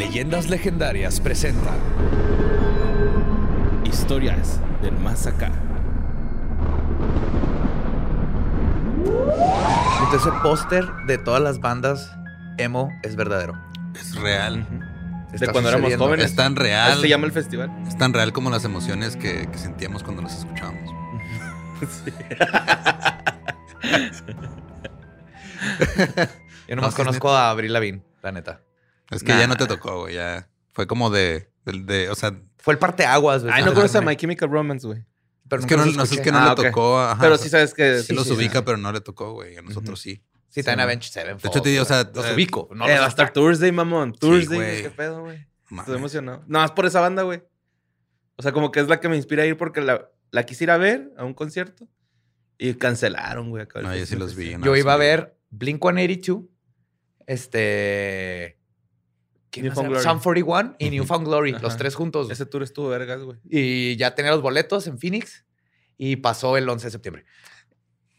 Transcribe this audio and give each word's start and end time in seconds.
Leyendas 0.00 0.48
Legendarias 0.48 1.20
presenta 1.20 1.74
Historias 3.84 4.58
del 4.80 4.96
más 4.96 5.26
acá. 5.26 5.52
Entonces 9.98 10.22
ese 10.22 10.30
póster 10.42 10.86
de 11.06 11.18
todas 11.18 11.42
las 11.42 11.60
bandas 11.60 12.10
emo 12.56 12.88
es 13.02 13.14
verdadero. 13.14 13.62
Es 13.94 14.14
real. 14.14 14.66
De 15.32 15.46
cuando 15.48 15.68
éramos 15.68 15.92
sucediendo. 15.92 16.06
jóvenes. 16.06 16.30
Es 16.30 16.34
tan 16.34 16.54
Así 16.54 16.62
real. 16.62 16.98
se 17.02 17.08
llama 17.10 17.26
el 17.26 17.32
festival. 17.32 17.70
Es 17.86 17.98
tan 17.98 18.14
real 18.14 18.32
como 18.32 18.48
las 18.48 18.64
emociones 18.64 19.16
que, 19.16 19.50
que 19.52 19.58
sentíamos 19.58 20.02
cuando 20.02 20.22
los 20.22 20.32
escuchábamos. 20.34 20.90
Yo 26.66 26.76
nomás 26.76 26.76
No, 26.76 26.82
sí, 26.84 26.88
es 26.88 26.94
conozco 26.94 27.36
a 27.36 27.50
Avril 27.50 27.74
Lavigne, 27.74 28.02
la 28.22 28.32
neta. 28.32 28.62
Es 29.10 29.22
que 29.22 29.32
Nah. 29.32 29.40
ya 29.40 29.46
no 29.46 29.56
te 29.56 29.66
tocó, 29.66 30.00
güey. 30.02 30.14
Ya 30.14 30.48
fue 30.72 30.86
como 30.86 31.10
de, 31.10 31.50
de, 31.64 31.82
de- 31.82 32.10
o 32.10 32.14
sea, 32.14 32.40
Fue 32.58 32.74
el 32.74 32.78
parteaguas. 32.78 33.42
güey. 33.42 33.52
Ay, 33.54 33.64
no 33.64 33.74
conoces 33.74 33.96
a 33.96 34.00
My 34.02 34.16
Chemical 34.16 34.50
Romance, 34.50 34.86
güey. 34.86 35.04
Pero 35.48 35.60
es 35.62 35.66
que 35.66 35.76
no, 35.76 35.84
no 35.86 36.06
sé, 36.06 36.14
es 36.16 36.20
que 36.20 36.30
no 36.30 36.38
Ah, 36.38 36.54
le 36.56 36.64
tocó. 36.68 37.00
ajá, 37.00 37.20
Pero 37.20 37.36
sí 37.36 37.48
sabes 37.48 37.74
que... 37.74 38.02
sí 38.02 38.14
los 38.14 38.26
sí, 38.26 38.32
ubica, 38.34 38.58
sí. 38.60 38.62
pero 38.64 38.76
no 38.76 38.92
le 38.92 39.00
tocó, 39.00 39.32
güey. 39.32 39.56
A 39.56 39.62
nosotros 39.62 40.00
sí. 40.00 40.22
Sí, 40.48 40.62
también 40.62 40.80
Avenged 40.80 41.10
Sevenfold. 41.10 41.42
De 41.42 41.48
hecho, 41.48 41.62
te 41.62 41.68
digo, 41.70 41.82
o 41.82 41.86
sea, 41.86 42.08
los 42.14 42.24
eh, 42.26 42.34
ubico. 42.34 42.68
No 42.72 42.86
eh, 42.86 42.90
los 42.92 43.00
va 43.00 43.04
a 43.06 43.08
estar 43.08 43.32
Thursday, 43.32 43.72
mamón. 43.72 44.12
Thursday, 44.12 44.56
güey. 44.58 44.82
¿Qué 44.82 44.90
pedo, 44.90 45.20
güey? 45.22 45.46
Estoy 45.78 45.96
emocionado. 45.96 46.42
No, 46.48 46.64
es 46.64 46.70
por 46.72 46.86
esa 46.86 47.00
banda, 47.00 47.22
güey. 47.22 47.42
O 48.36 48.42
sea, 48.42 48.52
como 48.52 48.70
que 48.72 48.80
es 48.80 48.88
la 48.88 49.00
que 49.00 49.08
me 49.08 49.16
inspira 49.16 49.42
a 49.42 49.46
ir 49.46 49.56
porque 49.56 49.80
la, 49.80 50.08
la 50.30 50.44
quise 50.44 50.64
ir 50.64 50.70
a 50.70 50.76
ver 50.76 51.12
a 51.16 51.24
un 51.24 51.34
concierto 51.34 51.86
y 52.58 52.74
cancelaron, 52.74 53.50
güey. 53.50 53.66
No, 53.82 53.94
yo 53.94 54.06
sí 54.06 54.16
los 54.16 54.34
vi. 54.34 54.56
no, 54.56 54.66
Yo 54.66 54.76
iba 54.76 54.92
a 54.92 54.96
ver 54.96 55.36
Blink 55.50 55.80
182, 55.82 56.44
este. 57.26 58.56
¿Quién 58.58 58.58
más 58.58 58.58
Newfound 58.58 58.58
era? 58.58 58.58
Glory. 59.30 59.39
Sun 59.52 60.20
41 60.20 60.76
y 60.78 60.86
Ujú. 60.86 60.90
Newfound 60.94 61.26
Glory, 61.26 61.50
Ajá. 61.52 61.62
los 61.62 61.76
tres 61.76 61.94
juntos. 61.94 62.30
Ese 62.30 62.46
tour 62.46 62.62
estuvo 62.62 62.88
vergas, 62.88 63.20
güey. 63.22 63.38
Y 63.48 63.96
ya 63.96 64.14
tenía 64.14 64.30
los 64.30 64.42
boletos 64.42 64.86
en 64.86 64.98
Phoenix 64.98 65.44
y 65.98 66.16
pasó 66.16 66.56
el 66.56 66.68
11 66.68 66.86
de 66.86 66.90
septiembre. 66.92 67.24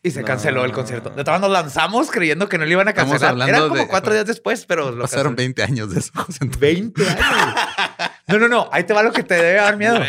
Y 0.03 0.09
se 0.11 0.21
No. 0.21 0.25
canceló 0.25 0.65
el 0.65 0.71
concierto. 0.71 1.11
De 1.11 1.23
todas 1.23 1.39
nos 1.39 1.51
lanzamos 1.51 2.09
creyendo 2.09 2.49
que 2.49 2.57
no 2.57 2.65
lo 2.65 2.71
iban 2.71 2.87
a 2.87 2.89
Estamos 2.91 3.11
cancelar. 3.11 3.33
hablando 3.33 3.53
Era 3.55 3.67
como 3.69 3.75
de- 3.81 3.87
cuatro 3.87 4.13
días 4.13 4.25
después, 4.25 4.65
pero 4.65 4.85
lo 4.91 5.03
Pasaron 5.03 5.35
cancelaron. 5.35 5.35
20 5.35 5.63
años 5.63 5.93
de 5.93 5.99
eso, 5.99 6.11
José 6.15 6.39
Antonio. 6.41 6.59
20 6.59 7.07
años. 7.07 7.55
No, 8.27 8.39
no, 8.39 8.47
no. 8.47 8.69
Ahí 8.71 8.83
te 8.83 8.93
va 8.93 9.03
lo 9.03 9.11
que 9.13 9.21
te 9.23 9.35
debe 9.35 9.53
dar 9.53 9.77
miedo. 9.77 9.99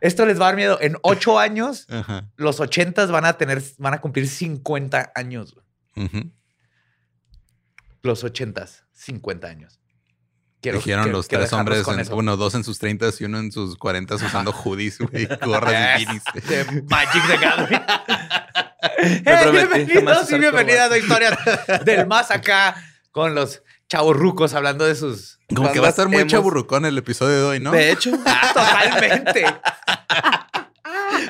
Esto 0.00 0.24
les 0.24 0.38
va 0.40 0.44
a 0.44 0.48
dar 0.50 0.56
miedo. 0.56 0.78
En 0.80 0.96
ocho 1.02 1.38
años, 1.38 1.86
Ajá. 1.90 2.30
los 2.36 2.60
80 2.60 3.06
van 3.06 3.24
a 3.24 3.32
tener, 3.36 3.60
van 3.78 3.94
a 3.94 4.00
cumplir 4.00 4.28
50 4.28 5.10
años. 5.16 5.56
Los 8.02 8.22
80 8.22 8.66
50 8.92 9.48
años. 9.48 9.80
Quiero- 10.64 10.78
Dijeron 10.78 11.02
quiero- 11.04 11.18
los 11.18 11.28
quiero 11.28 11.44
tres 11.44 11.52
hombres, 11.52 11.86
en- 11.86 12.14
bueno, 12.14 12.38
dos 12.38 12.54
en 12.54 12.64
sus 12.64 12.78
30 12.78 13.10
y 13.20 13.24
uno 13.24 13.38
en 13.38 13.52
sus 13.52 13.76
40 13.76 14.14
usando 14.14 14.50
hoodies, 14.50 14.98
güey, 14.98 15.28
gorras 15.44 16.00
y. 16.00 16.06
De 16.48 16.82
Magic 16.88 17.22
the 17.26 17.36
Gathering. 17.36 17.82
Jamás 19.26 19.52
bienvenidos 19.52 20.32
y 20.32 20.38
bienvenidas 20.38 20.90
a 20.90 20.96
Historias 20.96 21.38
del 21.84 22.06
Más 22.06 22.30
Acá 22.30 22.76
con 23.12 23.34
los 23.34 23.62
chavos 23.90 24.16
rucos 24.16 24.54
hablando 24.54 24.86
de 24.86 24.94
sus... 24.94 25.38
Como 25.54 25.70
que 25.70 25.80
va 25.80 25.88
a 25.88 25.90
estar 25.90 26.08
muy 26.08 26.26
chaburrucón 26.26 26.86
el 26.86 26.96
episodio 26.96 27.36
de 27.36 27.42
hoy, 27.42 27.60
¿no? 27.60 27.70
De 27.70 27.90
hecho, 27.92 28.10
Totalmente. 28.54 29.44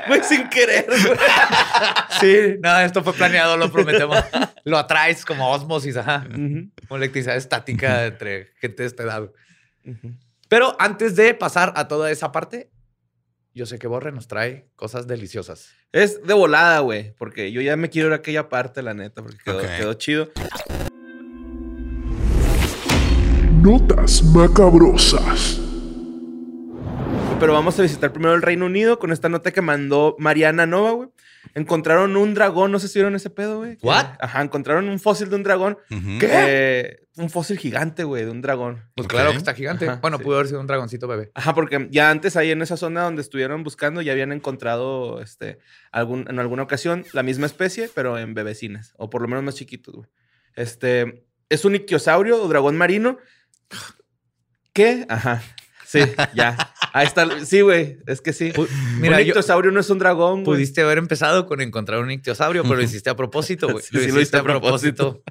Güey, 0.07 0.23
sin 0.23 0.49
querer, 0.49 0.87
güey. 0.87 1.19
Sí, 2.21 2.57
nada, 2.61 2.85
esto 2.85 3.03
fue 3.03 3.13
planeado, 3.13 3.57
lo 3.57 3.71
prometemos. 3.71 4.19
Lo 4.65 4.79
atraes 4.79 5.25
como 5.25 5.51
osmosis, 5.51 5.97
ajá. 5.97 6.27
Como 6.29 6.97
electricidad 6.97 7.37
estática 7.37 8.07
entre 8.07 8.53
gente 8.61 8.83
de 8.83 8.87
esta 8.89 9.03
edad. 9.03 9.31
Pero 10.49 10.77
antes 10.79 11.17
de 11.17 11.35
pasar 11.35 11.73
a 11.77 11.89
toda 11.89 12.11
esa 12.11 12.33
parte, 12.33 12.71
yo 13.53 13.67
sé 13.67 13.79
que 13.79 13.87
Borre 13.87 14.13
nos 14.13 14.27
trae 14.27 14.69
cosas 14.77 15.07
deliciosas. 15.07 15.71
Es 15.93 16.23
de 16.25 16.35
volada, 16.35 16.81
güey, 16.81 17.15
porque 17.17 17.53
yo 17.53 17.61
ya 17.61 17.77
me 17.77 17.89
quiero 17.89 18.09
ir 18.09 18.13
a 18.15 18.17
aquella 18.17 18.49
parte, 18.49 18.83
la 18.83 18.95
neta, 18.95 19.23
porque 19.23 19.39
quedó, 19.45 19.61
quedó 19.61 19.95
chido. 19.95 20.33
Notas 23.63 24.23
macabrosas. 24.25 25.64
Pero 27.41 27.53
vamos 27.53 27.79
a 27.79 27.83
visitar 27.83 28.13
primero 28.13 28.35
el 28.35 28.43
Reino 28.43 28.67
Unido 28.67 28.99
con 28.99 29.13
esta 29.13 29.29
nota 29.29 29.51
que 29.51 29.61
mandó 29.61 30.17
Mariana 30.19 30.67
Nova, 30.67 30.93
güey. 30.93 31.09
Encontraron 31.55 32.17
un 32.17 32.35
dragón, 32.35 32.73
no 32.73 32.79
sé 32.79 32.89
si 32.89 32.99
vieron 32.99 33.15
ese 33.15 33.29
pedo, 33.31 33.59
güey. 33.59 33.77
What? 33.83 34.07
Ajá, 34.21 34.41
encontraron 34.43 34.89
un 34.89 34.99
fósil 34.99 35.29
de 35.29 35.37
un 35.37 35.43
dragón. 35.43 35.79
Eh, 35.91 37.07
un 37.17 37.31
fósil 37.31 37.59
gigante, 37.59 38.05
güey, 38.05 38.25
de 38.25 38.31
un 38.31 38.41
dragón. 38.41 38.83
Pues 38.95 39.09
claro 39.09 39.31
que 39.33 39.37
está 39.37 39.55
gigante. 39.55 39.87
Ajá, 39.89 39.99
bueno, 40.01 40.19
sí. 40.19 40.25
pudo 40.25 40.37
haber 40.37 40.49
sido 40.49 40.61
un 40.61 40.67
dragoncito 40.67 41.07
bebé. 41.07 41.31
Ajá, 41.35 41.55
porque 41.55 41.89
ya 41.91 42.11
antes 42.11 42.37
ahí 42.37 42.51
en 42.51 42.63
esa 42.63 42.77
zona 42.77 43.03
donde 43.03 43.23
estuvieron 43.23 43.63
buscando 43.63 44.01
ya 44.01 44.13
habían 44.13 44.33
encontrado 44.33 45.21
este, 45.21 45.59
algún, 45.93 46.27
en 46.29 46.39
alguna 46.39 46.63
ocasión 46.63 47.05
la 47.13 47.23
misma 47.23 47.47
especie, 47.47 47.91
pero 47.95 48.19
en 48.19 48.35
bebecinas, 48.35 48.95
o 48.97 49.11
por 49.11 49.23
lo 49.23 49.29
menos 49.29 49.45
más 49.45 49.55
chiquitos, 49.55 49.95
güey. 49.95 50.09
Este, 50.55 51.27
es 51.49 51.65
un 51.65 51.75
ictiosaurio 51.75 52.43
o 52.43 52.49
dragón 52.49 52.77
marino. 52.77 53.19
¿Qué? 54.73 55.07
Ajá. 55.09 55.43
Sí, 55.95 56.13
ya. 56.35 56.73
Ahí 56.93 57.07
está. 57.07 57.45
Sí, 57.45 57.61
güey, 57.63 57.99
es 58.07 58.21
que 58.21 58.33
sí. 58.33 58.53
Mira, 58.99 59.17
un 59.17 59.23
yo- 59.23 59.29
ictiosaurio 59.29 59.71
no 59.71 59.81
es 59.81 59.89
un 59.91 59.99
dragón. 59.99 60.45
Pudiste 60.45 60.83
haber 60.83 60.99
empezado 60.99 61.47
con 61.47 61.61
encontrar 61.61 62.01
un 62.01 62.11
ictiosaurio, 62.11 62.63
pero 62.63 62.77
lo 62.77 62.83
hiciste 62.83 63.11
a 63.11 63.17
propósito, 63.17 63.69
güey. 63.69 63.83
Sí, 63.85 63.91
sí, 64.05 64.11
lo 64.13 64.21
hice 64.21 64.37
a 64.37 64.43
propósito. 64.43 65.23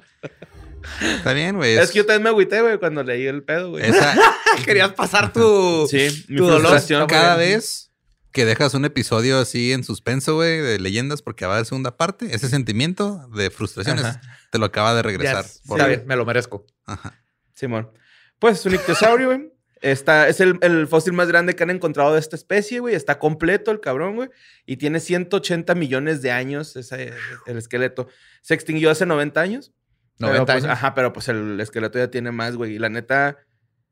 Está 1.16 1.32
bien, 1.32 1.56
güey. 1.56 1.76
Es 1.76 1.90
que 1.90 1.98
yo 1.98 2.06
también 2.06 2.22
me 2.24 2.28
agüité, 2.30 2.60
güey, 2.60 2.78
cuando 2.78 3.02
leí 3.02 3.26
el 3.26 3.42
pedo, 3.42 3.70
güey. 3.70 3.84
esa- 3.84 4.14
Querías 4.64 4.92
pasar 4.92 5.32
tu... 5.32 5.86
Sí, 5.90 6.24
tu 6.36 6.46
dolor. 6.46 6.78
cada 7.08 7.36
vez 7.36 7.90
que 8.32 8.44
dejas 8.44 8.74
un 8.74 8.84
episodio 8.84 9.38
así 9.38 9.72
en 9.72 9.84
suspenso, 9.84 10.34
güey, 10.34 10.58
de 10.60 10.78
leyendas, 10.80 11.22
porque 11.22 11.46
va 11.46 11.52
a 11.52 11.56
haber 11.56 11.66
segunda 11.66 11.96
parte, 11.96 12.34
ese 12.34 12.48
sentimiento 12.48 13.28
de 13.34 13.48
frustraciones 13.50 14.04
Ajá. 14.04 14.20
te 14.50 14.58
lo 14.58 14.66
acaba 14.66 14.94
de 14.94 15.02
regresar. 15.02 15.46
por- 15.66 15.78
Está 15.78 15.88
bien, 15.88 16.04
me 16.06 16.16
lo 16.16 16.26
merezco. 16.26 16.66
Ajá. 16.84 17.22
Simón. 17.54 17.90
Pues 18.38 18.58
es 18.58 18.66
un 18.66 18.74
ictiosaurio, 18.74 19.28
güey. 19.28 19.53
Está, 19.84 20.28
es 20.28 20.40
el, 20.40 20.58
el 20.62 20.86
fósil 20.86 21.12
más 21.12 21.28
grande 21.28 21.54
que 21.54 21.62
han 21.62 21.68
encontrado 21.70 22.14
de 22.14 22.18
esta 22.20 22.36
especie, 22.36 22.80
güey. 22.80 22.94
Está 22.94 23.18
completo 23.18 23.70
el 23.70 23.80
cabrón, 23.80 24.16
güey. 24.16 24.30
Y 24.64 24.78
tiene 24.78 24.98
180 24.98 25.74
millones 25.74 26.22
de 26.22 26.30
años 26.30 26.74
ese, 26.76 27.12
el 27.46 27.58
esqueleto. 27.58 28.08
Se 28.40 28.54
extinguió 28.54 28.90
hace 28.90 29.04
90 29.04 29.40
años. 29.40 29.72
90 30.18 30.46
pero, 30.46 30.46
pues, 30.46 30.64
años. 30.64 30.72
Ajá, 30.72 30.94
pero 30.94 31.12
pues 31.12 31.28
el 31.28 31.60
esqueleto 31.60 31.98
ya 31.98 32.08
tiene 32.10 32.32
más, 32.32 32.56
güey. 32.56 32.74
Y 32.74 32.78
la 32.78 32.88
neta 32.88 33.36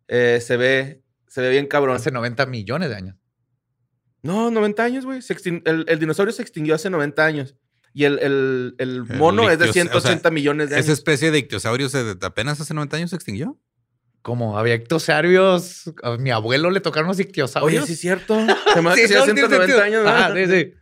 eh, 0.08 0.41
se 0.41 0.56
ve 0.56 1.02
se 1.28 1.41
ve 1.42 1.50
bien 1.50 1.66
cabrón. 1.66 1.97
Hace 1.97 2.10
90 2.10 2.47
millones 2.47 2.88
de 2.88 2.97
años. 2.97 3.16
No, 4.22 4.50
90 4.50 4.84
años, 4.84 5.04
güey. 5.04 5.20
El, 5.64 5.84
el 5.88 5.98
dinosaurio 5.98 6.32
se 6.32 6.42
extinguió 6.42 6.75
hace 6.75 6.88
90 6.91 7.25
años. 7.25 7.56
Y 7.94 8.04
el, 8.04 8.19
el- 8.78 9.04
mono 9.19 9.50
es 9.50 9.58
de 9.58 9.66
ictios- 9.66 9.70
o 9.70 10.00
180 10.00 10.22
sea, 10.22 10.31
millones 10.31 10.70
de 10.70 10.76
años. 10.76 10.86
Esa 10.86 10.92
especie 10.94 11.31
de 11.31 11.38
ictiosaurio 11.38 11.88
se- 11.91 12.16
apenas 12.22 12.60
hace 12.60 12.72
90 12.72 12.97
años 12.97 13.10
se 13.10 13.16
extinguió. 13.16 13.58
Como 14.22 14.56
había 14.58 14.74
ictiosaurios, 14.76 15.92
a 16.02 16.16
mi 16.16 16.30
abuelo 16.30 16.70
le 16.70 16.80
tocaron 16.80 17.08
los 17.08 17.18
ictiosaurios. 17.20 17.82
Oye, 17.82 17.86
sí 17.86 17.94
es 17.94 18.00
cierto. 18.00 18.34
Se 18.72 18.80
me 18.82 18.90
hace 18.90 19.00
que 19.02 19.08
Sí, 19.08 19.14
sí, 19.14 19.14
no, 19.14 19.22
hace 19.24 19.34
tiene 19.34 19.48
190 19.48 19.56
sentido. 19.66 19.82
años, 19.82 20.04
¿no? 20.04 20.34
Sí, 20.36 20.46
sí. 20.46 20.74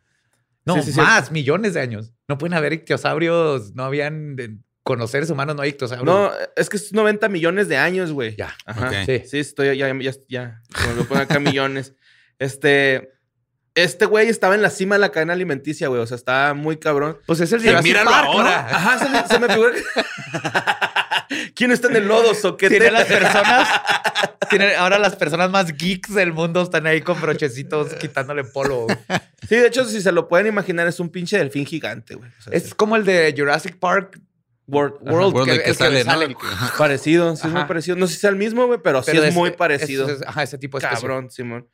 No, 0.67 0.75
Sí, 0.77 0.83
sí, 0.83 0.93
sí. 0.93 1.01
más, 1.01 1.31
millones 1.33 1.73
de 1.75 1.81
años. 1.81 2.13
No 2.29 2.37
pueden 2.39 2.55
haber 2.55 2.73
ictiosaurios, 2.75 3.75
no 3.75 3.85
habían... 3.85 4.37
de- 4.37 4.59
con 4.83 4.99
los 4.99 5.11
seres 5.11 5.29
humanos 5.31 5.57
no 5.57 5.63
hay 5.63 5.71
ictiosaurios. 5.71 6.07
No, 6.07 6.31
es 6.57 6.69
que 6.71 6.77
es 6.79 6.93
90 6.93 7.29
millones 7.29 7.69
de 7.69 7.77
años, 7.77 8.13
güey. 8.13 8.35
Ya. 8.37 8.55
Ajá. 8.65 9.05
Sí. 9.05 9.23
Sí, 9.27 9.39
estoy 9.39 9.77
ya, 9.77 9.89
ya, 10.01 10.13
ya. 10.29 10.63
Como 10.75 10.95
lo 10.95 11.05
ponen 11.05 11.25
acá 11.25 11.39
millones. 11.39 11.95
Este. 12.39 13.13
Este 13.75 14.05
güey 14.07 14.29
estaba 14.29 14.55
en 14.57 14.63
la 14.63 14.71
cima 14.71 14.97
de 14.97 15.01
la 15.01 15.11
cadena 15.13 15.33
alimenticia, 15.35 15.87
güey. 15.89 16.01
O 16.01 16.07
sea, 16.07 16.17
está 16.17 16.55
muy 16.55 16.77
cabrón. 16.79 17.19
Pues 17.27 17.41
es 17.41 17.53
el 17.53 17.61
Sí, 17.61 17.69
Jurassic 17.69 17.87
míralo 17.89 18.11
Park, 18.11 18.27
ahora. 18.29 18.63
¿no? 18.69 18.77
Ajá, 18.77 18.99
se 18.99 19.09
me, 19.11 19.29
se 19.29 19.39
me 19.39 19.49
figura. 19.55 19.73
que- 19.73 19.83
¿Quién 21.55 21.71
está 21.71 21.89
en 21.89 21.97
el 21.97 22.09
lodo, 22.09 22.35
soquete? 22.35 22.77
Tiene 22.79 22.91
las 22.91 23.07
personas... 23.07 23.69
tiene, 24.51 24.75
ahora 24.75 24.99
las 24.99 25.15
personas 25.17 25.51
más 25.51 25.77
geeks 25.77 26.15
del 26.15 26.33
mundo 26.33 26.63
están 26.63 26.87
ahí 26.87 27.01
con 27.03 27.21
brochecitos 27.21 27.95
quitándole 27.95 28.45
polvo. 28.45 28.85
güey. 28.87 28.97
Sí, 29.49 29.57
de 29.57 29.67
hecho, 29.69 29.85
si 29.85 30.01
se 30.01 30.13
lo 30.13 30.29
pueden 30.29 30.47
imaginar, 30.49 30.87
es 30.89 30.99
un 31.01 31.09
pinche 31.09 31.39
delfín 31.39 31.67
gigante, 31.67 32.15
güey. 32.17 32.29
O 32.39 32.43
sea, 32.43 32.53
Es 32.53 32.75
como 32.75 32.97
el 32.97 33.05
de 33.05 33.35
Jurassic 33.37 33.79
Park 33.79 34.19
World, 34.67 34.95
World, 35.03 35.35
World, 35.35 35.51
que, 35.53 35.63
que 35.63 35.75
sale, 35.75 36.05
sale. 36.05 36.29
Que- 36.29 36.35
ajá. 36.47 36.75
parecido, 36.79 37.35
sí, 37.37 37.47
es 37.47 37.53
muy 37.53 37.65
parecido. 37.65 37.97
No 37.97 38.07
sé 38.07 38.15
si 38.15 38.21
sea 38.21 38.31
el 38.31 38.37
mismo, 38.37 38.67
güey, 38.67 38.79
pero, 38.83 39.03
sí 39.03 39.17
es 39.17 39.35
muy 39.35 39.51
parecido. 39.53 40.07
es- 40.09 40.21
es- 40.21 40.27
ajá, 40.27 40.43
ese 40.45 40.59
tipo 40.59 40.79
de 40.79 40.85
especie. 40.87 41.09
Cabrón, 41.09 41.31
Simón. 41.31 41.69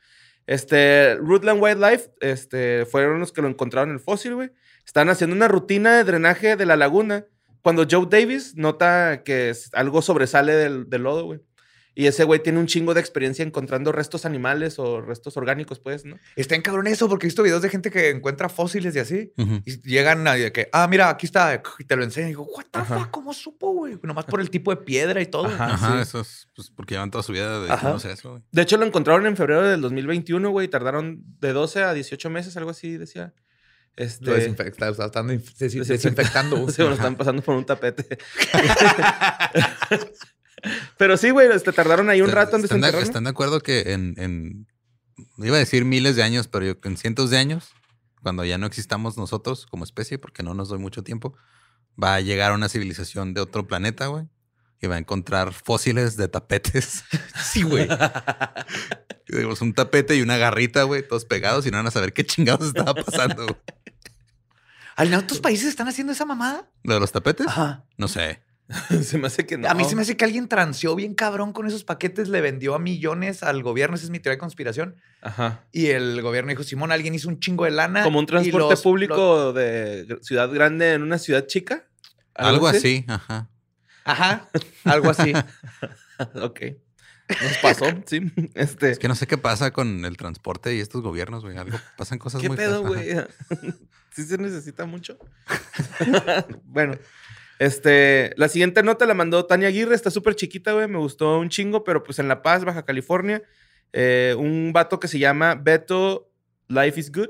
Este, 0.47 1.17
Rootland 1.17 1.63
Wildlife, 1.63 2.11
este, 2.21 2.87
fueron 2.87 3.21
los 3.21 3.33
que 3.33 3.43
lo 3.43 3.49
encontraron 3.49 3.91
el 3.91 4.01
fósil, 4.01 4.35
güey. 4.37 4.51
Están 4.87 5.09
haciendo 5.09 5.35
una 5.35 5.49
rutina 5.49 5.97
de 5.97 6.05
drenaje 6.05 6.57
de 6.57 6.67
la 6.67 6.77
laguna 6.77 7.27
cuando 7.67 7.85
Joe 7.91 8.07
Davis 8.09 8.55
nota 8.55 9.25
que 9.25 9.53
algo 9.73 10.01
sobresale 10.01 10.55
del, 10.55 10.89
del 10.89 11.03
lodo, 11.03 11.25
güey. 11.25 11.41
Y 11.97 12.07
ese 12.07 12.23
güey 12.23 12.41
tiene 12.41 12.61
un 12.61 12.69
chingo 12.69 12.95
de 12.95 13.01
experiencia 13.01 13.45
encontrando 13.45 13.91
restos 13.91 14.25
animales 14.25 14.79
o 14.79 15.01
restos 15.01 15.37
orgánicos, 15.37 15.81
pues, 15.81 16.05
¿no? 16.05 16.17
Está 16.37 16.55
en 16.55 16.63
cabrón 16.63 16.87
eso, 16.87 17.09
porque 17.09 17.27
he 17.27 17.29
visto 17.29 17.43
videos 17.43 17.63
de 17.63 17.69
gente 17.69 17.91
que 17.91 18.11
encuentra 18.11 18.49
fósiles 18.49 18.95
y 18.95 19.01
así. 19.01 19.33
Y 19.65 19.83
llegan 19.83 20.29
a 20.29 20.35
de 20.35 20.53
que, 20.53 20.69
ah, 20.73 20.87
mira, 20.87 21.09
aquí 21.09 21.27
está, 21.27 21.61
y 21.81 21.85
te 21.85 21.97
lo 21.97 22.05
enseñan. 22.05 22.29
Y 22.29 22.33
digo, 22.35 22.45
what 22.45 22.67
the 22.71 22.79
Ajá. 22.79 23.01
fuck, 23.01 23.11
¿cómo 23.11 23.35
supo, 23.35 23.73
güey? 23.73 23.99
Nomás 24.01 24.27
por 24.27 24.41
el 24.41 24.49
tipo 24.49 24.71
de 24.71 24.77
piedra 24.77 25.21
y 25.21 25.27
todo. 25.27 25.47
Ajá. 25.47 25.73
Ajá, 25.75 25.97
sí. 25.97 26.03
eso 26.03 26.21
es 26.21 26.49
pues, 26.55 26.71
porque 26.71 26.95
llevan 26.95 27.11
toda 27.11 27.25
su 27.25 27.33
vida 27.33 27.59
dedicándose 27.59 28.11
a 28.11 28.13
eso, 28.13 28.31
güey. 28.31 28.43
De 28.53 28.63
hecho, 28.63 28.77
lo 28.77 28.87
encontraron 28.87 29.27
en 29.27 29.37
febrero 29.37 29.67
del 29.67 29.81
2021, 29.81 30.51
güey. 30.51 30.67
y 30.67 30.69
Tardaron 30.69 31.21
de 31.41 31.53
12 31.53 31.83
a 31.83 31.95
18 31.95 32.31
meses, 32.31 32.57
algo 32.57 32.71
así, 32.71 32.97
decía. 32.97 33.35
Este, 33.97 34.27
Lo 34.27 34.35
desinfecta, 34.35 34.91
o 34.91 34.95
sea, 34.95 35.07
están 35.07 35.29
des- 35.29 35.59
des- 35.59 35.75
Desinfecta- 35.75 35.87
desinfectando. 35.89 36.69
Se 36.71 36.83
lo 36.83 36.93
están 36.93 37.17
pasando 37.17 37.41
por 37.43 37.57
un 37.57 37.65
tapete. 37.65 38.19
Pero 40.99 41.17
sí, 41.17 41.31
güey, 41.31 41.49
este, 41.53 41.73
tardaron 41.73 42.09
ahí 42.11 42.21
un 42.23 42.31
rato 42.31 42.57
en 42.57 42.65
están, 42.65 42.81
de, 42.81 42.89
están 43.01 43.25
de 43.25 43.31
acuerdo 43.31 43.61
que 43.61 43.93
en, 43.93 44.15
en- 44.19 44.67
iba 45.39 45.57
a 45.57 45.61
decir 45.61 45.85
miles 45.85 46.17
de 46.17 46.23
años, 46.23 46.49
pero 46.49 46.65
yo, 46.67 46.75
en 46.85 46.97
cientos 46.97 47.31
de 47.31 47.39
años, 47.39 47.69
cuando 48.23 48.45
ya 48.45 48.59
no 48.59 48.67
existamos 48.67 49.17
nosotros 49.17 49.67
como 49.67 49.85
especie, 49.85 50.19
porque 50.19 50.43
no 50.43 50.55
nos 50.55 50.69
doy 50.69 50.79
mucho 50.79 51.03
tiempo, 51.05 51.37
va 52.03 52.15
a 52.17 52.21
llegar 52.21 52.53
una 52.53 52.69
civilización 52.69 53.33
de 53.35 53.41
otro 53.43 53.67
planeta, 53.67 54.07
güey, 54.07 54.25
y 54.81 54.87
va 54.89 54.97
a 54.97 54.99
encontrar 54.99 55.53
fósiles 55.53 56.17
de 56.17 56.29
tapetes. 56.29 57.05
Sí, 57.43 57.63
güey. 57.63 57.89
Digamos, 59.29 59.61
un 59.61 59.73
tapete 59.73 60.17
y 60.17 60.23
una 60.23 60.37
garrita, 60.37 60.83
güey, 60.83 61.07
todos 61.07 61.25
pegados 61.25 61.65
y 61.67 61.71
no 61.71 61.77
van 61.79 61.87
a 61.87 61.91
saber 61.91 62.13
qué 62.13 62.25
chingados 62.27 62.69
estaba 62.69 62.95
pasando. 62.95 63.45
güey. 63.45 63.57
¿En 64.99 65.15
otros 65.15 65.41
países 65.41 65.69
están 65.69 65.89
haciendo 65.89 66.13
esa 66.13 66.25
mamada? 66.25 66.71
¿Lo 66.83 66.95
de 66.95 67.01
los 67.01 67.13
tapetes? 67.13 67.47
Ajá. 67.47 67.85
No 67.97 68.09
sé. 68.09 68.41
se 69.03 69.17
me 69.19 69.29
hace 69.29 69.47
que 69.47 69.57
no. 69.59 69.69
A 69.69 69.75
mí 69.75 69.85
se 69.85 69.95
me 69.95 70.03
hace 70.03 70.17
que 70.17 70.25
alguien 70.25 70.49
transeó 70.49 70.97
bien 70.97 71.15
cabrón 71.15 71.53
con 71.53 71.67
esos 71.69 71.85
paquetes, 71.85 72.29
le 72.29 72.41
vendió 72.41 72.75
a 72.75 72.79
millones 72.81 73.43
al 73.45 73.63
gobierno. 73.63 73.95
Esa 73.97 74.07
es 74.07 74.11
mi 74.11 74.19
teoría 74.19 74.37
de 74.37 74.41
conspiración. 74.41 74.97
Ajá. 75.23 75.65
Y 75.71 75.87
el 75.89 76.21
gobierno 76.23 76.51
dijo, 76.51 76.65
Simón, 76.65 76.91
alguien 76.91 77.15
hizo 77.15 77.29
un 77.29 77.39
chingo 77.39 77.65
de 77.65 77.71
lana. 77.71 78.03
Como 78.03 78.19
un 78.19 78.27
transporte 78.27 78.71
los- 78.71 78.83
público 78.83 79.53
de 79.53 80.19
ciudad 80.23 80.51
grande 80.51 80.95
en 80.95 81.03
una 81.03 81.19
ciudad 81.19 81.47
chica. 81.47 81.87
Algo 82.35 82.67
así, 82.67 83.05
ajá. 83.09 83.49
Ajá, 84.05 84.49
algo 84.85 85.11
así. 85.11 85.33
ok. 86.35 86.61
Nos 87.29 87.59
pasó, 87.59 87.87
sí. 88.07 88.33
Este. 88.55 88.91
Es 88.91 88.99
que 88.99 89.09
no 89.09 89.15
sé 89.15 89.27
qué 89.27 89.37
pasa 89.39 89.73
con 89.73 90.05
el 90.05 90.17
transporte 90.17 90.75
y 90.75 90.81
estos 90.81 91.03
gobiernos, 91.03 91.45
güey. 91.45 91.57
Algo 91.57 91.79
pasan 91.97 92.19
cosas 92.19 92.41
¿Qué 92.41 92.49
muy 92.49 92.57
pedo, 92.57 92.83
feas. 92.95 93.27
Güey? 93.59 93.75
¿Sí 94.17 94.25
se 94.25 94.39
necesita 94.39 94.87
mucho? 94.87 95.19
bueno, 96.65 96.95
este, 97.59 98.33
la 98.37 98.49
siguiente 98.49 98.83
nota 98.83 99.05
la 99.05 99.13
mandó 99.13 99.45
Tania 99.45 99.69
Aguirre, 99.69 99.95
está 99.95 100.11
súper 100.11 100.35
chiquita, 100.35 100.73
güey, 100.73 100.89
me 100.89 100.97
gustó 100.99 101.39
un 101.39 101.51
chingo, 101.51 101.85
pero 101.85 102.03
pues 102.03 102.19
en 102.19 102.27
La 102.29 102.41
Paz, 102.43 102.65
Baja 102.65 102.85
California, 102.87 103.43
eh, 103.93 104.35
un 104.39 104.73
vato 104.73 104.99
que 104.99 105.07
se 105.09 105.19
llama 105.19 105.55
Beto 105.55 106.31
Life 106.69 106.99
is 106.99 107.13
Good, 107.13 107.29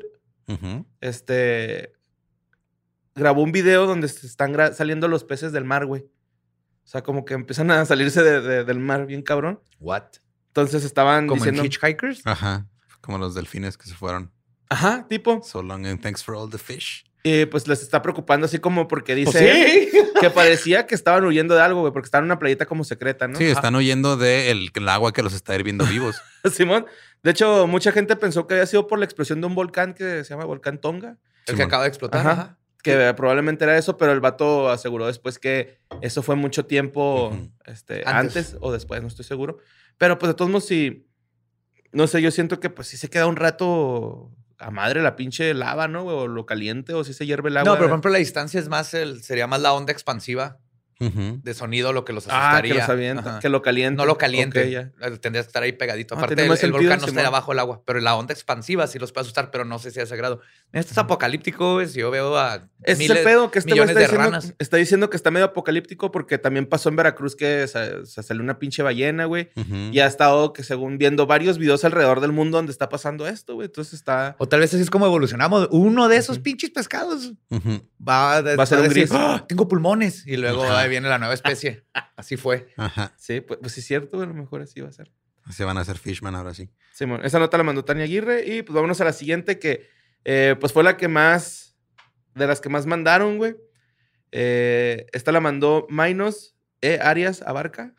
este, 1.01 1.93
grabó 3.17 3.43
un 3.43 3.51
video 3.53 3.87
donde 3.87 4.07
se 4.09 4.27
están 4.29 4.55
saliendo 4.75 5.09
los 5.09 5.25
peces 5.25 5.51
del 5.53 5.65
mar, 5.65 5.87
güey. 5.87 6.03
O 6.03 6.89
sea, 6.89 7.03
como 7.03 7.25
que 7.25 7.35
empiezan 7.35 7.71
a 7.73 7.85
salirse 7.85 8.23
de- 8.23 8.41
de- 8.41 8.65
del 8.65 8.79
mar 8.79 9.07
bien 9.07 9.23
cabrón. 9.23 9.61
What? 9.81 10.05
Entonces 10.49 10.85
estaban 10.85 11.27
Como 11.27 11.41
diciendo... 11.41 11.63
en 11.63 11.67
Hitchhikers. 11.67 12.25
Ajá. 12.25 12.69
Como 13.01 13.19
los 13.19 13.35
delfines 13.35 13.77
que 13.77 13.89
se 13.89 13.95
fueron. 13.95 14.31
Ajá, 14.69 15.07
tipo. 15.09 15.43
So 15.43 15.63
long 15.63 15.87
and 15.87 16.01
thanks 16.01 16.23
for 16.23 16.35
all 16.35 16.51
the 16.51 16.59
fish. 16.59 17.05
Y 17.23 17.45
pues 17.47 17.67
les 17.67 17.83
está 17.83 18.03
preocupando 18.03 18.45
así 18.45 18.61
como 18.61 18.87
porque 18.87 19.17
dice... 19.17 19.33
Pues 19.33 19.91
sí. 19.91 20.11
que 20.21 20.31
parecía 20.31 20.87
que 20.87 20.95
estaban 20.95 21.25
huyendo 21.25 21.57
de 21.57 21.61
algo, 21.61 21.81
güey, 21.81 21.93
porque 21.93 22.07
estaban 22.07 22.25
en 22.25 22.31
una 22.31 22.39
playita 22.39 22.67
como 22.67 22.85
secreta, 22.85 23.27
¿no? 23.27 23.37
Sí, 23.37 23.47
están 23.47 23.75
huyendo 23.75 24.17
del 24.17 24.71
el 24.73 24.89
agua 24.89 25.13
que 25.13 25.25
los 25.25 25.33
está 25.33 25.57
hirviendo 25.57 25.85
vivos. 25.87 26.23
Simón. 26.53 26.87
De 27.25 27.33
hecho, 27.33 27.67
mucha 27.67 27.91
gente 27.91 28.15
pensó 28.15 28.47
que 28.47 28.55
había 28.55 28.67
sido 28.67 28.87
por 28.87 29.01
la 29.01 29.05
explosión 29.05 29.41
de 29.41 29.49
un 29.49 29.57
volcán 29.57 29.93
que 29.93 30.23
se 30.23 30.31
llama 30.31 30.45
Volcán 30.45 30.81
Tonga, 30.81 31.19
El 31.47 31.57
que 31.57 31.65
acaba 31.65 31.83
de 31.83 31.89
explotar. 31.89 32.21
Ajá. 32.21 32.31
Ajá. 32.31 32.59
que 32.81 33.13
probablemente 33.17 33.65
era 33.65 33.77
eso, 33.77 33.97
pero 33.97 34.13
el 34.13 34.21
vato 34.21 34.71
aseguró 34.71 35.09
después 35.09 35.41
que 35.41 35.81
eso 36.03 36.23
fue 36.23 36.37
mucho 36.37 36.67
tiempo 36.67 37.37
este, 37.65 38.05
Antes. 38.07 38.51
antes. 38.51 38.57
o 38.61 38.71
después, 38.71 39.03
no 39.03 39.09
estoy 39.09 39.25
seguro. 39.25 39.59
Pero 39.99 40.17
pues 40.19 40.29
de 40.29 40.35
todos 40.35 40.49
modos, 40.49 40.67
sí, 40.67 41.09
no 41.91 42.07
sé, 42.07 42.23
yo 42.23 42.31
siento 42.31 42.61
que 42.61 42.71
pues 42.71 42.87
sí 42.87 42.97
se 42.97 43.11
queda 43.11 43.27
un 43.27 43.35
rato 43.35 44.31
a 44.59 44.71
madre 44.71 45.03
la 45.03 45.17
pinche 45.17 45.53
lava, 45.55 45.89
¿no? 45.89 46.05
O 46.05 46.29
lo 46.29 46.47
caliente, 46.47 46.95
o 46.95 47.05
si 47.05 47.13
se 47.13 47.27
hierve 47.27 47.51
el 47.51 47.57
agua. 47.59 47.73
No, 47.73 47.77
pero 47.77 47.89
por 47.89 47.95
ejemplo, 47.95 48.11
la 48.11 48.19
distancia 48.19 48.61
es 48.61 48.69
más 48.69 48.95
el, 48.95 49.23
sería 49.23 49.47
más 49.47 49.61
la 49.61 49.73
onda 49.73 49.93
expansiva 49.93 50.59
De 50.99 51.55
sonido 51.55 51.93
lo 51.93 52.05
que 52.05 52.13
los 52.13 52.27
ah, 52.29 52.49
asustaría. 52.49 52.73
que, 52.75 52.79
los 52.81 52.89
avienta, 52.89 53.31
Ajá. 53.31 53.39
que 53.41 53.49
lo 53.49 53.61
caliente. 53.63 53.97
No 53.97 54.07
lo 54.07 54.17
caliente. 54.17 54.63
Ok, 54.65 54.69
ya. 54.71 54.81
Eh, 55.07 55.19
Tendría 55.19 55.43
que 55.43 55.47
estar 55.49 55.63
ahí 55.63 55.73
pegadito. 55.73 56.15
Ah, 56.15 56.19
Aparte, 56.19 56.43
el, 56.43 56.51
el 56.51 56.57
sentido, 56.57 56.79
volcán 56.79 57.01
no 57.01 57.07
está 57.07 57.27
abajo 57.27 57.53
del 57.53 57.59
agua, 57.59 57.83
pero 57.85 58.01
la 58.01 58.15
onda 58.17 58.33
expansiva 58.33 58.87
sí 58.87 58.99
los 58.99 59.13
puede 59.13 59.23
asustar, 59.23 59.51
pero 59.51 59.65
no 59.65 59.79
sé 59.79 59.91
si 59.91 60.01
es 60.01 60.09
sagrado. 60.09 60.41
Esto 60.73 60.93
es 60.93 60.99
apocalíptico, 60.99 61.75
güey. 61.75 61.87
Si 61.89 62.01
yo 62.01 62.11
veo 62.11 62.37
a 62.39 62.57
Ese 62.83 62.93
es 62.93 62.99
miles- 62.99 63.19
el 63.19 63.25
pedo 63.25 63.51
que 63.51 63.59
este 63.59 63.73
millones 63.73 63.91
está 63.91 64.01
de 64.01 64.07
diciendo, 64.07 64.25
ranas. 64.31 64.55
está 64.59 64.77
diciendo 64.79 65.11
que 65.11 65.17
está 65.17 65.31
medio 65.31 65.47
apocalíptico 65.47 66.11
porque 66.11 66.39
también 66.39 66.67
pasó 66.67 66.89
en 66.89 66.97
Veracruz 66.97 67.37
que 67.37 67.67
se, 67.69 68.07
se 68.07 68.23
salió 68.23 68.43
una 68.43 68.59
pinche 68.59 68.83
ballena, 68.83 69.27
güey. 69.27 69.51
Y 69.93 69.99
ha 70.01 70.07
estado, 70.07 70.53
que 70.53 70.63
según 70.63 70.99
viendo 70.99 71.27
varios 71.27 71.59
videos 71.59 71.85
alrededor 71.85 72.21
del 72.21 72.33
mundo 72.33 72.57
donde 72.59 72.73
está 72.73 72.89
pasando 72.89 73.27
esto, 73.29 73.55
güey. 73.55 73.67
Entonces 73.67 73.95
está... 73.95 74.35
O 74.39 74.49
tal 74.49 74.61
vez 74.61 74.73
así 74.73 74.83
es 74.83 74.91
como 74.91 75.07
evolucionamos. 75.07 75.69
Uno 75.71 76.09
de 76.09 76.17
esos 76.17 76.39
pinches 76.39 76.71
pescados 76.71 77.33
va, 77.53 78.41
Va 78.41 78.63
a 78.63 78.67
ser 78.67 78.79
un 78.79 78.85
decir, 78.89 79.03
gris. 79.05 79.11
"Ah, 79.13 79.45
tengo 79.49 79.69
pulmones. 79.69 80.27
Y 80.27 80.37
luego. 80.37 80.65
Ahí 80.87 80.91
viene 80.91 81.09
la 81.09 81.19
nueva 81.19 81.35
especie. 81.35 81.85
Así 82.17 82.37
fue. 82.37 82.69
Ajá. 82.77 83.13
Sí, 83.17 83.41
pues, 83.41 83.61
pues 83.61 83.73
sí 83.73 83.81
es 83.81 83.87
cierto. 83.87 84.21
A 84.21 84.27
lo 84.27 84.35
mejor 84.35 84.63
así 84.63 84.81
va 84.81 84.89
a 84.89 84.93
ser. 84.93 85.13
Se 85.51 85.65
van 85.65 85.77
a 85.77 85.83
hacer 85.83 85.99
Fishman 85.99 86.35
ahora 86.35 86.55
sí. 86.55 86.71
Simón, 86.93 87.21
esa 87.25 87.39
nota 87.39 87.59
la 87.59 87.63
mandó 87.63 87.85
Tania 87.85 88.05
Aguirre 88.05 88.45
y 88.47 88.63
pues 88.63 88.75
vámonos 88.75 89.01
a 89.01 89.05
la 89.05 89.13
siguiente 89.13 89.59
que 89.59 89.89
eh, 90.25 90.57
pues 90.59 90.73
fue 90.73 90.83
la 90.83 90.97
que 90.97 91.09
más, 91.09 91.77
de 92.35 92.47
las 92.47 92.61
que 92.61 92.69
más 92.69 92.87
mandaron, 92.87 93.37
güey. 93.37 93.57
Eh, 94.33 95.07
esta 95.13 95.31
la 95.31 95.41
mandó 95.41 95.87
Minos 95.89 96.57
E. 96.81 96.99
Arias 97.01 97.43
Abarca. 97.43 97.95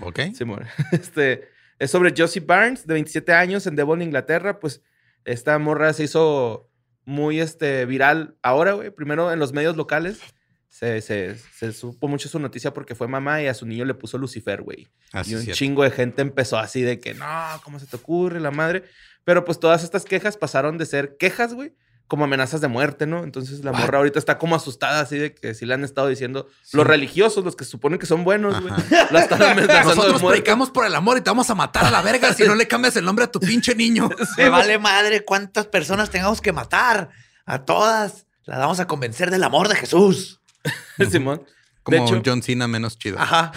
¿Ok? 0.00 0.20
Simón. 0.34 0.66
Este, 0.92 1.48
es 1.78 1.90
sobre 1.90 2.14
Josie 2.16 2.42
Barnes, 2.42 2.86
de 2.86 2.94
27 2.94 3.32
años, 3.32 3.66
en 3.66 3.74
Devon, 3.74 4.02
Inglaterra. 4.02 4.60
Pues 4.60 4.82
esta 5.24 5.58
morra 5.58 5.92
se 5.94 6.04
hizo 6.04 6.70
muy 7.04 7.40
este, 7.40 7.86
viral 7.86 8.36
ahora, 8.42 8.74
güey. 8.74 8.90
Primero 8.90 9.32
en 9.32 9.38
los 9.38 9.52
medios 9.52 9.76
locales. 9.76 10.20
Se, 10.68 11.00
se- 11.00 11.36
se 11.36 11.72
supo 11.72 12.06
mucho 12.08 12.28
su 12.28 12.38
noticia 12.38 12.72
porque 12.72 12.94
fue 12.94 13.08
mamá 13.08 13.42
y 13.42 13.46
a 13.48 13.54
su 13.54 13.66
niño 13.66 13.84
le 13.84 13.94
puso 13.94 14.16
Lucifer, 14.18 14.62
güey. 14.62 14.86
Así 15.12 15.32
Y 15.32 15.34
un 15.36 15.42
cierto. 15.42 15.56
chingo 15.58 15.82
de 15.82 15.90
gente 15.90 16.22
empezó 16.22 16.58
así 16.58 16.82
de 16.82 17.00
que, 17.00 17.14
no, 17.14 17.26
¿cómo 17.64 17.78
se 17.80 17.86
te 17.86 17.96
ocurre 17.96 18.38
la 18.40 18.50
madre? 18.50 18.84
Pero 19.24 19.44
pues 19.44 19.58
todas 19.58 19.82
estas 19.82 20.04
quejas 20.04 20.36
pasaron 20.36 20.78
de 20.78 20.86
ser 20.86 21.16
quejas, 21.18 21.52
güey, 21.54 21.74
como 22.06 22.24
amenazas 22.24 22.60
de 22.60 22.68
muerte, 22.68 23.06
¿no? 23.06 23.24
Entonces 23.24 23.64
la 23.64 23.72
What? 23.72 23.80
morra 23.80 23.98
ahorita 23.98 24.18
está 24.18 24.38
como 24.38 24.54
asustada 24.56 25.00
así 25.00 25.18
de 25.18 25.34
que 25.34 25.52
sí 25.54 25.66
le 25.66 25.74
han 25.74 25.84
estado 25.84 26.08
diciendo 26.08 26.46
los 26.72 26.86
religiosos, 26.86 27.44
los 27.44 27.54
que 27.56 27.64
se 27.64 27.70
suponen 27.72 27.98
que 27.98 28.06
son 28.06 28.22
buenos, 28.24 28.58
güey. 28.60 28.72
Ajá. 28.72 29.08
La 29.10 29.20
están 29.20 29.42
amenazando 29.42 29.90
de 29.90 29.96
Nosotros 29.96 30.22
predicamos 30.22 30.70
por 30.70 30.86
el 30.86 30.94
amor 30.94 31.18
y 31.18 31.20
te 31.22 31.28
vamos 31.30 31.50
a 31.50 31.54
matar 31.54 31.84
a 31.86 31.90
la 31.90 32.00
verga 32.02 32.32
si 32.34 32.44
no 32.44 32.54
le 32.54 32.66
cambias 32.68 32.94
el 32.96 33.04
nombre 33.04 33.24
a 33.24 33.30
tu 33.30 33.40
pinche 33.40 33.74
niño. 33.74 34.08
Me 34.38 34.48
vale 34.48 34.78
madre 34.78 35.24
cuántas 35.24 35.66
personas 35.66 36.08
tengamos 36.10 36.40
que 36.40 36.52
matar. 36.52 37.10
A 37.44 37.64
todas 37.64 38.26
las 38.44 38.58
vamos 38.58 38.80
a 38.80 38.86
convencer 38.86 39.30
del 39.30 39.44
amor 39.44 39.68
de 39.68 39.74
Jesús. 39.76 40.37
Simón. 41.10 41.42
Como 41.82 41.96
de 41.96 42.04
hecho, 42.04 42.14
un 42.16 42.22
John 42.24 42.42
Cena 42.42 42.68
menos 42.68 42.98
chido. 42.98 43.18
Ajá. 43.18 43.52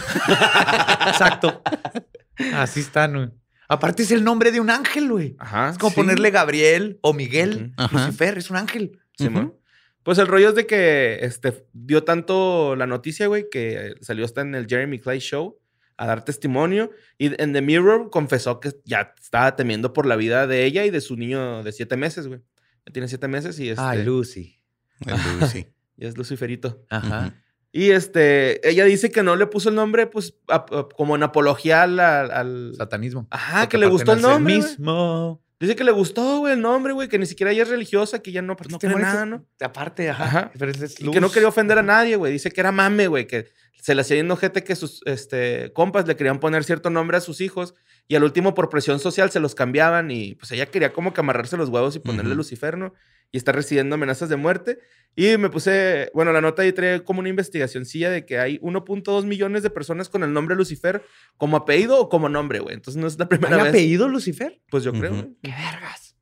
Exacto. 1.07 1.61
Así 2.53 2.79
están, 2.79 3.13
güey. 3.13 3.29
Aparte 3.67 4.03
es 4.03 4.11
el 4.11 4.23
nombre 4.23 4.51
de 4.51 4.59
un 4.59 4.69
ángel, 4.69 5.09
güey. 5.09 5.35
Ajá, 5.39 5.69
Es 5.69 5.77
como 5.77 5.91
sí. 5.91 5.95
ponerle 5.95 6.29
Gabriel 6.31 6.99
o 7.01 7.13
Miguel. 7.13 7.73
Lucifer 7.91 8.37
es 8.37 8.49
un 8.49 8.57
ángel. 8.57 8.99
Simón. 9.17 9.55
Pues 10.03 10.17
el 10.17 10.27
rollo 10.27 10.49
es 10.49 10.55
de 10.55 10.65
que 10.65 11.19
este, 11.21 11.65
dio 11.73 12.03
tanto 12.03 12.75
la 12.75 12.87
noticia, 12.87 13.27
güey, 13.27 13.45
que 13.49 13.93
salió 14.01 14.25
hasta 14.25 14.41
en 14.41 14.55
el 14.55 14.67
Jeremy 14.67 14.99
Clay 14.99 15.19
Show 15.19 15.59
a 15.95 16.05
dar 16.07 16.25
testimonio. 16.25 16.91
Y 17.17 17.41
en 17.41 17.53
The 17.53 17.61
Mirror 17.61 18.09
confesó 18.09 18.59
que 18.59 18.73
ya 18.83 19.13
estaba 19.21 19.55
temiendo 19.55 19.93
por 19.93 20.05
la 20.05 20.15
vida 20.15 20.47
de 20.47 20.65
ella 20.65 20.85
y 20.85 20.89
de 20.89 20.99
su 20.99 21.15
niño 21.15 21.63
de 21.63 21.71
siete 21.71 21.97
meses, 21.97 22.27
güey. 22.27 22.41
Ya 22.85 22.93
tiene 22.93 23.07
siete 23.07 23.27
meses 23.27 23.59
y, 23.59 23.69
este, 23.69 23.81
Ay, 23.81 24.03
Lucy. 24.03 24.59
El 25.05 25.39
Lucy. 25.39 25.67
Y 26.01 26.07
es 26.07 26.17
Luciferito. 26.17 26.83
Ajá. 26.89 27.33
Y 27.71 27.91
este, 27.91 28.67
ella 28.67 28.83
dice 28.83 29.11
que 29.11 29.23
no 29.23 29.37
le 29.37 29.47
puso 29.47 29.69
el 29.69 29.75
nombre, 29.75 30.05
pues, 30.07 30.33
a- 30.49 30.55
a- 30.69 30.89
como 30.93 31.15
en 31.15 31.23
apología 31.23 31.83
al... 31.83 31.97
al- 31.99 32.31
al- 32.31 32.73
Satanismo. 32.75 33.27
Ajá, 33.29 33.61
Porque 33.61 33.69
que 33.69 33.77
le 33.77 33.87
gustó 33.87 34.11
el 34.13 34.21
nombre. 34.21 34.55
mismo. 34.57 35.41
Dice 35.59 35.75
que 35.75 35.83
le 35.83 35.91
gustó, 35.91 36.39
güey, 36.39 36.53
el 36.53 36.61
nombre, 36.61 36.91
güey, 36.91 37.07
que 37.07 37.19
ni 37.19 37.25
siquiera 37.27 37.51
ella 37.51 37.61
es 37.63 37.69
religiosa, 37.69 38.19
que 38.19 38.31
ya 38.31 38.41
no, 38.41 38.57
pues, 38.57 38.69
no 38.71 38.79
güey 38.79 38.95
nada, 38.95 39.25
¿no? 39.27 39.45
Aparte, 39.61 40.09
ajá. 40.09 40.23
Ajá. 40.25 40.51
Pero 40.57 40.71
es 40.71 40.99
Y 40.99 41.11
que 41.11 41.21
no 41.21 41.31
quería 41.31 41.47
ofender 41.47 41.77
a 41.77 41.83
nadie, 41.83 42.15
güey. 42.15 42.33
Dice 42.33 42.51
que 42.51 42.59
era 42.61 42.71
mame, 42.71 43.07
güey, 43.07 43.27
que 43.27 43.47
se 43.79 43.95
le 43.95 44.01
hacía 44.01 44.17
yendo 44.17 44.35
gente 44.37 44.63
que 44.63 44.75
sus 44.75 45.01
este, 45.05 45.71
compas 45.73 46.07
le 46.07 46.15
querían 46.15 46.39
poner 46.39 46.63
cierto 46.63 46.89
nombre 46.89 47.17
a 47.17 47.21
sus 47.21 47.41
hijos 47.41 47.73
y 48.07 48.15
al 48.15 48.23
último 48.23 48.53
por 48.53 48.69
presión 48.69 48.99
social 48.99 49.31
se 49.31 49.39
los 49.39 49.55
cambiaban 49.55 50.11
y 50.11 50.35
pues 50.35 50.51
ella 50.51 50.65
quería 50.65 50.91
como 50.93 51.13
que 51.13 51.21
amarrarse 51.21 51.57
los 51.57 51.69
huevos 51.69 51.95
y 51.95 51.99
ponerle 51.99 52.31
Ujú. 52.31 52.37
Lucifer, 52.37 52.77
¿no? 52.77 52.93
y 53.33 53.37
está 53.37 53.53
recibiendo 53.53 53.95
amenazas 53.95 54.27
de 54.27 54.35
muerte. 54.35 54.79
Y 55.15 55.37
me 55.37 55.49
puse, 55.49 56.11
bueno, 56.13 56.33
la 56.33 56.41
nota 56.41 56.63
ahí 56.63 56.73
trae 56.73 57.01
como 57.01 57.21
una 57.21 57.29
investigacioncilla 57.29 58.09
de 58.09 58.25
que 58.25 58.39
hay 58.39 58.59
1.2 58.59 59.23
millones 59.23 59.63
de 59.63 59.69
personas 59.69 60.09
con 60.09 60.23
el 60.23 60.33
nombre 60.33 60.53
Lucifer 60.57 61.01
como 61.37 61.55
apellido 61.55 61.97
o 61.97 62.09
como 62.09 62.27
nombre, 62.27 62.59
güey. 62.59 62.75
Entonces 62.75 62.99
no 62.99 63.07
es 63.07 63.17
la 63.17 63.29
primera 63.29 63.55
¿Hay 63.55 63.61
vez. 63.63 63.69
apellido 63.69 64.09
Lucifer? 64.09 64.59
Pues 64.69 64.83
yo 64.83 64.91
creo, 64.91 65.11
güey. 65.11 65.33
¡Qué 65.41 65.49
vergas! 65.51 66.17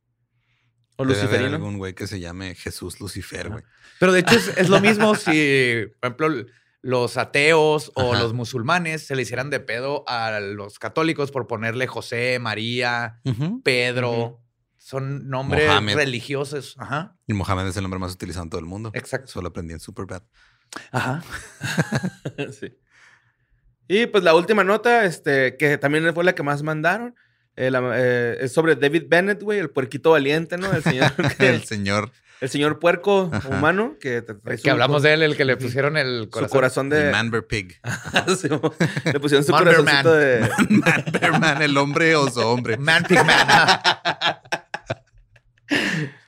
O 0.94 1.04
Debe 1.04 1.14
haber 1.18 1.24
Luciferino. 1.30 1.56
algún 1.56 1.78
güey 1.78 1.94
que 1.94 2.06
se 2.06 2.20
llame 2.20 2.54
Jesús 2.54 3.00
Lucifer, 3.00 3.48
güey. 3.48 3.64
Pero 3.98 4.12
de 4.12 4.20
hecho 4.20 4.36
es, 4.36 4.56
es 4.56 4.68
lo 4.68 4.80
mismo 4.80 5.16
si, 5.16 5.86
por 6.00 6.12
ejemplo, 6.12 6.44
los 6.82 7.16
ateos 7.16 7.92
o 7.94 8.12
Ajá. 8.12 8.22
los 8.22 8.32
musulmanes 8.32 9.06
se 9.06 9.14
le 9.16 9.22
hicieran 9.22 9.50
de 9.50 9.60
pedo 9.60 10.02
a 10.08 10.40
los 10.40 10.78
católicos 10.78 11.30
por 11.30 11.46
ponerle 11.46 11.86
José, 11.86 12.38
María, 12.40 13.20
Pedro. 13.62 14.40
Son 14.78 15.28
nombres 15.28 15.70
religiosos. 15.94 16.74
Ajá. 16.78 17.16
Y 17.26 17.34
Mohamed 17.34 17.66
es 17.68 17.76
el 17.76 17.82
nombre 17.82 18.00
más 18.00 18.12
utilizado 18.12 18.44
en 18.44 18.50
todo 18.50 18.60
el 18.60 18.66
mundo. 18.66 18.90
Exacto. 18.94 19.26
Eso 19.28 19.42
lo 19.42 19.48
aprendí 19.48 19.74
en 19.74 19.80
Superbad. 19.80 20.22
Ajá. 20.90 21.22
sí. 22.58 22.72
Y 23.88 24.06
pues 24.06 24.24
la 24.24 24.34
última 24.34 24.64
nota, 24.64 25.04
este, 25.04 25.56
que 25.56 25.76
también 25.76 26.14
fue 26.14 26.24
la 26.24 26.34
que 26.34 26.42
más 26.42 26.62
mandaron, 26.62 27.14
eh, 27.56 27.70
la- 27.70 27.92
eh, 27.94 28.38
es 28.40 28.52
sobre 28.52 28.76
David 28.76 29.04
Bennett, 29.08 29.42
güey, 29.42 29.58
el 29.58 29.70
puerquito 29.70 30.12
valiente, 30.12 30.56
¿no? 30.56 30.72
El 30.72 30.82
señor, 30.82 31.12
que- 31.38 31.48
El 31.48 31.64
señor 31.64 32.10
el 32.40 32.48
señor 32.48 32.78
puerco 32.78 33.28
Ajá. 33.32 33.48
humano 33.48 33.96
que 34.00 34.24
Que 34.62 34.70
hablamos 34.70 35.02
de 35.02 35.14
él, 35.14 35.22
el 35.22 35.36
que 35.36 35.44
le 35.44 35.56
pusieron 35.56 35.96
el 35.96 36.24
su 36.24 36.30
corazón. 36.30 36.50
corazón 36.56 36.88
de... 36.90 37.06
el 37.06 37.12
Manber 37.12 37.46
Pig. 37.46 37.80
Le 39.04 39.20
pusieron 39.20 39.44
su 39.44 39.52
Man 39.52 39.64
corazoncito 39.64 40.12
de... 40.14 40.48
Manber 40.70 41.32
Man, 41.38 41.62
el 41.62 41.76
hombre 41.76 42.16
oso 42.16 42.50
hombre. 42.50 42.76
Man 42.76 43.04
Pig 43.08 43.18
Man. 43.24 43.46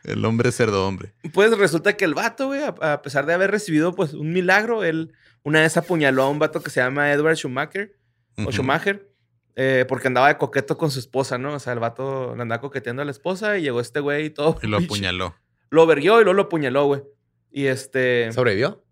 El 0.05 0.25
hombre 0.25 0.53
cerdo 0.53 0.87
hombre. 0.87 1.13
Pues 1.33 1.57
resulta 1.57 1.97
que 1.97 2.05
el 2.05 2.15
vato, 2.15 2.47
güey, 2.49 2.63
a, 2.63 2.93
a 2.93 3.03
pesar 3.03 3.25
de 3.27 3.35
haber 3.35 3.51
recibido 3.51 3.95
pues 3.95 4.15
un 4.15 4.33
milagro, 4.33 4.85
él 4.85 5.13
una 5.45 5.61
vez 5.61 5.77
apuñaló 5.77 6.25
a 6.25 6.29
un 6.29 6.39
vato 6.39 6.63
que 6.63 6.71
se 6.71 6.81
llama 6.81 7.13
Edward 7.13 7.37
Schumacher, 7.37 7.97
o. 8.45 8.51
Schumacher, 8.53 9.09
eh, 9.57 9.85
porque 9.89 10.09
andaba 10.09 10.29
de 10.29 10.39
coqueto 10.39 10.77
con 10.77 10.91
su 10.91 10.99
esposa, 10.99 11.39
¿no? 11.39 11.55
O 11.55 11.59
sea, 11.59 11.73
el 11.73 11.79
vato 11.79 12.35
le 12.35 12.43
andaba 12.43 12.61
coqueteando 12.61 13.03
a 13.03 13.05
la 13.05 13.11
esposa 13.11 13.59
y 13.59 13.63
llegó 13.63 13.81
este 13.81 14.01
güey 14.01 14.27
y 14.27 14.31
todo. 14.31 14.59
Y 14.63 14.67
lo 14.67 14.77
apuñaló. 14.79 15.35
Lo 15.73 15.87
verguió 15.87 16.21
y 16.21 16.25
luego 16.25 16.35
lo 16.35 16.43
apuñaló, 16.43 16.85
güey. 16.85 17.03
Y 17.51 17.67
este... 17.67 18.31
¿Sobrevivió? 18.33 18.83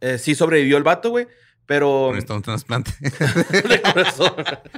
eh, 0.00 0.18
sí 0.18 0.34
sobrevivió 0.34 0.76
el 0.76 0.82
vato, 0.82 1.10
güey, 1.10 1.26
pero... 1.66 2.08
Necesita 2.10 2.34
un 2.34 2.42
trasplante. 2.42 2.92
de 3.00 3.82
corazón. 3.82 4.34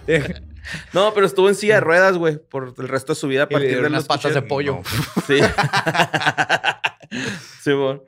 no, 0.93 1.13
pero 1.13 1.27
estuvo 1.27 1.49
en 1.49 1.55
silla 1.55 1.75
de 1.75 1.81
ruedas, 1.81 2.17
güey, 2.17 2.39
por 2.39 2.75
el 2.79 2.89
resto 2.89 3.13
de 3.13 3.19
su 3.19 3.29
vida 3.29 3.43
a 3.43 3.47
Y 3.47 3.49
le 3.49 3.55
partir 3.55 3.69
de 3.69 3.75
dieron 3.75 3.93
los 3.93 4.05
unas 4.05 4.09
patas 4.09 4.35
de 4.35 4.43
pollo. 4.43 4.81
Sí. 5.27 5.41
sí, 7.63 7.73
bueno. 7.73 8.03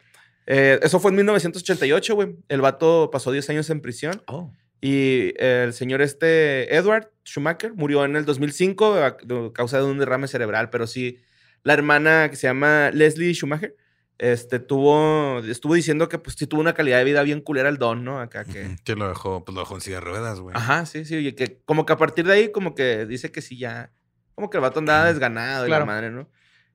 Eh, 0.46 0.80
eso 0.82 1.00
fue 1.00 1.10
en 1.10 1.16
1988, 1.16 2.14
güey. 2.14 2.36
El 2.48 2.60
vato 2.60 3.10
pasó 3.12 3.30
10 3.30 3.50
años 3.50 3.70
en 3.70 3.80
prisión. 3.80 4.22
Oh. 4.26 4.50
Y 4.80 5.34
el 5.38 5.72
señor 5.72 6.02
este, 6.02 6.74
Edward 6.74 7.10
Schumacher, 7.24 7.74
murió 7.74 8.04
en 8.04 8.16
el 8.16 8.24
2005 8.24 8.94
a 8.94 9.06
a 9.06 9.16
causa 9.52 9.78
de 9.78 9.84
un 9.84 9.98
derrame 9.98 10.26
cerebral. 10.26 10.70
Pero 10.70 10.88
sí, 10.88 11.20
la 11.64 11.74
hermana 11.74 12.28
que 12.30 12.36
se 12.36 12.46
llama 12.46 12.90
Leslie 12.92 13.34
Schumacher, 13.34 13.76
este, 14.18 14.60
tuvo, 14.60 15.40
estuvo 15.40 15.74
diciendo 15.74 16.08
que 16.08 16.18
pues 16.18 16.36
sí 16.38 16.46
tuvo 16.46 16.60
una 16.60 16.74
calidad 16.74 16.98
de 16.98 17.04
vida 17.04 17.22
bien 17.22 17.40
culera 17.40 17.68
el 17.68 17.78
don, 17.78 18.04
¿no? 18.04 18.20
Acá 18.20 18.44
que... 18.44 18.76
Que 18.84 18.94
lo 18.94 19.08
dejó, 19.08 19.44
pues 19.44 19.54
lo 19.54 19.62
dejó 19.62 19.74
en 19.74 19.80
silla 19.80 19.96
de 19.96 20.02
ruedas, 20.02 20.38
güey. 20.40 20.54
Ajá, 20.56 20.86
sí, 20.86 21.04
sí. 21.04 21.16
Y 21.16 21.32
que 21.32 21.60
como 21.64 21.86
que 21.86 21.92
a 21.92 21.96
partir 21.96 22.26
de 22.26 22.34
ahí, 22.34 22.52
como 22.52 22.74
que 22.74 23.06
dice 23.06 23.32
que 23.32 23.42
sí 23.42 23.58
ya. 23.58 23.92
Como 24.34 24.48
que 24.48 24.58
el 24.58 24.62
vato 24.62 24.78
andaba 24.78 25.06
desganado 25.06 25.66
y 25.66 25.70
la 25.70 25.84
madre, 25.84 26.10
¿no? 26.10 26.30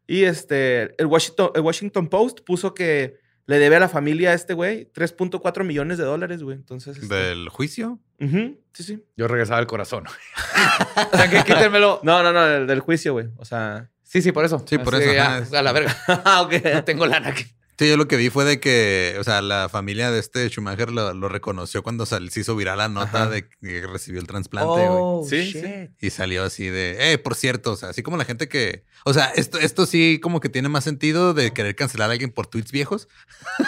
Y 0.07 0.23
este, 0.23 1.01
el 1.01 1.05
Washington, 1.05 1.51
el 1.55 1.61
Washington 1.61 2.07
Post 2.07 2.41
puso 2.45 2.73
que 2.73 3.19
le 3.45 3.59
debe 3.59 3.77
a 3.77 3.79
la 3.79 3.89
familia 3.89 4.31
a 4.31 4.33
este 4.33 4.53
güey 4.53 4.91
3.4 4.93 5.63
millones 5.63 5.97
de 5.97 6.03
dólares, 6.03 6.43
güey. 6.43 6.57
Entonces. 6.57 6.97
este, 6.97 7.13
¿Del 7.13 7.49
juicio? 7.49 7.99
sí, 8.19 8.83
sí. 8.83 9.03
Yo 9.15 9.27
regresaba 9.27 9.59
al 9.59 9.67
corazón. 9.67 10.05
o 11.13 11.17
sea, 11.17 11.29
que 11.29 11.43
quítenmelo. 11.43 12.01
No, 12.03 12.23
no, 12.23 12.33
no, 12.33 12.45
el 12.45 12.67
del 12.67 12.81
juicio, 12.81 13.13
güey. 13.13 13.27
O 13.37 13.45
sea. 13.45 13.89
Sí, 14.07 14.21
sí, 14.21 14.31
por 14.31 14.45
eso. 14.45 14.63
Sí, 14.67 14.77
por 14.77 14.95
Así 14.95 15.03
eso, 15.05 15.13
ya, 15.13 15.37
ajá. 15.37 15.59
a 15.59 15.61
la 15.61 15.71
verga. 15.73 15.95
ah, 16.25 16.41
ok. 16.41 16.53
No 16.73 16.83
tengo 16.83 17.05
lana. 17.05 17.33
que- 17.33 17.45
Sí, 17.79 17.87
yo 17.87 17.95
lo 17.95 18.07
que 18.07 18.15
vi 18.17 18.31
fue 18.31 18.43
de 18.43 18.59
que, 18.59 19.15
o 19.19 19.23
sea, 19.23 19.39
la 19.43 19.69
familia 19.69 20.09
de 20.09 20.17
este 20.19 20.49
Schumacher 20.49 20.91
lo, 20.91 21.13
lo 21.13 21.29
reconoció 21.29 21.83
cuando 21.83 22.07
sal- 22.07 22.31
se 22.31 22.39
hizo 22.39 22.55
viral 22.55 22.79
la 22.79 22.89
nota 22.89 23.23
Ajá. 23.25 23.29
de 23.29 23.47
que 23.47 23.85
recibió 23.85 24.19
el 24.19 24.25
trasplante, 24.25 24.67
güey. 24.71 24.87
Oh, 24.89 25.23
Sí, 25.29 25.41
shit. 25.51 25.63
sí. 25.63 25.89
Y 26.01 26.09
salió 26.09 26.43
así 26.43 26.69
de, 26.69 27.11
eh, 27.13 27.19
por 27.19 27.35
cierto, 27.35 27.73
o 27.73 27.75
sea, 27.75 27.89
así 27.89 28.01
como 28.01 28.17
la 28.17 28.25
gente 28.25 28.47
que, 28.49 28.83
o 29.05 29.13
sea, 29.13 29.25
esto, 29.35 29.59
esto 29.59 29.85
sí 29.85 30.19
como 30.23 30.39
que 30.39 30.49
tiene 30.49 30.69
más 30.69 30.85
sentido 30.85 31.35
de 31.35 31.51
querer 31.53 31.75
cancelar 31.75 32.09
a 32.09 32.13
alguien 32.13 32.31
por 32.31 32.47
tweets 32.47 32.71
viejos. 32.71 33.07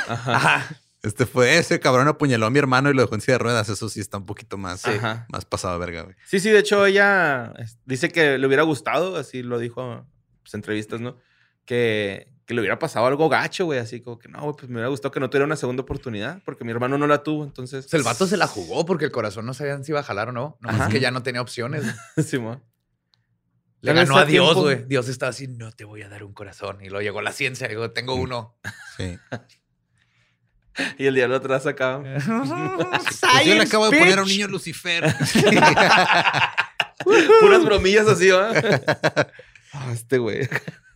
Ajá. 0.08 0.36
Ajá. 0.36 0.68
Este 1.02 1.26
fue 1.26 1.58
ese 1.58 1.80
cabrón 1.80 2.10
apuñaló 2.10 2.46
a 2.48 2.50
mi 2.50 2.60
hermano 2.60 2.90
y 2.90 2.94
lo 2.94 3.04
dejó 3.04 3.16
en 3.16 3.22
silla 3.22 3.36
de 3.36 3.44
ruedas. 3.44 3.70
Eso 3.70 3.88
sí 3.88 4.02
está 4.02 4.18
un 4.18 4.26
poquito 4.26 4.58
más, 4.58 4.86
Ajá. 4.86 5.28
más 5.30 5.46
pasado 5.46 5.80
verga, 5.80 6.02
güey. 6.02 6.16
Sí, 6.28 6.42
sí, 6.42 6.50
de 6.50 6.60
hecho 6.60 6.86
ella 6.86 7.54
dice 7.86 8.10
que 8.10 8.38
le 8.38 8.46
hubiera 8.46 8.64
gustado, 8.64 9.16
así 9.16 9.42
lo 9.42 9.60
dijo 9.60 10.06
pues, 10.42 10.54
en 10.54 10.60
entrevistas, 10.60 11.02
¿no? 11.02 11.18
Que, 11.66 12.32
que 12.46 12.54
le 12.54 12.62
hubiera 12.62 12.80
pasado 12.80 13.06
algo 13.06 13.30
gacho, 13.30 13.66
güey, 13.66 13.80
así 13.80 14.02
como 14.02 14.18
que 14.18 14.28
no, 14.28 14.42
güey, 14.42 14.56
pues 14.58 14.68
me 14.70 14.76
hubiera 14.76 14.90
gustado 14.90 15.12
que 15.12 15.20
no 15.20 15.30
tuviera 15.30 15.46
una 15.46 15.56
segunda 15.56 15.84
oportunidad, 15.84 16.42
porque 16.44 16.64
mi 16.64 16.72
hermano 16.72 16.98
no 16.98 17.06
la 17.08 17.22
tuvo, 17.22 17.44
entonces... 17.44 17.86
O 17.86 17.90
sea, 17.90 17.98
el 18.00 18.04
vato 18.04 18.26
se 18.26 18.38
la 18.38 18.48
jugó 18.48 18.86
porque 18.86 19.06
el 19.06 19.12
corazón 19.12 19.46
no 19.46 19.54
sabían 19.54 19.84
si 19.84 19.92
iba 19.92 20.00
a 20.00 20.04
jalar 20.04 20.30
o 20.30 20.32
no. 20.32 20.58
Nomás 20.62 20.82
Ajá. 20.82 20.90
que 20.90 21.00
ya 21.00 21.12
no 21.12 21.22
tenía 21.22 21.42
opciones. 21.42 21.84
Simón. 22.26 22.64
Le 23.82 23.94
ganó 23.94 24.18
a 24.18 24.26
Dios, 24.26 24.46
tiempo- 24.48 24.62
güey. 24.64 24.84
Dios 24.88 25.08
estaba 25.08 25.30
así, 25.30 25.48
no 25.48 25.72
te 25.72 25.86
voy 25.86 26.02
a 26.02 26.10
dar 26.10 26.24
un 26.24 26.34
corazón. 26.34 26.80
Y 26.82 26.90
luego 26.90 27.02
llegó 27.02 27.22
la 27.22 27.32
ciencia, 27.32 27.68
digo, 27.68 27.92
tengo 27.92 28.16
uno. 28.16 28.58
Sí. 28.98 29.18
Y 30.98 31.08
el 31.08 31.16
diablo 31.16 31.36
atrás 31.36 31.66
acá. 31.66 32.00
Pues 32.02 32.26
yo 33.46 33.54
le 33.56 33.64
acabo 33.64 33.90
de 33.90 33.98
poner 34.00 34.18
a 34.18 34.22
un 34.22 34.30
niño 34.30 34.48
Lucifer. 34.48 35.04
Puras 37.04 37.66
bromillas 37.66 38.08
así, 38.08 38.30
¿va? 38.30 38.52
Ah, 39.74 39.92
este 39.94 40.18
güey. 40.18 40.48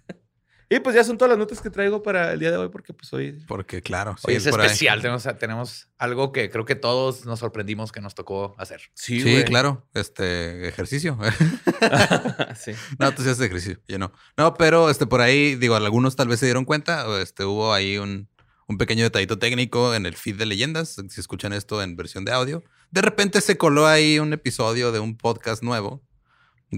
Y 0.69 0.79
pues 0.79 0.95
ya 0.95 1.03
son 1.03 1.19
todas 1.19 1.29
las 1.29 1.37
notas 1.37 1.61
que 1.61 1.69
traigo 1.69 2.01
para 2.01 2.33
el 2.33 2.39
día 2.39 2.49
de 2.49 2.57
hoy, 2.57 2.69
porque 2.69 2.93
pues 2.93 3.13
hoy... 3.13 3.37
Porque 3.47 3.83
claro, 3.83 4.15
sí, 4.17 4.23
Hoy 4.27 4.35
es 4.35 4.47
ahí. 4.47 4.51
especial. 4.53 5.01
Tenemos, 5.01 5.27
tenemos 5.37 5.87
algo 5.99 6.31
que 6.31 6.49
creo 6.49 6.65
que 6.65 6.73
todos 6.73 7.25
nos 7.27 7.41
sorprendimos 7.41 7.91
que 7.91 8.01
nos 8.01 8.15
tocó 8.15 8.55
hacer. 8.57 8.81
Sí, 8.95 9.21
Sí, 9.21 9.43
claro. 9.43 9.87
Este 9.93 10.67
ejercicio. 10.67 11.19
sí. 12.59 12.71
No, 12.97 13.13
tú 13.13 13.21
sí 13.21 13.29
haces 13.29 13.45
ejercicio, 13.45 13.79
yo 13.87 13.99
no. 13.99 14.13
No, 14.35 14.55
pero 14.55 14.89
este 14.89 15.05
por 15.05 15.21
ahí, 15.21 15.53
digo, 15.55 15.75
algunos 15.75 16.15
tal 16.15 16.27
vez 16.27 16.39
se 16.39 16.47
dieron 16.47 16.65
cuenta. 16.65 17.07
o, 17.07 17.19
Este 17.19 17.45
hubo 17.45 17.71
ahí 17.71 17.99
un, 17.99 18.27
un 18.67 18.77
pequeño 18.79 19.03
detallito 19.03 19.37
técnico 19.37 19.93
en 19.93 20.07
el 20.07 20.15
feed 20.15 20.37
de 20.37 20.47
leyendas. 20.47 20.95
Si 21.07 21.19
escuchan 21.21 21.53
esto 21.53 21.83
en 21.83 21.95
versión 21.95 22.25
de 22.25 22.31
audio, 22.31 22.63
de 22.89 23.03
repente 23.03 23.41
se 23.41 23.57
coló 23.59 23.85
ahí 23.85 24.17
un 24.17 24.33
episodio 24.33 24.91
de 24.91 24.99
un 24.99 25.17
podcast 25.17 25.61
nuevo 25.61 26.01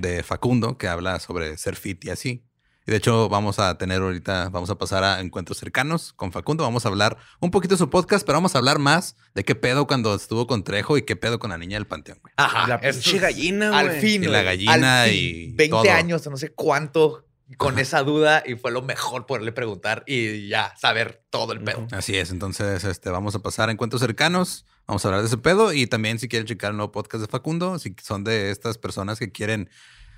de 0.02 0.24
Facundo 0.24 0.78
que 0.78 0.88
habla 0.88 1.20
sobre 1.20 1.58
ser 1.58 1.76
fit 1.76 2.04
y 2.06 2.10
así. 2.10 2.44
Y 2.88 2.92
de 2.92 2.98
hecho, 2.98 3.30
vamos 3.30 3.58
a 3.58 3.80
tener 3.80 4.02
ahorita, 4.04 4.50
vamos 4.50 4.70
a 4.70 4.78
pasar 4.78 5.04
a 5.04 5.20
encuentros 5.20 5.58
cercanos 5.58 6.14
con 6.14 6.32
Facundo. 6.32 6.64
Vamos 6.64 6.86
a 6.86 6.90
hablar 6.90 7.18
un 7.40 7.50
poquito 7.50 7.74
de 7.74 7.80
su 7.80 7.90
podcast, 7.90 8.24
pero 8.28 8.38
vamos 8.38 8.54
a 8.54 8.60
hablar 8.60 8.78
más 8.78 9.16
de 9.34 9.44
qué 9.44 9.56
pedo 9.56 9.88
cuando 9.88 10.14
estuvo 10.14 10.46
con 10.46 10.64
Trejo 10.64 10.96
y 10.96 11.02
qué 11.02 11.16
pedo 11.16 11.40
con 11.40 11.50
la 11.50 11.58
niña 11.58 11.78
del 11.78 11.88
panteón. 11.88 12.20
güey. 12.22 12.32
Ajá. 12.38 12.68
La 12.68 12.80
pinche 12.80 13.18
gallina, 13.18 13.76
Al 13.76 13.88
güey. 13.88 14.02
fin. 14.02 14.24
Y 14.24 14.28
la 14.28 14.44
gallina 14.44 15.02
al 15.04 15.10
fin. 15.10 15.20
y 15.20 15.52
20 15.56 15.68
todo. 15.70 15.92
años, 15.92 16.28
no 16.28 16.38
sé 16.38 16.50
cuánto, 16.50 17.26
con 17.58 17.80
esa 17.80 18.04
duda. 18.04 18.44
Y 18.46 18.54
fue 18.54 18.72
lo 18.72 18.84
mejor 18.84 19.26
poderle 19.26 19.52
preguntar 19.52 20.04
y 20.06 20.48
ya 20.48 20.72
saber 20.78 21.24
todo 21.32 21.54
el 21.54 21.62
pedo. 21.64 21.88
Así 21.92 22.16
es, 22.16 22.30
entonces 22.30 22.84
este, 22.84 23.10
vamos 23.10 23.34
a 23.34 23.40
pasar 23.40 23.70
a 23.70 23.72
encuentros 23.72 24.00
cercanos, 24.02 24.68
vamos 24.88 25.04
a 25.04 25.08
hablar 25.08 25.22
de 25.22 25.28
ese 25.28 25.38
pedo 25.38 25.74
y 25.74 25.88
también 25.88 26.20
si 26.20 26.28
quieren 26.28 26.48
checar 26.48 26.72
el 26.72 26.78
nuevo 26.78 26.92
podcast 26.92 27.22
de 27.22 27.28
Facundo, 27.28 27.80
si 27.80 27.96
son 28.02 28.24
de 28.24 28.52
estas 28.52 28.78
personas 28.78 29.20
que 29.20 29.32
quieren 29.32 29.70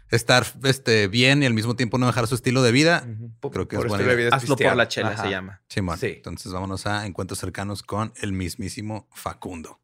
estar 0.09 0.45
este, 0.63 1.07
bien 1.07 1.43
y 1.43 1.45
al 1.45 1.53
mismo 1.53 1.75
tiempo 1.75 1.97
no 1.97 2.05
dejar 2.05 2.27
su 2.27 2.35
estilo 2.35 2.61
de 2.61 2.71
vida, 2.71 3.05
creo 3.51 3.67
que 3.67 3.75
Por 3.75 3.87
es 3.87 3.89
buena 3.89 4.13
vida 4.13 4.27
es 4.29 4.33
Hazlo 4.33 4.55
por 4.55 4.75
la 4.75 4.87
chela, 4.87 5.09
Ajá. 5.09 5.23
se 5.23 5.29
llama. 5.29 5.61
Simón. 5.67 5.97
Sí. 5.97 6.13
Entonces 6.17 6.51
vámonos 6.51 6.85
a 6.85 7.05
encuentros 7.05 7.39
cercanos 7.39 7.83
con 7.83 8.13
el 8.21 8.31
mismísimo 8.31 9.07
Facundo. 9.13 9.79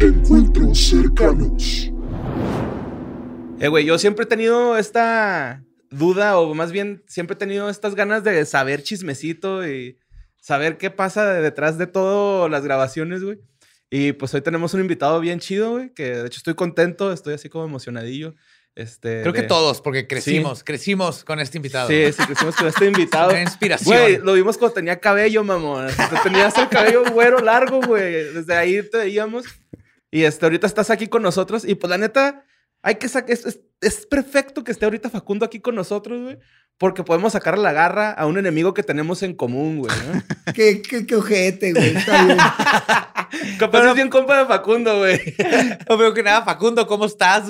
Encuentros 0.00 0.78
cercanos. 0.78 1.90
Eh, 3.60 3.68
güey, 3.68 3.86
yo 3.86 3.98
siempre 3.98 4.24
he 4.24 4.28
tenido 4.28 4.76
esta 4.76 5.62
duda, 5.90 6.38
o 6.38 6.54
más 6.54 6.72
bien 6.72 7.02
siempre 7.06 7.34
he 7.34 7.38
tenido 7.38 7.70
estas 7.70 7.94
ganas 7.94 8.24
de 8.24 8.44
saber 8.44 8.82
chismecito 8.82 9.66
y 9.66 9.96
saber 10.44 10.76
qué 10.76 10.90
pasa 10.90 11.32
de- 11.32 11.40
detrás 11.40 11.78
de 11.78 11.86
todas 11.86 12.50
las 12.50 12.62
grabaciones, 12.64 13.22
güey. 13.24 13.38
Y 13.90 14.12
pues 14.12 14.34
hoy 14.34 14.42
tenemos 14.42 14.74
un 14.74 14.80
invitado 14.80 15.18
bien 15.20 15.38
chido, 15.40 15.70
güey, 15.72 15.94
que 15.94 16.04
de 16.16 16.26
hecho 16.26 16.36
estoy 16.38 16.54
contento, 16.54 17.12
estoy 17.12 17.32
así 17.34 17.48
como 17.48 17.64
emocionadillo. 17.64 18.34
Este, 18.74 19.22
Creo 19.22 19.32
que 19.32 19.42
de- 19.42 19.46
todos, 19.48 19.80
porque 19.80 20.06
crecimos, 20.06 20.62
crecimos 20.64 21.24
con 21.24 21.40
este 21.40 21.56
invitado. 21.58 21.88
Sí, 21.88 22.12
sí, 22.12 22.22
crecimos 22.26 22.56
con 22.56 22.66
este 22.66 22.86
invitado. 22.86 23.30
Una 23.30 23.40
inspiración. 23.40 23.96
Güey, 23.96 24.16
lo 24.18 24.34
vimos 24.34 24.58
cuando 24.58 24.74
tenía 24.74 24.98
cabello, 25.00 25.44
mamón. 25.44 25.86
Tenías 26.24 26.58
el 26.58 26.68
cabello 26.68 27.04
güero 27.10 27.38
largo, 27.38 27.80
güey. 27.80 28.12
Desde 28.34 28.54
ahí 28.56 28.82
te 28.82 28.98
veíamos. 28.98 29.44
Y 30.10 30.24
este, 30.24 30.44
ahorita 30.44 30.66
estás 30.66 30.90
aquí 30.90 31.06
con 31.06 31.22
nosotros. 31.22 31.64
Y 31.64 31.76
pues 31.76 31.88
la 31.88 31.98
neta, 31.98 32.44
Hay 32.84 32.94
que 32.96 33.08
sacar. 33.08 33.30
Es, 33.32 33.44
es- 33.46 33.60
es 33.80 34.06
perfecto 34.06 34.62
que 34.64 34.72
esté 34.72 34.84
ahorita 34.86 35.10
Facundo 35.10 35.44
aquí 35.44 35.60
con 35.60 35.74
nosotros, 35.74 36.22
güey. 36.22 36.38
Porque 36.78 37.02
podemos 37.04 37.32
sacar 37.34 37.58
la 37.58 37.72
garra 37.72 38.10
a 38.12 38.26
un 38.26 38.38
enemigo 38.38 38.72
que 38.74 38.82
tenemos 38.82 39.22
en 39.22 39.34
común, 39.34 39.78
güey. 39.78 39.92
¿no? 40.12 40.22
Qué, 40.54 40.80
qué, 40.82 41.06
qué 41.06 41.16
ojete, 41.16 41.72
güey. 41.72 41.96
Está 41.96 42.24
bien. 42.24 42.38
Capaz 43.58 43.88
es 43.88 43.94
bien 43.94 44.08
compa 44.08 44.38
de 44.38 44.46
Facundo, 44.46 44.98
güey. 44.98 45.20
No 45.88 45.96
veo 45.96 46.14
que 46.14 46.22
nada, 46.22 46.44
Facundo, 46.44 46.86
¿cómo 46.86 47.04
estás? 47.06 47.44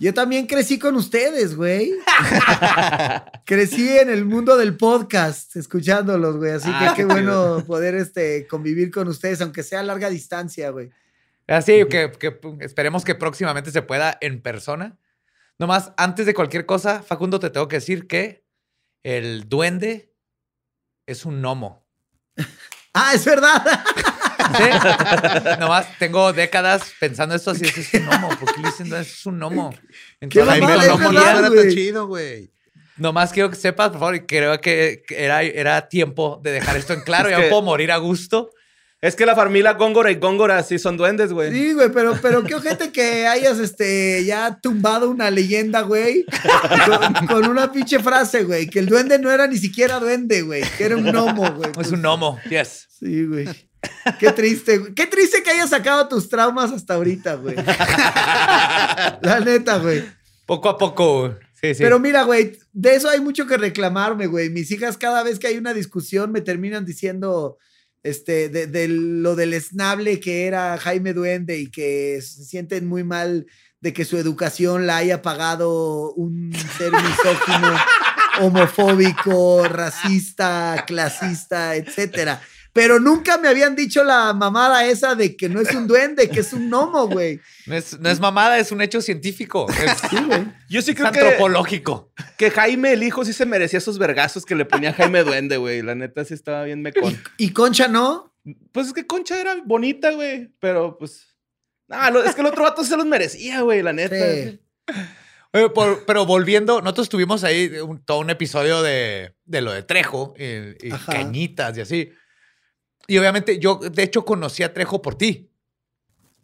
Yo 0.00 0.12
también 0.14 0.46
crecí 0.46 0.78
con 0.78 0.94
ustedes, 0.96 1.54
güey. 1.56 1.92
crecí 3.44 3.88
en 3.98 4.10
el 4.10 4.24
mundo 4.24 4.56
del 4.56 4.76
podcast, 4.76 5.54
escuchándolos, 5.56 6.36
güey. 6.36 6.52
Así 6.52 6.68
que 6.68 6.74
Ah, 6.74 6.92
qué 6.96 7.02
qué 7.02 7.04
bueno 7.06 7.64
poder 7.66 7.94
este, 7.94 8.46
convivir 8.46 8.90
con 8.90 9.08
ustedes, 9.08 9.40
aunque 9.40 9.62
sea 9.62 9.80
a 9.80 9.84
larga 9.84 10.08
distancia, 10.10 10.70
güey. 10.70 10.90
Así 11.46 11.84
que, 11.88 12.10
que 12.12 12.38
esperemos 12.60 13.04
que 13.04 13.14
próximamente 13.14 13.70
se 13.70 13.82
pueda 13.82 14.16
en 14.20 14.40
persona. 14.40 14.98
Nomás, 15.58 15.92
antes 15.96 16.26
de 16.26 16.34
cualquier 16.34 16.66
cosa, 16.66 17.02
Facundo, 17.02 17.38
te 17.38 17.50
tengo 17.50 17.68
que 17.68 17.76
decir 17.76 18.06
que 18.06 18.44
el 19.02 19.48
duende 19.48 20.12
es 21.06 21.24
un 21.24 21.40
gnomo. 21.40 21.86
Ah, 22.96 23.10
es 23.12 23.24
verdad. 23.24 23.60
¿Sí? 24.56 25.58
Nomás 25.58 25.98
tengo 25.98 26.32
décadas 26.32 26.92
pensando 27.00 27.34
esto 27.34 27.50
así, 27.50 27.64
es 27.64 27.92
un 27.94 28.06
gnomo. 28.06 28.28
¿Por 28.38 28.54
qué 28.54 28.60
le 28.60 28.68
dicen 28.68 28.88
duende? 28.88 29.08
es 29.08 29.26
un 29.26 29.38
gnomo? 29.40 29.70
Qué 29.70 29.78
Entonces, 30.20 30.60
verdad, 30.60 31.50
tan 31.52 31.70
chido, 31.70 32.06
güey. 32.06 32.52
nomás 32.96 33.32
quiero 33.32 33.50
que 33.50 33.56
sepas, 33.56 33.88
por 33.90 33.98
favor, 33.98 34.14
y 34.14 34.20
creo 34.26 34.60
que 34.60 35.02
que 35.08 35.24
era, 35.24 35.42
era 35.42 35.88
tiempo 35.88 36.40
de 36.40 36.52
dejar 36.52 36.76
esto 36.76 36.92
en 36.92 37.00
claro. 37.00 37.28
Es 37.28 37.36
ya 37.36 37.42
que- 37.42 37.48
puedo 37.48 37.62
morir 37.62 37.90
a 37.90 37.96
gusto. 37.96 38.50
Es 39.04 39.16
que 39.16 39.26
la 39.26 39.34
familia 39.34 39.74
Góngora 39.74 40.10
y 40.10 40.14
Góngora 40.14 40.62
sí 40.62 40.78
son 40.78 40.96
duendes, 40.96 41.30
güey. 41.30 41.52
Sí, 41.52 41.74
güey, 41.74 41.92
pero, 41.92 42.18
pero 42.22 42.42
qué 42.42 42.54
ojete 42.54 42.90
que 42.90 43.26
hayas 43.26 43.58
este, 43.58 44.24
ya 44.24 44.58
tumbado 44.62 45.10
una 45.10 45.30
leyenda, 45.30 45.82
güey, 45.82 46.24
con, 46.86 47.26
con 47.26 47.50
una 47.50 47.70
pinche 47.70 47.98
frase, 47.98 48.44
güey, 48.44 48.66
que 48.66 48.78
el 48.78 48.86
duende 48.86 49.18
no 49.18 49.30
era 49.30 49.46
ni 49.46 49.58
siquiera 49.58 50.00
duende, 50.00 50.40
güey, 50.40 50.62
que 50.78 50.84
era 50.84 50.96
un 50.96 51.04
gnomo, 51.04 51.52
güey. 51.52 51.70
Es 51.78 51.92
un 51.92 52.00
gnomo, 52.00 52.40
yes. 52.48 52.86
Sí, 52.98 53.26
güey. 53.26 53.46
Qué 54.18 54.32
triste, 54.32 54.78
güey. 54.78 54.94
Qué 54.94 55.06
triste 55.06 55.42
que 55.42 55.50
hayas 55.50 55.68
sacado 55.68 56.08
tus 56.08 56.30
traumas 56.30 56.72
hasta 56.72 56.94
ahorita, 56.94 57.34
güey. 57.34 57.56
La 57.56 59.42
neta, 59.44 59.80
güey. 59.80 60.02
Poco 60.46 60.70
a 60.70 60.78
poco. 60.78 61.36
Sí, 61.60 61.74
sí. 61.74 61.82
Pero 61.82 61.98
mira, 61.98 62.22
güey, 62.22 62.58
de 62.72 62.94
eso 62.94 63.10
hay 63.10 63.20
mucho 63.20 63.46
que 63.46 63.58
reclamarme, 63.58 64.28
güey. 64.28 64.48
Mis 64.48 64.70
hijas 64.70 64.96
cada 64.96 65.22
vez 65.22 65.38
que 65.38 65.48
hay 65.48 65.58
una 65.58 65.74
discusión 65.74 66.32
me 66.32 66.40
terminan 66.40 66.86
diciendo 66.86 67.58
este, 68.04 68.48
de, 68.50 68.68
de 68.68 68.86
lo 68.86 69.34
del 69.34 69.54
esnable 69.54 70.20
que 70.20 70.46
era 70.46 70.78
Jaime 70.78 71.14
Duende 71.14 71.58
y 71.58 71.70
que 71.70 72.20
se 72.22 72.44
sienten 72.44 72.86
muy 72.86 73.02
mal 73.02 73.46
de 73.80 73.92
que 73.92 74.04
su 74.04 74.16
educación 74.16 74.86
la 74.86 74.98
haya 74.98 75.20
pagado 75.22 76.12
un 76.12 76.54
ser 76.78 76.92
misógino, 76.92 77.76
homofóbico, 78.40 79.64
racista, 79.68 80.84
clasista, 80.86 81.76
etcétera. 81.76 82.40
Pero 82.74 82.98
nunca 83.00 83.38
me 83.38 83.48
habían 83.48 83.74
dicho 83.76 84.02
la 84.04 84.34
mamada 84.34 84.84
esa 84.84 85.14
de 85.14 85.36
que 85.36 85.48
no 85.48 85.60
es 85.60 85.72
un 85.74 85.86
duende, 85.86 86.28
que 86.28 86.40
es 86.40 86.52
un 86.52 86.68
gnomo, 86.68 87.06
güey. 87.08 87.40
no, 87.66 87.76
es, 87.76 87.98
no 88.00 88.10
es 88.10 88.18
mamada, 88.20 88.58
es 88.58 88.72
un 88.72 88.82
hecho 88.82 89.00
científico. 89.00 89.66
Es, 89.70 89.92
Sí, 90.10 90.16
güey. 90.26 90.44
Yo 90.68 90.82
sí 90.82 90.90
es 90.90 90.96
que, 90.96 91.02
antropológico. 91.04 92.12
que 92.36 92.50
Jaime, 92.50 92.92
el 92.92 93.04
hijo, 93.04 93.24
sí 93.24 93.32
se 93.32 93.46
merecía 93.46 93.78
esos 93.78 93.96
vergazos 93.98 94.44
que 94.44 94.56
le 94.56 94.64
ponía 94.64 94.92
Jaime 94.92 95.22
Duende, 95.22 95.56
güey. 95.56 95.82
La 95.82 95.94
neta 95.94 96.24
sí 96.24 96.34
estaba 96.34 96.64
bien 96.64 96.82
mecón. 96.82 97.16
Y 97.38 97.50
Concha 97.52 97.86
no. 97.88 98.34
Pues 98.72 98.88
es 98.88 98.92
que 98.92 99.06
Concha 99.06 99.40
era 99.40 99.54
bonita, 99.64 100.10
güey. 100.10 100.50
Pero 100.58 100.98
pues. 100.98 101.28
Ah, 101.88 102.10
lo- 102.10 102.24
es 102.24 102.34
que 102.34 102.40
el 102.40 102.48
otro 102.48 102.64
vato 102.64 102.82
se 102.84 102.96
los 102.96 103.06
merecía, 103.06 103.60
güey, 103.60 103.82
la 103.82 103.92
neta. 103.92 104.16
Sí. 104.34 104.60
Oye, 105.52 105.68
por- 105.70 106.04
pero 106.06 106.26
volviendo, 106.26 106.80
nosotros 106.82 107.08
tuvimos 107.08 107.44
ahí 107.44 107.68
un- 107.78 108.04
todo 108.04 108.18
un 108.18 108.30
episodio 108.30 108.82
de, 108.82 109.36
de 109.44 109.60
lo 109.60 109.70
de 109.72 109.84
Trejo 109.84 110.34
y, 110.36 110.88
y 110.88 110.90
cañitas 111.06 111.78
y 111.78 111.80
así. 111.82 112.10
Y 113.06 113.18
obviamente 113.18 113.58
yo, 113.58 113.76
de 113.76 114.02
hecho, 114.02 114.24
conocí 114.24 114.62
a 114.62 114.72
Trejo 114.72 115.02
por 115.02 115.16
ti. 115.16 115.50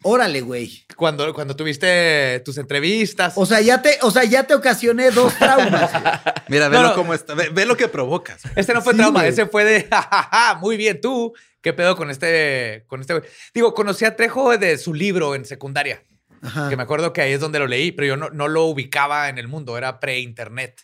Órale, 0.03 0.41
güey. 0.41 0.83
Cuando, 0.95 1.31
cuando 1.33 1.55
tuviste 1.55 2.39
tus 2.43 2.57
entrevistas. 2.57 3.33
O 3.35 3.45
sea, 3.45 3.61
ya 3.61 3.81
te, 3.83 3.99
o 4.01 4.09
sea, 4.09 4.23
ya 4.23 4.43
te 4.47 4.55
ocasioné 4.55 5.11
dos 5.11 5.35
traumas. 5.35 5.91
Mira, 6.47 6.65
No, 6.65 6.71
velo 6.71 6.87
no. 6.89 6.95
cómo 6.95 7.13
está. 7.13 7.35
Ve, 7.35 7.49
ve 7.49 7.65
lo 7.67 7.77
que 7.77 7.87
provocas. 7.87 8.41
Este 8.55 8.73
no 8.73 8.81
fue 8.81 8.93
Sí, 8.93 8.97
trauma, 8.97 9.19
güey. 9.19 9.31
ese 9.31 9.45
fue 9.45 9.63
de, 9.63 9.83
jajaja, 9.91 10.55
muy 10.55 10.75
bien, 10.77 10.99
tú. 10.99 11.33
¿Qué 11.61 11.73
pedo 11.73 11.95
con 11.95 12.09
este, 12.09 12.83
con 12.87 13.01
este 13.01 13.13
güey? 13.13 13.25
Digo, 13.53 13.75
conocí 13.75 14.03
a 14.05 14.15
Trejo 14.15 14.57
de 14.57 14.79
su 14.79 14.95
libro 14.95 15.35
en 15.35 15.45
secundaria, 15.45 16.03
Ajá. 16.41 16.67
que 16.69 16.75
me 16.75 16.81
acuerdo 16.81 17.13
que 17.13 17.21
ahí 17.21 17.33
es 17.33 17.39
donde 17.39 17.59
lo 17.59 17.67
leí, 17.67 17.91
pero 17.91 18.07
yo 18.07 18.17
no, 18.17 18.31
no 18.31 18.47
lo 18.47 18.65
ubicaba 18.65 19.29
en 19.29 19.37
el 19.37 19.47
mundo, 19.47 19.77
era 19.77 19.99
pre-internet. 19.99 20.81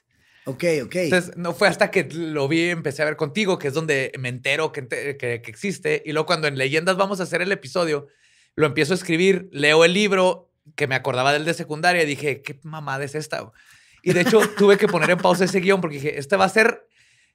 Ok, 0.48 0.64
ok. 0.86 0.96
Entonces, 0.96 1.36
no 1.36 1.54
fue 1.54 1.68
hasta 1.68 1.92
que 1.92 2.08
lo 2.10 2.48
vi, 2.48 2.70
empecé 2.70 3.02
a 3.02 3.06
ver 3.06 3.18
contigo, 3.18 3.60
que 3.60 3.68
es 3.68 3.74
donde 3.74 4.14
me 4.18 4.30
entero 4.30 4.72
que, 4.72 4.88
que, 4.88 5.42
existe. 5.46 6.02
Y 6.06 6.14
luego 6.14 6.26
cuando 6.26 6.48
en 6.48 6.58
Leyendas 6.58 6.96
vamos 6.96 7.20
a 7.20 7.24
hacer 7.24 7.42
el 7.42 7.52
episodio, 7.52 8.08
lo 8.56 8.66
empiezo 8.66 8.94
a 8.94 8.96
escribir, 8.96 9.50
leo 9.52 9.84
el 9.84 9.92
libro, 9.94 10.50
que 10.78 10.88
me 10.88 10.96
acordaba 10.96 11.34
del 11.34 11.44
de 11.44 11.54
secundaria, 11.54 12.02
y 12.04 12.06
dije, 12.06 12.42
¿qué 12.44 12.58
mamada 12.64 13.04
es 13.04 13.14
esta? 13.14 13.52
Y 14.02 14.14
de 14.14 14.22
hecho, 14.22 14.40
tuve 14.58 14.78
que 14.78 14.88
poner 14.88 15.10
en 15.10 15.18
pausa 15.18 15.44
ese 15.44 15.60
guion 15.60 15.82
porque 15.82 15.98
dije, 15.98 16.18
este 16.18 16.38
va 16.38 16.46
a 16.46 16.50
ser 16.50 16.88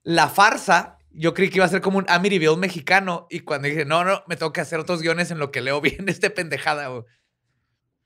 la 0.02 0.30
farsa. 0.30 0.96
Yo 1.10 1.34
creí 1.34 1.50
que 1.50 1.58
iba 1.58 1.66
a 1.66 1.68
ser 1.68 1.82
como 1.82 1.98
un 1.98 2.06
Amityville 2.08 2.56
mexicano. 2.56 3.26
Y 3.28 3.40
cuando 3.40 3.68
dije, 3.68 3.84
no, 3.84 4.04
no, 4.04 4.24
me 4.26 4.36
tengo 4.36 4.54
que 4.54 4.62
hacer 4.62 4.80
otros 4.80 5.02
guiones 5.02 5.30
en 5.30 5.38
lo 5.38 5.50
que 5.50 5.60
leo 5.60 5.82
bien 5.82 6.04
este 6.08 6.30
pendejada. 6.30 6.88
güey". 6.88 7.04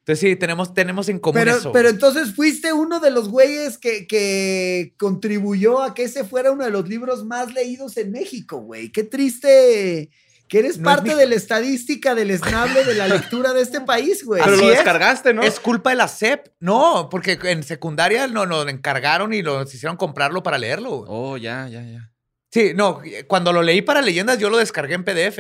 Entonces 0.07 0.21
sí, 0.31 0.37
tenemos, 0.37 0.73
tenemos 0.73 1.09
en 1.09 1.19
común 1.19 1.41
pero, 1.41 1.57
eso. 1.57 1.73
pero 1.73 1.89
entonces 1.89 2.33
fuiste 2.33 2.73
uno 2.73 3.01
de 3.01 3.11
los 3.11 3.29
güeyes 3.29 3.77
que, 3.77 4.07
que 4.07 4.95
contribuyó 4.99 5.83
a 5.83 5.95
que 5.95 6.05
ese 6.05 6.23
fuera 6.23 6.53
uno 6.53 6.65
de 6.65 6.71
los 6.71 6.89
libros 6.89 7.25
más 7.25 7.53
leídos 7.53 7.97
en 7.97 8.13
México, 8.13 8.59
güey. 8.59 8.93
Qué 8.93 9.03
triste 9.03 10.11
que 10.49 10.61
eres 10.61 10.79
No 10.79 10.89
es 10.89 10.95
parte 10.97 11.11
mi- 11.13 11.19
de 11.21 11.27
la 11.27 11.35
estadística 11.35 12.15
del 12.15 12.31
esnable 12.31 12.85
de 12.85 12.95
la 12.95 13.09
lectura 13.09 13.53
de 13.53 13.63
este 13.63 13.81
país, 13.81 14.25
güey. 14.25 14.41
Pero 14.45 14.55
Así 14.55 14.63
lo 14.65 14.71
es. 14.71 14.77
descargaste, 14.77 15.35
¿no? 15.35 15.43
¿Es 15.43 15.59
culpa 15.59 15.91
de 15.91 15.97
la 15.97 16.07
SEP? 16.07 16.47
No, 16.61 17.09
porque 17.11 17.37
en 17.43 17.65
secundaria 17.65 18.29
no, 18.29 18.47
nos 18.47 18.69
encargaron 18.69 19.35
y 19.35 19.43
nos 19.43 19.75
hicieron 19.75 19.97
comprarlo 19.97 20.41
para 20.45 20.57
leerlo. 20.57 20.99
güey. 20.99 21.09
Oh, 21.11 21.37
ya, 21.37 21.67
ya, 21.69 21.83
ya. 21.83 22.13
Sí, 22.53 22.75
no, 22.77 23.03
cuando 23.27 23.53
lo 23.53 23.61
leí 23.61 23.83
para 23.83 24.01
leyendas, 24.03 24.39
yo 24.39 24.51
lo 24.51 24.59
descargué 24.59 24.95
en 24.95 25.03
PDF. 25.05 25.39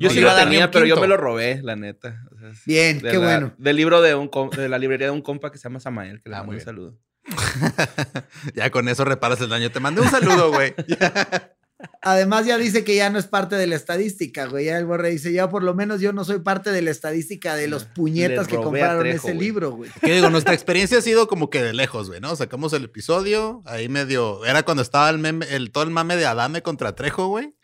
Yo 0.00 0.08
No 0.08 0.14
sí 0.14 0.20
lo 0.20 0.30
a 0.30 0.34
dar 0.34 0.46
ni 0.46 0.52
tenía, 0.52 0.70
pero 0.70 0.86
yo 0.86 0.96
me 0.96 1.08
lo 1.08 1.16
robé, 1.18 1.60
la 1.62 1.76
neta. 1.76 2.22
Bien, 2.66 2.98
de 3.00 3.10
qué 3.10 3.18
la- 3.18 3.24
bueno. 3.24 3.54
Del 3.58 3.76
libro 3.76 4.00
de, 4.02 4.14
un 4.14 4.30
de 4.56 4.68
la 4.68 4.78
librería 4.78 5.08
de 5.08 5.12
un 5.12 5.22
compa 5.22 5.50
que 5.52 5.58
se 5.58 5.64
llama 5.64 5.80
Samael, 5.80 6.20
que 6.22 6.30
le 6.30 6.36
Ah, 6.36 6.40
mando 6.40 6.54
un 6.54 6.60
saludo. 6.60 6.98
Ya 8.54 8.70
con 8.70 8.88
eso 8.88 9.04
reparas 9.04 9.40
el 9.40 9.48
daño. 9.48 9.70
Te 9.70 9.80
mandé 9.80 10.00
un 10.00 10.08
saludo, 10.08 10.50
güey. 10.52 10.74
Además 12.02 12.44
ya 12.44 12.58
dice 12.58 12.82
que 12.82 12.96
ya 12.96 13.08
no 13.08 13.20
es 13.20 13.26
parte 13.26 13.54
de 13.54 13.68
la 13.68 13.76
estadística, 13.76 14.46
güey. 14.46 14.64
Ya 14.64 14.78
el 14.78 14.86
borre 14.86 15.10
dice, 15.10 15.32
ya 15.32 15.48
por 15.48 15.62
lo 15.62 15.74
menos 15.74 16.00
yo 16.00 16.12
no 16.12 16.24
soy 16.24 16.40
parte 16.40 16.72
de 16.72 16.82
la 16.82 16.90
estadística 16.90 17.54
de 17.54 17.68
los 17.68 17.84
puñetas 17.84 18.48
que 18.48 18.56
compraron 18.56 19.00
Trejo, 19.02 19.28
ese 19.28 19.34
güey. 19.36 19.46
libro, 19.46 19.70
güey. 19.70 19.90
Que 20.02 20.12
digo, 20.14 20.28
nuestra 20.28 20.54
experiencia 20.54 20.98
ha 20.98 21.02
sido 21.02 21.28
como 21.28 21.50
que 21.50 21.62
de 21.62 21.72
lejos, 21.74 22.08
güey, 22.08 22.20
¿no? 22.20 22.34
Sacamos 22.34 22.72
el 22.72 22.84
episodio, 22.84 23.62
ahí 23.64 23.88
medio. 23.88 24.44
Era 24.44 24.64
cuando 24.64 24.82
estaba 24.82 25.08
el 25.10 25.18
meme, 25.18 25.46
el, 25.50 25.70
todo 25.70 25.84
el 25.84 25.90
mame 25.90 26.16
de 26.16 26.26
Adame 26.26 26.62
contra 26.62 26.96
Trejo, 26.96 27.28
güey. 27.28 27.54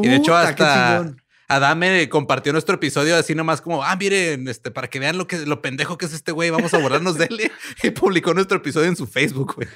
Y 0.00 0.08
de 0.08 0.16
hecho, 0.16 0.36
hasta 0.36 0.98
chingón. 1.00 1.16
Adame 1.56 2.08
compartió 2.08 2.52
nuestro 2.52 2.74
episodio 2.76 3.16
así 3.16 3.34
nomás 3.34 3.60
como, 3.60 3.82
ah, 3.84 3.96
miren, 3.96 4.48
este, 4.48 4.70
para 4.70 4.88
que 4.88 4.98
vean 4.98 5.18
lo 5.18 5.26
que 5.26 5.38
lo 5.38 5.62
pendejo 5.62 5.98
que 5.98 6.06
es 6.06 6.12
este 6.12 6.32
güey, 6.32 6.50
vamos 6.50 6.72
a 6.74 6.78
borrarnos 6.78 7.16
de 7.18 7.26
él. 7.26 7.50
Y 7.82 7.90
publicó 7.90 8.34
nuestro 8.34 8.58
episodio 8.58 8.88
en 8.88 8.96
su 8.96 9.06
Facebook, 9.06 9.54
güey. 9.56 9.68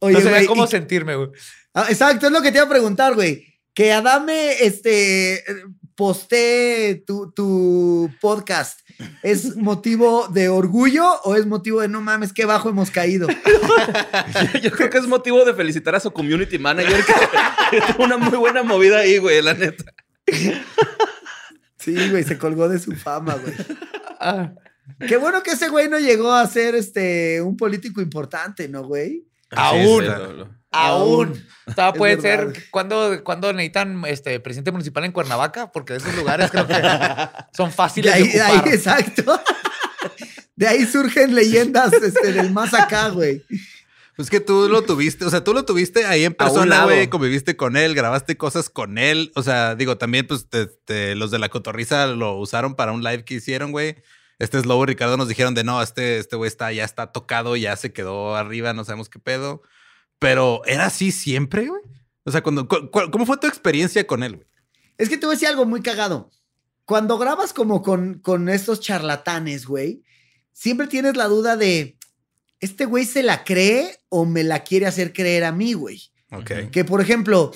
Oye, 0.00 0.22
no 0.22 0.30
güey, 0.30 0.46
cómo 0.46 0.64
y- 0.64 0.68
sentirme, 0.68 1.16
güey. 1.16 1.30
Ah, 1.72 1.86
exacto, 1.88 2.26
es 2.26 2.32
lo 2.32 2.42
que 2.42 2.50
te 2.52 2.58
iba 2.58 2.66
a 2.66 2.70
preguntar, 2.70 3.14
güey. 3.14 3.54
Que 3.72 3.92
Adame, 3.92 4.62
este, 4.64 5.42
postee 5.96 7.02
tu, 7.06 7.32
tu 7.32 8.10
podcast. 8.20 8.80
¿Es 9.22 9.56
motivo 9.56 10.28
de 10.28 10.48
orgullo 10.48 11.20
o 11.24 11.34
es 11.34 11.46
motivo 11.46 11.80
de 11.80 11.88
no 11.88 12.00
mames, 12.00 12.32
qué 12.32 12.44
bajo 12.44 12.68
hemos 12.68 12.90
caído? 12.90 13.26
Yo 14.62 14.70
creo 14.70 14.90
que 14.90 14.98
es 14.98 15.06
motivo 15.08 15.44
de 15.44 15.54
felicitar 15.54 15.94
a 15.96 16.00
su 16.00 16.12
community 16.12 16.58
manager 16.58 17.04
que, 17.04 17.12
que 17.80 17.92
tuvo 17.92 18.04
una 18.04 18.16
muy 18.16 18.36
buena 18.38 18.62
movida 18.62 18.98
ahí, 18.98 19.18
güey, 19.18 19.42
la 19.42 19.54
neta. 19.54 19.84
Sí, 21.84 22.10
güey, 22.10 22.24
se 22.24 22.38
colgó 22.38 22.68
de 22.68 22.78
su 22.78 22.92
fama, 22.92 23.34
güey. 23.34 23.54
Ah, 24.26 24.54
Qué 25.06 25.18
bueno 25.18 25.42
que 25.42 25.50
ese 25.50 25.68
güey 25.68 25.88
no 25.88 25.98
llegó 25.98 26.32
a 26.32 26.46
ser 26.46 26.74
este 26.74 27.42
un 27.42 27.58
político 27.58 28.00
importante, 28.00 28.68
¿no, 28.68 28.84
güey? 28.84 29.26
aún, 29.50 30.04
aún. 30.70 31.46
Todavía 31.66 31.92
Es 31.92 31.98
puede 31.98 32.20
ser 32.20 32.52
cuando, 32.70 33.22
cuando 33.22 33.52
necesitan 33.52 34.02
este 34.06 34.40
presidente 34.40 34.72
municipal 34.72 35.04
en 35.04 35.12
Cuernavaca, 35.12 35.72
porque 35.72 35.94
de 35.94 35.98
esos 35.98 36.14
lugares 36.14 36.50
creo 36.50 36.66
que 36.66 36.80
son 37.52 37.70
fáciles 37.70 38.14
de, 38.14 38.18
ahí, 38.18 38.28
de 38.28 38.40
ahí, 38.40 38.62
exacto. 38.66 39.40
De 40.56 40.68
ahí 40.68 40.86
surgen 40.86 41.34
leyendas 41.34 41.92
este, 41.94 42.32
del 42.32 42.52
más 42.52 42.72
acá, 42.74 43.08
güey. 43.08 43.42
Pues 44.16 44.30
que 44.30 44.38
tú 44.40 44.68
lo 44.68 44.82
tuviste, 44.82 45.24
o 45.24 45.30
sea, 45.30 45.42
tú 45.42 45.52
lo 45.52 45.64
tuviste 45.64 46.04
ahí 46.06 46.24
en 46.24 46.34
persona, 46.34 46.84
güey, 46.84 47.08
conviviste 47.10 47.56
con 47.56 47.76
él, 47.76 47.94
grabaste 47.94 48.36
cosas 48.36 48.70
con 48.70 48.96
él. 48.98 49.32
O 49.34 49.42
sea, 49.42 49.74
digo, 49.74 49.98
también, 49.98 50.26
pues, 50.26 50.48
te- 50.48 50.66
te- 50.66 51.14
los 51.16 51.30
de 51.32 51.40
la 51.40 51.48
cotorriza 51.48 52.06
lo 52.06 52.36
usaron 52.38 52.76
para 52.76 52.92
un 52.92 53.02
live 53.02 53.24
que 53.24 53.34
hicieron, 53.34 53.72
güey. 53.72 53.96
este 54.40 54.60
Slobo 54.60 54.82
y 54.82 54.86
Ricardo 54.86 55.16
nos 55.16 55.28
dijeron 55.28 55.54
de 55.54 55.62
no, 55.64 55.80
este 55.80 56.18
este 56.18 56.34
güey 56.36 56.48
está, 56.48 56.70
ya 56.72 56.84
está 56.84 57.12
tocado, 57.12 57.54
ya 57.56 57.76
se 57.76 57.92
quedó 57.92 58.34
arriba, 58.36 58.72
no 58.72 58.84
sabemos 58.84 59.08
qué 59.08 59.18
pedo. 59.20 59.62
Pero 60.18 60.62
era 60.66 60.86
así 60.86 61.12
siempre, 61.12 61.66
güey. 61.68 61.82
O 62.24 62.30
sea, 62.30 62.42
cuando, 62.42 62.66
cu- 62.68 62.90
cu- 62.90 63.10
¿cómo 63.12 63.26
fue 63.26 63.36
tu 63.38 63.46
experiencia 63.46 64.06
con 64.06 64.22
él, 64.22 64.36
güey? 64.36 64.48
Es 64.98 65.08
que 65.08 65.16
te 65.18 65.26
voy 65.26 65.34
a 65.34 65.36
decir 65.36 65.48
algo 65.48 65.66
muy 65.66 65.82
cagado. 65.82 66.30
Cuando 66.84 67.16
grabas 67.18 67.52
como 67.52 67.82
con, 67.82 68.14
con 68.20 68.48
estos 68.48 68.80
charlatanes, 68.80 69.66
güey, 69.66 70.02
siempre 70.52 70.86
tienes 70.88 71.16
la 71.16 71.26
duda 71.28 71.56
de, 71.56 71.96
¿este 72.64 72.84
güey 72.86 73.04
se 73.04 73.22
la 73.22 73.44
cree 73.44 73.98
o 74.08 74.24
me 74.24 74.42
la 74.44 74.64
quiere 74.64 74.86
hacer 74.86 75.12
creer 75.12 75.44
a 75.44 75.52
mí, 75.52 75.72
güey? 75.74 76.02
Ok. 76.30 76.70
Que, 76.72 76.84
por 76.84 77.00
ejemplo, 77.00 77.52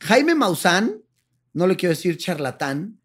Jaime 0.00 0.34
Maussan, 0.34 0.96
no 1.52 1.66
le 1.66 1.76
quiero 1.76 1.94
decir 1.94 2.16
charlatán, 2.16 2.98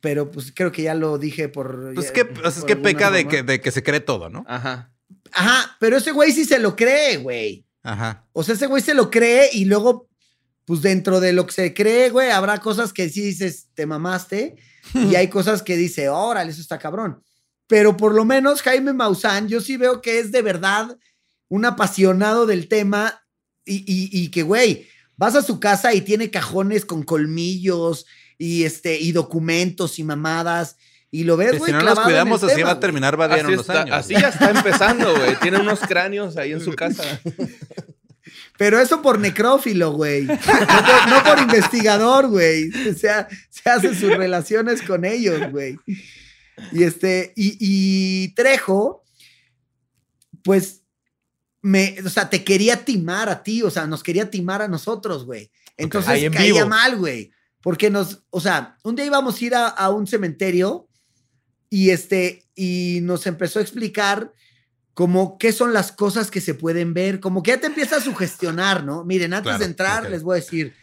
pero 0.00 0.30
pues 0.30 0.52
creo 0.54 0.70
que 0.72 0.82
ya 0.82 0.94
lo 0.94 1.18
dije 1.18 1.48
por... 1.48 1.92
Pues 1.94 2.06
ya- 2.08 2.12
que, 2.12 2.28
es 2.44 2.64
que 2.64 2.76
peca 2.76 3.10
de 3.10 3.26
que, 3.26 3.42
de 3.42 3.60
que 3.60 3.70
se 3.70 3.82
cree 3.82 4.00
todo, 4.00 4.28
¿no? 4.28 4.44
Ajá. 4.46 4.92
Ajá, 5.32 5.76
pero 5.80 5.96
ese 5.96 6.12
güey 6.12 6.32
sí 6.32 6.44
se 6.44 6.58
lo 6.58 6.76
cree, 6.76 7.16
güey. 7.16 7.66
Ajá. 7.82 8.26
O 8.32 8.42
sea, 8.42 8.54
ese 8.54 8.66
güey 8.66 8.82
se 8.82 8.94
lo 8.94 9.10
cree 9.10 9.48
y 9.52 9.64
luego, 9.64 10.08
pues 10.64 10.82
dentro 10.82 11.20
de 11.20 11.32
lo 11.32 11.46
que 11.46 11.52
se 11.52 11.74
cree, 11.74 12.10
güey, 12.10 12.30
habrá 12.30 12.58
cosas 12.58 12.92
que 12.92 13.08
sí 13.08 13.20
dices, 13.22 13.68
te 13.74 13.86
mamaste, 13.86 14.56
y 14.94 15.14
hay 15.16 15.28
cosas 15.28 15.62
que 15.62 15.76
dice, 15.76 16.08
órale, 16.08 16.50
eso 16.52 16.60
está 16.60 16.78
cabrón. 16.78 17.22
Pero 17.66 17.96
por 17.96 18.14
lo 18.14 18.24
menos 18.24 18.62
Jaime 18.62 18.92
Maussan, 18.92 19.48
yo 19.48 19.60
sí 19.60 19.76
veo 19.76 20.00
que 20.00 20.18
es 20.20 20.30
de 20.32 20.42
verdad 20.42 20.96
un 21.48 21.64
apasionado 21.64 22.46
del 22.46 22.68
tema 22.68 23.22
y, 23.64 23.76
y- 23.86 24.08
y 24.12 24.28
que, 24.30 24.42
güey, 24.42 24.86
vas 25.16 25.34
a 25.34 25.42
su 25.42 25.58
casa 25.60 25.94
y 25.94 26.00
tiene 26.02 26.30
cajones 26.30 26.84
con 26.84 27.02
colmillos 27.02 28.06
y, 28.38 28.64
este, 28.64 29.00
y 29.00 29.12
documentos 29.12 29.98
y 29.98 30.04
mamadas. 30.04 30.76
Y 31.10 31.24
lo 31.24 31.36
ves, 31.36 31.52
Que 31.52 31.58
güey, 31.58 31.72
si 31.72 31.78
no 31.78 31.82
nos 31.82 31.98
cuidamos, 32.00 32.42
así 32.42 32.56
tema, 32.56 32.68
va 32.70 32.72
a 32.76 32.80
terminar 32.80 33.20
Así, 33.20 33.44
unos 33.46 33.60
está- 33.60 33.82
años. 33.82 33.96
así 33.96 34.12
ya 34.14 34.28
está 34.28 34.50
empezando, 34.50 35.16
güey. 35.16 35.36
Tiene 35.40 35.58
unos 35.60 35.80
cráneos 35.80 36.36
ahí 36.36 36.52
en 36.52 36.60
su 36.60 36.72
casa. 36.74 37.20
Pero 38.58 38.80
eso 38.80 39.02
por 39.02 39.18
necrófilo, 39.18 39.92
güey. 39.92 40.24
No, 40.24 40.36
por- 40.36 41.08
no 41.08 41.24
por 41.24 41.38
investigador, 41.38 42.28
güey. 42.28 42.70
O 42.90 42.94
sea, 42.94 43.28
se 43.50 43.70
hace 43.70 43.94
sus 43.94 44.16
relaciones 44.16 44.82
con 44.82 45.04
ellos, 45.04 45.50
güey. 45.50 45.78
Y 46.72 46.82
este, 46.84 47.32
y, 47.36 47.56
y 47.60 48.34
Trejo, 48.34 49.04
pues, 50.42 50.82
me, 51.62 51.96
o 52.04 52.08
sea, 52.08 52.30
te 52.30 52.44
quería 52.44 52.84
timar 52.84 53.28
a 53.28 53.42
ti, 53.42 53.62
o 53.62 53.70
sea, 53.70 53.86
nos 53.86 54.02
quería 54.02 54.30
timar 54.30 54.62
a 54.62 54.68
nosotros, 54.68 55.24
güey. 55.24 55.50
Entonces 55.76 56.10
Ahí 56.10 56.24
en 56.24 56.32
caía 56.32 56.52
vivo. 56.54 56.68
mal, 56.68 56.96
güey. 56.96 57.30
Porque 57.60 57.90
nos, 57.90 58.22
o 58.30 58.40
sea, 58.40 58.76
un 58.84 58.94
día 58.94 59.06
íbamos 59.06 59.40
a 59.40 59.44
ir 59.44 59.54
a, 59.54 59.66
a 59.68 59.90
un 59.90 60.06
cementerio 60.06 60.88
y 61.68 61.90
este, 61.90 62.44
y 62.54 63.00
nos 63.02 63.26
empezó 63.26 63.58
a 63.58 63.62
explicar 63.62 64.32
como 64.94 65.36
qué 65.36 65.52
son 65.52 65.74
las 65.74 65.92
cosas 65.92 66.30
que 66.30 66.40
se 66.40 66.54
pueden 66.54 66.94
ver, 66.94 67.20
como 67.20 67.42
que 67.42 67.50
ya 67.50 67.60
te 67.60 67.66
empieza 67.66 67.96
a 67.96 68.00
sugestionar, 68.00 68.84
¿no? 68.84 69.04
Miren, 69.04 69.34
antes 69.34 69.50
Claro, 69.50 69.58
de 69.58 69.64
entrar, 69.66 70.10
les 70.10 70.22
voy 70.22 70.38
a 70.38 70.40
decir, 70.40 70.74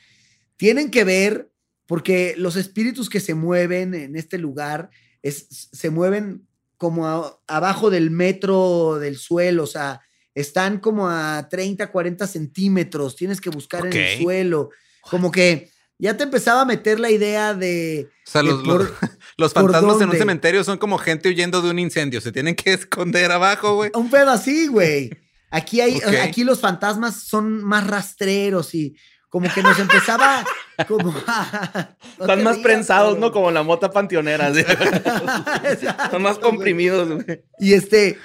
tienen 0.57 0.91
que 0.91 1.03
ver, 1.03 1.49
porque 1.87 2.35
los 2.37 2.55
espíritus 2.55 3.09
que 3.09 3.19
se 3.19 3.33
mueven 3.33 3.95
en 3.95 4.15
este 4.15 4.37
lugar 4.37 4.91
es, 5.23 5.47
se 5.71 5.89
mueven 5.89 6.47
como 6.77 7.07
a- 7.07 7.39
abajo 7.47 7.89
del 7.89 8.11
metro 8.11 8.99
del 8.99 9.17
suelo, 9.17 9.63
o 9.63 9.67
sea, 9.67 10.01
están 10.35 10.79
como 10.79 11.09
a 11.09 11.47
30, 11.49 11.91
40 11.91 12.27
centímetros, 12.27 13.15
tienes 13.15 13.41
que 13.41 13.49
buscar 13.49 13.85
en 13.85 13.93
el 13.93 14.21
suelo, 14.21 14.69
como 15.01 15.31
que 15.31 15.71
ya 15.97 16.17
te 16.17 16.23
empezaba 16.23 16.61
a 16.61 16.65
meter 16.65 16.99
la 16.99 17.09
idea 17.11 17.53
de... 17.53 18.09
O 18.27 18.29
sea, 18.29 18.41
de 18.41 18.49
los, 18.49 18.63
por- 18.63 18.93
los, 19.37 19.53
fantasmas 19.53 20.01
en 20.01 20.09
un 20.09 20.17
cementerio 20.17 20.63
son 20.63 20.77
como 20.77 20.97
gente 20.97 21.29
huyendo 21.29 21.61
de 21.61 21.69
un 21.69 21.79
incendio. 21.79 22.19
Se 22.19 22.31
tienen 22.31 22.55
que 22.55 22.73
esconder 22.73 23.31
abajo, 23.31 23.75
güey. 23.75 23.91
Un 23.93 24.09
pedo 24.09 24.31
así, 24.31 24.67
güey. 24.67 25.11
Aquí 25.51 25.79
hay, 25.81 25.97
Ok. 25.97 26.15
aquí 26.21 26.43
los 26.43 26.59
fantasmas 26.59 27.21
son 27.23 27.63
más 27.63 27.85
rastreros 27.87 28.73
y 28.73 28.95
como 29.33 29.51
que 29.51 29.63
nos 29.63 29.79
empezaba 29.79 30.45
como 30.87 31.11
a- 31.25 31.95
no 32.19 32.23
Están 32.25 32.43
más 32.43 32.57
rías, 32.57 32.63
prensados, 32.63 33.13
cabrón. 33.15 33.21
¿no? 33.21 33.31
Como 33.31 33.49
la 33.49 33.63
mota 33.63 33.89
panteonera. 33.89 34.49
Exacto, 35.63 36.11
Son 36.11 36.21
más 36.21 36.37
comprimidos, 36.37 37.09
güey. 37.09 37.43
Y 37.57 37.73
este, 37.73 38.19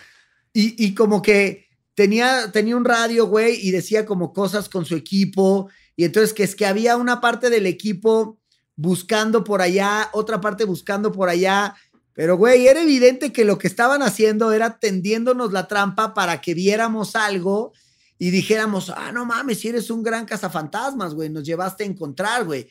y, 0.52 0.84
y 0.84 0.94
como 0.94 1.22
que 1.22 1.66
tenía, 1.94 2.52
tenía 2.52 2.76
un 2.76 2.84
radio, 2.84 3.24
güey, 3.26 3.58
y 3.66 3.70
decía 3.70 4.04
como 4.04 4.34
cosas 4.34 4.68
con 4.68 4.84
su 4.84 4.96
equipo. 4.96 5.70
Y 5.96 6.04
entonces 6.04 6.34
que 6.34 6.42
es 6.42 6.54
que 6.54 6.66
había 6.66 6.98
una 6.98 7.22
parte 7.22 7.48
del 7.48 7.64
equipo 7.64 8.38
buscando 8.76 9.44
por 9.44 9.62
allá, 9.62 10.10
otra 10.12 10.42
parte 10.42 10.64
buscando 10.64 11.10
por 11.10 11.30
allá. 11.30 11.74
Pero, 12.12 12.36
güey, 12.36 12.66
era 12.66 12.82
evidente 12.82 13.32
que 13.32 13.46
lo 13.46 13.56
que 13.56 13.66
estaban 13.66 14.02
haciendo 14.02 14.52
era 14.52 14.78
tendiéndonos 14.78 15.54
la 15.54 15.68
trampa 15.68 16.12
para 16.12 16.42
que 16.42 16.52
viéramos 16.52 17.16
algo 17.16 17.72
y 18.18 18.30
dijéramos, 18.30 18.90
ah, 18.90 19.12
no 19.12 19.24
mames, 19.24 19.60
si 19.60 19.68
eres 19.68 19.90
un 19.90 20.02
gran 20.02 20.26
cazafantasmas, 20.26 21.14
güey, 21.14 21.30
nos 21.30 21.44
llevaste 21.44 21.84
a 21.84 21.86
encontrar, 21.86 22.44
güey. 22.44 22.68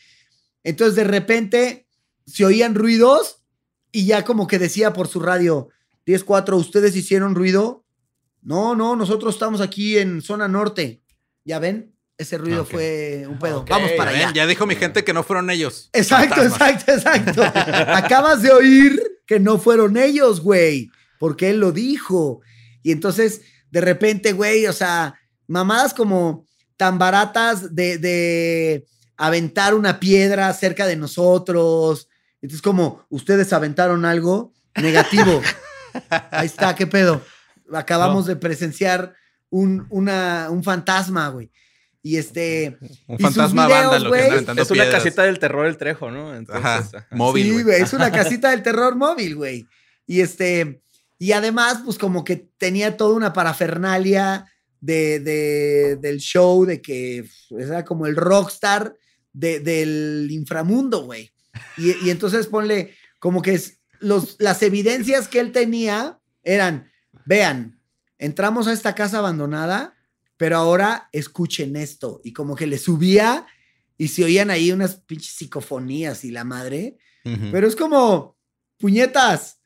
Entonces, 0.64 0.96
de 0.96 1.06
repente, 1.06 1.88
se 2.26 2.44
oían 2.44 2.76
ruidos 2.76 3.44
y 3.92 4.06
ya 4.06 4.26
como 4.26 4.48
que 4.48 4.60
decía 4.60 4.92
por 4.92 5.08
su 5.08 5.22
radio, 5.22 5.70
10-4, 6.06 6.58
¿ustedes 6.58 6.96
hicieron 6.96 7.36
ruido? 7.36 7.86
No, 8.42 8.76
no, 8.76 8.96
nosotros 8.96 9.36
estamos 9.36 9.62
aquí 9.62 9.98
en 9.98 10.22
zona 10.22 10.48
norte. 10.48 11.02
¿Ya 11.46 11.60
ven? 11.60 11.94
Ese 12.18 12.38
ruido 12.38 12.66
fue 12.66 13.26
un 13.30 13.38
pedo. 13.38 13.64
Vamos 13.70 13.92
para 13.92 14.12
allá. 14.12 14.34
Ya 14.34 14.48
dijo 14.48 14.66
mi 14.66 14.76
gente 14.76 15.04
que 15.04 15.14
no 15.14 15.24
fueron 15.24 15.50
ellos. 15.50 15.90
Exacto, 15.94 16.36
Fantasmas. 16.36 16.86
exacto, 16.86 17.42
exacto. 17.42 17.44
Acabas 17.94 18.42
de 18.42 18.52
oír 18.52 19.02
que 19.26 19.40
no 19.40 19.60
fueron 19.60 19.98
ellos, 19.98 20.42
güey, 20.42 20.90
porque 21.20 21.52
él 21.52 21.60
lo 21.60 21.72
dijo. 21.72 22.42
Y 22.82 22.92
entonces, 22.92 23.42
de 23.70 23.82
repente, 23.82 24.34
güey, 24.34 24.66
o 24.66 24.74
sea, 24.74 25.16
mamadas 25.48 25.94
como 25.94 26.46
tan 26.76 26.98
baratas 27.00 27.74
de, 27.76 27.98
de 27.98 28.86
aventar 29.18 29.74
una 29.74 30.00
piedra 30.00 30.54
cerca 30.54 30.86
de 30.86 30.96
nosotros. 30.96 32.08
Entonces, 32.42 32.62
como, 32.62 33.06
¿ustedes 33.10 33.52
aventaron 33.54 34.06
algo? 34.06 34.54
Negativo. 34.76 35.42
Ahí 36.32 36.46
está, 36.46 36.76
¿qué 36.76 36.86
pedo? 36.86 37.22
Acabamos 37.74 38.28
de 38.28 38.36
presenciar 38.36 39.16
un, 39.50 39.88
una, 39.90 40.48
un 40.52 40.64
fantasma, 40.64 41.30
güey. 41.30 41.52
Y 42.04 42.18
este... 42.18 42.78
Un 43.08 43.18
Y 43.20 43.24
sus 43.24 43.34
fantasma 43.36 43.66
videos, 43.68 43.82
vándalo 43.86 44.04
que 44.06 44.10
güey, 44.10 44.22
anda 44.22 44.34
aventando 44.36 44.62
Es 44.62 44.72
una 44.72 44.84
piedras. 44.84 45.04
casita 45.04 45.24
del 45.24 45.40
terror 45.40 45.66
el 45.66 45.78
trejo, 45.78 46.12
¿no? 46.12 46.36
Entonces, 46.36 46.64
Ajá. 46.64 46.78
ajá. 46.78 47.08
Móvil, 47.12 47.46
sí, 47.46 47.52
güey. 47.54 47.64
güey, 47.64 47.82
es 47.82 47.94
una 47.94 48.12
casita 48.12 48.52
del 48.52 48.62
terror 48.64 48.96
móvil, 48.96 49.36
güey. 49.36 49.68
Y 50.06 50.22
este, 50.22 50.82
y 51.18 51.32
además, 51.32 51.80
pues 51.84 51.98
como 51.98 52.24
que 52.24 52.50
tenía 52.58 52.96
toda 52.96 53.16
una 53.16 53.34
parafernalia 53.34 54.46
de, 54.82 55.20
de- 55.20 55.96
del 55.98 56.20
show, 56.20 56.66
de 56.66 56.82
que 56.82 57.26
era 57.58 57.84
como 57.86 58.06
el 58.08 58.16
rockstar 58.16 58.96
de- 59.34 59.60
del 59.60 60.28
inframundo, 60.32 61.06
güey. 61.06 61.32
Y, 61.78 62.06
y 62.06 62.10
entonces 62.10 62.48
ponle 62.48 62.94
como 63.20 63.42
que 63.42 63.54
es, 63.54 63.80
los, 64.00 64.36
las 64.40 64.62
evidencias 64.62 65.28
que 65.28 65.40
él 65.40 65.52
tenía 65.52 66.20
eran, 66.44 66.92
vean, 67.26 67.80
entramos 68.20 68.68
a 68.68 68.74
esta 68.74 68.94
casa 68.96 69.18
abandonada, 69.20 69.96
pero 70.38 70.58
ahora 70.58 71.10
escuchen 71.12 71.76
esto. 71.76 72.22
Y 72.24 72.32
como 72.34 72.56
que 72.56 72.68
le 72.68 72.78
subía 72.78 73.48
y 73.98 74.10
se 74.10 74.24
oían 74.24 74.52
ahí 74.52 74.72
unas 74.72 74.96
pinches 74.98 75.34
psicofonías 75.34 76.24
y 76.24 76.32
la 76.32 76.44
madre. 76.44 76.98
Pero 77.52 77.68
es 77.68 77.76
como, 77.76 78.38
puñetas, 78.78 79.60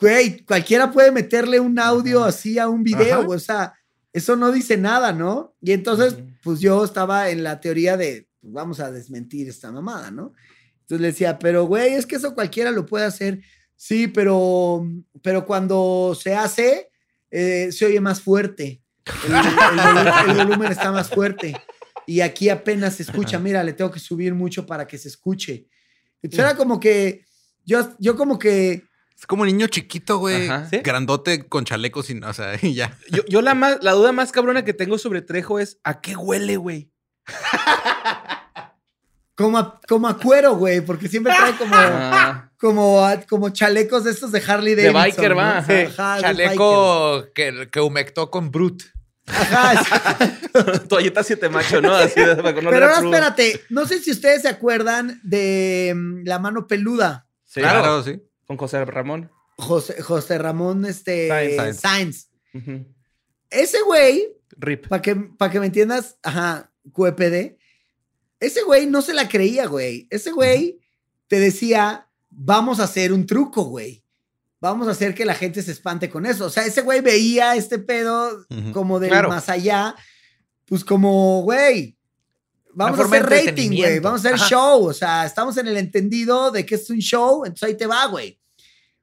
güey, 0.00 0.44
cualquiera 0.46 0.90
puede 0.90 1.12
meterle 1.12 1.60
un 1.60 1.78
audio 1.78 2.24
así 2.24 2.58
a 2.58 2.68
un 2.68 2.82
video, 2.82 3.18
Ajá. 3.18 3.28
o 3.28 3.38
sea, 3.38 3.74
eso 4.12 4.36
no 4.36 4.50
dice 4.52 4.76
nada, 4.76 5.12
¿no? 5.12 5.56
Y 5.60 5.72
entonces, 5.72 6.16
pues 6.42 6.60
yo 6.60 6.84
estaba 6.84 7.30
en 7.30 7.42
la 7.42 7.60
teoría 7.60 7.96
de, 7.96 8.28
pues, 8.40 8.52
vamos 8.52 8.80
a 8.80 8.90
desmentir 8.90 9.48
esta 9.48 9.70
mamada, 9.70 10.10
¿no? 10.10 10.32
Entonces 10.80 11.00
le 11.00 11.08
decía, 11.08 11.38
pero 11.38 11.64
güey, 11.66 11.94
es 11.94 12.06
que 12.06 12.16
eso 12.16 12.34
cualquiera 12.34 12.70
lo 12.72 12.86
puede 12.86 13.04
hacer. 13.04 13.40
Sí, 13.76 14.08
pero, 14.08 14.84
pero 15.22 15.46
cuando 15.46 16.16
se 16.20 16.34
hace, 16.34 16.90
eh, 17.30 17.70
se 17.70 17.86
oye 17.86 18.00
más 18.00 18.20
fuerte. 18.20 18.82
El, 19.26 19.32
el 19.34 19.40
volu- 19.40 20.30
el 20.30 20.36
volumen 20.36 20.72
está 20.72 20.90
más 20.92 21.08
fuerte. 21.08 21.56
Y 22.06 22.20
aquí 22.22 22.48
apenas 22.48 22.96
se 22.96 23.04
escucha. 23.04 23.38
Mira, 23.38 23.62
le 23.62 23.72
tengo 23.72 23.90
que 23.90 24.00
subir 24.00 24.34
mucho 24.34 24.66
para 24.66 24.86
que 24.86 24.98
se 24.98 25.08
escuche. 25.08 25.68
Entonces 26.22 26.40
era 26.44 26.56
como 26.56 26.80
que, 26.80 27.24
yo, 27.64 27.94
yo 27.98 28.16
como 28.16 28.38
que, 28.38 28.82
Es 29.20 29.26
como 29.26 29.42
un 29.42 29.48
niño 29.48 29.66
chiquito, 29.66 30.16
güey. 30.16 30.48
Ajá. 30.48 30.66
¿Sí? 30.70 30.78
Grandote 30.82 31.46
con 31.46 31.66
chalecos 31.66 32.06
sin, 32.06 32.24
o 32.24 32.32
sea, 32.32 32.54
y 32.62 32.72
ya. 32.74 32.96
Yo, 33.10 33.22
yo 33.28 33.42
la, 33.42 33.54
más, 33.54 33.76
la 33.82 33.92
duda 33.92 34.12
más 34.12 34.32
cabrona 34.32 34.64
que 34.64 34.72
tengo 34.72 34.96
sobre 34.96 35.20
Trejo 35.20 35.58
es 35.58 35.78
¿a 35.84 36.00
qué 36.00 36.16
huele, 36.16 36.56
güey? 36.56 36.90
como 39.34 39.58
a, 39.58 39.80
como 39.88 40.08
a 40.08 40.18
cuero, 40.18 40.56
güey, 40.56 40.80
porque 40.80 41.08
siempre 41.08 41.32
trae 41.36 41.54
como, 41.56 41.74
Ah, 41.74 42.50
como, 42.58 43.04
a- 43.04 43.20
como 43.22 43.48
chalecos 43.50 44.04
de 44.04 44.10
estos 44.10 44.32
de 44.32 44.42
Harley 44.46 44.74
De 44.74 44.92
Davidson. 44.92 45.22
biker, 45.22 45.30
¿no? 45.30 45.36
va, 45.36 45.60
de 45.62 45.90
Chaleco 45.94 47.26
que, 47.34 47.68
que 47.70 47.80
humectó 47.80 48.30
con 48.30 48.50
Brut. 48.50 48.82
biker. 48.82 49.00
Ajá, 49.42 49.74
exacto. 49.80 50.80
toalleta 50.88 51.22
siete 51.22 51.48
macho, 51.48 51.80
¿no? 51.80 51.94
Así 51.94 52.20
de, 52.20 52.36
para 52.36 52.54
Pero 52.54 52.68
ahora 52.86 52.98
espérate, 52.98 53.60
no 53.70 53.86
sé 53.86 54.00
si 54.00 54.10
ustedes 54.10 54.42
se 54.42 54.48
acuerdan 54.48 55.20
de 55.22 55.92
mm, 55.94 56.24
la 56.26 56.38
mano 56.38 56.66
peluda. 56.66 57.26
Sí, 57.44 57.60
claro, 57.60 58.02
sí. 58.02 58.20
Con 58.50 58.56
José 58.56 58.84
Ramón. 58.84 59.30
José, 59.58 60.02
José 60.02 60.36
Ramón 60.36 60.84
este. 60.84 61.28
Ujú. 62.52 62.84
Ese 63.48 63.80
güey, 63.82 64.26
Rip. 64.58 64.88
para 64.88 65.00
que, 65.00 65.14
pa' 65.14 65.52
que 65.52 65.60
me 65.60 65.66
entiendas, 65.66 66.18
ajá, 66.24 66.72
QEPD, 66.92 67.56
ese 68.40 68.62
güey 68.64 68.86
no 68.86 69.02
se 69.02 69.14
la 69.14 69.28
creía, 69.28 69.66
güey. 69.66 70.08
Ese 70.10 70.32
güey 70.32 70.80
te 71.28 71.38
decía, 71.38 72.08
vamos 72.28 72.80
a 72.80 72.84
hacer 72.84 73.12
un 73.12 73.24
truco, 73.24 73.62
güey. 73.62 74.04
Vamos 74.60 74.88
a 74.88 74.90
hacer 74.90 75.14
que 75.14 75.24
la 75.24 75.34
gente 75.36 75.62
se 75.62 75.70
espante 75.70 76.10
con 76.10 76.26
eso. 76.26 76.46
O 76.46 76.50
sea, 76.50 76.66
ese 76.66 76.82
güey 76.82 77.02
veía 77.02 77.54
este 77.54 77.78
pedo 77.78 78.44
como 78.72 78.98
del 78.98 79.10
Claro. 79.10 79.28
más 79.28 79.48
allá, 79.48 79.94
pues 80.64 80.84
como, 80.84 81.42
güey, 81.42 81.96
vamos 82.74 82.98
a 82.98 83.04
de 83.04 83.16
hacer 83.16 83.46
rating, 83.46 83.76
güey, 83.76 84.00
vamos 84.00 84.24
a 84.24 84.28
hacer 84.28 84.34
Ajá. 84.34 84.48
show, 84.48 84.86
o 84.86 84.92
sea, 84.92 85.24
estamos 85.24 85.56
en 85.56 85.68
el 85.68 85.76
entendido 85.76 86.50
de 86.50 86.66
que 86.66 86.74
es 86.74 86.90
un 86.90 86.98
show, 86.98 87.44
entonces 87.44 87.62
ahí 87.68 87.76
te 87.76 87.86
va, 87.86 88.06
güey. 88.06 88.39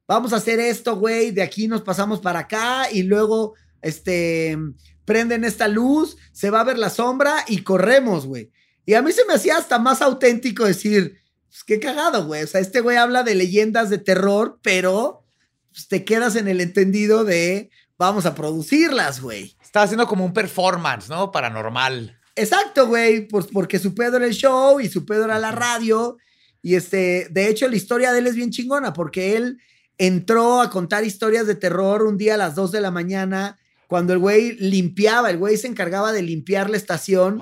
Vamos 0.07 0.31
a 0.31 0.37
hacer 0.37 0.59
esto, 0.59 0.95
güey, 0.95 1.31
de 1.31 1.41
aquí 1.41 1.67
nos 1.67 1.81
pasamos 1.81 2.21
para 2.21 2.39
acá 2.39 2.89
y 2.91 3.03
luego, 3.03 3.55
este, 3.81 4.57
prenden 5.03 5.43
esta 5.43 5.67
luz, 5.67 6.17
se 6.31 6.49
va 6.49 6.61
a 6.61 6.65
ver 6.65 6.77
la 6.77 6.89
sombra 6.89 7.43
y 7.47 7.63
corremos, 7.63 8.25
güey. 8.25 8.51
Y 8.85 8.93
a 8.93 9.01
mí 9.01 9.11
se 9.11 9.25
me 9.25 9.33
hacía 9.33 9.57
hasta 9.57 9.79
más 9.79 10.01
auténtico 10.01 10.63
decir, 10.63 11.19
pues 11.49 11.63
qué 11.65 11.79
cagado, 11.79 12.25
güey. 12.25 12.43
O 12.43 12.47
sea, 12.47 12.61
este 12.61 12.79
güey 12.79 12.95
habla 12.95 13.23
de 13.23 13.35
leyendas 13.35 13.89
de 13.89 13.97
terror, 13.97 14.59
pero 14.61 15.25
pues, 15.71 15.87
te 15.87 16.05
quedas 16.05 16.35
en 16.37 16.47
el 16.47 16.61
entendido 16.61 17.25
de 17.25 17.69
vamos 17.97 18.25
a 18.25 18.33
producirlas, 18.33 19.21
güey. 19.21 19.57
Estaba 19.61 19.83
haciendo 19.83 20.07
como 20.07 20.23
un 20.23 20.33
performance, 20.33 21.09
¿no? 21.09 21.31
Paranormal. 21.31 22.17
Exacto, 22.35 22.87
güey, 22.87 23.27
pues 23.27 23.47
porque 23.47 23.79
su 23.79 23.93
pedo 23.95 24.17
era 24.17 24.25
el 24.25 24.33
show 24.33 24.79
y 24.79 24.87
su 24.87 25.05
pedo 25.05 25.25
era 25.25 25.39
la 25.39 25.51
radio. 25.51 26.17
Y 26.61 26.75
este, 26.75 27.27
de 27.29 27.49
hecho, 27.49 27.67
la 27.67 27.75
historia 27.75 28.11
de 28.11 28.19
él 28.19 28.27
es 28.27 28.35
bien 28.35 28.51
chingona 28.51 28.93
porque 28.93 29.35
él 29.35 29.57
entró 29.97 30.61
a 30.61 30.69
contar 30.69 31.03
historias 31.05 31.47
de 31.47 31.55
terror 31.55 32.03
un 32.03 32.17
día 32.17 32.35
a 32.35 32.37
las 32.37 32.55
2 32.55 32.71
de 32.71 32.81
la 32.81 32.91
mañana 32.91 33.57
cuando 33.87 34.13
el 34.13 34.19
güey 34.19 34.57
limpiaba, 34.57 35.29
el 35.29 35.37
güey 35.37 35.57
se 35.57 35.67
encargaba 35.67 36.11
de 36.11 36.21
limpiar 36.21 36.69
la 36.69 36.77
estación. 36.77 37.39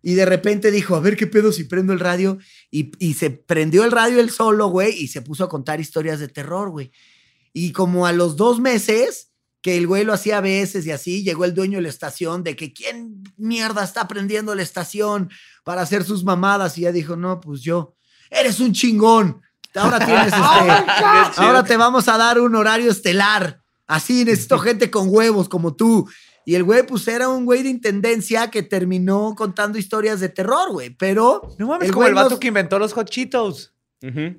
Y 0.00 0.14
de 0.14 0.24
repente 0.24 0.70
dijo, 0.70 0.94
a 0.94 1.00
ver 1.00 1.16
qué 1.16 1.26
pedo 1.26 1.50
si 1.50 1.64
prendo 1.64 1.92
el 1.92 1.98
radio. 1.98 2.38
Y, 2.70 2.92
y 3.04 3.14
se 3.14 3.30
prendió 3.30 3.84
el 3.84 3.90
radio 3.90 4.20
él 4.20 4.30
solo, 4.30 4.68
güey, 4.68 4.94
y 4.96 5.08
se 5.08 5.22
puso 5.22 5.44
a 5.44 5.48
contar 5.48 5.80
historias 5.80 6.20
de 6.20 6.28
terror, 6.28 6.70
güey. 6.70 6.92
Y 7.52 7.72
como 7.72 8.06
a 8.06 8.12
los 8.12 8.36
dos 8.36 8.60
meses, 8.60 9.32
que 9.60 9.76
el 9.76 9.88
güey 9.88 10.04
lo 10.04 10.12
hacía 10.12 10.38
a 10.38 10.42
veces 10.42 10.86
y 10.86 10.92
así, 10.92 11.24
llegó 11.24 11.44
el 11.44 11.54
dueño 11.54 11.78
de 11.78 11.82
la 11.82 11.88
estación 11.88 12.44
de 12.44 12.54
que 12.54 12.72
quién 12.72 13.24
mierda 13.36 13.82
está 13.82 14.06
prendiendo 14.06 14.54
la 14.54 14.62
estación 14.62 15.28
para 15.64 15.82
hacer 15.82 16.04
sus 16.04 16.22
mamadas. 16.22 16.78
Y 16.78 16.82
ya 16.82 16.92
dijo, 16.92 17.16
no, 17.16 17.40
pues 17.40 17.62
yo, 17.62 17.96
eres 18.30 18.60
un 18.60 18.72
chingón. 18.72 19.42
Ahora 19.76 19.98
tienes 20.06 20.26
este, 20.26 21.40
ahora 21.42 21.64
te 21.64 21.76
vamos 21.76 22.08
a 22.08 22.16
dar 22.18 22.40
un 22.40 22.54
horario 22.56 22.90
estelar. 22.90 23.60
Así 23.86 24.24
necesito 24.24 24.58
gente 24.58 24.90
con 24.90 25.08
huevos 25.10 25.48
como 25.48 25.74
tú. 25.76 26.08
Y 26.44 26.54
el 26.54 26.62
güey, 26.64 26.84
pues 26.86 27.06
era 27.08 27.28
un 27.28 27.44
güey 27.44 27.62
de 27.62 27.68
intendencia 27.70 28.50
que 28.50 28.62
terminó 28.62 29.34
contando 29.36 29.78
historias 29.78 30.20
de 30.20 30.28
terror, 30.28 30.70
güey. 30.70 30.90
Pero 30.90 31.42
No 31.58 31.66
mames, 31.68 31.88
El 31.88 31.92
como 31.92 32.02
güey 32.02 32.08
el 32.10 32.14
vato 32.14 32.30
nos- 32.30 32.38
que 32.38 32.48
inventó 32.48 32.78
los 32.78 32.92
Hot 32.92 33.08
Cheetos. 33.10 33.74
Ujú. 34.02 34.36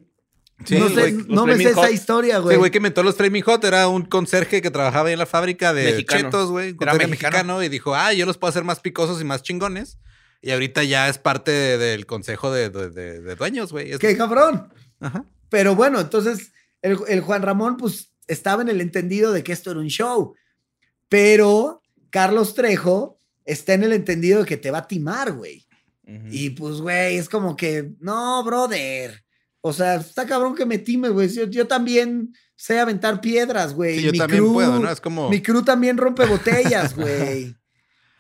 Sí, 0.66 0.80
no, 0.80 0.90
sé, 0.90 1.14
güey- 1.16 1.26
no 1.28 1.46
me 1.46 1.52
sé 1.54 1.58
Flaming 1.60 1.68
esa 1.68 1.82
Hot. 1.82 1.92
historia, 1.92 2.36
Sí, 2.38 2.42
güey. 2.42 2.58
güey 2.58 2.72
que 2.72 2.78
inventó 2.78 3.04
los 3.04 3.16
Flaming 3.16 3.44
Hot 3.44 3.64
era 3.64 3.88
un 3.90 4.04
conserje 4.06 4.62
que 4.62 4.72
trabajaba 4.72 5.12
en 5.12 5.20
la 5.20 5.26
fábrica 5.26 5.72
de 5.74 5.84
Mexicano. 5.92 6.22
chetos, 6.24 6.50
güey. 6.50 6.76
Era 6.80 6.94
mexicano. 6.94 7.10
mexicano. 7.10 7.64
Y 7.64 7.70
dijo, 7.70 7.94
ah, 7.94 8.12
yo 8.14 8.26
los 8.26 8.38
puedo 8.38 8.50
hacer 8.50 8.64
más 8.64 8.80
picosos 8.80 9.22
y 9.22 9.24
más 9.26 9.44
chingones. 9.44 10.00
Y 10.42 10.52
ahorita 10.52 10.84
ya 10.84 11.10
es 11.10 11.18
parte 11.20 11.52
de- 11.52 11.78
del 11.78 12.06
consejo 12.06 12.52
de, 12.52 12.70
de- 12.70 12.90
de- 12.90 13.22
de 13.22 13.36
dueños, 13.36 13.72
güey. 13.72 13.92
Es- 13.92 14.00
Qué 14.00 14.16
cabrón. 14.18 14.70
Ajá. 15.00 15.26
Pero 15.50 15.76
bueno, 15.76 16.00
entonces 16.00 16.52
el, 16.82 16.98
el 17.08 17.22
Juan 17.22 17.42
Ramón, 17.42 17.78
pues 17.78 18.12
estaba 18.28 18.62
en 18.62 18.70
el 18.70 18.82
entendido 18.82 19.32
de 19.32 19.44
que 19.44 19.54
esto 19.54 19.72
era 19.72 19.80
un 19.80 19.88
show. 19.88 20.36
Pero 21.10 21.82
Carlos 22.10 22.54
Trejo 22.54 23.18
está 23.46 23.74
en 23.74 23.84
el 23.84 23.94
entendido 23.94 24.42
de 24.42 24.46
que 24.46 24.58
te 24.58 24.72
va 24.72 24.80
a 24.80 24.88
timar, 24.88 25.34
güey. 25.34 25.66
Y 26.32 26.52
pues, 26.52 26.76
güey, 26.78 27.18
es 27.18 27.28
como 27.28 27.58
que, 27.58 27.92
no, 28.00 28.42
brother. 28.46 29.26
O 29.60 29.74
sea, 29.74 29.96
está 29.96 30.26
cabrón 30.26 30.56
que 30.56 30.66
me 30.66 30.78
times, 30.78 31.12
güey. 31.12 31.28
Yo, 31.28 31.48
yo 31.48 31.68
también 31.68 32.34
sé 32.56 32.80
aventar 32.80 33.20
piedras, 33.20 33.74
güey. 33.74 33.98
Sí, 33.98 34.04
yo 34.06 34.12
Mi 34.14 34.18
también 34.18 34.44
crew- 34.44 34.54
puedo, 34.54 34.80
¿no? 34.80 34.90
Es 34.90 35.02
como... 35.02 35.30
Mi 35.30 35.42
crew 35.42 35.64
también 35.64 35.98
rompe 35.98 36.26
botellas, 36.28 36.96
güey. 36.96 37.54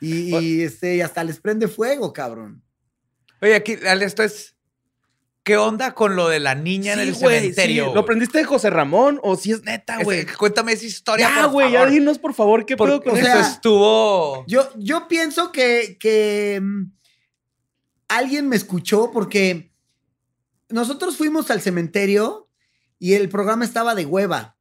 Y, 0.01 0.35
y, 0.37 0.61
este, 0.63 0.97
y 0.97 1.01
hasta 1.01 1.23
les 1.23 1.39
prende 1.39 1.69
fuego, 1.69 2.11
cabrón. 2.11 2.61
Oye, 3.41 3.55
aquí, 3.55 3.77
esto 4.01 4.21
es. 4.21 4.57
¿Qué 5.47 5.55
onda 5.55 5.93
con 5.93 6.17
lo 6.17 6.27
de 6.27 6.41
la 6.41 6.55
niña 6.55 6.91
en 6.91 6.99
el 6.99 7.15
cementerio? 7.15 7.86
sí. 7.86 7.93
¿Lo 7.93 8.01
aprendiste 8.01 8.38
de 8.38 8.43
José 8.43 8.69
Ramón 8.69 9.17
o 9.23 9.38
si 9.38 9.53
es 9.53 9.63
neta, 9.63 9.95
Es- 9.99 10.03
güey? 10.03 10.25
cuéntame 10.25 10.73
esa 10.73 10.86
historia. 10.86 11.29
Ya, 11.33 11.43
por 11.43 11.51
güey, 11.53 11.71
ya 11.71 11.86
dinos, 11.86 12.19
por 12.19 12.33
favor, 12.33 12.65
qué 12.65 12.75
pedo 12.75 12.97
Porque 12.97 13.10
con 13.12 13.17
o 13.17 13.21
sea, 13.21 13.39
eso 13.39 13.49
estuvo. 13.53 14.43
Yo, 14.45 14.69
yo 14.75 15.07
pienso 15.07 15.53
que, 15.53 15.97
que 16.01 16.60
mm, 16.62 16.91
alguien 18.10 18.49
me 18.49 18.57
escuchó 18.57 19.10
porque 19.13 19.71
nosotros 20.67 21.15
fuimos 21.15 21.49
al 21.49 21.62
cementerio 21.62 22.49
y 22.99 23.13
el 23.13 23.29
programa 23.29 23.63
estaba 23.63 23.95
de 23.95 24.05
hueva. 24.05 24.57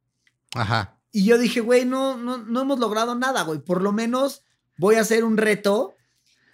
Ajá. 0.55 0.97
Y 1.11 1.25
yo 1.25 1.37
dije, 1.37 1.59
güey, 1.59 1.83
no, 1.83 2.15
no, 2.15 2.37
no 2.37 2.61
hemos 2.61 2.79
logrado 2.79 3.13
nada, 3.13 3.41
güey. 3.41 3.59
Por 3.59 3.81
lo 3.81 3.91
menos 3.91 4.45
voy 4.77 4.95
a 4.95 5.01
hacer 5.01 5.25
un 5.25 5.35
reto 5.35 5.95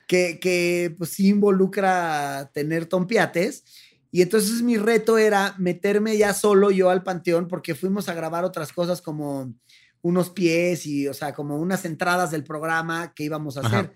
que, 0.07 0.39
que 0.39 0.95
pues 0.97 1.11
sí 1.11 1.27
involucra 1.27 2.49
tener 2.51 2.87
tompiates. 2.87 3.63
Y 4.15 4.21
entonces 4.21 4.61
mi 4.61 4.77
reto 4.77 5.17
era 5.17 5.55
meterme 5.57 6.15
ya 6.19 6.35
solo 6.35 6.69
yo 6.69 6.91
al 6.91 7.01
panteón 7.01 7.47
porque 7.47 7.73
fuimos 7.73 8.07
a 8.09 8.13
grabar 8.13 8.43
otras 8.43 8.71
cosas 8.71 9.01
como 9.01 9.55
unos 10.03 10.29
pies 10.29 10.85
y, 10.85 11.07
o 11.07 11.15
sea, 11.15 11.33
como 11.33 11.57
unas 11.57 11.83
entradas 11.83 12.29
del 12.29 12.43
programa 12.43 13.15
que 13.15 13.23
íbamos 13.23 13.57
a 13.57 13.61
Ajá. 13.61 13.79
hacer. 13.79 13.93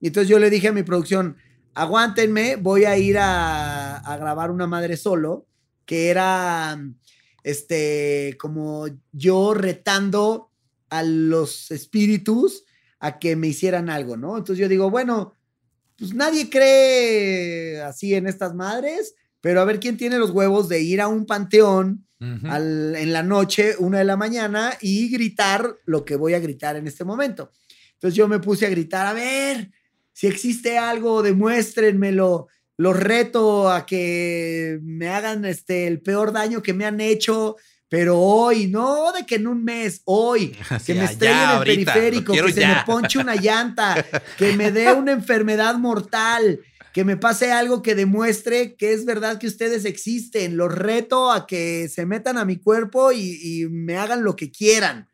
Y 0.00 0.08
entonces 0.08 0.28
yo 0.28 0.40
le 0.40 0.50
dije 0.50 0.66
a 0.66 0.72
mi 0.72 0.82
producción, 0.82 1.36
aguántenme, 1.74 2.56
voy 2.56 2.84
a 2.84 2.98
ir 2.98 3.16
a, 3.18 3.98
a 3.98 4.16
grabar 4.16 4.50
una 4.50 4.66
madre 4.66 4.96
solo, 4.96 5.46
que 5.86 6.08
era, 6.10 6.76
este, 7.44 8.36
como 8.40 8.86
yo 9.12 9.54
retando 9.54 10.50
a 10.88 11.04
los 11.04 11.70
espíritus 11.70 12.64
a 12.98 13.20
que 13.20 13.36
me 13.36 13.46
hicieran 13.46 13.88
algo, 13.88 14.16
¿no? 14.16 14.36
Entonces 14.36 14.58
yo 14.60 14.68
digo, 14.68 14.90
bueno, 14.90 15.36
pues 15.96 16.12
nadie 16.12 16.50
cree 16.50 17.80
así 17.82 18.14
en 18.16 18.26
estas 18.26 18.52
madres, 18.52 19.14
pero 19.40 19.60
a 19.60 19.64
ver 19.64 19.80
quién 19.80 19.96
tiene 19.96 20.18
los 20.18 20.30
huevos 20.30 20.68
de 20.68 20.80
ir 20.82 21.00
a 21.00 21.08
un 21.08 21.26
panteón 21.26 22.06
al- 22.44 22.94
en 22.96 23.12
la 23.14 23.22
noche, 23.22 23.74
una 23.78 23.98
de 23.98 24.04
la 24.04 24.16
mañana, 24.16 24.72
y 24.82 25.08
gritar 25.10 25.76
lo 25.86 26.04
que 26.04 26.16
voy 26.16 26.34
a 26.34 26.38
gritar 26.38 26.76
en 26.76 26.86
este 26.86 27.02
momento. 27.04 27.50
Entonces 27.94 28.14
yo 28.16 28.28
me 28.28 28.38
puse 28.40 28.66
a 28.66 28.70
gritar, 28.70 29.06
a 29.06 29.12
ver, 29.14 29.70
si 30.12 30.26
existe 30.26 30.76
algo, 30.76 31.22
demuéstrenmelo. 31.22 32.48
Los 32.76 32.98
reto 32.98 33.70
a 33.70 33.84
que 33.86 34.78
me 34.82 35.08
hagan 35.08 35.44
este, 35.44 35.86
el 35.86 36.00
peor 36.00 36.32
daño 36.32 36.62
que 36.62 36.72
me 36.74 36.84
han 36.86 37.00
hecho, 37.00 37.56
pero 37.88 38.18
hoy, 38.18 38.68
no 38.68 39.12
de 39.12 39.26
que 39.26 39.34
en 39.36 39.46
un 39.46 39.64
mes, 39.64 40.00
hoy, 40.04 40.56
Así, 40.70 40.86
que 40.92 40.98
me 40.98 41.04
estrellen 41.04 41.36
ya, 41.38 41.50
el 41.52 41.56
ahorita, 41.58 41.92
periférico, 41.94 42.32
que 42.32 42.52
se 42.52 42.66
me 42.66 42.82
ponche 42.86 43.18
una 43.18 43.34
llanta, 43.40 44.04
que 44.38 44.56
me 44.56 44.70
dé 44.72 44.92
una 44.92 45.12
enfermedad 45.12 45.74
mortal, 45.76 46.60
que 46.92 47.04
me 47.04 47.16
pase 47.16 47.52
algo 47.52 47.82
que 47.82 47.94
demuestre 47.94 48.74
que 48.74 48.92
es 48.92 49.04
verdad 49.04 49.38
que 49.38 49.46
ustedes 49.46 49.84
existen. 49.84 50.56
Los 50.56 50.74
reto 50.74 51.30
a 51.30 51.46
que 51.46 51.88
se 51.88 52.06
metan 52.06 52.38
a 52.38 52.44
mi 52.44 52.56
cuerpo 52.56 53.12
y, 53.12 53.38
y 53.42 53.68
me 53.68 53.96
hagan 53.96 54.24
lo 54.24 54.36
que 54.36 54.50
quieran. 54.50 55.08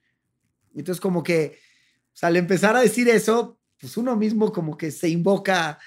Entonces, 0.74 1.00
como 1.00 1.22
que 1.22 1.58
o 2.16 2.18
sea, 2.18 2.30
al 2.30 2.36
empezar 2.36 2.74
a 2.74 2.80
decir 2.80 3.10
eso, 3.10 3.58
pues 3.78 3.98
uno 3.98 4.16
mismo 4.16 4.50
como 4.50 4.78
que 4.78 4.90
se 4.90 5.10
invoca 5.10 5.78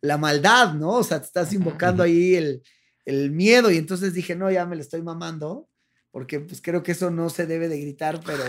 la 0.00 0.18
maldad, 0.18 0.74
¿no? 0.74 0.94
O 0.94 1.04
sea, 1.04 1.20
te 1.20 1.26
estás 1.26 1.52
invocando 1.52 2.02
ahí 2.02 2.34
el, 2.34 2.64
el 3.04 3.30
miedo. 3.30 3.70
Y 3.70 3.76
entonces 3.76 4.12
dije, 4.12 4.34
no, 4.34 4.50
ya 4.50 4.66
me 4.66 4.74
lo 4.74 4.82
estoy 4.82 5.00
mamando. 5.02 5.68
Porque 6.10 6.40
pues 6.40 6.60
creo 6.60 6.82
que 6.82 6.90
eso 6.90 7.08
no 7.12 7.30
se 7.30 7.46
debe 7.46 7.68
de 7.68 7.80
gritar, 7.80 8.20
pero 8.26 8.42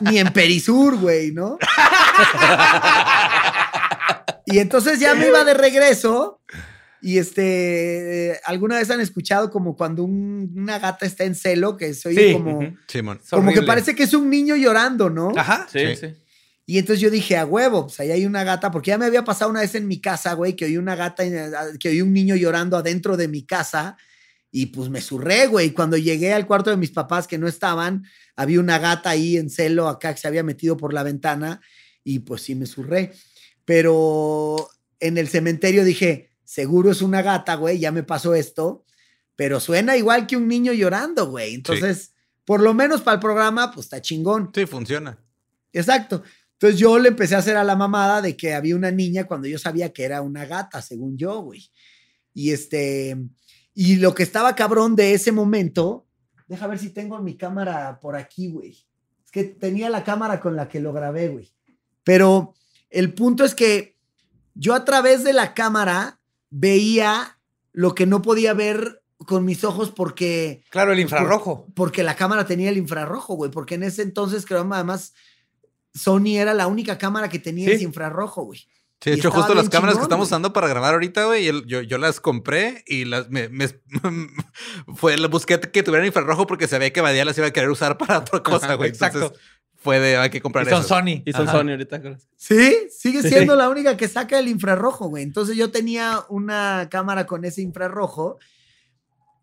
ni 0.00 0.18
en 0.18 0.32
Perisur, 0.32 0.98
güey, 0.98 1.32
¿no? 1.32 1.58
y 4.46 4.58
entonces 4.58 4.98
ya 5.00 5.14
me 5.14 5.28
iba 5.28 5.44
de 5.44 5.54
regreso. 5.54 6.40
Y 7.00 7.18
este, 7.18 8.30
eh, 8.32 8.40
¿alguna 8.46 8.78
vez 8.78 8.90
han 8.90 9.00
escuchado 9.00 9.50
como 9.50 9.76
cuando 9.76 10.04
un- 10.04 10.52
una 10.56 10.78
gata 10.78 11.04
está 11.04 11.24
en 11.24 11.34
celo, 11.34 11.76
que 11.76 11.92
se 11.92 12.08
oye 12.08 12.28
Sí. 12.28 12.32
como. 12.32 12.60
Simón. 12.88 13.20
Es 13.22 13.28
como 13.30 13.52
que 13.52 13.60
parece 13.62 13.94
que 13.94 14.04
es 14.04 14.14
un 14.14 14.30
niño 14.30 14.56
llorando, 14.56 15.10
¿no? 15.10 15.32
Ajá. 15.36 15.66
Sí, 15.70 15.80
Sí. 15.80 15.96
sí. 15.96 16.14
Y 16.66 16.78
entonces 16.78 17.02
yo 17.02 17.10
dije, 17.10 17.36
a 17.36 17.44
huevo, 17.44 17.88
pues 17.88 18.00
ahí 18.00 18.10
hay 18.10 18.24
una 18.24 18.42
gata, 18.42 18.70
porque 18.70 18.88
ya 18.88 18.96
me 18.96 19.04
había 19.04 19.22
pasado 19.22 19.50
una 19.50 19.60
vez 19.60 19.74
en 19.74 19.86
mi 19.86 20.00
casa, 20.00 20.32
güey, 20.32 20.56
que 20.56 20.64
oí 20.64 20.78
una 20.78 20.96
gata, 20.96 21.22
en- 21.24 21.76
que 21.78 21.90
oí 21.90 22.00
un 22.00 22.14
niño 22.14 22.36
llorando 22.36 22.78
adentro 22.78 23.18
de 23.18 23.28
mi 23.28 23.44
casa 23.44 23.98
y 24.50 24.66
pues 24.66 24.88
me 24.88 25.02
surré, 25.02 25.46
güey. 25.46 25.72
Cuando 25.72 25.98
llegué 25.98 26.32
al 26.32 26.46
cuarto 26.46 26.70
de 26.70 26.78
mis 26.78 26.90
papás 26.90 27.26
que 27.26 27.36
no 27.36 27.48
estaban, 27.48 28.04
había 28.34 28.60
una 28.60 28.78
gata 28.78 29.10
ahí 29.10 29.36
en 29.36 29.50
celo 29.50 29.88
acá 29.88 30.14
que 30.14 30.20
se 30.22 30.26
había 30.28 30.42
metido 30.42 30.78
por 30.78 30.94
la 30.94 31.02
ventana 31.02 31.60
y 32.02 32.20
pues 32.20 32.40
sí 32.40 32.54
me 32.54 32.64
surré. 32.64 33.12
Pero 33.64 34.68
en 35.00 35.18
el 35.18 35.28
cementerio 35.28 35.84
dije, 35.84 36.30
seguro 36.44 36.90
es 36.90 37.02
una 37.02 37.22
gata, 37.22 37.54
güey, 37.54 37.78
ya 37.78 37.92
me 37.92 38.02
pasó 38.02 38.34
esto, 38.34 38.84
pero 39.36 39.60
suena 39.60 39.96
igual 39.96 40.26
que 40.26 40.36
un 40.36 40.48
niño 40.48 40.72
llorando, 40.72 41.28
güey. 41.28 41.54
Entonces, 41.54 42.14
por 42.44 42.60
lo 42.60 42.74
menos 42.74 43.02
para 43.02 43.16
el 43.16 43.20
programa, 43.20 43.72
pues 43.72 43.86
está 43.86 44.00
chingón. 44.00 44.50
Sí, 44.54 44.66
funciona. 44.66 45.18
Exacto. 45.72 46.22
Entonces 46.52 46.78
yo 46.78 46.98
le 46.98 47.08
empecé 47.08 47.34
a 47.34 47.38
hacer 47.38 47.56
a 47.56 47.64
la 47.64 47.76
mamada 47.76 48.22
de 48.22 48.36
que 48.36 48.54
había 48.54 48.76
una 48.76 48.90
niña 48.90 49.24
cuando 49.24 49.48
yo 49.48 49.58
sabía 49.58 49.92
que 49.92 50.04
era 50.04 50.22
una 50.22 50.46
gata, 50.46 50.80
según 50.80 51.16
yo, 51.18 51.40
güey. 51.40 51.68
Y 52.32 52.52
este, 52.52 53.16
y 53.74 53.96
lo 53.96 54.14
que 54.14 54.22
estaba 54.22 54.54
cabrón 54.54 54.94
de 54.94 55.14
ese 55.14 55.32
momento, 55.32 56.06
deja 56.46 56.66
ver 56.66 56.78
si 56.78 56.90
tengo 56.90 57.20
mi 57.20 57.36
cámara 57.36 57.98
por 58.00 58.16
aquí, 58.16 58.48
güey. 58.50 58.86
Es 59.24 59.30
que 59.30 59.44
tenía 59.44 59.90
la 59.90 60.04
cámara 60.04 60.40
con 60.40 60.54
la 60.54 60.68
que 60.68 60.80
lo 60.80 60.92
grabé, 60.92 61.28
güey. 61.28 61.52
Pero 62.04 62.54
el 62.94 63.12
punto 63.14 63.44
es 63.44 63.54
que 63.54 63.96
yo 64.54 64.74
a 64.74 64.84
través 64.84 65.24
de 65.24 65.32
la 65.32 65.52
cámara 65.54 66.20
veía 66.50 67.38
lo 67.72 67.94
que 67.94 68.06
no 68.06 68.22
podía 68.22 68.54
ver 68.54 69.02
con 69.26 69.44
mis 69.44 69.64
ojos 69.64 69.90
porque 69.90 70.62
Claro, 70.70 70.92
el 70.92 71.00
infrarrojo. 71.00 71.66
porque 71.74 72.02
la 72.02 72.14
cámara 72.16 72.46
tenía 72.46 72.70
el 72.70 72.76
infrarrojo, 72.76 73.34
güey. 73.34 73.50
Porque 73.50 73.74
en 73.76 73.82
ese 73.82 74.02
entonces, 74.02 74.44
creo, 74.46 74.66
además, 74.72 75.14
Sony 75.94 76.36
era 76.38 76.54
la 76.54 76.66
única 76.66 76.98
cámara 76.98 77.28
que 77.28 77.38
tenía 77.38 77.68
Sí. 77.68 77.74
ese 77.76 77.84
infrarrojo, 77.84 78.42
güey. 78.44 78.60
Sí, 79.00 79.10
de 79.10 79.16
Y 79.16 79.18
hecho, 79.18 79.30
justo 79.30 79.54
las 79.54 79.68
cámaras 79.68 79.96
que 79.96 80.02
estamos 80.02 80.26
güey. 80.28 80.32
usando 80.32 80.52
para 80.52 80.68
grabar 80.68 80.94
ahorita, 80.94 81.26
güey, 81.26 81.44
yo, 81.66 81.82
yo 81.82 81.98
las 81.98 82.20
compré 82.20 82.84
y 82.86 83.04
las 83.04 83.28
me, 83.30 83.48
me- 83.48 83.68
fue 84.96 85.16
la 85.18 85.28
busqué 85.28 85.60
que 85.60 85.82
tuvieran 85.82 86.06
infrarrojo 86.06 86.46
porque 86.46 86.68
sabía 86.68 86.92
que 86.92 87.00
Badía 87.00 87.24
las 87.24 87.36
iba 87.38 87.46
a 87.46 87.52
querer 87.52 87.70
usar 87.70 87.98
para 87.98 88.18
otra 88.18 88.42
cosa, 88.42 88.74
güey. 88.74 88.90
Exacto. 88.90 89.18
Entonces 89.18 89.40
fue 89.84 90.00
de 90.00 90.16
hay 90.16 90.30
que 90.30 90.40
comprar 90.40 90.66
Y 90.66 90.70
son 90.70 90.80
eso. 90.80 90.88
Sony. 90.88 91.22
Y 91.26 91.32
son 91.32 91.46
Ajá. 91.46 91.58
Sony 91.58 91.70
ahorita. 91.72 92.02
Sí, 92.36 92.74
sigue 92.90 93.22
Sí. 93.22 93.28
siendo 93.28 93.54
la 93.54 93.68
única 93.68 93.96
que 93.98 94.08
saca 94.08 94.38
el 94.38 94.48
infrarrojo, 94.48 95.08
güey. 95.08 95.22
Entonces 95.22 95.56
yo 95.56 95.70
tenía 95.70 96.24
una 96.30 96.88
cámara 96.90 97.26
con 97.26 97.44
ese 97.44 97.60
infrarrojo 97.60 98.38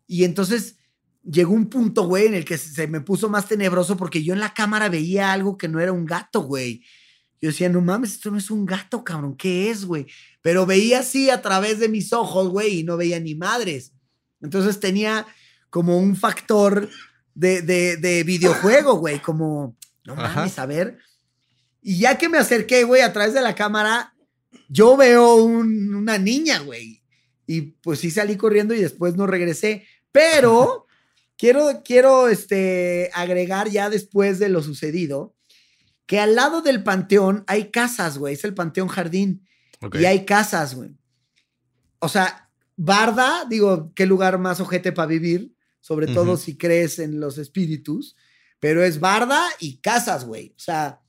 y 0.08 0.24
entonces 0.24 0.76
llegó 1.24 1.54
un 1.54 1.68
punto, 1.70 2.08
güey, 2.08 2.26
en 2.26 2.34
el 2.34 2.44
que 2.44 2.58
se 2.58 2.88
me 2.88 3.00
puso 3.00 3.28
más 3.30 3.46
tenebroso 3.46 3.96
porque 3.96 4.24
yo 4.24 4.34
en 4.34 4.40
la 4.40 4.52
cámara 4.52 4.88
veía 4.88 5.32
algo 5.32 5.56
que 5.56 5.68
no 5.68 5.78
era 5.78 5.92
un 5.92 6.04
gato, 6.04 6.40
güey. 6.42 6.82
Yo 7.40 7.48
decía, 7.48 7.68
no 7.68 7.80
mames, 7.80 8.12
esto 8.14 8.30
no 8.32 8.38
es 8.38 8.50
un 8.50 8.66
gato, 8.66 9.04
cabrón, 9.04 9.36
¿qué 9.36 9.70
es, 9.70 9.84
güey? 9.84 10.06
Pero 10.42 10.66
veía 10.66 11.00
así 11.00 11.30
a 11.30 11.40
través 11.40 11.78
de 11.78 11.88
mis 11.88 12.12
ojos, 12.12 12.48
güey, 12.48 12.80
y 12.80 12.84
no 12.84 12.96
veía 12.96 13.18
ni 13.20 13.34
madres. 13.36 13.92
Entonces 14.40 14.80
tenía 14.80 15.24
como 15.70 15.98
un 15.98 16.16
factor 16.16 16.88
de, 17.34 17.62
de, 17.62 17.96
de 17.96 18.24
videojuego, 18.24 18.94
güey, 18.96 19.20
como, 19.20 19.76
no 20.04 20.14
Ajá. 20.14 20.40
mames, 20.40 20.58
a 20.58 20.66
ver. 20.66 20.98
Y 21.80 21.98
ya 21.98 22.16
que 22.18 22.28
me 22.28 22.38
acerqué, 22.38 22.84
güey, 22.84 23.02
a 23.02 23.12
través 23.12 23.34
de 23.34 23.40
la 23.40 23.54
cámara, 23.54 24.14
yo 24.68 24.96
veo 24.96 25.36
un- 25.36 25.94
una 25.94 26.18
niña, 26.18 26.60
güey. 26.60 27.02
Y 27.46 27.62
pues 27.82 27.98
sí 28.00 28.10
salí 28.10 28.36
corriendo 28.36 28.74
y 28.74 28.80
después 28.80 29.16
no 29.16 29.26
regresé. 29.26 29.86
Pero 30.12 30.86
quiero, 31.36 31.82
quiero 31.84 32.28
este, 32.28 33.10
agregar 33.14 33.68
ya 33.68 33.90
después 33.90 34.38
de 34.38 34.48
lo 34.48 34.62
sucedido 34.62 35.34
que 36.06 36.18
al 36.20 36.34
lado 36.34 36.62
del 36.62 36.82
panteón 36.82 37.44
hay 37.46 37.70
casas, 37.70 38.18
güey. 38.18 38.34
Es 38.34 38.44
el 38.44 38.54
panteón 38.54 38.88
jardín. 38.88 39.46
Y 39.94 40.04
hay 40.04 40.24
casas, 40.24 40.74
güey. 40.74 40.90
O 41.98 42.08
sea, 42.08 42.50
Barda, 42.76 43.44
digo, 43.48 43.92
qué 43.94 44.06
lugar 44.06 44.38
más 44.38 44.60
ojete 44.60 44.92
para 44.92 45.06
vivir, 45.06 45.54
sobre 45.80 46.06
todo 46.08 46.36
si 46.36 46.56
crees 46.56 46.98
en 46.98 47.18
los 47.20 47.38
espíritus, 47.38 48.16
pero 48.62 48.84
es 48.84 49.00
Barda 49.00 49.44
y 49.58 49.78
casas, 49.78 50.24
güey. 50.24 50.54
O 50.56 50.60
sea, 50.60 51.00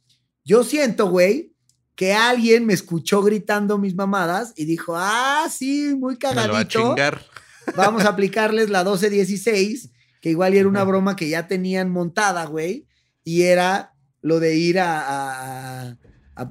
yo 0.43 0.63
siento, 0.63 1.07
güey, 1.11 1.53
que 1.93 2.11
alguien 2.13 2.65
me 2.65 2.73
escuchó 2.73 3.21
gritando 3.21 3.77
mis 3.77 3.93
mamadas 3.93 4.53
y 4.55 4.65
dijo, 4.65 4.95
ah, 4.97 5.45
sí, 5.51 5.93
muy 5.95 6.17
Me 6.19 6.29
lo 6.29 6.35
va 6.35 6.41
a 6.41 6.47
cagadito. 6.47 6.79
chingar. 6.89 7.21
Vamos 7.77 8.05
a 8.05 8.09
aplicarles 8.09 8.71
la 8.71 8.79
1216, 8.79 9.91
que 10.19 10.31
igual 10.31 10.55
era 10.55 10.67
una 10.67 10.83
broma 10.83 11.15
que 11.15 11.29
ya 11.29 11.47
tenían 11.47 11.91
montada, 11.91 12.45
güey, 12.45 12.87
y 13.23 13.43
era 13.43 13.93
lo 14.23 14.39
de 14.39 14.55
ir 14.55 14.79
a, 14.79 14.99
a- 15.01 15.89
a- 15.89 15.95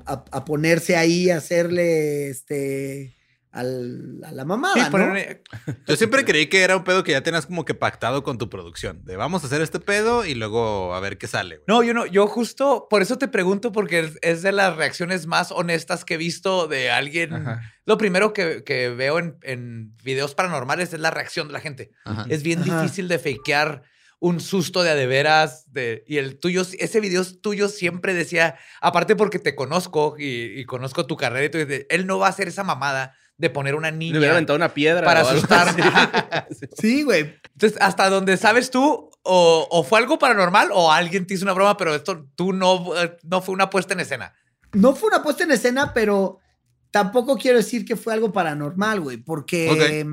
a- 0.06 0.24
a 0.30 0.44
ponerse 0.44 0.94
ahí, 0.96 1.30
a 1.30 1.38
hacerle 1.38 2.30
este 2.30 3.12
al- 3.52 4.20
a 4.24 4.32
la 4.32 4.44
mamada, 4.44 4.74
Sí, 4.74 4.80
¿no? 4.90 5.14
Yo 5.86 5.96
siempre 5.96 6.24
creí 6.24 6.46
que 6.46 6.62
era 6.62 6.76
un 6.76 6.84
pedo 6.84 7.04
que 7.04 7.12
ya 7.12 7.22
tenías 7.22 7.46
como 7.46 7.64
que 7.64 7.74
pactado 7.74 8.22
con 8.22 8.38
tu 8.38 8.48
producción. 8.48 9.04
De 9.04 9.16
vamos 9.16 9.42
a 9.42 9.46
hacer 9.46 9.60
este 9.60 9.78
pedo 9.78 10.24
y 10.24 10.34
luego 10.34 10.94
a 10.94 11.00
ver 11.00 11.18
qué 11.18 11.26
sale, 11.28 11.56
güey. 11.56 11.64
No, 11.68 11.82
yo 11.82 11.92
no, 11.94 12.06
yo 12.06 12.26
justo 12.26 12.86
por 12.88 13.02
eso 13.02 13.18
te 13.18 13.28
pregunto, 13.28 13.70
porque 13.70 14.00
es, 14.00 14.18
es 14.22 14.42
de 14.42 14.52
las 14.52 14.76
reacciones 14.76 15.26
más 15.26 15.52
honestas 15.52 16.04
que 16.04 16.14
he 16.14 16.16
visto 16.18 16.66
de 16.66 16.90
alguien. 16.90 17.34
Ajá. 17.34 17.62
Lo 17.84 17.98
primero 17.98 18.32
que, 18.32 18.64
que 18.64 18.88
veo 18.88 19.18
en, 19.18 19.36
en 19.42 19.96
videos 20.02 20.34
paranormales 20.34 20.92
es 20.92 21.00
la 21.00 21.10
reacción 21.10 21.48
de 21.48 21.52
la 21.52 21.60
gente. 21.60 21.90
Ajá. 22.04 22.24
Es 22.28 22.42
bien 22.42 22.62
Ajá. 22.62 22.80
difícil 22.82 23.06
de 23.08 23.18
fakear 23.18 23.82
un 24.18 24.38
susto 24.40 24.82
de 24.84 24.90
a 24.90 24.94
de 24.94 25.06
veras. 25.06 25.70
De, 25.72 26.04
y 26.06 26.16
el 26.18 26.38
tuyo, 26.38 26.62
ese 26.78 27.00
video 27.00 27.24
tuyo 27.42 27.68
siempre 27.68 28.14
decía, 28.14 28.56
aparte 28.80 29.16
porque 29.16 29.38
te 29.40 29.54
conozco 29.56 30.14
y, 30.18 30.58
y 30.60 30.64
conozco 30.64 31.06
tu 31.06 31.16
carrera 31.16 31.44
y 31.44 31.50
tú 31.50 31.58
dices, 31.58 31.86
él 31.90 32.06
no 32.06 32.18
va 32.18 32.28
a 32.28 32.30
hacer 32.30 32.46
esa 32.48 32.62
mamada 32.64 33.14
de 33.38 33.50
poner 33.50 33.74
una 33.74 33.90
Le 33.90 33.96
niña 33.96 34.18
hubiera 34.18 34.34
aventado 34.34 34.56
una 34.56 34.72
piedra. 34.72 35.04
para 35.04 35.20
asustar. 35.20 35.74
Sí, 36.80 37.02
güey. 37.02 37.34
Entonces, 37.52 37.78
hasta 37.80 38.08
donde 38.10 38.36
sabes 38.36 38.70
tú, 38.70 39.10
o, 39.24 39.68
o 39.70 39.84
fue 39.84 39.98
algo 39.98 40.18
paranormal 40.18 40.70
o 40.72 40.92
alguien 40.92 41.26
te 41.26 41.34
hizo 41.34 41.44
una 41.44 41.52
broma, 41.52 41.76
pero 41.76 41.94
esto 41.94 42.26
tú 42.34 42.52
no, 42.52 42.92
eh, 42.96 43.16
no 43.22 43.40
fue 43.42 43.54
una 43.54 43.70
puesta 43.70 43.94
en 43.94 44.00
escena. 44.00 44.34
No 44.72 44.94
fue 44.94 45.08
una 45.08 45.22
puesta 45.22 45.44
en 45.44 45.52
escena, 45.52 45.92
pero 45.94 46.38
tampoco 46.90 47.36
quiero 47.36 47.58
decir 47.58 47.84
que 47.84 47.96
fue 47.96 48.12
algo 48.14 48.32
paranormal, 48.32 49.00
güey, 49.00 49.16
porque 49.18 50.06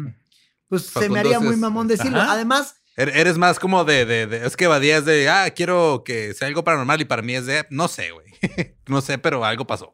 pues 0.68 0.86
se 0.86 1.10
me 1.10 1.20
haría 1.20 1.40
muy 1.40 1.56
mamón 1.56 1.88
decirlo. 1.88 2.22
Ajá. 2.22 2.34
Además, 2.34 2.76
Er- 2.96 3.16
Eres 3.16 3.38
más 3.38 3.60
como 3.60 3.86
de, 3.86 4.06
de, 4.06 4.28
de- 4.28 4.46
Es 4.46 4.58
que 4.58 4.68
Badía 4.68 4.98
es 4.98 5.06
de. 5.06 5.30
Ah, 5.30 5.50
quiero 5.52 6.04
que 6.06 6.34
sea 6.34 6.48
algo 6.50 6.64
paranormal 6.66 7.00
y 7.00 7.06
para 7.06 7.22
mí 7.22 7.34
es 7.34 7.46
de. 7.46 7.66
No 7.70 7.88
sé, 7.88 8.12
güey. 8.12 8.28
no 8.88 9.00
sé, 9.02 9.18
pero 9.18 9.46
algo 9.46 9.66
pasó. 9.66 9.94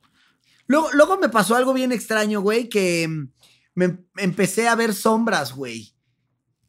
Luego, 0.68 0.90
luego 0.94 1.18
me 1.18 1.30
pasó 1.30 1.56
algo 1.56 1.74
bien 1.74 1.92
extraño, 1.92 2.42
güey, 2.42 2.70
que 2.70 3.08
mm, 3.08 3.28
me 3.76 3.98
empecé 4.18 4.68
a 4.68 4.76
ver 4.76 4.94
sombras, 4.94 5.54
güey. 5.54 5.94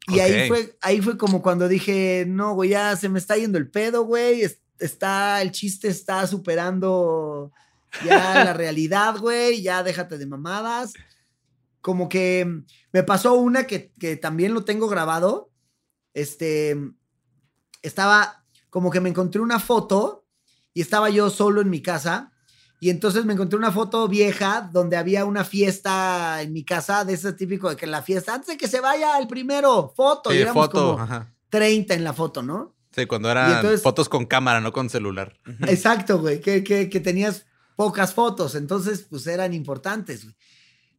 Y 0.09 0.19
ahí, 0.19 0.47
fue, 0.47 0.77
ahí 0.81 1.01
fue 1.01 1.17
como 1.17 1.41
cuando 1.41 1.67
dije, 1.67 2.25
no, 2.27 2.53
güey, 2.53 2.69
ya 2.69 2.95
se 2.95 3.09
me 3.09 3.19
está 3.19 3.35
yendo 3.37 3.57
el 3.57 3.69
pedo, 3.69 4.03
güey. 4.05 4.41
es- 4.41 4.61
Está, 4.79 5.41
el 5.41 5.51
chiste 5.51 5.87
está 5.87 6.27
superando 6.27 7.51
ya 8.05 8.43
la 8.45 8.53
realidad, 8.53 9.17
güey. 9.17 9.63
Ya 9.63 9.81
déjate 9.81 10.19
de 10.19 10.27
mamadas. 10.27 10.93
Como 11.81 12.07
que 12.09 12.45
mm, 12.45 12.65
me 12.93 13.01
pasó 13.03 13.33
una 13.33 13.65
que, 13.65 13.91
que 13.99 14.15
también 14.17 14.53
lo 14.53 14.63
tengo 14.65 14.87
grabado. 14.87 15.49
Este, 16.13 16.75
estaba 17.81 18.43
como 18.69 18.91
que 18.91 18.99
me 19.01 19.09
encontré 19.09 19.41
una 19.41 19.59
foto 19.59 20.25
y 20.73 20.81
estaba 20.81 21.09
yo 21.09 21.29
solo 21.29 21.61
en 21.61 21.69
mi 21.69 21.81
casa. 21.81 22.31
Y 22.79 22.89
entonces 22.91 23.25
me 23.25 23.33
encontré 23.33 23.57
una 23.57 23.71
foto 23.71 24.07
vieja 24.07 24.69
donde 24.71 24.97
había 24.97 25.25
una 25.25 25.43
fiesta 25.43 26.41
en 26.41 26.53
mi 26.53 26.63
casa, 26.63 27.05
de 27.05 27.13
ese 27.13 27.33
típico 27.33 27.69
de 27.69 27.75
que 27.75 27.87
la 27.87 28.01
fiesta, 28.03 28.33
antes 28.35 28.49
de 28.49 28.57
que 28.57 28.67
se 28.67 28.79
vaya 28.79 29.17
el 29.17 29.27
primero, 29.27 29.93
foto. 29.95 30.31
y 30.31 30.35
Sí, 30.35 30.41
éramos 30.41 30.65
foto. 30.67 30.91
como 30.91 31.03
Ajá. 31.03 31.33
30 31.49 31.93
en 31.95 32.03
la 32.03 32.13
foto, 32.13 32.43
¿no? 32.43 32.75
Sí, 32.91 33.05
cuando 33.05 33.29
eran 33.31 33.51
entonces- 33.57 33.81
fotos 33.81 34.09
con 34.09 34.25
cámara, 34.25 34.61
no 34.61 34.71
con 34.73 34.89
celular. 34.89 35.37
Exacto, 35.67 36.19
güey, 36.19 36.39
que, 36.39 36.63
que, 36.63 36.89
que 36.89 36.99
tenías 36.99 37.45
pocas 37.75 38.13
fotos, 38.13 38.55
entonces 38.55 39.05
pues 39.09 39.25
eran 39.27 39.53
importantes, 39.53 40.23
güey. 40.23 40.35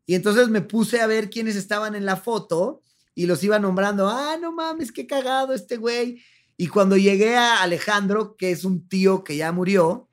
Y 0.07 0.15
entonces 0.15 0.49
me 0.49 0.63
puse 0.63 1.01
a 1.01 1.07
ver 1.07 1.29
quiénes 1.29 1.55
estaban 1.55 1.95
en 1.95 2.07
la 2.07 2.17
foto 2.17 2.83
y 3.15 3.27
los 3.27 3.43
iba 3.45 3.59
nombrando, 3.59 4.09
ah, 4.09 4.37
no 4.41 4.53
mames, 4.53 4.91
qué 4.91 5.07
cagado 5.07 5.53
este 5.53 5.77
güey. 5.77 6.23
Y 6.57 6.69
cuando 6.69 6.97
llegué 6.97 7.37
a 7.37 7.63
Alejandro, 7.63 8.35
que 8.37 8.51
es 8.51 8.65
un 8.65 8.89
tío 8.89 9.23
que 9.23 9.37
ya 9.37 9.53
murió, 9.53 10.08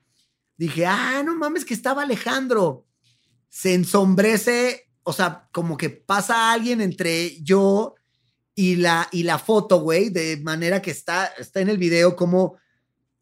dije, 0.56 0.86
ah, 0.86 1.22
no 1.24 1.36
mames, 1.36 1.64
que 1.64 1.74
estaba 1.74 2.02
Alejandro. 2.02 2.86
Se 3.48 3.74
ensombrece, 3.74 4.90
o 5.02 5.12
sea, 5.12 5.48
como 5.52 5.76
que 5.76 5.90
pasa 5.90 6.52
alguien 6.52 6.80
entre 6.80 7.42
yo 7.42 7.94
y 8.54 8.76
la, 8.76 9.08
y 9.12 9.22
la 9.22 9.38
foto, 9.38 9.80
güey, 9.80 10.08
de 10.08 10.38
manera 10.38 10.80
que 10.80 10.90
está, 10.90 11.26
está 11.38 11.60
en 11.60 11.68
el 11.68 11.78
video 11.78 12.16
como 12.16 12.56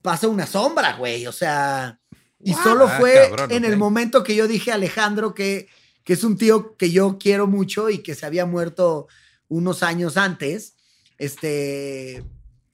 pasa 0.00 0.28
una 0.28 0.46
sombra, 0.46 0.96
güey, 0.96 1.26
o 1.26 1.32
sea, 1.32 1.98
y 2.38 2.52
solo 2.54 2.86
Ah, 2.86 2.98
fue 3.00 3.28
cabrón, 3.30 3.50
en 3.52 3.64
el 3.64 3.76
momento 3.76 4.22
que 4.22 4.36
yo 4.36 4.46
dije 4.46 4.70
a 4.70 4.74
Alejandro 4.74 5.34
que, 5.34 5.66
que 6.04 6.12
es 6.12 6.22
un 6.24 6.36
tío 6.36 6.76
que 6.76 6.90
yo 6.90 7.18
quiero 7.18 7.46
mucho 7.46 7.90
y 7.90 7.98
que 7.98 8.14
se 8.14 8.26
había 8.26 8.44
muerto 8.44 9.08
unos 9.48 9.82
años 9.82 10.16
antes, 10.16 10.76
este, 11.18 12.22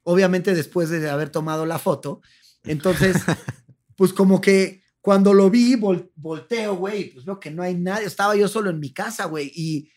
obviamente 0.02 0.54
después 0.54 0.90
de 0.90 1.08
haber 1.08 1.30
tomado 1.30 1.66
la 1.66 1.78
foto, 1.78 2.20
entonces, 2.64 3.16
pues 4.00 4.14
como 4.14 4.40
que 4.40 4.82
cuando 5.02 5.34
lo 5.34 5.50
vi, 5.50 5.74
vol- 5.76 6.10
volteo, 6.16 6.74
güey, 6.74 7.10
pues 7.12 7.26
veo 7.26 7.38
que 7.38 7.50
no 7.50 7.62
hay 7.62 7.74
nadie, 7.74 8.06
estaba 8.06 8.34
yo 8.34 8.48
solo 8.48 8.70
en 8.70 8.80
mi 8.80 8.94
casa, 8.94 9.26
güey, 9.26 9.52
y 9.54 9.90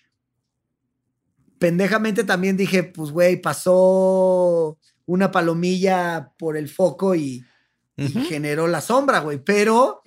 pendejamente 1.58 2.26
también 2.26 2.58
dije, 2.58 2.84
pues, 2.84 3.12
güey, 3.12 3.41
pasó 3.41 4.78
una 5.06 5.32
palomilla 5.32 6.34
por 6.38 6.58
el 6.58 6.68
foco 6.68 7.16
y, 7.16 7.45
y 7.95 8.10
generó 8.10 8.68
la 8.68 8.82
sombra, 8.82 9.20
güey. 9.20 9.41
Pero 9.41 10.04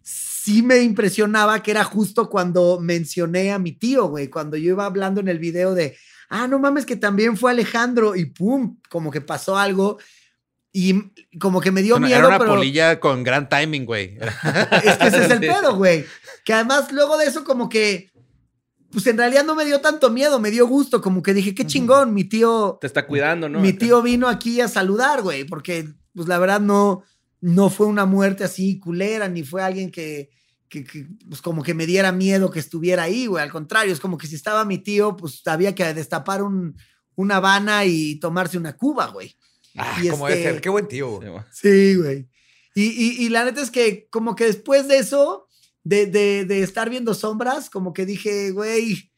sí 0.00 0.62
me 0.62 0.78
impresionaba 0.78 1.62
que 1.62 1.72
era 1.72 1.84
justo 1.84 2.30
cuando 2.30 2.80
mencioné 2.80 3.52
a 3.52 3.58
mi 3.58 3.72
tío, 3.72 4.08
güey, 4.08 4.28
cuando 4.28 4.56
yo 4.56 4.70
iba 4.70 4.86
hablando 4.86 5.20
en 5.20 5.28
el 5.28 5.38
video 5.38 5.74
de, 5.74 5.94
ah, 6.30 6.48
no 6.48 6.58
mames, 6.58 6.86
que 6.86 6.96
también 6.96 7.36
fue 7.36 7.50
Alejandro 7.50 8.16
y 8.16 8.24
pum, 8.24 8.78
como 8.88 9.10
que 9.10 9.20
pasó 9.20 9.58
algo. 9.58 9.98
Y 10.72 11.12
como 11.38 11.60
que 11.60 11.72
me 11.72 11.82
dio 11.82 11.94
Bueno, 11.94 12.06
miedo, 12.06 12.18
Era 12.18 12.28
una 12.28 12.38
pero 12.38 12.52
polilla 12.52 13.00
con 13.00 13.22
gran 13.24 13.48
timing, 13.48 13.84
güey. 13.84 14.18
es 14.84 14.96
que 14.98 15.08
ese 15.08 15.24
es 15.24 15.30
el 15.30 15.40
pedo, 15.40 15.76
güey. 15.76 16.04
Que 16.44 16.52
además 16.52 16.92
luego 16.92 17.18
de 17.18 17.26
eso 17.26 17.44
como 17.44 17.68
que, 17.68 18.10
pues 18.92 19.06
en 19.08 19.18
realidad 19.18 19.44
no 19.44 19.54
me 19.54 19.64
dio 19.64 19.80
tanto 19.80 20.10
miedo, 20.10 20.38
me 20.38 20.50
dio 20.50 20.66
gusto, 20.66 21.00
como 21.00 21.22
que 21.22 21.34
dije, 21.34 21.54
qué 21.54 21.66
chingón, 21.66 22.14
mi 22.14 22.24
tío, 22.24 22.78
Te 22.80 22.86
está 22.86 23.06
cuidando, 23.06 23.48
¿no? 23.48 23.60
mi 23.60 23.72
tío 23.72 24.00
vino 24.02 24.28
aquí 24.28 24.60
a 24.60 24.68
saludar, 24.68 25.22
güey, 25.22 25.44
porque 25.44 25.88
pues 26.14 26.28
la 26.28 26.38
verdad 26.38 26.60
no, 26.60 27.02
no 27.40 27.68
fue 27.70 27.86
una 27.86 28.04
muerte 28.04 28.44
así 28.44 28.78
culera, 28.78 29.28
ni 29.28 29.42
fue 29.42 29.62
alguien 29.62 29.90
que, 29.90 30.30
que, 30.68 30.84
que, 30.84 31.06
pues 31.28 31.42
como 31.42 31.62
que 31.62 31.74
me 31.74 31.86
diera 31.86 32.12
miedo 32.12 32.50
que 32.50 32.60
estuviera 32.60 33.04
ahí, 33.04 33.26
güey. 33.26 33.42
Al 33.42 33.50
contrario, 33.50 33.92
es 33.92 34.00
como 34.00 34.18
que 34.18 34.26
si 34.26 34.36
estaba 34.36 34.64
mi 34.64 34.78
tío, 34.78 35.16
pues 35.16 35.42
había 35.46 35.74
que 35.74 35.92
destapar 35.94 36.42
un, 36.42 36.76
una 37.16 37.36
Habana 37.36 37.84
y 37.84 38.18
tomarse 38.18 38.56
una 38.56 38.76
cuba, 38.76 39.06
güey. 39.08 39.36
Ah, 39.76 39.98
Y 40.02 40.08
como 40.08 40.28
este- 40.28 40.40
debe 40.40 40.52
ser. 40.52 40.60
Qué 40.60 40.68
buen 40.68 40.88
tío. 40.88 41.20
Sí, 41.52 41.94
güey. 41.96 42.28
Y, 42.74 42.84
y- 42.84 43.24
y 43.24 43.28
la 43.28 43.44
neta 43.44 43.60
es 43.60 43.70
que 43.70 44.08
como 44.10 44.34
que 44.36 44.44
después 44.46 44.88
de 44.88 44.98
eso, 44.98 45.48
de, 45.84 46.06
de- 46.06 46.44
de 46.44 46.62
estar 46.62 46.88
viendo 46.90 47.14
sombras, 47.14 47.70
como 47.70 47.92
que 47.92 48.06
dije, 48.06 48.50
güey, 48.52 49.10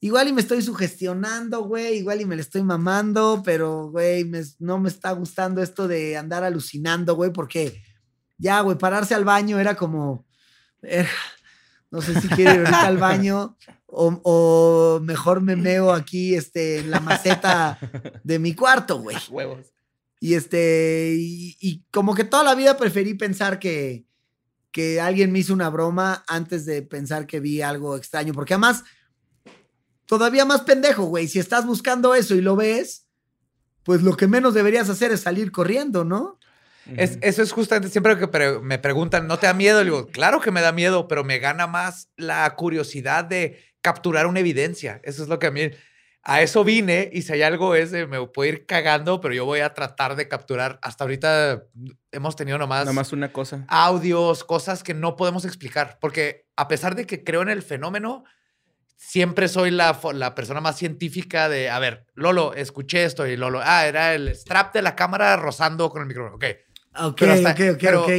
igual 0.00 0.28
y 0.28 0.32
me 0.32 0.40
estoy 0.40 0.62
sugestionando, 0.62 1.62
güey, 1.64 1.98
igual 1.98 2.20
y 2.20 2.24
me 2.26 2.36
le 2.36 2.42
estoy 2.42 2.62
mamando, 2.62 3.42
pero, 3.44 3.90
güey, 3.90 4.24
me- 4.24 4.42
no 4.58 4.78
me 4.78 4.88
está 4.88 5.12
gustando 5.12 5.62
esto 5.62 5.88
de 5.88 6.16
andar 6.16 6.44
alucinando, 6.44 7.14
güey, 7.14 7.32
porque 7.32 7.82
ya, 8.38 8.60
güey, 8.60 8.76
pararse 8.78 9.14
al 9.14 9.24
baño 9.24 9.58
era 9.58 9.74
como, 9.76 10.26
era- 10.82 11.08
no 11.90 12.00
sé 12.02 12.20
si 12.20 12.28
quiero 12.28 12.62
ir 12.62 12.66
al 12.66 12.98
baño 12.98 13.56
o, 13.86 14.20
o 14.24 15.00
mejor 15.00 15.40
me 15.40 15.54
meo 15.56 15.92
aquí 15.92 16.34
este, 16.34 16.78
en 16.80 16.90
la 16.90 17.00
maceta 17.00 17.78
de 18.24 18.38
mi 18.38 18.54
cuarto, 18.54 18.98
güey. 18.98 19.16
Huevos. 19.30 19.73
Y 20.24 20.36
este, 20.36 21.14
y, 21.18 21.54
y 21.60 21.84
como 21.90 22.14
que 22.14 22.24
toda 22.24 22.42
la 22.44 22.54
vida 22.54 22.78
preferí 22.78 23.12
pensar 23.12 23.58
que, 23.58 24.06
que 24.70 24.98
alguien 24.98 25.30
me 25.30 25.40
hizo 25.40 25.52
una 25.52 25.68
broma 25.68 26.24
antes 26.26 26.64
de 26.64 26.80
pensar 26.80 27.26
que 27.26 27.40
vi 27.40 27.60
algo 27.60 27.94
extraño. 27.94 28.32
Porque 28.32 28.54
además, 28.54 28.84
todavía 30.06 30.46
más 30.46 30.62
pendejo, 30.62 31.04
güey. 31.04 31.28
Si 31.28 31.38
estás 31.38 31.66
buscando 31.66 32.14
eso 32.14 32.34
y 32.34 32.40
lo 32.40 32.56
ves, 32.56 33.06
pues 33.82 34.02
lo 34.02 34.16
que 34.16 34.26
menos 34.26 34.54
deberías 34.54 34.88
hacer 34.88 35.12
es 35.12 35.20
salir 35.20 35.52
corriendo, 35.52 36.04
¿no? 36.06 36.38
Es- 36.96 37.18
eso 37.20 37.42
es 37.42 37.52
justamente 37.52 37.90
siempre 37.90 38.18
que 38.18 38.28
pre- 38.28 38.60
me 38.60 38.78
preguntan, 38.78 39.26
¿no 39.26 39.38
te 39.38 39.46
da 39.46 39.52
miedo? 39.52 39.80
Le 39.80 39.90
digo, 39.90 40.06
claro 40.08 40.40
que 40.40 40.50
me 40.50 40.62
da 40.62 40.72
miedo, 40.72 41.06
pero 41.06 41.22
me 41.24 41.38
gana 41.38 41.66
más 41.66 42.08
la 42.16 42.54
curiosidad 42.56 43.24
de 43.26 43.58
capturar 43.82 44.26
una 44.26 44.40
evidencia. 44.40 45.00
Eso 45.04 45.22
es 45.22 45.28
lo 45.28 45.38
que 45.38 45.48
a 45.48 45.50
mí, 45.50 45.70
a 46.26 46.40
eso 46.42 46.64
vine 46.64 47.10
y 47.12 47.22
si 47.22 47.32
hay 47.34 47.42
algo 47.42 47.74
es, 47.74 47.90
de, 47.90 48.06
me 48.06 48.24
puedo 48.26 48.48
ir 48.50 48.64
cagando, 48.66 49.20
pero 49.20 49.34
yo 49.34 49.44
voy 49.44 49.60
a 49.60 49.74
tratar 49.74 50.16
de 50.16 50.26
capturar. 50.26 50.78
Hasta 50.82 51.04
ahorita 51.04 51.64
hemos 52.12 52.34
tenido 52.34 52.56
nomás, 52.58 52.80
Nada 52.86 52.92
más 52.94 53.12
una 53.12 53.30
cosa. 53.32 53.64
audios, 53.68 54.42
cosas 54.44 54.82
que 54.82 54.94
no 54.94 55.16
podemos 55.16 55.44
explicar, 55.44 55.98
porque 56.00 56.46
a 56.56 56.66
pesar 56.66 56.94
de 56.94 57.06
que 57.06 57.22
creo 57.24 57.42
en 57.42 57.50
el 57.50 57.62
fenómeno, 57.62 58.24
siempre 58.96 59.48
soy 59.48 59.70
la, 59.70 59.98
la 60.14 60.34
persona 60.34 60.60
más 60.60 60.78
científica 60.78 61.48
de, 61.48 61.68
a 61.68 61.78
ver, 61.78 62.06
Lolo, 62.14 62.54
escuché 62.54 63.04
esto 63.04 63.26
y 63.26 63.36
Lolo, 63.36 63.60
ah, 63.62 63.86
era 63.86 64.14
el 64.14 64.28
strap 64.34 64.72
de 64.72 64.82
la 64.82 64.96
cámara 64.96 65.36
rozando 65.36 65.90
con 65.90 66.00
el 66.02 66.08
micrófono. 66.08 66.36
Ok. 66.36 66.44
Ok, 66.96 67.16
Pero 67.18 67.32
hasta- 67.32 67.50
ok, 67.52 67.60
ok, 67.74 67.78
pero- 67.80 68.02
ok. 68.04 68.10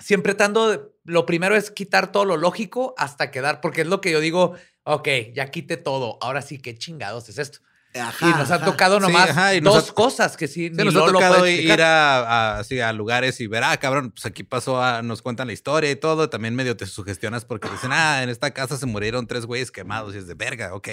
Siempre 0.00 0.34
tratando, 0.34 0.96
lo 1.04 1.24
primero 1.24 1.54
es 1.56 1.70
quitar 1.70 2.10
todo 2.10 2.24
lo 2.24 2.36
lógico 2.36 2.94
hasta 2.98 3.30
quedar, 3.30 3.60
porque 3.60 3.82
es 3.82 3.86
lo 3.86 4.00
que 4.00 4.10
yo 4.10 4.18
digo, 4.20 4.54
ok, 4.84 5.08
ya 5.34 5.50
quité 5.50 5.76
todo, 5.76 6.18
ahora 6.22 6.42
sí, 6.42 6.58
qué 6.58 6.76
chingados 6.76 7.28
es 7.28 7.38
esto. 7.38 7.58
Ajá, 7.96 8.28
y 8.28 8.32
nos 8.32 8.50
ha 8.50 8.56
ajá. 8.56 8.64
tocado 8.64 8.96
Sí, 8.96 9.02
nomás 9.02 9.30
ajá, 9.30 9.54
y 9.54 9.60
nos 9.60 9.74
dos 9.74 9.90
ha- 9.90 9.94
cosas 9.94 10.36
que 10.36 10.48
sí, 10.48 10.66
Sí, 10.66 10.70
ni 10.70 10.84
nos 10.84 10.96
ha 10.96 10.98
Lolo 10.98 11.12
tocado 11.12 11.46
ir 11.46 11.80
a, 11.80 12.18
a- 12.54 12.58
así 12.58 12.80
a 12.80 12.92
lugares 12.92 13.40
y 13.40 13.46
ver, 13.46 13.62
ah, 13.62 13.76
cabrón, 13.76 14.10
pues 14.10 14.26
aquí 14.26 14.42
pasó, 14.42 14.82
a- 14.82 15.00
nos 15.02 15.22
cuentan 15.22 15.46
la 15.46 15.52
historia 15.52 15.90
y 15.92 15.94
todo. 15.96 16.28
También 16.28 16.56
medio 16.56 16.76
te 16.76 16.86
sugestionas 16.86 17.44
porque 17.44 17.68
dicen, 17.70 17.90
ah, 17.92 18.24
en 18.24 18.30
esta 18.30 18.50
casa 18.52 18.76
se 18.78 18.86
murieron 18.86 19.28
tres 19.28 19.46
güeyes 19.46 19.70
quemados 19.70 20.14
y 20.16 20.18
es 20.18 20.26
de 20.26 20.34
verga, 20.34 20.74
ok. 20.74 20.88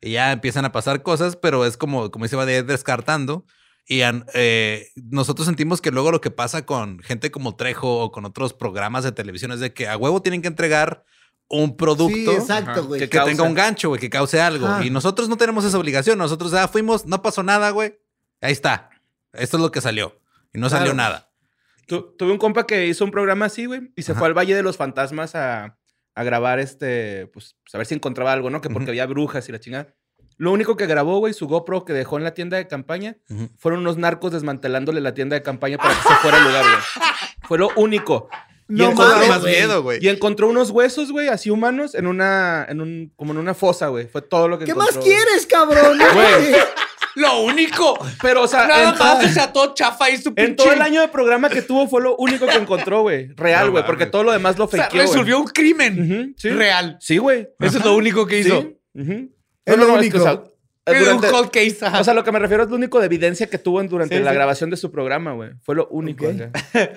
Y 0.00 0.10
ya 0.12 0.32
empiezan 0.32 0.64
a 0.64 0.72
pasar 0.72 1.04
cosas, 1.04 1.36
pero 1.36 1.64
es 1.64 1.76
como, 1.76 2.10
como 2.10 2.26
se 2.26 2.34
va 2.34 2.44
de 2.44 2.64
descartando. 2.64 3.46
Y 3.86 4.00
eh, 4.34 4.88
nosotros 4.96 5.46
sentimos 5.46 5.80
que 5.80 5.92
luego 5.92 6.10
lo 6.10 6.20
que 6.20 6.32
pasa 6.32 6.66
con 6.66 6.98
gente 7.04 7.30
como 7.30 7.54
Trejo 7.54 8.00
o 8.00 8.10
con 8.10 8.24
otros 8.24 8.52
programas 8.52 9.04
de 9.04 9.12
televisión 9.12 9.52
es 9.52 9.60
de 9.60 9.72
que 9.72 9.86
a 9.86 9.96
huevo 9.96 10.22
tienen 10.22 10.42
que 10.42 10.48
entregar 10.48 11.04
un 11.52 11.76
producto 11.76 12.14
Sí, 12.14 12.26
exacto, 12.30 12.90
que 12.90 13.06
tenga 13.06 13.44
un 13.44 13.54
gancho, 13.54 13.90
güey, 13.90 14.00
que 14.00 14.10
cause 14.10 14.40
algo. 14.40 14.66
Ajá. 14.66 14.84
Y 14.84 14.90
nosotros 14.90 15.28
no 15.28 15.36
tenemos 15.36 15.64
esa 15.64 15.78
obligación. 15.78 16.18
Nosotros 16.18 16.50
ya 16.50 16.66
fuimos, 16.66 17.06
no 17.06 17.22
pasó 17.22 17.42
nada, 17.42 17.70
güey. 17.70 17.98
Ahí 18.40 18.52
está. 18.52 18.88
Esto 19.32 19.58
es 19.58 19.62
lo 19.62 19.70
que 19.70 19.80
salió. 19.80 20.18
Y 20.52 20.58
no 20.58 20.68
salió 20.68 20.94
nada. 20.94 21.30
Tu- 21.86 22.14
tuve 22.16 22.32
un 22.32 22.38
compa 22.38 22.66
que 22.66 22.86
hizo 22.86 23.04
un 23.04 23.10
programa 23.10 23.46
así, 23.46 23.66
güey, 23.66 23.92
y 23.96 24.02
se 24.02 24.12
Ajá. 24.12 24.18
fue 24.20 24.28
al 24.28 24.34
Valle 24.34 24.54
de 24.54 24.62
los 24.62 24.76
Fantasmas 24.76 25.34
a, 25.34 25.78
a 26.14 26.22
grabar 26.24 26.58
este, 26.58 27.26
pues, 27.28 27.56
pues, 27.62 27.74
a 27.74 27.78
ver 27.78 27.86
si 27.86 27.94
encontraba 27.94 28.32
algo, 28.32 28.50
¿no? 28.50 28.60
Que 28.60 28.70
porque 28.70 28.90
había 28.90 29.06
brujas 29.06 29.48
y 29.48 29.52
la 29.52 29.60
chingada. 29.60 29.94
Lo 30.38 30.52
único 30.52 30.76
que 30.76 30.86
grabó, 30.86 31.18
güey, 31.18 31.34
su 31.34 31.46
GoPro 31.46 31.84
que 31.84 31.92
dejó 31.92 32.16
en 32.18 32.24
la 32.24 32.32
tienda 32.34 32.56
de 32.56 32.66
campaña, 32.66 33.16
fueron 33.58 33.80
unos 33.80 33.98
narcos 33.98 34.32
desmantelándole 34.32 35.00
la 35.02 35.12
tienda 35.14 35.34
de 35.34 35.42
campaña 35.42 35.76
para 35.76 35.94
que 35.94 36.00
se 36.08 36.14
fuera 36.16 36.38
al 36.38 36.44
lugar, 36.44 36.64
güey. 36.64 37.08
Fue 37.42 37.58
lo 37.58 37.68
único. 37.76 38.28
Y 38.74 38.78
No 38.78 38.90
encontró- 38.92 39.14
mames, 39.16 39.28
más 39.28 39.42
miedo, 39.42 39.82
güey. 39.82 39.98
Y 40.00 40.08
encontró 40.08 40.48
unos 40.48 40.70
huesos, 40.70 41.10
güey, 41.12 41.28
así 41.28 41.50
humanos, 41.50 41.94
en 41.94 42.06
una, 42.06 42.64
en 42.68 42.80
un, 42.80 43.12
como 43.16 43.32
en 43.32 43.38
una 43.38 43.52
fosa, 43.54 43.88
güey. 43.88 44.06
Fue 44.08 44.22
todo 44.22 44.48
lo 44.48 44.58
que 44.58 44.64
¿Qué 44.64 44.70
encontró, 44.70 44.92
más 44.94 44.96
güey. 45.04 45.14
quieres, 45.14 45.46
cabrón? 45.46 45.98
Güey. 46.14 46.54
Lo 47.14 47.42
único. 47.42 47.98
Pero, 48.22 48.42
o 48.44 48.48
sea, 48.48 48.66
Nada 48.66 48.82
en, 48.84 48.98
más, 48.98 49.18
todo- 49.20 49.28
o 49.28 49.32
sea, 49.32 49.52
todo 49.52 49.74
chafa 49.74 50.08
y 50.08 50.16
su 50.16 50.30
en 50.30 50.34
pinche- 50.34 50.56
todo 50.56 50.72
el 50.72 50.80
año 50.80 51.02
de 51.02 51.08
programa 51.08 51.50
que 51.50 51.60
tuvo 51.60 51.86
fue 51.86 52.00
lo 52.00 52.16
único 52.16 52.46
que 52.46 52.56
encontró, 52.56 53.02
güey. 53.02 53.28
Real, 53.36 53.66
No 53.66 53.72
güey, 53.72 53.84
porque 53.84 54.04
mames. 54.04 54.10
todo 54.12 54.22
lo 54.22 54.32
demás 54.32 54.56
lo 54.56 54.64
O 54.64 54.68
sea, 54.68 54.84
fakeó, 54.84 55.00
güey. 55.02 55.08
resolvió 55.08 55.38
un 55.38 55.46
crimen 55.48 56.00
Ujú, 56.00 56.32
sí. 56.38 56.48
real. 56.48 56.96
Sí, 57.00 57.18
güey. 57.18 57.48
Eso 57.60 57.76
es 57.78 57.84
lo 57.84 57.96
único 57.96 58.26
que 58.26 58.38
hizo. 58.38 58.62
Sí. 58.62 58.76
ujú. 58.94 59.30
Es 59.66 59.76
lo 59.76 59.82
es 59.82 59.88
que, 59.90 59.98
único. 59.98 60.18
o 60.18 60.22
sea, 60.22 60.42
durante- 60.86 61.26
un 61.26 61.32
cold 61.34 61.50
case. 61.50 61.78
ajá. 61.82 62.00
o 62.00 62.04
sea, 62.04 62.14
lo 62.14 62.24
que 62.24 62.32
me 62.32 62.38
refiero 62.38 62.62
es 62.62 62.70
lo 62.70 62.76
único 62.76 62.98
de 62.98 63.04
evidencia 63.06 63.46
que 63.46 63.58
tuvo 63.58 63.82
en- 63.82 63.88
durante 63.88 64.16
Sí, 64.16 64.22
la 64.22 64.30
sí. 64.30 64.34
grabación 64.34 64.70
de 64.70 64.78
su 64.78 64.90
programa, 64.90 65.34
güey. 65.34 65.50
Fue 65.64 65.74
lo 65.74 65.88
único. 65.88 66.26
Ok. 66.26 66.40
acá. 66.40 66.52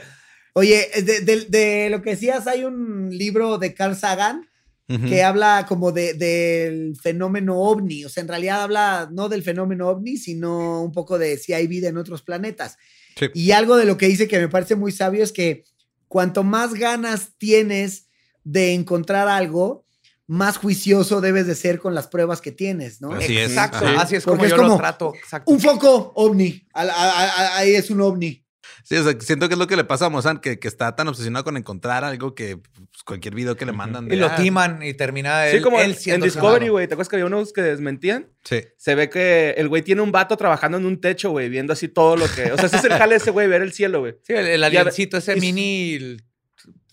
Oye, 0.57 0.89
de, 1.03 1.19
de- 1.21 1.45
de 1.49 1.89
lo 1.89 2.01
que 2.01 2.11
decías, 2.11 2.47
hay 2.47 2.63
un 2.63 3.09
libro 3.09 3.57
de 3.57 3.73
Carl 3.73 3.95
Sagan 3.95 4.47
Ujú. 4.87 5.07
que 5.09 5.21
habla 5.21 5.65
como 5.67 5.91
de, 5.91 6.13
del 6.13 6.95
fenómeno 6.95 7.57
ovni. 7.59 8.05
O 8.05 8.09
sea, 8.09 8.21
en 8.21 8.27
realidad 8.29 8.61
habla 8.63 9.09
no 9.11 9.27
del 9.27 9.43
fenómeno 9.43 9.89
ovni, 9.89 10.15
sino 10.17 10.81
un 10.81 10.91
poco 10.93 11.17
de 11.17 11.37
si 11.37 11.51
hay 11.53 11.67
vida 11.67 11.89
en 11.89 11.97
otros 11.97 12.21
planetas. 12.21 12.77
Sí. 13.19 13.27
Y 13.33 13.51
algo 13.51 13.75
de 13.77 13.85
lo 13.85 13.97
que 13.97 14.07
dice 14.07 14.27
que 14.29 14.39
me 14.39 14.47
parece 14.47 14.75
muy 14.75 14.91
sabio 14.91 15.23
es 15.23 15.31
que 15.33 15.63
cuanto 16.07 16.43
más 16.43 16.73
ganas 16.73 17.31
tienes 17.37 18.07
de 18.45 18.73
encontrar 18.73 19.27
algo, 19.27 19.83
más 20.27 20.57
juicioso 20.57 21.19
debes 21.19 21.47
de 21.47 21.55
ser 21.55 21.79
con 21.79 21.93
las 21.95 22.07
pruebas 22.07 22.39
que 22.41 22.51
tienes, 22.51 23.01
¿no? 23.01 23.11
Así. 23.11 23.37
Exacto. 23.37 23.79
Sí. 23.79 23.93
Así 23.97 24.15
es 24.15 24.23
como 24.23 24.37
Porque 24.37 24.53
es 24.53 24.57
yo 24.57 24.65
lo 24.67 24.77
trato. 24.77 25.13
Exacto. 25.15 25.51
Un 25.51 25.59
foco 25.59 26.13
ovni. 26.15 26.65
Ahí 26.73 27.75
es 27.75 27.89
un 27.89 28.01
ovni. 28.01 28.44
Sí, 28.85 28.95
o 28.97 29.03
sea, 29.03 29.19
siento 29.19 29.47
que 29.47 29.55
es 29.55 29.59
lo 29.59 29.65
que 29.65 29.75
le 29.75 29.83
pasa 29.83 30.05
a 30.05 30.09
Mozart, 30.09 30.41
que, 30.41 30.59
que 30.59 30.67
está 30.67 30.95
tan 30.95 31.07
obsesionado 31.07 31.43
con 31.43 31.57
encontrar 31.57 32.03
algo 32.03 32.35
que 32.35 32.57
pues, 32.57 33.01
cualquier 33.03 33.33
video 33.33 33.57
que 33.57 33.65
le 33.65 33.71
mandan. 33.71 34.11
Y 34.11 34.15
lo 34.15 34.27
ah, 34.27 34.35
timan 34.35 34.83
y 34.83 34.93
termina 34.93 35.49
Sí, 35.49 35.57
él, 35.57 35.63
como 35.63 35.79
él 35.79 35.91
en, 35.91 35.97
siendo 35.97 36.25
en 36.27 36.31
Discovery, 36.31 36.69
güey. 36.69 36.87
¿Te 36.87 36.93
acuerdas 36.93 37.09
que 37.09 37.15
había 37.15 37.25
unos 37.25 37.51
que 37.51 37.63
desmentían? 37.63 38.27
Sí. 38.43 38.61
Se 38.77 38.93
ve 38.93 39.09
que 39.09 39.55
el 39.57 39.69
güey 39.69 39.81
tiene 39.81 40.03
un 40.03 40.11
vato 40.11 40.37
trabajando 40.37 40.77
en 40.77 40.85
un 40.85 41.01
techo, 41.01 41.31
güey, 41.31 41.49
viendo 41.49 41.73
así 41.73 41.87
todo 41.87 42.15
lo 42.15 42.27
que. 42.27 42.51
O 42.51 42.57
sea, 42.57 42.67
ese 42.67 42.77
es 42.77 42.83
el 42.83 42.93
jale 42.93 43.15
ese, 43.15 43.31
güey, 43.31 43.47
ver 43.47 43.63
el 43.63 43.73
cielo, 43.73 44.01
güey. 44.01 44.17
Sí, 44.21 44.33
el, 44.33 44.63
el 44.63 44.63
ese 44.63 45.33
es- 45.33 45.41
mini 45.41 46.17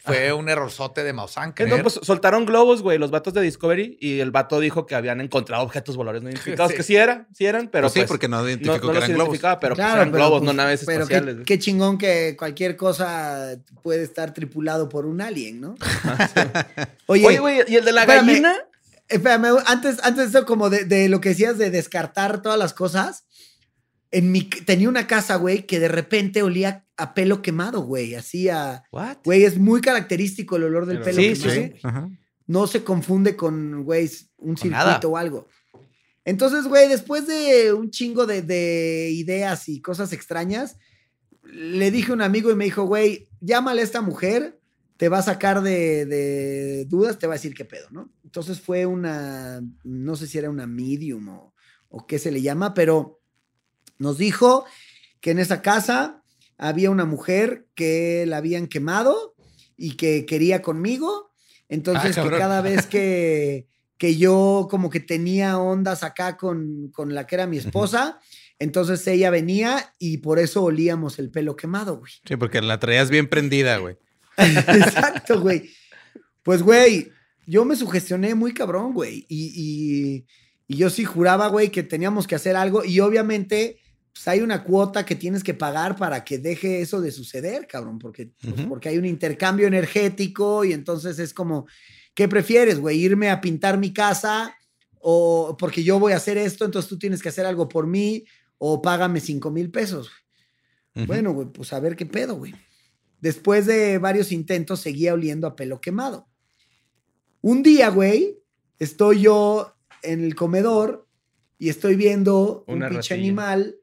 fue 0.05 0.32
un 0.32 0.48
errorzote 0.48 1.05
de 1.05 1.12
Maussan. 1.12 1.53
Que 1.53 1.66
no, 1.66 1.80
pues 1.80 2.00
soltaron 2.03 2.44
globos, 2.46 2.82
güey, 2.82 2.98
los 2.98 3.11
vatos 3.11 3.32
de 3.34 3.40
Discovery, 3.40 3.96
y 4.00 4.20
el 4.20 4.30
vato 4.32 4.59
dijo 4.61 4.84
que 4.86 4.94
habían 4.94 5.20
encontrado 5.20 5.62
objetos 5.62 5.96
voladores 5.96 6.22
no 6.22 6.28
identificados, 6.30 6.72
Sí. 6.72 6.76
que 6.76 6.82
sí 6.82 6.96
eran, 6.96 7.28
sí 7.34 7.46
eran, 7.46 7.68
pero 7.68 7.84
Pues 7.84 7.92
sí, 7.92 8.00
pues, 8.00 8.09
porque 8.09 8.28
no 8.28 8.40
no, 8.42 8.48
identificó 8.48 8.74
no 8.74 8.80
que 8.80 8.86
los 8.88 8.96
eran 8.96 9.11
globos. 9.11 9.28
identificaba, 9.28 9.61
pero 9.61 9.74
pues, 9.76 9.84
Claro, 9.86 10.00
eran 10.03 10.12
pero, 10.12 10.24
globos, 10.24 10.40
pues, 10.40 10.46
no 10.46 10.53
naves 10.53 10.82
pero 10.84 11.07
qué- 11.07 11.14
espaciales. 11.14 11.46
Qué, 11.46 11.59
chingón 11.59 11.98
que 11.98 12.34
cualquier 12.38 12.76
cosa 12.76 13.57
puede 13.82 14.03
estar 14.03 14.34
tripulado 14.34 14.88
por 14.88 15.07
un 15.07 15.20
alien, 15.20 15.61
¿no? 15.61 15.74
Oye, 17.07 17.26
Oye, 17.26 17.38
güey, 17.38 17.61
¿y 17.68 17.76
el 17.76 17.84
de 17.84 17.92
la 17.92 18.03
espérame. 18.03 18.26
gallina? 18.26 18.55
espérame, 19.09 19.59
antes, 19.66 19.98
antes 20.03 20.32
de 20.32 20.38
eso, 20.38 20.46
como 20.46 20.70
de, 20.70 20.84
de 20.84 21.09
lo 21.09 21.20
que 21.20 21.30
decías 21.30 21.59
de 21.59 21.70
descartar 21.70 22.40
todas 22.40 22.59
las 22.59 22.72
cosas, 22.72 23.24
en 24.12 24.30
mi, 24.30 24.42
tenía 24.44 24.88
una 24.88 25.06
casa, 25.06 25.36
güey, 25.36 25.66
que 25.66 25.80
de 25.80 25.88
repente 25.88 26.42
olía 26.42 26.86
a 26.98 27.14
pelo 27.14 27.40
quemado, 27.42 27.80
güey, 27.80 28.14
así 28.14 28.48
a... 28.48 28.84
¿What? 28.92 29.18
Güey, 29.24 29.44
es 29.44 29.58
muy 29.58 29.80
característico 29.80 30.56
el 30.56 30.64
olor 30.64 30.86
del 30.86 31.00
pelo 31.00 31.20
sí, 31.20 31.32
quemado. 31.32 31.50
sí. 31.50 31.58
güey. 31.58 31.80
Ajá. 31.82 32.10
No 32.46 32.66
se 32.66 32.84
confunde 32.84 33.34
con, 33.36 33.82
güey, 33.84 34.10
un 34.36 34.54
Con 34.54 34.70
nada. 34.70 34.92
circuito 34.92 35.10
o 35.10 35.16
algo. 35.16 35.48
Entonces, 36.24 36.66
güey, 36.66 36.88
después 36.88 37.26
de 37.26 37.72
un 37.72 37.90
chingo 37.90 38.26
de, 38.26 38.42
de 38.42 39.10
ideas 39.12 39.68
y 39.68 39.80
cosas 39.80 40.12
extrañas, 40.12 40.76
le 41.42 41.90
dije 41.90 42.10
a 42.12 42.14
un 42.14 42.22
amigo 42.22 42.50
y 42.50 42.54
me 42.54 42.64
dijo, 42.64 42.84
güey, 42.84 43.28
llámale 43.40 43.80
a 43.80 43.84
esta 43.84 44.02
mujer, 44.02 44.60
te 44.98 45.08
va 45.08 45.18
a 45.18 45.22
sacar 45.22 45.62
de, 45.62 46.04
de 46.04 46.84
dudas, 46.84 47.18
te 47.18 47.26
va 47.26 47.32
a 47.32 47.36
decir 47.36 47.54
qué 47.54 47.64
pedo, 47.64 47.88
¿no? 47.90 48.12
Entonces 48.22 48.60
fue 48.60 48.84
una, 48.86 49.62
no 49.82 50.16
sé 50.16 50.26
si 50.26 50.36
era 50.38 50.50
una 50.50 50.66
medium 50.66 51.28
o, 51.28 51.54
o 51.88 52.06
qué 52.06 52.18
se 52.18 52.30
le 52.30 52.42
llama, 52.42 52.74
pero 52.74 53.22
nos 53.99 54.18
dijo 54.18 54.64
que 55.20 55.30
en 55.32 55.38
esa 55.38 55.62
casa 55.62 56.22
había 56.59 56.90
una 56.90 57.05
mujer 57.05 57.66
que 57.74 58.24
la 58.26 58.38
habían 58.38 58.66
quemado 58.66 59.34
y 59.76 59.97
que 59.97 60.26
quería 60.26 60.62
conmigo. 60.62 61.30
Entonces, 61.68 62.16
Ah, 62.18 62.22
que 62.24 62.30
cada 62.36 62.61
vez 62.62 62.86
que, 62.86 63.66
que 63.99 64.16
yo 64.16 64.68
como 64.70 64.90
que 64.90 65.01
tenía 65.01 65.59
ondas 65.59 66.03
acá 66.03 66.36
con, 66.36 66.88
con 66.93 67.14
la 67.14 67.26
que 67.26 67.34
era 67.36 67.47
mi 67.47 67.59
esposa, 67.59 68.20
entonces 68.59 69.05
ella 69.07 69.30
venía 69.30 69.93
y 69.99 70.18
por 70.18 70.38
eso 70.38 70.62
olíamos 70.62 71.18
el 71.18 71.30
pelo 71.30 71.57
quemado, 71.57 71.99
güey. 71.99 72.12
Sí, 72.26 72.36
porque 72.36 72.61
la 72.61 72.78
traías 72.78 73.11
bien 73.11 73.28
prendida, 73.28 73.78
güey. 73.78 73.97
Exacto, 74.36 75.40
güey. 75.40 75.70
Pues, 76.43 76.62
güey, 76.62 77.11
yo 77.47 77.64
me 77.64 77.76
sugestioné 77.76 78.34
muy 78.34 78.55
cabrón, 78.55 78.93
güey. 78.95 79.26
Y, 79.28 79.53
y- 79.55 80.26
y 80.68 80.76
yo 80.76 80.88
sí 80.90 81.05
juraba, 81.05 81.49
güey, 81.49 81.70
que 81.70 81.82
teníamos 81.82 82.26
que 82.26 82.34
hacer 82.34 82.57
algo. 82.57 82.82
Y 82.84 83.01
obviamente, 83.01 83.78
pues 84.12 84.28
hay 84.28 84.40
una 84.40 84.62
cuota 84.62 85.06
que 85.06 85.14
tienes 85.14 85.42
que 85.42 85.54
pagar 85.54 85.96
para 85.96 86.24
que 86.24 86.38
deje 86.38 86.82
eso 86.82 87.00
de 87.00 87.10
suceder, 87.10 87.66
cabrón. 87.66 87.98
Porque, 87.98 88.32
pues, 88.40 88.66
porque 88.66 88.88
hay 88.90 88.98
un 88.98 89.06
intercambio 89.06 89.66
energético 89.66 90.64
y 90.64 90.72
entonces 90.72 91.18
es 91.18 91.32
como, 91.32 91.66
¿qué 92.14 92.28
prefieres, 92.28 92.78
güey? 92.78 92.98
¿Irme 92.98 93.30
a 93.30 93.40
pintar 93.40 93.78
mi 93.78 93.92
casa? 93.92 94.54
O 95.00 95.56
porque 95.58 95.82
yo 95.82 95.98
voy 95.98 96.12
a 96.12 96.16
hacer 96.16 96.36
esto, 96.38 96.64
entonces 96.64 96.88
tú 96.88 96.98
tienes 96.98 97.22
que 97.22 97.30
hacer 97.30 97.46
algo 97.46 97.68
por 97.68 97.86
mí. 97.86 98.24
O 98.58 98.80
págame 98.80 99.18
cinco 99.18 99.50
mil 99.50 99.72
pesos. 99.72 100.10
Bueno, 100.94 101.32
güey, 101.32 101.48
pues 101.48 101.72
a 101.72 101.80
ver 101.80 101.96
qué 101.96 102.06
pedo, 102.06 102.36
güey. 102.36 102.54
Después 103.20 103.66
de 103.66 103.98
varios 103.98 104.30
intentos, 104.30 104.80
seguía 104.80 105.14
oliendo 105.14 105.46
a 105.46 105.56
pelo 105.56 105.80
quemado. 105.80 106.28
Un 107.40 107.62
día, 107.62 107.88
güey, 107.88 108.38
estoy 108.78 109.22
yo 109.22 109.74
en 110.02 110.22
el 110.22 110.36
comedor 110.36 111.08
y 111.58 111.70
estoy 111.70 111.96
viendo 111.96 112.64
Una 112.68 112.86
un 112.86 112.92
pinche 112.92 113.14
animal. 113.14 113.76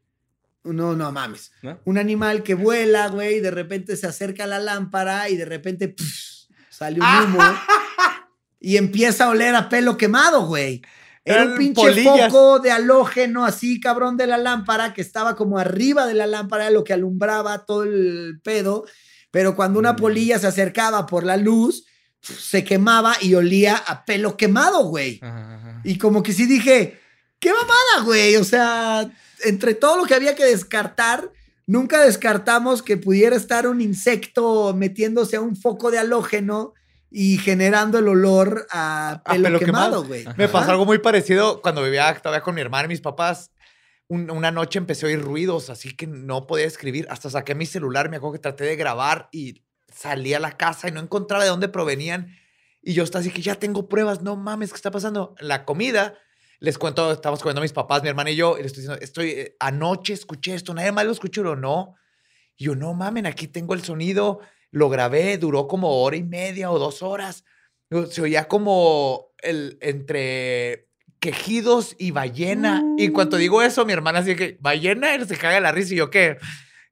No, 0.74 0.96
no 0.96 1.12
mames. 1.12 1.52
¿No? 1.62 1.80
Un 1.86 1.98
animal 1.98 2.44
que 2.44 2.54
vuela, 2.56 3.08
güey, 3.10 3.36
y 3.36 3.40
de 3.40 3.52
repente 3.52 3.96
se 3.98 4.08
acerca 4.08 4.44
a 4.46 4.48
la 4.48 4.60
lámpara 4.60 5.30
y 5.30 5.36
de 5.38 5.46
repente 5.46 5.90
pff, 5.90 6.48
sale 6.70 7.00
un 7.00 7.06
humo 7.36 7.44
y 8.60 8.78
empieza 8.78 9.26
a 9.26 9.30
oler 9.30 9.56
a 9.56 9.70
pelo 9.70 9.98
quemado, 9.98 10.46
güey. 10.46 10.82
Era 11.26 11.44
un 11.46 11.58
pinche 11.58 11.82
polillas. 11.82 12.32
foco 12.32 12.60
de 12.60 12.72
halógeno 12.72 13.46
así, 13.46 13.80
cabrón, 13.80 14.18
de 14.18 14.26
la 14.26 14.38
lámpara, 14.38 14.94
que 14.94 15.02
estaba 15.02 15.36
como 15.36 15.60
arriba 15.60 16.08
de 16.08 16.14
la 16.16 16.26
lámpara, 16.26 16.70
lo 16.72 16.84
que 16.84 16.94
alumbraba 16.94 17.66
todo 17.66 17.84
el 17.84 18.40
pedo. 18.44 18.86
Pero 19.30 19.56
cuando 19.56 19.78
una 19.80 19.94
Mm. 19.94 19.98
polilla 19.98 20.40
se 20.40 20.48
acercaba 20.48 21.06
por 21.06 21.24
la 21.24 21.38
luz, 21.38 21.86
se 22.22 22.64
quemaba 22.64 23.16
y 23.22 23.36
olía 23.36 23.76
a 23.76 24.06
pelo 24.06 24.38
quemado, 24.38 24.86
güey. 24.86 25.20
Ajá, 25.22 25.56
ajá. 25.56 25.82
Y 25.84 25.98
como 26.00 26.24
que 26.24 26.34
sí 26.34 26.48
dije, 26.48 27.00
qué 27.40 27.52
mamada, 27.54 28.06
güey. 28.06 28.36
O 28.38 28.44
sea, 28.44 29.10
entre 29.44 29.74
todo 29.74 29.98
lo 29.98 30.06
que 30.06 30.16
había 30.16 30.36
que 30.36 30.46
descartar, 30.46 31.32
nunca 31.68 32.02
descartamos 32.02 32.82
que 32.82 32.98
pudiera 32.98 33.36
estar 33.36 33.68
un 33.68 33.82
insecto 33.82 34.74
metiéndose 34.76 35.36
a 35.38 35.42
un 35.42 35.56
foco 35.56 35.92
de 35.92 36.00
halógeno 36.00 36.74
y 37.12 37.38
generando 37.38 38.00
el 38.00 38.08
olor 38.08 38.68
a 38.72 39.22
A 39.26 39.34
pelo, 39.34 39.44
pelo 39.46 39.60
quemado, 39.60 39.86
quemado. 40.04 40.04
güey. 40.06 40.26
Me 40.38 40.44
Ajá. 40.46 40.54
pasó 40.54 40.72
algo 40.72 40.86
muy 40.86 41.00
parecido 41.00 41.62
cuando 41.62 41.84
vivía 41.84 42.14
todavía 42.22 42.42
con 42.44 42.56
mi 42.56 42.62
hermana 42.62 42.86
y 42.86 42.90
mis 42.90 43.02
papás. 43.02 43.52
Un- 44.08 44.32
una 44.32 44.52
noche 44.52 44.80
empecé 44.80 45.06
a 45.06 45.10
oír 45.10 45.22
ruidos, 45.22 45.70
así 45.70 45.96
que 45.96 46.08
no 46.08 46.48
podía 46.48 46.66
escribir. 46.66 47.08
Hasta 47.10 47.30
saqué 47.30 47.54
mi 47.56 47.66
celular, 47.66 48.10
me 48.10 48.18
acuerdo 48.18 48.34
que 48.34 48.40
traté 48.40 48.64
de 48.64 48.76
grabar 48.76 49.30
y 49.32 49.64
salí 49.94 50.34
a 50.34 50.40
la 50.40 50.58
casa 50.58 50.88
y 50.88 50.92
no 50.92 51.00
encontraba 51.00 51.44
de 51.44 51.50
dónde 51.50 51.68
provenían. 51.70 52.36
Y 52.82 52.94
yo 52.94 53.04
estaba 53.04 53.22
así 53.22 53.30
que 53.32 53.42
ya 53.42 53.56
tengo 53.56 53.90
pruebas, 53.90 54.22
no 54.22 54.36
mames, 54.36 54.72
¿qué 54.72 54.76
está 54.78 54.90
pasando? 54.92 55.36
La 55.40 55.66
comida, 55.66 56.16
les 56.60 56.78
cuento, 56.78 57.12
estamos 57.12 57.42
comiendo 57.42 57.62
mis 57.62 57.74
papás, 57.74 58.04
mi 58.04 58.10
hermana 58.10 58.32
y 58.32 58.36
yo, 58.36 58.58
y 58.58 58.64
les 58.64 58.68
estoy 58.68 58.82
diciendo, 58.82 59.02
estoy, 59.02 59.30
eh, 59.30 59.56
anoche 59.60 60.14
escuché 60.14 60.54
esto, 60.56 60.74
nadie 60.74 60.92
más 60.92 61.06
lo 61.06 61.12
escuchó, 61.12 61.42
o 61.42 61.56
no. 61.56 61.96
Y 62.58 62.66
yo, 62.66 62.76
no 62.76 62.94
mamen, 62.94 63.26
aquí 63.26 63.48
tengo 63.48 63.74
el 63.74 63.84
sonido, 63.84 64.40
lo 64.72 64.90
grabé, 64.90 65.38
duró 65.38 65.68
como 65.68 66.02
hora 66.02 66.18
y 66.18 66.24
media 66.24 66.72
o 66.72 66.80
dos 66.80 67.02
horas. 67.02 67.46
Se 68.10 68.22
oía 68.22 68.48
como 68.48 69.34
el 69.42 69.78
entre 69.82 70.90
quejidos 71.20 71.96
y 71.98 72.12
ballena. 72.12 72.84
Y 72.98 73.06
en 73.06 73.14
cuanto 73.14 73.38
digo 73.38 73.62
eso, 73.62 73.86
mi 73.86 73.94
hermana 73.94 74.20
así 74.20 74.36
que, 74.36 74.58
ballena, 74.60 75.16
él 75.16 75.28
se 75.28 75.38
caga 75.38 75.60
la 75.60 75.72
risa 75.72 75.94
y 75.94 75.98
yo, 75.98 76.10
¿qué? 76.10 76.38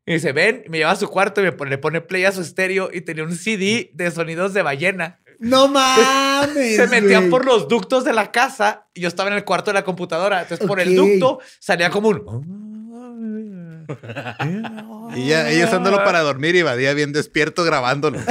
Y 0.05 0.13
dice, 0.13 0.31
ven, 0.31 0.63
me 0.69 0.77
lleva 0.77 0.91
a 0.91 0.95
su 0.95 1.09
cuarto 1.09 1.41
y 1.41 1.43
me 1.43 1.51
pone, 1.51 1.71
le 1.71 1.77
pone 1.77 1.99
play 1.99 2.23
a 2.23 2.31
su 2.31 2.41
estéreo 2.41 2.89
y 2.93 3.01
tenía 3.01 3.25
un 3.25 3.35
CD 3.35 3.91
de 3.93 4.09
sonidos 4.09 4.53
de 4.53 4.61
ballena. 4.61 5.19
No 5.39 5.67
mames. 5.69 6.75
Se 6.75 6.87
metían 6.87 7.29
por 7.29 7.45
los 7.45 7.67
ductos 7.67 8.03
de 8.03 8.13
la 8.13 8.31
casa 8.31 8.87
y 8.93 9.01
yo 9.01 9.07
estaba 9.07 9.29
en 9.29 9.35
el 9.35 9.43
cuarto 9.45 9.69
de 9.71 9.75
la 9.75 9.83
computadora. 9.83 10.41
Entonces, 10.41 10.65
por 10.67 10.79
el 10.79 10.95
ducto 10.95 11.39
salía 11.59 11.89
como 11.89 12.09
un. 12.09 13.85
Y 15.15 15.27
ya, 15.27 15.49
ella 15.49 15.65
usándolo 15.65 16.03
para 16.03 16.19
dormir 16.21 16.55
y 16.55 16.61
Badía 16.61 16.93
bien 16.93 17.13
despierto 17.13 17.63
grabándolo. 17.63 18.19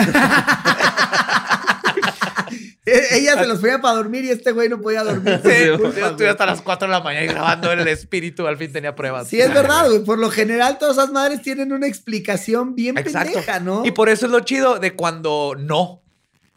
E- 2.89 3.17
Ella 3.19 3.37
se 3.37 3.47
los 3.49 3.59
ponía 3.59 3.81
para 3.81 3.97
dormir 3.97 4.25
y 4.27 4.31
este 4.31 4.53
güey 4.53 4.69
no 4.69 4.81
podía 4.81 5.03
dormir. 5.03 5.41
Sí, 5.45 5.67
yo 5.67 5.75
estuve 6.07 6.29
hasta 6.29 6.47
las 6.47 6.63
4 6.63 6.87
de 6.87 6.93
la 6.93 7.01
mañana 7.01 7.33
grabando 7.33 7.73
en 7.73 7.81
el 7.81 7.89
espíritu. 7.89 8.47
Al 8.47 8.57
fin 8.57 8.71
tenía 8.73 8.95
pruebas. 8.95 9.27
Sí, 9.27 9.41
es 9.41 9.53
verdad, 9.53 9.89
güey. 9.89 10.05
Por 10.05 10.19
lo 10.21 10.31
general, 10.31 10.79
todas 10.79 10.97
esas 10.97 11.11
madres 11.11 11.43
tienen 11.43 11.73
una 11.73 11.89
explicación 11.89 12.77
bien 12.77 12.97
Exacto. 12.97 13.33
pendeja, 13.33 13.59
¿no? 13.59 13.85
Y 13.85 13.91
por 13.91 14.09
eso 14.09 14.27
es 14.27 14.33
lo 14.33 14.39
chido 14.41 14.79
de 14.79 14.95
cuando 14.95 15.57
no. 15.59 16.05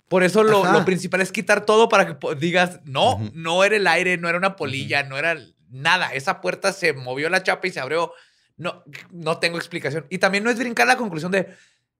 Por 0.09 0.23
eso 0.23 0.43
lo, 0.43 0.69
lo 0.71 0.85
principal 0.85 1.21
es 1.21 1.31
quitar 1.31 1.65
todo 1.65 1.87
para 1.87 2.07
que 2.17 2.35
digas, 2.35 2.81
no, 2.83 3.19
no 3.33 3.63
era 3.63 3.75
el 3.75 3.87
aire, 3.87 4.17
no 4.17 4.27
era 4.27 4.37
una 4.37 4.55
polilla, 4.55 5.03
no 5.03 5.17
era 5.17 5.37
nada. 5.69 6.13
Esa 6.13 6.41
puerta 6.41 6.73
se 6.73 6.93
movió 6.93 7.29
la 7.29 7.43
chapa 7.43 7.67
y 7.67 7.71
se 7.71 7.79
abrió. 7.79 8.11
No, 8.57 8.83
no 9.11 9.37
tengo 9.37 9.57
explicación. 9.57 10.05
Y 10.09 10.17
también 10.17 10.43
no 10.43 10.49
es 10.49 10.57
brincar 10.57 10.87
la 10.87 10.97
conclusión 10.97 11.31
de 11.31 11.47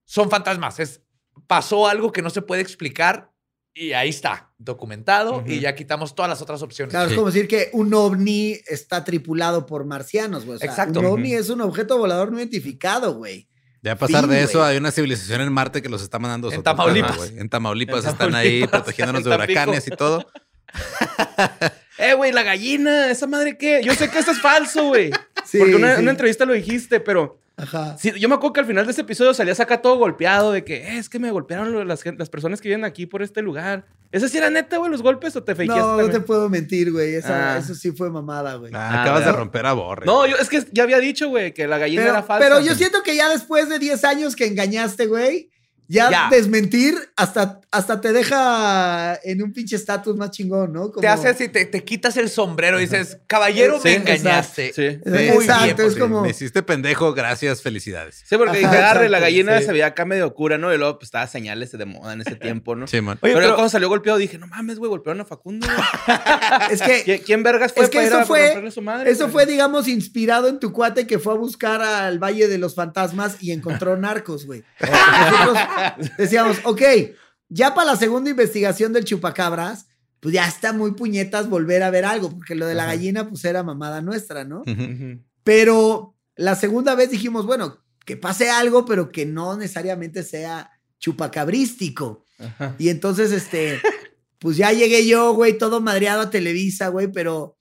son 0.05 0.29
fantasmas. 0.29 0.79
Es 0.79 1.01
pasó 1.47 1.87
algo 1.87 2.11
que 2.11 2.21
no 2.21 2.29
se 2.29 2.41
puede 2.41 2.61
explicar 2.61 3.31
y 3.73 3.93
ahí 3.93 4.09
está, 4.09 4.51
documentado 4.57 5.43
y 5.45 5.59
ya 5.59 5.75
quitamos 5.75 6.15
todas 6.15 6.27
las 6.29 6.41
otras 6.41 6.61
opciones. 6.61 6.91
Claro, 6.91 7.07
Sí. 7.07 7.13
es 7.13 7.17
como 7.17 7.31
decir 7.31 7.47
que 7.47 7.69
un 7.73 7.93
ovni 7.93 8.57
está 8.67 9.03
tripulado 9.03 9.65
por 9.65 9.85
marcianos, 9.85 10.45
güey. 10.45 10.55
O 10.55 10.59
sea, 10.59 10.69
Exacto. 10.69 10.99
Un 10.99 11.05
ovni 11.05 11.33
es 11.33 11.49
un 11.49 11.61
objeto 11.61 11.97
volador 11.97 12.31
no 12.31 12.39
identificado, 12.39 13.13
güey. 13.13 13.47
Ya 13.81 13.93
a 13.93 13.95
pasar 13.95 14.21
Fin, 14.21 14.31
de 14.31 14.43
eso, 14.43 14.63
hay 14.63 14.77
una 14.77 14.91
civilización 14.91 15.41
en 15.41 15.53
Marte 15.53 15.81
que 15.81 15.89
los 15.89 16.01
está 16.01 16.19
mandando 16.19 16.51
En 16.51 16.63
Tamaulipas. 16.63 17.15
güey. 17.17 17.39
En 17.39 17.49
Tamaulipas 17.49 18.03
En 18.03 18.09
están 18.11 18.35
ahí 18.35 18.61
Tamaulipas, 18.61 18.69
protegiéndonos 18.81 19.23
de 19.23 19.29
huracanes 19.35 19.87
y 19.87 19.91
todo. 19.91 20.25
Eh, 22.01 22.13
güey, 22.13 22.31
la 22.31 22.43
gallina, 22.43 23.11
¿esa 23.11 23.27
madre 23.27 23.57
qué? 23.57 23.81
Yo 23.83 23.93
sé 23.93 24.09
que 24.09 24.19
eso 24.19 24.31
es 24.31 24.39
falso, 24.39 24.85
güey. 24.85 25.11
Sí, 25.45 25.57
Porque 25.59 25.75
una, 25.75 25.95
sí. 25.97 26.01
una 26.01 26.11
entrevista 26.11 26.45
lo 26.45 26.53
dijiste, 26.53 27.01
pero 27.01 27.37
Ajá. 27.61 27.97
sí, 27.97 28.11
yo 28.19 28.29
me 28.29 28.35
acuerdo 28.35 28.53
que 28.53 28.59
al 28.61 28.65
final 28.65 28.85
de 28.85 28.91
ese 28.91 29.01
episodio 29.01 29.33
salías 29.33 29.59
acá 29.59 29.81
todo 29.81 29.97
golpeado 29.97 30.51
de 30.51 30.63
que 30.63 30.77
"Eh, 30.77 30.97
es 30.97 31.09
que 31.09 31.19
me 31.19 31.31
golpearon 31.31 31.87
las, 31.87 32.03
las 32.05 32.29
personas 32.29 32.61
que 32.61 32.69
viven 32.69 32.85
aquí 32.85 33.05
por 33.05 33.21
este 33.21 33.41
lugar. 33.41 33.85
¿Ese 34.11 34.27
sí 34.27 34.37
era 34.39 34.49
neta, 34.49 34.77
güey, 34.77 34.89
los 34.89 35.03
golpes 35.03 35.35
o 35.35 35.43
te 35.43 35.53
fakeaste? 35.53 35.79
No, 35.81 36.01
no 36.01 36.09
te 36.09 36.19
puedo 36.21 36.49
mentir, 36.49 36.91
güey. 36.91 37.13
Esa- 37.15 37.55
Ah. 37.55 37.57
Eso 37.59 37.75
sí 37.75 37.91
fue 37.91 38.09
mamada, 38.09 38.55
güey. 38.55 38.71
Ah, 38.73 38.89
Ah, 38.91 39.01
acabas 39.03 39.19
de 39.19 39.25
¿verdad? 39.27 39.39
romper 39.39 39.65
a 39.67 39.73
Borre. 39.73 40.05
No, 40.05 40.25
yo 40.25 40.35
es 40.37 40.49
que 40.49 40.65
ya 40.71 40.83
había 40.83 40.97
dicho, 40.99 41.29
güey, 41.29 41.53
que 41.53 41.67
la 41.67 41.77
gallina 41.77 42.01
Pero, 42.01 42.13
era 42.15 42.23
falsa. 42.23 42.47
pero 42.47 42.59
yo 42.65 42.73
siento 42.75 43.03
que 43.03 43.15
ya 43.15 43.29
después 43.29 43.69
de 43.69 43.77
10 43.77 44.03
años 44.05 44.35
que 44.35 44.47
engañaste, 44.47 45.05
güey, 45.05 45.51
ya, 45.89 46.09
Ya. 46.09 46.27
desmentir 46.31 46.95
hasta, 47.17 47.59
hasta 47.71 47.99
te 47.99 48.13
deja 48.13 49.19
en 49.23 49.41
un 49.43 49.51
pinche 49.51 49.75
estatus 49.75 50.15
más 50.15 50.31
chingón, 50.31 50.71
¿no? 50.71 50.91
Como- 50.91 51.01
Te 51.01 51.07
haces 51.07 51.41
y 51.41 51.49
te, 51.49 51.65
te 51.65 51.83
quitas 51.83 52.15
el 52.15 52.29
sombrero 52.29 52.77
y 52.79 52.83
dices, 52.83 53.17
caballero, 53.27 53.77
Sí, 53.81 53.89
me 53.89 53.93
exacto. 53.95 54.11
engañaste. 54.19 54.73
Sí. 54.73 54.99
Muy 55.09 55.17
Exacto, 55.19 55.75
bien, 55.75 55.87
es 55.87 55.95
como... 55.97 56.21
Me 56.21 56.29
hiciste 56.29 56.63
pendejo, 56.63 57.13
gracias, 57.13 57.61
felicidades. 57.61 58.23
Sí, 58.25 58.37
porque 58.37 58.51
Ajá, 58.51 58.59
dije, 58.59 58.77
agarre, 58.77 59.09
la 59.09 59.17
exacto, 59.17 59.21
gallina 59.25 59.59
sí. 59.59 59.65
se 59.65 59.71
veía 59.73 59.87
acá 59.87 60.05
medio 60.05 60.33
cura, 60.33 60.57
¿no? 60.57 60.73
Y 60.73 60.77
luego 60.77 60.99
pues 60.99 61.07
estaba 61.07 61.27
señales 61.27 61.71
de 61.71 61.85
moda 61.85 62.13
en 62.13 62.21
ese 62.21 62.35
tiempo, 62.35 62.75
¿no? 62.75 62.87
Sí, 62.87 63.01
man. 63.01 63.17
Oye, 63.21 63.33
pero, 63.33 63.45
pero- 63.45 63.55
cuando 63.55 63.69
salió 63.69 63.89
golpeado 63.89 64.17
dije, 64.19 64.37
no 64.37 64.47
mames, 64.47 64.77
güey, 64.79 64.89
golpearon 64.89 65.21
a 65.21 65.25
Facundo. 65.25 65.67
Es 66.71 66.81
que 66.81 67.21
¿Quién, 67.25 67.43
vergas 67.43 67.73
fue 67.73 67.83
Es 67.85 67.89
que 67.89 67.97
para 67.97 68.07
ir 68.07 68.13
eso 68.13 68.21
a 68.21 68.25
fue- 68.25 68.45
romperle 68.47 68.71
su 68.71 68.81
madre? 68.81 69.09
Eso 69.11 69.23
güey? 69.25 69.33
fue, 69.33 69.45
digamos, 69.45 69.87
inspirado 69.87 70.47
en 70.47 70.59
tu 70.59 70.71
cuate 70.71 71.07
que 71.07 71.19
fue 71.19 71.33
a 71.33 71.37
buscar 71.37 71.81
al 71.81 72.19
Valle 72.19 72.47
de 72.47 72.57
los 72.57 72.75
Fantasmas 72.75 73.37
y 73.41 73.51
encontró 73.51 73.97
narcos, 73.97 74.45
güey. 74.45 74.63
Nosotros 74.79 75.57
decíamos, 76.17 76.57
ok, 76.63 76.81
ya 77.49 77.73
para 77.73 77.91
la 77.91 77.97
segunda 77.97 78.29
investigación 78.29 78.93
del 78.93 79.05
chupacabras, 79.05 79.87
pues 80.19 80.33
ya 80.33 80.47
está 80.47 80.73
muy 80.73 80.91
puñetas 80.91 81.49
volver 81.49 81.83
a 81.83 81.89
ver 81.89 82.05
algo, 82.05 82.29
porque 82.29 82.55
lo 82.55 82.65
de 82.65 82.75
la 82.75 82.83
Ajá. 82.83 82.93
gallina, 82.93 83.29
pues 83.29 83.45
era 83.45 83.63
mamada 83.63 84.01
nuestra, 84.01 84.43
¿no? 84.43 84.63
Pero 85.43 86.15
la 86.35 86.55
segunda 86.55 86.95
vez 86.95 87.09
dijimos, 87.09 87.45
bueno, 87.45 87.79
que 88.05 88.17
pase 88.17 88.49
algo, 88.49 88.85
pero 88.85 89.11
que 89.11 89.25
no 89.25 89.57
necesariamente 89.57 90.23
sea 90.23 90.71
chupacabrístico. 90.99 92.25
Ajá. 92.37 92.75
Y 92.77 92.89
entonces, 92.89 93.31
este, 93.31 93.79
pues 94.39 94.57
ya 94.57 94.71
llegué 94.71 95.07
yo, 95.07 95.33
güey, 95.33 95.57
todo 95.57 95.81
madreado 95.81 96.21
a 96.21 96.29
Televisa, 96.29 96.89
güey, 96.89 97.11
pero 97.11 97.57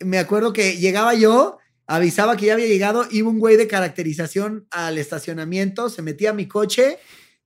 me 0.00 0.18
acuerdo 0.18 0.52
que 0.52 0.76
llegaba 0.78 1.14
yo, 1.14 1.58
avisaba 1.86 2.36
que 2.36 2.46
ya 2.46 2.54
había 2.54 2.66
llegado, 2.66 3.06
iba 3.10 3.28
un 3.28 3.38
güey 3.38 3.56
de 3.56 3.68
caracterización 3.68 4.66
al 4.70 4.98
estacionamiento, 4.98 5.88
se 5.88 6.02
metía 6.02 6.30
a 6.30 6.34
mi 6.34 6.46
coche, 6.48 6.98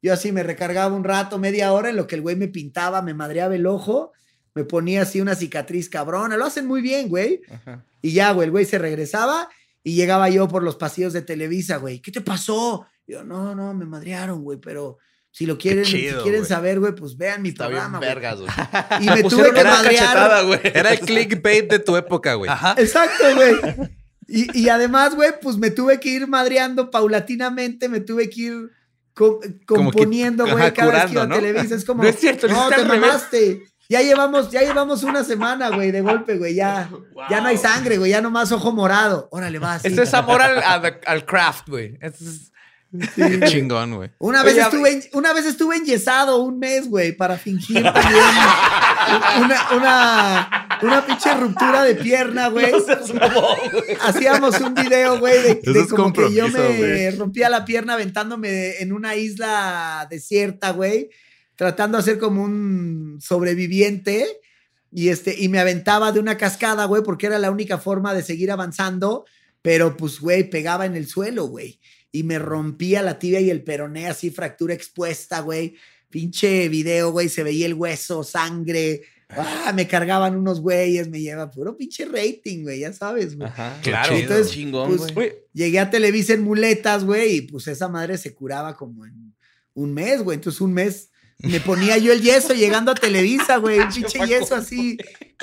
yo 0.07 0.13
así 0.13 0.31
me 0.31 0.45
recargaba 0.45 0.95
un 0.95 1.03
rato, 1.03 1.37
media 1.37 1.73
hora, 1.73 1.91
en 1.91 1.97
lo 1.97 2.07
que 2.07 2.15
el 2.15 2.23
güey 2.23 2.37
me 2.37 2.47
pintaba, 2.47 3.03
me 3.03 3.13
madreaba 3.13 3.57
el 3.57 3.67
ojo, 3.67 4.13
me 4.55 4.63
ponía 4.63 5.03
así 5.03 5.21
una 5.21 5.35
cicatriz 5.35 5.89
cabrona, 5.89 6.37
lo 6.37 6.45
hacen 6.45 6.65
muy 6.65 6.81
bien, 6.81 7.09
güey. 7.09 7.41
Ajá. 7.51 7.85
Y 8.03 8.13
ya, 8.13 8.31
güey, 8.31 8.45
el 8.45 8.53
güey 8.53 8.65
se 8.67 8.79
regresaba 8.79 9.49
y 9.83 9.97
llegaba 9.97 10.31
yo 10.31 10.47
por 10.47 10.63
los 10.63 10.77
pasillos 10.77 11.13
de 11.13 11.23
Televisa, 11.23 11.79
güey. 11.79 11.99
¿Qué 11.99 12.13
te 12.13 12.21
pasó? 12.21 12.87
Yo, 13.05 13.25
no, 13.25 13.57
no, 13.57 13.75
me 13.75 13.85
madrearon, 13.85 14.45
güey, 14.45 14.61
pero 14.61 14.99
si 15.33 15.45
lo 15.45 15.59
quieren, 15.59 15.83
chido, 15.83 16.19
si 16.19 16.23
quieren 16.23 16.47
saber, 16.47 16.79
güey, 16.79 16.95
pues 16.95 17.17
vean 17.17 17.43
mi 17.43 17.49
Está 17.49 17.67
programa, 17.67 17.99
güey. 17.99 18.09
vergas, 18.09 18.39
güey. 18.39 18.51
Y 19.01 19.07
me 19.07 19.23
tuve 19.23 19.23
Pusieron 19.25 19.55
que 19.57 19.65
madrear. 19.65 20.61
Era 20.73 20.93
el 20.93 21.01
clickbait 21.01 21.69
de 21.69 21.81
tu 21.81 21.97
época, 21.97 22.35
güey. 22.35 22.49
Ajá. 22.49 22.77
Exacto, 22.79 23.25
güey. 23.35 23.57
Y, 24.29 24.57
y 24.57 24.69
además, 24.69 25.17
güey, 25.17 25.33
pues 25.43 25.57
me 25.57 25.73
tuve 25.73 25.99
que 25.99 26.11
ir 26.11 26.29
madreando 26.29 26.93
paulatinamente, 26.93 27.89
me 27.89 27.99
tuve 27.99 28.31
que 28.31 28.41
ir 28.41 28.71
co- 29.17 29.41
componiendo, 29.67 30.45
güey, 30.47 30.73
cada 30.73 30.93
vez 30.93 31.05
que 31.07 31.13
iba 31.13 31.23
a 31.23 31.27
¿no? 31.27 31.35
Televisa. 31.37 31.75
Es 31.75 31.85
como, 31.87 32.03
No 32.03 32.09
es 32.09 32.17
cierto, 32.21 32.47
no, 32.47 32.69
te 32.69 32.75
al 32.77 32.85
revés". 32.89 33.01
mamaste. 33.01 33.63
Ya 33.89 34.03
llevamos, 34.03 34.51
ya 34.51 34.63
llevamos 34.63 35.05
una 35.05 35.23
semana, 35.23 35.71
güey, 35.71 35.93
de 35.93 36.01
golpe, 36.01 36.37
güey. 36.37 36.55
Ya, 36.55 36.91
ya 37.31 37.41
no 37.41 37.49
hay 37.49 37.57
sangre, 37.57 37.99
güey. 37.99 38.11
Ya 38.11 38.21
nomás 38.21 38.51
ojo 38.53 38.73
morado. 38.73 39.29
Órale, 39.31 39.59
vas. 39.59 39.85
Esto 39.85 40.03
es 40.03 40.13
amor 40.15 40.43
al, 40.43 40.63
al- 40.63 41.01
al 41.07 41.25
craft, 41.25 41.69
güey. 41.69 41.97
Esto 42.01 42.25
es- 42.25 42.53
Qué 43.15 43.41
chingón, 43.47 43.95
güey. 43.97 44.11
Una 44.19 44.43
vez, 44.43 44.55
Oye, 44.55 44.63
estuve, 44.63 44.93
en- 44.93 45.03
una 45.13 45.33
vez 45.33 45.45
estuve 45.47 45.77
enyesado 45.77 46.39
un 46.39 46.59
mes, 46.59 46.89
güey, 46.89 47.13
para 47.13 47.37
fingir 47.37 47.83
también 47.83 48.23
una, 49.39 49.77
una, 49.77 50.79
una 50.83 51.07
pinche 51.07 51.35
ruptura 51.35 51.85
de 51.85 51.95
pierna, 51.95 52.49
güey. 52.49 52.73
Hacíamos 54.03 54.61
un 54.61 54.75
video, 54.75 55.19
güey, 55.19 55.43
de, 55.43 55.61
Eso 55.63 55.73
de 55.73 55.81
es 55.81 55.89
como 55.89 56.13
que 56.13 56.33
yo 56.33 56.49
me 56.49 56.77
güey. 56.77 57.11
rompía 57.13 57.49
la 57.49 57.65
pierna 57.65 57.95
aventándome 57.95 58.79
en 58.81 58.93
una 58.93 59.17
isla 59.17 60.07
desierta, 60.11 60.71
güey, 60.73 61.11
tratando 61.55 61.99
de 61.99 62.03
hacer 62.03 62.19
como 62.19 62.43
un 62.43 63.19
sobreviviente. 63.21 64.27
Y, 64.93 65.09
este, 65.09 65.35
y 65.39 65.49
me 65.49 65.59
aventaba 65.59 66.13
de 66.13 66.21
una 66.21 66.37
cascada, 66.37 66.87
güey, 66.87 67.03
porque 67.03 67.27
era 67.27 67.39
la 67.39 67.51
única 67.51 67.79
forma 67.79 68.15
de 68.15 68.23
seguir 68.23 68.51
avanzando. 68.51 69.25
Pero, 69.63 69.97
pues, 69.97 70.21
güey, 70.21 70.49
pegaba 70.49 70.87
en 70.87 70.97
el 70.97 71.07
suelo, 71.09 71.47
güey. 71.47 71.81
Y 72.13 72.23
me 72.23 72.39
rompía 72.39 73.03
la 73.03 73.19
tibia 73.19 73.41
y 73.41 73.51
el 73.51 73.63
peroné, 73.63 74.09
así, 74.09 74.31
fractura 74.31 74.75
expuesta, 74.75 75.41
güey. 75.41 75.77
Pinche 76.17 76.71
video, 76.71 77.13
güey, 77.13 77.29
se 77.29 77.43
veía 77.43 77.67
el 77.67 77.75
hueso, 77.75 78.25
sangre. 78.25 79.03
Ah, 79.29 79.71
me 79.75 79.87
cargaban 79.87 80.35
unos 80.35 80.63
güeyes, 80.63 81.11
me 81.11 81.21
lleva 81.21 81.51
puro 81.51 81.77
pinche 81.77 82.07
rating, 82.07 82.63
güey, 82.63 82.81
ya 82.81 82.95
sabes, 82.95 83.37
güey. 83.37 83.47
Ajá. 83.47 83.79
Claro. 83.83 84.17
Entonces, 84.17 84.51
chingón, 84.51 84.97
pues, 84.97 85.13
güey. 85.13 85.35
Llegué 85.53 85.79
a 85.79 85.91
Televisa 85.91 86.33
en 86.33 86.43
muletas, 86.43 87.05
güey, 87.05 87.37
y 87.37 87.41
pues 87.43 87.69
esa 87.69 87.89
madre 87.89 88.17
se 88.17 88.35
curaba 88.35 88.79
como 88.79 89.05
en 89.05 89.35
un 89.75 89.93
mes, 89.93 90.23
güey. 90.23 90.37
Entonces, 90.37 90.63
un 90.63 90.73
mes 90.73 91.11
me 91.41 91.61
ponía 91.61 91.99
yo 91.99 92.15
el 92.15 92.23
yeso 92.23 92.55
llegando 92.55 92.93
a 92.93 92.95
Televisa, 92.95 93.59
güey. 93.59 93.79
Un 93.79 93.89
pinche 93.95 94.27
yeso 94.27 94.55
así 94.55 94.97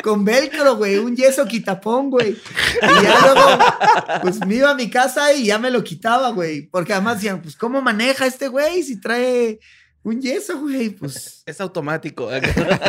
con 0.04 0.26
velcro, 0.26 0.76
güey. 0.78 0.98
Un 0.98 1.16
yeso 1.16 1.46
quitapón, 1.46 2.10
güey. 2.10 2.32
Y 2.32 3.04
ya 3.04 3.20
luego, 3.22 4.22
pues 4.24 4.44
me 4.48 4.56
iba 4.56 4.72
a 4.72 4.76
mi 4.76 4.90
casa 4.90 5.34
y 5.34 5.46
ya 5.46 5.60
me 5.60 5.70
lo 5.70 5.84
quitaba, 5.84 6.32
güey. 6.32 6.64
Porque 6.64 6.94
además 6.94 7.18
decían, 7.18 7.44
pues, 7.44 7.56
¿cómo 7.56 7.80
maneja 7.80 8.26
este 8.26 8.48
güey 8.48 8.82
si 8.82 9.00
trae 9.00 9.60
un 10.04 10.22
yeso, 10.22 10.60
güey? 10.60 10.90
Pues, 10.90 11.44
Es 11.46 11.60
automático. 11.62 12.30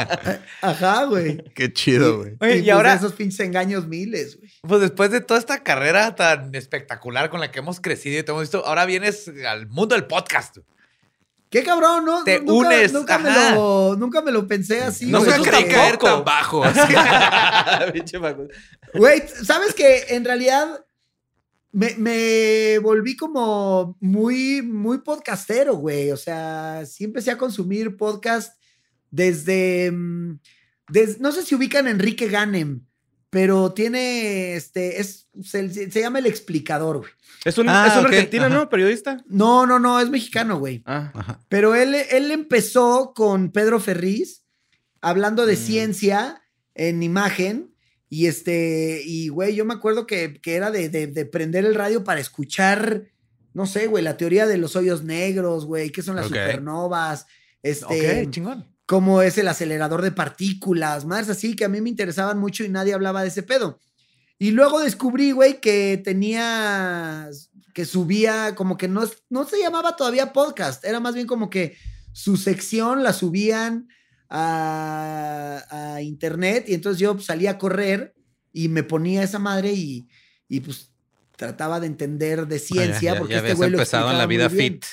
ajá, 0.61 1.05
güey. 1.05 1.43
Qué 1.55 1.73
chido, 1.73 2.19
güey. 2.19 2.37
Oye, 2.41 2.57
y 2.57 2.63
pues, 2.63 2.71
ahora- 2.73 2.95
esos 2.95 3.13
pinches 3.13 3.41
engaños 3.41 3.87
miles, 3.87 4.39
güey. 4.39 4.51
Pues 4.67 4.81
después 4.81 5.11
de 5.11 5.21
toda 5.21 5.41
esta 5.41 5.63
carrera 5.63 6.15
tan 6.15 6.55
espectacular 6.55 7.31
con 7.31 7.41
la 7.41 7.51
que 7.51 7.61
hemos 7.61 7.81
crecido 7.81 8.19
y 8.19 8.23
te 8.23 8.31
hemos 8.31 8.43
visto, 8.43 8.67
ahora 8.67 8.85
vienes 8.87 9.31
al 9.47 9.67
mundo 9.69 9.95
del 9.95 10.07
podcast. 10.07 10.59
Qué 11.55 11.63
cabrón, 11.63 12.05
¿no? 12.05 12.25
Te 12.25 12.41
nunca, 12.41 12.69
unes, 12.69 12.93
Nunca 12.93 13.17
me, 13.17 13.31
lo, 13.31 13.95
nunca 13.97 14.21
me 14.23 14.33
lo 14.33 14.49
pensé 14.49 14.83
así. 14.83 15.07
No 15.07 15.23
tú 15.23 15.43
creí 15.43 15.67
caer 15.67 15.99
tan 15.99 16.25
bajo. 16.25 16.65
Güey, 18.95 19.23
¿sabes 19.45 19.73
que 19.75 20.07
En 20.09 20.25
realidad 20.25 20.85
me, 21.75 21.95
me 21.99 22.79
volví 22.79 23.17
como 23.17 23.97
muy, 24.01 24.63
muy 24.63 24.99
podcastero, 24.99 25.75
güey. 25.77 26.11
O 26.13 26.17
sea, 26.17 26.85
sí 26.87 27.05
empecé 27.05 27.31
a 27.31 27.39
consumir 27.39 27.97
podcast 27.97 28.59
desde, 29.11 29.91
mm, 29.91 30.39
no 31.21 31.33
sé 31.33 31.43
si 31.43 31.55
ubican 31.55 31.87
a 31.87 31.91
Enrique 31.91 32.29
Ganem, 32.29 32.87
pero 33.31 33.73
tiene, 33.73 34.55
este, 34.55 35.01
es, 35.01 35.29
se, 35.43 35.69
se 35.91 36.01
llama 36.01 36.21
El 36.21 36.27
Explicador, 36.27 36.99
güey. 36.99 37.11
Es 37.45 37.59
un, 37.59 37.69
Ah, 37.69 37.89
es 37.89 37.97
un 37.99 38.07
argentino, 38.07 38.45
ajá. 38.45 38.55
¿no? 38.55 38.69
Periodista. 38.69 39.23
No, 39.27 39.67
no, 39.67 39.79
no, 39.79 40.01
es 40.01 40.09
mexicano, 40.09 40.59
güey. 40.59 40.83
Ah. 40.87 41.11
Ajá. 41.15 41.41
Pero 41.49 41.75
él, 41.75 41.95
él 41.95 42.31
empezó 42.31 43.13
con 43.15 43.51
Pedro 43.51 43.81
Ferriz 43.81 44.45
hablando 45.01 45.45
de 45.45 45.55
Mm. 45.55 45.59
ciencia 45.59 46.43
en 46.75 47.03
imagen. 47.03 47.74
Y 48.11 48.27
este, 48.27 49.03
y 49.05 49.29
güey, 49.29 49.55
yo 49.55 49.65
me 49.65 49.75
acuerdo 49.75 50.07
que, 50.07 50.41
que 50.41 50.55
era 50.55 50.71
de, 50.71 50.89
de- 50.89 51.07
de 51.09 51.25
prender 51.27 51.65
el 51.65 51.75
radio 51.75 52.05
para 52.05 52.21
escuchar, 52.21 53.05
no 53.55 53.67
sé, 53.67 53.87
güey, 53.87 54.05
la 54.05 54.17
teoría 54.17 54.47
de 54.47 54.59
los 54.59 54.77
hoyos 54.77 55.03
negros, 55.05 55.65
güey, 55.67 55.91
qué 55.91 56.03
son 56.03 56.17
las 56.17 56.27
supernovas, 56.47 57.27
este, 57.63 58.29
chingón. 58.31 58.67
cómo 58.87 59.23
es 59.23 59.39
el 59.39 59.49
acelerador 59.49 60.03
de 60.03 60.13
partículas, 60.13 61.05
más 61.07 61.29
así 61.31 61.57
que 61.57 61.65
a 61.65 61.69
mí 61.69 61.81
me 61.81 61.89
interesaban 61.91 62.39
mucho 62.39 62.63
y 62.65 62.69
nadie 62.69 62.95
hablaba 62.95 63.23
de 63.23 63.29
ese 63.29 63.43
pedo. 63.43 63.81
Y 64.39 64.51
luego 64.51 64.81
descubrí, 64.81 65.31
güey, 65.33 65.61
que 65.61 66.01
tenía, 66.05 67.29
que 67.73 67.85
subía, 67.85 68.55
como 68.55 68.77
que 68.77 68.89
no, 68.89 69.09
no 69.31 69.45
se 69.45 69.59
llamaba 69.61 69.97
todavía 69.97 70.33
podcast, 70.33 70.85
era 70.85 71.01
más 71.01 71.15
bien 71.15 71.27
como 71.27 71.49
que 71.51 71.77
su 72.13 72.37
sección 72.37 73.03
la 73.03 73.13
subían 73.13 73.89
a, 74.31 75.95
a 75.95 76.03
internet 76.03 76.65
y 76.69 76.75
entonces 76.75 77.01
yo 77.01 77.15
pues, 77.15 77.27
salía 77.27 77.53
a 77.53 77.59
correr 77.59 78.15
y 78.53 78.69
me 78.69 78.83
ponía 78.83 79.23
esa 79.23 79.39
madre 79.39 79.73
y, 79.73 80.07
y 80.49 80.61
pues 80.61 80.91
trataba 81.37 81.81
de 81.81 81.87
entender 81.89 82.47
de 82.47 82.59
ciencia. 82.59 83.13
Ah, 83.13 83.15
ya, 83.15 83.19
porque 83.19 83.33
ya 83.33 83.39
este 83.39 83.47
habías 83.49 83.57
güey 83.59 83.71
lo 83.71 83.79
empezado 83.79 84.11
en 84.11 84.19
la 84.19 84.27
vida 84.27 84.49
fit. 84.51 84.85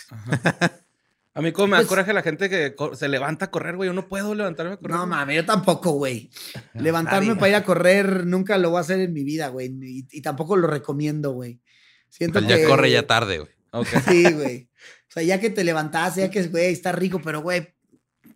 A 1.34 1.42
mí 1.42 1.52
como 1.54 1.68
me 1.68 1.78
Pues- 1.78 1.86
acoraje 1.86 2.12
la 2.12 2.24
gente 2.24 2.50
que 2.50 2.76
se 2.94 3.08
levanta 3.08 3.46
a 3.46 3.52
correr, 3.52 3.78
güey. 3.78 3.88
Yo 3.88 3.94
no 3.94 4.08
puedo 4.10 4.36
levantarme 4.36 4.74
a 4.74 4.78
correr. 4.78 4.98
No 4.98 5.08
mames, 5.08 5.36
yo 5.38 5.46
tampoco, 5.46 5.92
güey. 5.94 6.30
Levantarme 6.74 7.28
Nadie. 7.28 7.40
para 7.40 7.50
ir 7.50 7.56
a 7.56 7.64
correr 7.64 8.26
nunca 8.26 8.58
lo 8.58 8.72
voy 8.72 8.80
a 8.80 8.82
hacer 8.82 9.00
en 9.00 9.14
mi 9.14 9.24
vida, 9.24 9.48
güey. 9.48 9.68
Y, 9.82 10.08
y 10.12 10.22
tampoco 10.22 10.58
lo 10.58 10.68
recomiendo, 10.68 11.32
güey. 11.32 11.62
Siento 12.10 12.40
Pues 12.40 12.50
ya 12.50 12.58
que- 12.58 12.66
corre 12.66 12.92
ya 12.92 13.08
tarde, 13.08 13.40
güey. 13.40 13.52
Ok. 13.72 13.88
Sí, 14.10 14.30
güey. 14.34 14.70
O 15.08 15.14
sea, 15.14 15.24
ya 15.24 15.40
que 15.40 15.50
te 15.50 15.64
levantaste, 15.64 16.22
ya 16.22 16.30
que, 16.30 16.44
güey, 16.48 16.74
está 16.74 16.92
rico, 16.92 17.22
pero, 17.24 17.42
güey, 17.42 17.76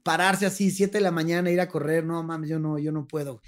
pararse 0.03 0.45
así, 0.45 0.71
7 0.71 0.97
de 0.97 1.03
la 1.03 1.11
mañana, 1.11 1.51
ir 1.51 1.59
a 1.61 1.67
correr, 1.69 2.05
no 2.05 2.21
mames, 2.23 2.49
yo 2.49 2.59
no, 2.59 2.77
yo 2.79 2.91
no 2.91 3.07
puedo. 3.07 3.41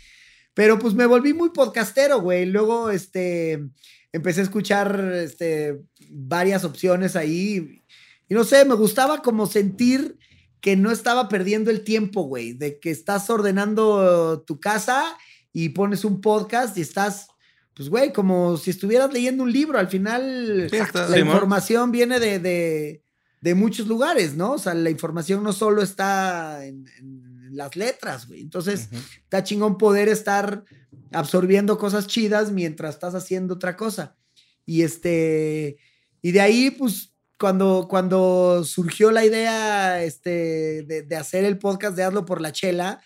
Pero 0.54 0.80
pues 0.80 0.94
me 0.96 1.06
volví 1.06 1.34
muy 1.34 1.50
podcastero, 1.52 2.20
güey. 2.20 2.46
Luego, 2.48 2.90
este, 2.90 3.64
empecé 4.12 4.42
a 4.42 4.44
escuchar, 4.44 5.00
este, 5.16 5.80
varias 6.10 6.64
opciones 6.64 7.16
ahí. 7.16 7.84
Y 8.28 8.34
no 8.34 8.44
sé, 8.44 8.66
me 8.66 8.74
gustaba 8.76 9.22
como 9.22 9.46
sentir 9.46 10.18
que 10.60 10.76
no 10.76 10.92
estaba 10.92 11.30
perdiendo 11.30 11.70
el 11.70 11.84
tiempo, 11.84 12.24
güey, 12.24 12.54
de 12.54 12.80
que 12.80 12.90
estás 12.90 13.30
ordenando 13.30 14.44
tu 14.48 14.60
casa 14.60 15.16
y 15.54 15.70
pones 15.70 16.04
un 16.04 16.20
podcast 16.22 16.76
y 16.78 16.82
estás, 16.82 17.28
pues, 17.76 17.90
güey, 17.90 18.12
como 18.12 18.58
si 18.58 18.72
estuvieras 18.72 19.14
leyendo 19.14 19.44
un 19.44 19.52
libro. 19.52 19.78
Al 19.78 19.88
final, 19.88 20.68
Sí, 20.72 20.78
está- 20.78 21.08
la 21.08 21.20
información 21.20 21.92
viene 21.92 22.20
de, 22.20 22.40
de, 22.40 23.04
de 23.48 23.56
muchos 23.56 23.88
lugares, 23.88 24.36
¿no? 24.36 24.54
O 24.54 24.58
sea, 24.58 24.74
la 24.74 24.89
información 24.89 25.41
no 25.41 25.54
solo 25.54 25.82
está 25.82 26.66
en, 26.66 26.86
en 27.00 27.56
las 27.56 27.78
letras, 27.78 28.28
güey. 28.28 28.41
Entonces, 28.41 28.89
está 29.24 29.41
chingón 29.43 29.78
poder 29.78 30.10
estar 30.10 30.66
absorbiendo 31.14 31.78
cosas 31.78 32.08
chidas 32.08 32.52
mientras 32.52 32.95
estás 32.95 33.16
haciendo 33.16 33.54
otra 33.54 33.78
cosa. 33.78 34.18
Y 34.66 34.82
este, 34.82 35.78
y 36.22 36.34
de 36.34 36.41
ahí, 36.41 36.72
pues, 36.72 37.14
cuando, 37.39 37.88
cuando 37.89 38.66
surgió 38.66 39.12
la 39.12 39.24
idea 39.24 40.04
este, 40.04 40.84
de, 40.84 41.04
de 41.04 41.16
hacer 41.16 41.45
el 41.45 41.58
podcast 41.58 41.95
de 41.95 42.04
Hazlo 42.04 42.26
por 42.26 42.41
la 42.41 42.52
Chela, 42.52 43.02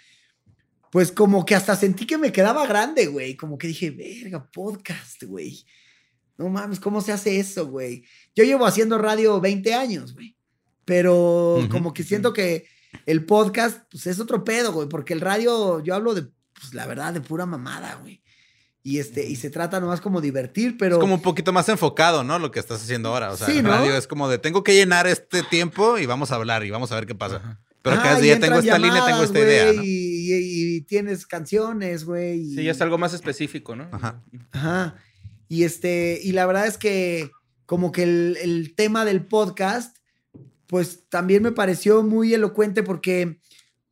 pues 0.91 1.11
como 1.11 1.45
que 1.45 1.53
hasta 1.53 1.75
sentí 1.75 2.07
que 2.07 2.17
me 2.17 2.31
quedaba 2.31 2.65
grande, 2.65 3.05
güey. 3.05 3.35
Como 3.35 3.59
que 3.59 3.67
dije, 3.67 3.91
verga, 3.91 4.49
podcast, 4.51 5.21
güey. 5.23 5.63
No 6.37 6.49
mames, 6.49 6.79
¿cómo 6.79 7.01
se 7.01 7.11
hace 7.11 7.39
eso, 7.39 7.67
güey? 7.67 8.03
Yo 8.35 8.43
llevo 8.43 8.65
haciendo 8.65 8.97
radio 8.97 9.39
20 9.41 9.73
años, 9.73 10.13
güey. 10.13 10.35
Pero 10.85 11.57
Ujú. 11.59 11.69
como 11.69 11.93
que 11.93 12.03
siento 12.03 12.33
que 12.33 12.65
el 13.05 13.25
podcast, 13.25 13.81
pues 13.91 14.07
es 14.07 14.19
otro 14.19 14.43
pedo, 14.43 14.71
güey. 14.73 14.87
Porque 14.89 15.13
el 15.13 15.21
radio, 15.21 15.81
yo 15.83 15.95
hablo 15.95 16.13
de, 16.13 16.23
pues 16.53 16.73
la 16.73 16.85
verdad, 16.87 17.13
de 17.13 17.21
pura 17.21 17.45
mamada, 17.45 17.95
güey. 18.01 18.21
Y, 18.83 18.97
este, 18.97 19.27
y 19.29 19.35
se 19.35 19.51
trata 19.51 19.79
nomás 19.79 20.01
como 20.01 20.21
divertir, 20.21 20.75
pero... 20.77 20.95
Es 20.95 20.99
como 21.01 21.13
un 21.15 21.21
poquito 21.21 21.53
más 21.53 21.69
enfocado, 21.69 22.23
¿no? 22.23 22.39
Lo 22.39 22.49
que 22.49 22.59
estás 22.59 22.81
haciendo 22.81 23.09
ahora. 23.09 23.31
O 23.31 23.37
sea, 23.37 23.45
Sí, 23.47 23.59
el 23.59 23.63
¿no? 23.63 23.69
radio 23.69 23.95
es 23.95 24.07
como 24.07 24.27
de 24.27 24.39
tengo 24.39 24.63
que 24.63 24.73
llenar 24.73 25.05
este 25.05 25.43
tiempo 25.43 25.99
y 25.99 26.07
vamos 26.07 26.31
a 26.31 26.35
hablar 26.35 26.65
y 26.65 26.71
vamos 26.71 26.91
a 26.91 26.95
ver 26.95 27.05
qué 27.05 27.13
pasa. 27.13 27.59
Pero 27.83 27.97
Ah, 27.97 28.03
cada 28.03 28.19
y 28.19 28.23
día 28.23 28.39
tengo 28.39 28.57
esta 28.59 28.77
línea, 28.79 28.93
tengo 29.05 29.07
llamadas, 29.07 29.25
esta 29.29 29.39
idea, 29.39 29.65
güey, 29.65 29.77
¿no? 29.77 29.83
Y, 29.83 29.87
y- 30.33 30.75
y 30.77 30.81
tienes 30.81 31.27
canciones, 31.27 32.05
güey. 32.05 32.39
y- 32.41 32.55
Sí, 32.55 32.63
ya 32.63 32.71
es 32.71 32.81
algo 32.81 32.97
más 32.97 33.13
específico, 33.13 33.75
¿no? 33.75 33.87
Ajá. 33.91 34.23
Ajá. 34.51 34.95
Y 35.47 35.63
este, 35.63 36.19
y 36.23 36.31
la 36.31 36.45
verdad 36.47 36.65
es 36.65 36.77
que 36.79 37.29
como 37.71 37.93
que 37.93 38.03
el, 38.03 38.37
el 38.41 38.75
tema 38.75 39.05
del 39.05 39.25
podcast, 39.25 39.95
pues 40.67 41.07
también 41.07 41.41
me 41.41 41.53
pareció 41.53 42.03
muy 42.03 42.33
elocuente 42.33 42.83
porque 42.83 43.39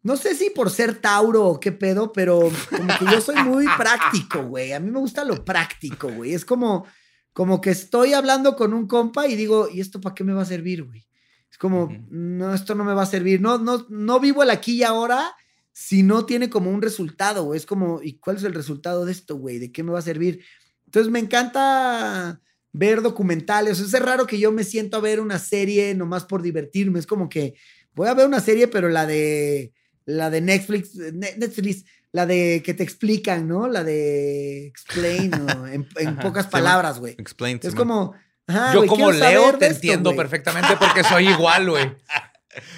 no 0.04 0.18
sé 0.18 0.36
si 0.36 0.50
por 0.50 0.70
ser 0.70 0.96
Tauro 0.96 1.46
o 1.46 1.62
qué 1.62 1.72
pedo, 1.72 2.12
pero 2.12 2.52
como 2.70 2.88
que 3.00 3.06
yo 3.10 3.22
soy 3.22 3.42
muy 3.42 3.66
práctico, 3.78 4.44
güey. 4.44 4.74
A 4.74 4.82
mí 4.82 4.92
me 4.92 5.00
gusta 5.00 5.24
lo 5.24 5.46
práctico, 5.46 6.10
güey. 6.10 6.34
Es 6.34 6.44
como, 6.44 6.88
como 7.32 7.62
que 7.62 7.70
estoy 7.70 8.12
hablando 8.12 8.58
con 8.58 8.74
un 8.74 8.86
compa 8.86 9.28
y 9.28 9.38
digo, 9.38 9.70
¿y 9.70 9.80
esto 9.80 10.02
para 10.02 10.14
qué 10.14 10.26
me 10.26 10.34
va 10.34 10.42
a 10.42 10.46
servir, 10.46 10.84
güey? 10.84 11.08
Es 11.50 11.58
como, 11.58 11.88
no, 12.10 12.54
esto 12.54 12.76
no 12.76 12.84
me 12.84 12.94
va 12.94 13.04
a 13.04 13.06
servir. 13.06 13.40
No, 13.40 13.60
no, 13.60 13.86
no 13.88 14.20
vivo 14.20 14.44
el 14.44 14.50
aquí 14.50 14.74
y 14.74 14.84
ahora 14.84 15.38
si 15.72 16.04
no 16.04 16.26
tiene 16.26 16.50
como 16.50 16.70
un 16.70 16.82
resultado, 16.82 17.46
güey. 17.46 17.58
Es 17.58 17.66
como, 17.66 18.02
¿y 18.04 18.18
cuál 18.18 18.36
es 18.36 18.44
el 18.44 18.54
resultado 18.54 19.06
de 19.06 19.14
esto, 19.14 19.38
güey? 19.38 19.58
¿De 19.58 19.72
qué 19.72 19.84
me 19.84 19.94
va 19.94 20.00
a 20.00 20.02
servir? 20.02 20.44
Entonces 20.86 21.10
me 21.10 21.20
encanta 21.20 22.42
ver 22.72 23.02
documentales. 23.02 23.80
O 23.82 23.88
sea, 23.88 24.00
es 24.00 24.06
raro 24.06 24.28
que 24.28 24.40
yo 24.40 24.52
me 24.52 24.64
siento 24.64 24.98
a 24.98 25.02
ver 25.02 25.20
una 25.20 25.40
serie 25.40 25.94
nomás 25.96 26.26
por 26.26 26.42
divertirme. 26.42 27.00
Es 27.00 27.08
como 27.08 27.30
que 27.30 27.56
voy 27.94 28.08
a 28.08 28.14
ver 28.14 28.28
una 28.28 28.40
serie, 28.40 28.68
pero 28.68 28.90
la 28.90 29.06
de 29.06 29.74
la 30.06 30.30
de 30.30 30.42
Netflix, 30.42 30.96
Ne- 30.96 31.36
Netflix, 31.38 31.86
la 32.12 32.26
de 32.26 32.62
que 32.64 32.74
te 32.74 32.84
explican, 32.84 33.48
¿no? 33.48 33.68
La 33.68 33.84
de 33.84 34.66
explain, 34.68 35.30
¿no? 35.32 35.68
en, 35.68 35.88
en 35.98 36.08
Ajá, 36.10 36.22
pocas 36.22 36.48
palabras, 36.48 37.00
güey. 37.00 37.16
Explain. 37.18 37.60
Es 37.62 37.76
como, 37.76 38.14
ajá, 38.48 38.74
Yo 38.74 38.86
como 38.88 39.12
leo 39.12 39.58
te 39.58 39.66
esto, 39.68 39.76
entiendo 39.76 40.16
perfectamente 40.16 40.76
porque 40.80 41.04
soy 41.04 41.30
igual, 41.30 41.70
güey. 41.70 41.86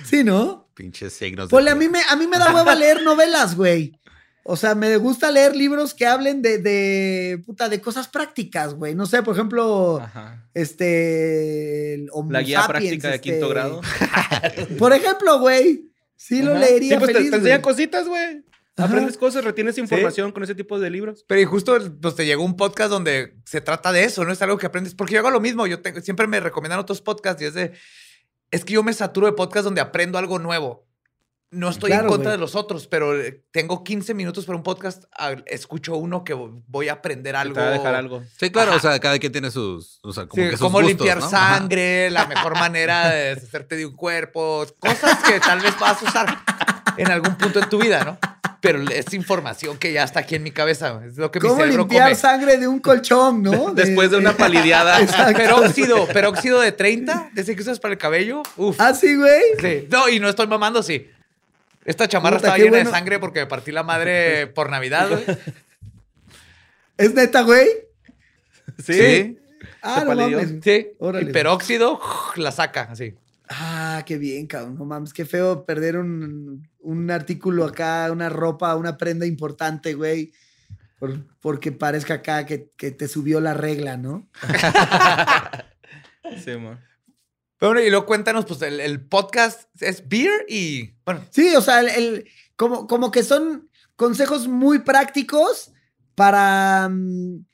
Sí, 0.03 0.23
¿no? 0.23 0.69
Pinches 0.75 1.13
signos. 1.13 1.49
Ponle, 1.49 1.71
a 1.71 1.75
mí 1.75 1.87
me, 1.87 2.01
a 2.09 2.15
mí 2.17 2.27
me 2.27 2.37
da 2.37 2.53
hueva 2.53 2.75
leer 2.75 3.01
novelas, 3.03 3.55
güey. 3.55 3.97
O 4.43 4.55
sea, 4.57 4.73
me 4.73 4.97
gusta 4.97 5.29
leer 5.31 5.55
libros 5.55 5.93
que 5.93 6.07
hablen 6.07 6.41
de, 6.41 6.57
de, 6.57 7.41
puta, 7.45 7.69
de 7.69 7.79
cosas 7.79 8.07
prácticas, 8.07 8.73
güey. 8.73 8.95
No 8.95 9.05
sé, 9.05 9.21
por 9.21 9.35
ejemplo, 9.35 9.99
Ajá. 10.01 10.47
este... 10.55 12.07
La 12.29 12.41
guía 12.41 12.61
sapiens, 12.61 12.67
práctica 12.67 13.07
de 13.09 13.15
este, 13.15 13.29
quinto 13.31 13.49
grado. 13.49 13.81
Por 14.79 14.93
ejemplo, 14.93 15.39
güey. 15.39 15.91
Sí 16.15 16.41
lo 16.41 16.55
leería 16.57 16.95
Sí, 16.95 16.99
pues 16.99 17.07
te- 17.11 17.13
feliz, 17.17 17.29
te, 17.31 17.37
enseñan 17.37 17.61
güey. 17.61 17.73
cositas, 17.73 18.07
güey. 18.07 18.43
Ajá. 18.77 18.87
Aprendes 18.87 19.17
cosas, 19.17 19.43
retienes 19.43 19.77
información 19.77 20.31
con 20.31 20.43
ese 20.43 20.55
tipo 20.55 20.79
de 20.79 20.89
libros. 20.89 21.23
Pero 21.27 21.41
y 21.41 21.45
justo 21.45 21.77
pues, 22.01 22.15
te 22.15 22.25
llegó 22.25 22.43
un 22.43 22.55
podcast 22.57 22.89
donde 22.89 23.35
se 23.45 23.61
trata 23.61 23.91
de 23.91 24.03
eso, 24.05 24.23
no 24.25 24.31
es 24.31 24.41
algo 24.41 24.57
que 24.57 24.65
aprendes. 24.65 24.95
Porque 24.95 25.13
yo 25.13 25.19
hago 25.19 25.29
lo 25.29 25.39
mismo. 25.41 25.67
Yo 25.67 25.81
tengo- 25.81 26.01
siempre 26.01 26.25
me 26.27 26.39
recomiendan 26.39 26.79
otros 26.79 27.01
podcasts 27.01 27.41
y 27.41 27.45
es 27.45 27.53
de. 27.53 27.73
Es 28.49 28.65
que 28.65 28.73
yo 28.73 28.83
me 28.83 28.93
saturo 28.93 29.27
de 29.27 29.33
podcasts 29.33 29.65
donde 29.65 29.81
aprendo 29.81 30.17
algo 30.17 30.39
nuevo. 30.39 30.87
No 31.51 31.69
estoy 31.69 31.89
Claro, 31.89 32.05
en 32.05 32.09
contra 32.09 32.31
de 32.31 32.37
los 32.37 32.55
otros, 32.55 32.87
pero 32.87 33.19
eh, 33.19 33.43
tengo 33.51 33.83
15 33.83 34.13
minutos 34.13 34.45
para 34.45 34.55
un 34.57 34.63
podcast. 34.63 35.03
Escucho 35.47 35.97
uno 35.97 36.23
que 36.23 36.33
voy 36.33 36.87
a 36.87 36.93
aprender 36.93 37.35
algo. 37.35 37.55
Te 37.55 37.59
va 37.61 37.67
a 37.67 37.71
dejar 37.71 37.93
algo. 37.93 38.23
Sí, 38.39 38.49
claro, 38.51 38.71
Ajá. 38.71 38.77
o 38.77 38.79
sea, 38.81 38.99
cada 39.01 39.19
quien 39.19 39.33
tiene 39.33 39.51
sus. 39.51 39.99
O 40.01 40.13
sea, 40.13 40.27
como 40.27 40.41
Sí, 40.41 40.49
que 40.49 40.55
sus 40.55 40.61
cómo 40.61 40.77
gustos, 40.79 40.87
limpiar 40.89 41.17
¿no? 41.19 41.25
Ajá. 41.25 41.57
sangre, 41.57 42.09
la 42.09 42.25
mejor 42.25 42.53
manera 42.55 43.09
de 43.09 43.35
deshacerte 43.35 43.75
de 43.75 43.85
un 43.85 43.95
cuerpo, 43.97 44.65
cosas 44.79 45.21
que 45.23 45.41
tal 45.41 45.59
vez 45.59 45.77
vas 45.77 46.01
a 46.01 46.05
usar 46.05 46.37
en 46.95 47.11
algún 47.11 47.35
punto 47.35 47.59
en 47.59 47.67
tu 47.69 47.79
vida, 47.81 48.03
¿no? 48.05 48.17
Pero 48.61 48.79
es 48.89 49.11
información 49.13 49.77
que 49.77 49.91
ya 49.91 50.03
está 50.03 50.21
aquí 50.21 50.35
en 50.35 50.43
mi 50.43 50.51
cabeza. 50.51 51.01
Es 51.05 51.17
lo 51.17 51.31
que 51.31 51.39
mi 51.41 51.47
¿Cómo 51.49 51.59
cerebro 51.59 51.79
limpiar 51.81 52.03
come. 52.09 52.15
sangre 52.15 52.57
de 52.57 52.67
un 52.69 52.79
colchón, 52.79 53.41
no? 53.43 53.73
Después 53.73 54.09
de 54.11 54.17
una 54.17 54.33
palideada. 54.37 54.99
Peróxido, 55.35 56.05
peróxido 56.07 56.61
de 56.61 56.71
30, 56.71 57.31
de 57.33 57.41
ese 57.41 57.55
que 57.57 57.61
usas 57.61 57.79
para 57.79 57.93
el 57.93 57.97
cabello. 57.97 58.41
Uf. 58.55 58.79
Ah, 58.79 58.93
sí, 58.93 59.15
güey. 59.17 59.41
Sí. 59.59 59.87
No, 59.91 60.07
y 60.07 60.19
no 60.21 60.29
estoy 60.29 60.47
mamando, 60.47 60.81
sí. 60.83 61.09
Esta 61.85 62.07
chamarra 62.07 62.37
Puta, 62.37 62.47
estaba 62.49 62.57
llena 62.57 62.71
bueno. 62.77 62.89
de 62.89 62.95
sangre 62.95 63.19
porque 63.19 63.39
me 63.41 63.47
partí 63.47 63.71
la 63.71 63.83
madre 63.83 64.47
por 64.55 64.69
Navidad, 64.69 65.09
güey. 65.09 65.23
¿Es 66.97 67.13
neta, 67.13 67.41
güey? 67.41 67.67
Sí. 68.83 69.37
Ah, 69.81 69.99
¿Se 70.01 70.05
no 70.05 70.15
mames. 70.15 70.55
Sí. 70.63 70.87
Órale. 70.99 71.29
Y 71.29 71.33
peróxido 71.33 71.99
la 72.35 72.51
saca, 72.51 72.83
así. 72.91 73.15
Ah, 73.49 74.03
qué 74.05 74.17
bien, 74.17 74.47
cabrón. 74.47 74.77
No 74.77 74.85
mames, 74.85 75.13
qué 75.13 75.25
feo 75.25 75.65
perder 75.65 75.97
un, 75.97 76.67
un 76.79 77.11
artículo 77.11 77.65
acá, 77.65 78.09
una 78.11 78.29
ropa, 78.29 78.75
una 78.75 78.97
prenda 78.97 79.25
importante, 79.25 79.93
güey. 79.93 80.31
por- 80.99 81.25
porque 81.41 81.71
parezca 81.71 82.15
acá 82.15 82.45
que, 82.45 82.69
que 82.77 82.91
te 82.91 83.07
subió 83.07 83.41
la 83.41 83.53
regla, 83.55 83.97
¿no? 83.97 84.27
Sí, 86.45 86.55
mo. 86.55 86.77
Pero 87.61 87.73
bueno, 87.73 87.85
y 87.85 87.91
luego 87.91 88.07
cuéntanos, 88.07 88.45
pues 88.45 88.59
el, 88.63 88.79
el 88.79 89.05
podcast 89.05 89.69
es 89.79 90.09
beer 90.09 90.31
y. 90.49 90.95
Bueno, 91.05 91.23
Sí, 91.29 91.53
o 91.55 91.61
sea, 91.61 91.81
el, 91.81 91.89
el- 91.89 92.27
como, 92.55 92.87
como 92.87 93.11
que 93.11 93.21
son 93.21 93.69
consejos 93.95 94.47
muy 94.47 94.79
prácticos 94.79 95.71
para, 96.15 96.89
mm, 96.89 97.45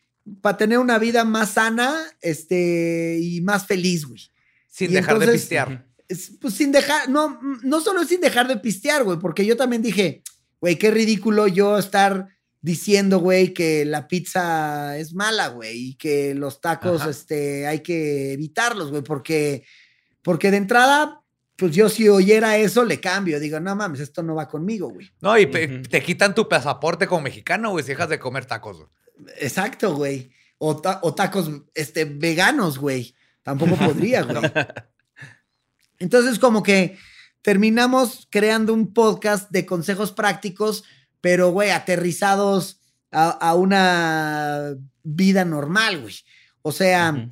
para 0.42 0.56
tener 0.56 0.78
una 0.80 0.98
vida 0.98 1.26
más 1.26 1.52
sana 1.56 1.94
este, 2.22 3.20
y 3.22 3.42
más 3.42 3.66
feliz, 3.68 4.06
güey. 4.06 4.22
sin 4.70 4.92
Y 4.92 4.94
dejar 4.94 5.20
de 5.20 5.28
pistear. 5.28 5.86
Es, 6.08 6.32
pues 6.40 6.54
sin 6.54 6.72
dejar, 6.72 7.10
no, 7.10 7.38
no 7.64 7.82
solo 7.82 8.02
es 8.02 8.08
sin 8.08 8.22
dejar 8.22 8.48
de 8.48 8.56
pistear, 8.56 9.04
güey, 9.04 9.20
porque 9.20 9.46
yo 9.46 9.58
también 9.58 9.82
dije, 9.82 10.24
güey, 10.62 10.78
qué 10.78 10.90
ridículo 10.90 11.48
yo 11.50 11.78
estar 11.78 12.30
diciendo, 12.62 13.20
güey, 13.20 13.54
que 13.54 13.84
la 13.84 14.08
pizza 14.08 14.98
es 14.98 15.14
mala, 15.14 15.48
güey, 15.50 15.90
y 15.90 15.96
que 15.96 16.34
los 16.34 16.62
tacos, 16.62 17.02
Ajá. 17.02 17.10
este, 17.10 17.68
hay 17.68 17.82
que 17.82 18.32
evitarlos, 18.32 18.90
güey, 18.90 19.04
porque, 19.04 19.66
porque 20.22 20.52
de 20.52 20.58
entrada, 20.58 21.22
pues 21.56 21.74
yo 21.74 21.90
si 21.90 22.08
oyera 22.10 22.58
eso, 22.58 22.84
le 22.86 23.00
cambio, 23.00 23.40
digo, 23.40 23.60
no 23.60 23.76
mames, 23.76 24.00
esto 24.02 24.22
no 24.24 24.36
va 24.36 24.48
conmigo, 24.48 24.90
güey. 24.90 25.10
No, 25.22 25.38
y 25.38 25.46
te 25.48 26.04
quitan 26.04 26.36
tu 26.36 26.48
pasaporte 26.48 27.08
como 27.08 27.22
mexicano, 27.22 27.72
güey, 27.72 27.84
si 27.84 27.90
dejas 27.92 28.10
de 28.10 28.20
comer 28.20 28.46
tacos. 28.46 28.86
Exacto, 29.40 29.96
güey. 29.96 30.32
O, 30.60 30.78
ta- 30.78 31.00
o 31.04 31.14
tacos, 31.16 31.50
este, 31.74 32.06
veganos, 32.06 32.78
güey. 32.78 33.16
Tampoco 33.44 33.76
podría, 33.76 34.24
güey. 34.24 34.42
Entonces, 36.00 36.38
como 36.40 36.62
que 36.64 36.98
terminamos 37.42 38.28
creando 38.30 38.74
un 38.74 38.94
podcast 38.94 39.50
de 39.52 39.66
consejos 39.66 40.12
prácticos, 40.12 40.84
pero, 41.22 41.50
güey, 41.52 41.72
aterrizados 41.72 42.80
a, 43.12 43.30
a 43.30 43.56
una 43.56 44.76
vida 45.04 45.46
normal, 45.46 46.02
güey. 46.02 46.16
O 46.62 46.72
sea. 46.72 47.30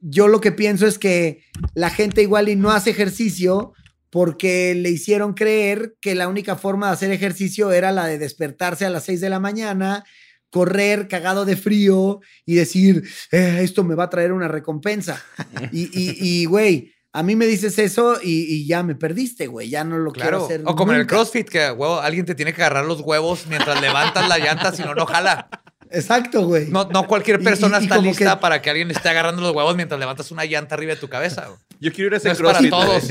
Yo 0.00 0.28
lo 0.28 0.40
que 0.40 0.52
pienso 0.52 0.86
es 0.86 0.98
que 0.98 1.42
la 1.74 1.90
gente 1.90 2.22
igual 2.22 2.48
y 2.48 2.56
no 2.56 2.70
hace 2.70 2.90
ejercicio 2.90 3.72
porque 4.10 4.74
le 4.74 4.90
hicieron 4.90 5.34
creer 5.34 5.96
que 6.00 6.14
la 6.14 6.28
única 6.28 6.56
forma 6.56 6.86
de 6.86 6.92
hacer 6.94 7.10
ejercicio 7.12 7.72
era 7.72 7.92
la 7.92 8.06
de 8.06 8.18
despertarse 8.18 8.86
a 8.86 8.90
las 8.90 9.04
6 9.04 9.20
de 9.20 9.30
la 9.30 9.40
mañana, 9.40 10.04
correr 10.50 11.08
cagado 11.08 11.44
de 11.44 11.56
frío 11.56 12.20
y 12.44 12.54
decir, 12.54 13.06
"Eh, 13.30 13.58
esto 13.62 13.84
me 13.84 13.94
va 13.94 14.04
a 14.04 14.10
traer 14.10 14.32
una 14.32 14.48
recompensa. 14.48 15.22
y, 15.72 16.44
güey, 16.46 16.94
a 17.16 17.22
mí 17.22 17.34
me 17.34 17.46
dices 17.46 17.78
eso 17.78 18.18
y, 18.22 18.42
y 18.42 18.66
ya 18.66 18.82
me 18.82 18.94
perdiste, 18.94 19.46
güey, 19.46 19.70
ya 19.70 19.84
no 19.84 19.96
lo 19.96 20.12
quiero 20.12 20.44
hacer. 20.44 20.62
O 20.66 20.76
como 20.76 20.92
en 20.92 21.00
el. 21.00 21.06
CrossFit, 21.06 21.48
que 21.48 21.70
huevo, 21.70 21.98
alguien 21.98 22.26
te 22.26 22.34
tiene 22.34 22.52
que 22.52 22.60
agarrar 22.60 22.84
los 22.84 23.00
huevos 23.00 23.46
mientras 23.48 23.80
levantas 23.80 24.28
la 24.28 24.38
llanta, 24.38 24.70
si 24.72 24.82
no, 24.82 24.94
no 24.94 25.06
jala. 25.06 25.48
Exacto, 25.90 26.46
güey. 26.46 26.68
No, 26.68 26.84
no 26.86 27.06
cualquier 27.06 27.40
persona 27.42 27.78
y- 27.78 27.80
y 27.80 27.84
está 27.84 27.98
lista 27.98 28.34
que- 28.34 28.40
para 28.40 28.60
que 28.62 28.70
alguien 28.70 28.90
esté 28.90 29.08
agarrando 29.08 29.40
los 29.42 29.54
huevos 29.54 29.76
mientras 29.76 29.98
levantas 30.00 30.30
una 30.30 30.44
llanta 30.44 30.74
arriba 30.74 30.94
de 30.94 31.00
tu 31.00 31.08
cabeza. 31.08 31.46
güey. 31.46 31.58
Yo 31.80 31.92
quiero 31.92 32.08
ir 32.08 32.14
a 32.14 32.16
ese 32.16 32.28
No 32.28 32.34
es 32.34 32.40
para 32.40 32.68
todos. 32.70 33.04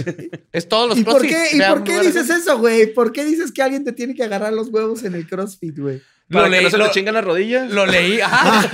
Es 0.51 0.67
todos 0.67 0.89
los 0.89 0.97
¿Y 0.97 1.03
por 1.03 1.21
qué, 1.21 1.47
¿y 1.53 1.61
por 1.61 1.83
qué 1.83 1.99
dices 2.01 2.29
eso, 2.29 2.57
güey? 2.57 2.93
¿Por 2.93 3.11
qué 3.11 3.23
dices 3.25 3.51
que 3.51 3.61
alguien 3.61 3.83
te 3.85 3.91
tiene 3.93 4.13
que 4.15 4.23
agarrar 4.23 4.53
los 4.53 4.69
huevos 4.69 5.03
en 5.03 5.15
el 5.15 5.27
CrossFit, 5.27 5.77
güey? 5.77 6.01
Para 6.29 6.45
Lo 6.45 6.51
que 6.51 6.55
leí, 6.57 6.63
no 6.65 6.69
se 6.71 6.77
lo- 6.77 6.85
te 6.87 6.91
chingan 6.91 7.13
las 7.13 7.23
rodillas. 7.23 7.69
Lo 7.71 7.85
leí, 7.85 8.19
ajá. 8.21 8.69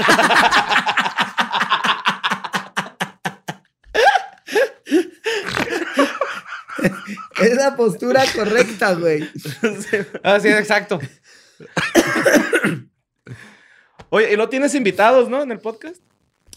Es 7.42 7.56
la 7.56 7.76
postura 7.76 8.24
correcta, 8.34 8.94
güey. 8.94 9.24
Así 10.24 10.48
es, 10.48 10.60
exacto. 10.60 11.00
Oye, 14.14 14.34
y 14.34 14.36
lo 14.36 14.50
tienes 14.50 14.76
invitados, 14.76 15.30
¿no? 15.30 15.42
En 15.42 15.52
el 15.52 15.60
podcast. 15.60 16.02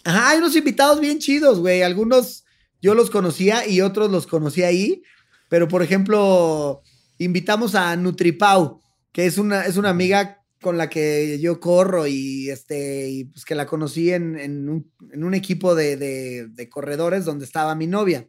Ajá, 0.03 0.29
hay 0.31 0.37
unos 0.39 0.55
invitados 0.55 0.99
bien 0.99 1.19
chidos, 1.19 1.59
güey. 1.59 1.81
Algunos 1.81 2.43
yo 2.81 2.93
los 2.93 3.09
conocía 3.09 3.65
y 3.67 3.81
otros 3.81 4.11
los 4.11 4.27
conocí 4.27 4.61
ahí. 4.63 5.01
Pero, 5.49 5.67
por 5.67 5.81
ejemplo, 5.81 6.81
invitamos 7.17 7.73
a 7.75 7.95
Nutripau, 7.95 8.81
que 9.11 9.25
es 9.25 9.37
una, 9.37 9.65
es 9.65 9.77
una 9.77 9.89
amiga 9.89 10.43
con 10.61 10.77
la 10.77 10.89
que 10.89 11.39
yo 11.39 11.59
corro 11.59 12.07
y, 12.07 12.49
este, 12.49 13.09
y 13.09 13.23
pues 13.25 13.45
que 13.45 13.55
la 13.55 13.65
conocí 13.67 14.11
en, 14.11 14.37
en 14.37 14.67
un, 14.67 14.91
en 15.11 15.23
un 15.23 15.33
equipo 15.33 15.75
de, 15.75 15.95
de- 15.95 16.47
de 16.47 16.69
corredores 16.69 17.23
donde 17.23 17.45
estaba 17.45 17.73
mi 17.75 17.87
novia. 17.87 18.27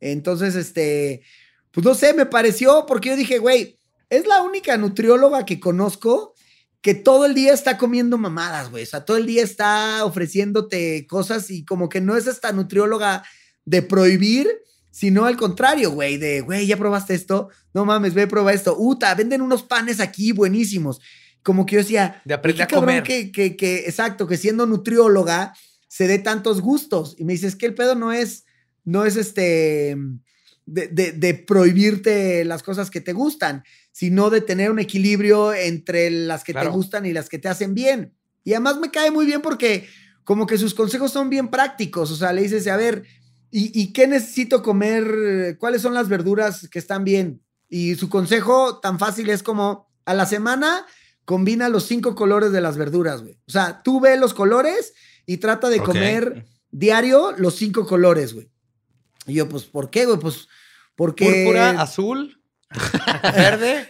Entonces, 0.00 0.54
este, 0.54 1.22
pues 1.72 1.84
no 1.84 1.94
sé, 1.94 2.14
me 2.14 2.26
pareció 2.26 2.84
porque 2.86 3.08
yo 3.10 3.16
dije, 3.16 3.38
güey, 3.38 3.78
es 4.10 4.26
la 4.26 4.42
única 4.42 4.76
nutrióloga 4.76 5.46
que 5.46 5.58
conozco 5.60 6.31
que 6.82 6.94
todo 6.94 7.24
el 7.26 7.34
día 7.34 7.52
está 7.54 7.78
comiendo 7.78 8.18
mamadas, 8.18 8.70
güey. 8.70 8.82
O 8.82 8.86
sea, 8.86 9.04
todo 9.04 9.16
el 9.16 9.24
día 9.26 9.42
está 9.42 10.04
ofreciéndote 10.04 11.06
cosas 11.06 11.48
y 11.50 11.64
como 11.64 11.88
que 11.88 12.00
no 12.00 12.16
es 12.16 12.26
esta 12.26 12.52
nutrióloga 12.52 13.22
de 13.64 13.82
prohibir, 13.82 14.48
sino 14.90 15.24
al 15.24 15.36
contrario, 15.36 15.92
güey, 15.92 16.18
de, 16.18 16.40
güey, 16.40 16.66
ya 16.66 16.76
probaste 16.76 17.14
esto, 17.14 17.48
no 17.72 17.84
mames, 17.84 18.14
ve, 18.14 18.26
prueba 18.26 18.52
esto. 18.52 18.76
Uta, 18.76 19.14
venden 19.14 19.40
unos 19.40 19.62
panes 19.62 20.00
aquí 20.00 20.32
buenísimos. 20.32 21.00
Como 21.44 21.64
que 21.66 21.76
yo 21.76 21.80
decía, 21.82 22.20
De 22.24 22.34
aprender 22.34 22.56
"Qué 22.58 22.62
a 22.64 22.66
cabrón 22.66 22.86
comer". 22.88 23.02
Que, 23.04 23.32
que, 23.32 23.56
que, 23.56 23.76
exacto, 23.86 24.26
que 24.26 24.36
siendo 24.36 24.66
nutrióloga 24.66 25.54
se 25.88 26.06
dé 26.08 26.18
tantos 26.18 26.60
gustos. 26.60 27.14
Y 27.18 27.24
me 27.24 27.32
dices 27.32 27.54
que 27.56 27.66
el 27.66 27.74
pedo 27.74 27.94
no 27.94 28.12
es, 28.12 28.44
no 28.84 29.04
es 29.04 29.16
este, 29.16 29.96
de, 30.66 30.88
de- 30.88 31.12
de 31.12 31.34
prohibirte 31.34 32.44
las 32.44 32.62
cosas 32.62 32.90
que 32.90 33.00
te 33.00 33.12
gustan, 33.12 33.62
sino 33.92 34.30
de 34.30 34.40
tener 34.40 34.70
un 34.70 34.78
equilibrio 34.78 35.52
entre 35.54 36.10
las 36.10 36.44
que 36.44 36.52
Claro. 36.52 36.70
te 36.70 36.76
gustan 36.76 37.06
y 37.06 37.12
las 37.12 37.28
que 37.28 37.38
te 37.38 37.48
hacen 37.48 37.74
bien. 37.74 38.14
Y 38.44 38.52
además 38.54 38.78
me 38.78 38.90
cae 38.90 39.10
muy 39.10 39.26
bien 39.26 39.40
porque, 39.42 39.86
como 40.24 40.46
que 40.46 40.58
sus 40.58 40.74
consejos 40.74 41.12
son 41.12 41.30
bien 41.30 41.48
prácticos. 41.48 42.10
O 42.10 42.16
sea, 42.16 42.32
le 42.32 42.42
dices, 42.42 42.66
a 42.68 42.76
ver, 42.76 43.04
¿y, 43.50 43.70
y 43.80 43.92
qué 43.92 44.06
necesito 44.08 44.62
comer? 44.62 45.56
¿Cuáles 45.58 45.82
son 45.82 45.94
las 45.94 46.08
verduras 46.08 46.68
que 46.68 46.78
están 46.78 47.04
bien? 47.04 47.42
Y 47.68 47.94
su 47.94 48.08
consejo 48.08 48.80
tan 48.80 48.98
fácil 48.98 49.30
es 49.30 49.42
como 49.42 49.88
a 50.04 50.14
la 50.14 50.26
semana 50.26 50.84
combina 51.24 51.68
los 51.68 51.84
cinco 51.86 52.14
colores 52.14 52.50
de 52.50 52.60
las 52.60 52.76
verduras, 52.76 53.22
güey. 53.22 53.38
O 53.46 53.50
sea, 53.52 53.82
tú 53.82 54.00
ve 54.00 54.16
los 54.16 54.34
colores 54.34 54.92
y 55.24 55.36
trata 55.36 55.68
de 55.68 55.80
comer 55.80 56.46
diario 56.72 57.32
los 57.38 57.54
cinco 57.54 57.86
colores, 57.86 58.34
güey. 58.34 58.50
Y 59.26 59.34
yo, 59.34 59.48
pues, 59.48 59.64
¿por 59.64 59.88
qué, 59.90 60.04
güey? 60.06 60.18
Pues, 60.18 60.48
porque... 60.96 61.44
Púrpura, 61.44 61.80
azul, 61.80 62.41
verde. 63.22 63.88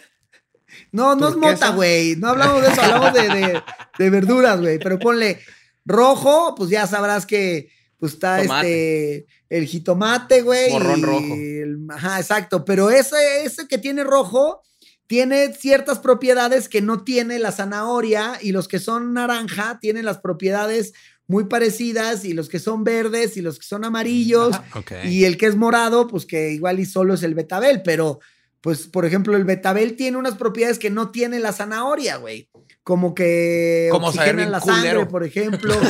No, 0.91 1.15
no 1.15 1.29
es 1.29 1.37
mota, 1.37 1.71
güey. 1.71 2.17
No 2.17 2.29
hablamos 2.29 2.63
de 2.63 2.69
eso, 2.69 2.83
hablamos 2.83 3.13
de, 3.15 3.29
de- 3.29 3.63
de 3.99 4.11
verduras, 4.11 4.61
güey. 4.61 4.79
Pero 4.79 4.99
ponle 4.99 5.41
rojo, 5.85 6.55
pues 6.57 6.71
ya 6.71 6.87
sabrás 6.87 7.27
que 7.27 7.71
pues 7.99 8.15
está 8.15 8.43
Tomate. 8.43 9.17
este 9.19 9.27
el 9.49 9.67
jitomate, 9.67 10.43
güey. 10.43 10.71
Morrón 10.73 10.99
y 10.99 11.03
rojo. 11.03 11.35
el- 11.35 11.79
ajá, 11.91 12.19
exacto. 12.21 12.65
Pero 12.65 12.91
ese, 12.91 13.45
ese 13.45 13.67
que 13.69 13.79
tiene 13.79 14.03
rojo 14.05 14.63
tiene 15.07 15.53
ciertas 15.53 15.99
propiedades 15.99 16.69
que 16.69 16.81
no 16.81 17.05
tiene 17.05 17.39
la 17.39 17.53
zanahoria 17.53 18.39
y 18.41 18.53
los 18.53 18.67
que 18.67 18.79
son 18.79 19.13
naranja 19.13 19.79
tienen 19.81 20.05
las 20.07 20.19
propiedades 20.19 20.95
muy 21.27 21.45
parecidas 21.45 22.25
y 22.25 22.33
los 22.33 22.49
que 22.49 22.59
son 22.59 22.83
verdes 22.83 23.37
y 23.37 23.43
los 23.43 23.59
que 23.59 23.67
son 23.67 23.85
amarillos. 23.85 24.57
Ok. 24.75 24.93
y 25.05 25.25
el 25.25 25.37
que 25.37 25.47
es 25.47 25.57
morado, 25.57 26.09
pues 26.09 26.25
que 26.27 26.51
igual 26.53 26.81
y 26.81 26.87
solo 26.87 27.15
es 27.15 27.23
el 27.23 27.35
betabel, 27.35 27.83
pero 27.83 28.21
pues 28.63 28.87
por 28.87 29.05
ejemplo 29.05 29.37
el 29.37 29.45
betabel 29.45 29.97
tiene 29.97 30.17
unas 30.17 30.37
propiedades 30.37 30.79
que 30.79 30.89
no 30.89 31.11
tiene 31.11 31.41
la 31.41 31.53
zanahoria, 31.53 32.17
güey. 32.17 32.49
Como 32.85 33.15
que 33.15 33.89
Como 33.91 34.13
saber 34.13 34.35
oxigena 34.35 34.43
bien 34.43 34.53
la 34.53 34.61
sangre, 34.61 35.07
por 35.07 35.25
ejemplo. 35.25 35.75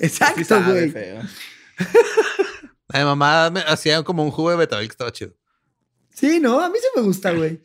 Exacto, 0.00 0.44
sabe 0.44 0.72
güey. 0.72 0.90
feo. 0.90 1.22
Mi 2.92 3.04
mamá 3.04 3.50
me 3.50 3.60
hacía 3.60 4.02
como 4.02 4.24
un 4.24 4.30
jugo 4.30 4.50
de 4.50 4.56
betabel 4.56 4.86
que 4.88 4.92
estaba 4.92 5.12
chido. 5.12 5.34
Sí, 6.10 6.40
no, 6.40 6.60
a 6.60 6.68
mí 6.68 6.76
sí 6.80 6.86
me 6.96 7.02
gusta, 7.02 7.32
güey. 7.32 7.60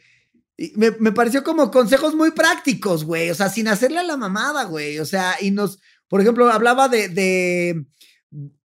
Y 0.58 0.74
me, 0.76 0.92
me 1.00 1.12
pareció 1.12 1.44
como 1.44 1.72
consejos 1.72 2.16
muy 2.16 2.32
prácticos, 2.32 3.06
güey. 3.06 3.30
O 3.30 3.36
sea, 3.36 3.48
sin 3.50 3.68
hacerle 3.68 4.00
a 4.00 4.04
la 4.04 4.18
mamada, 4.18 4.64
güey. 4.66 5.00
O 5.00 5.06
sea, 5.06 5.36
y 5.40 5.52
nos, 5.52 5.80
por 6.10 6.20
ejemplo, 6.20 6.52
hablaba 6.52 6.90
de, 6.90 7.08
de, 7.10 7.86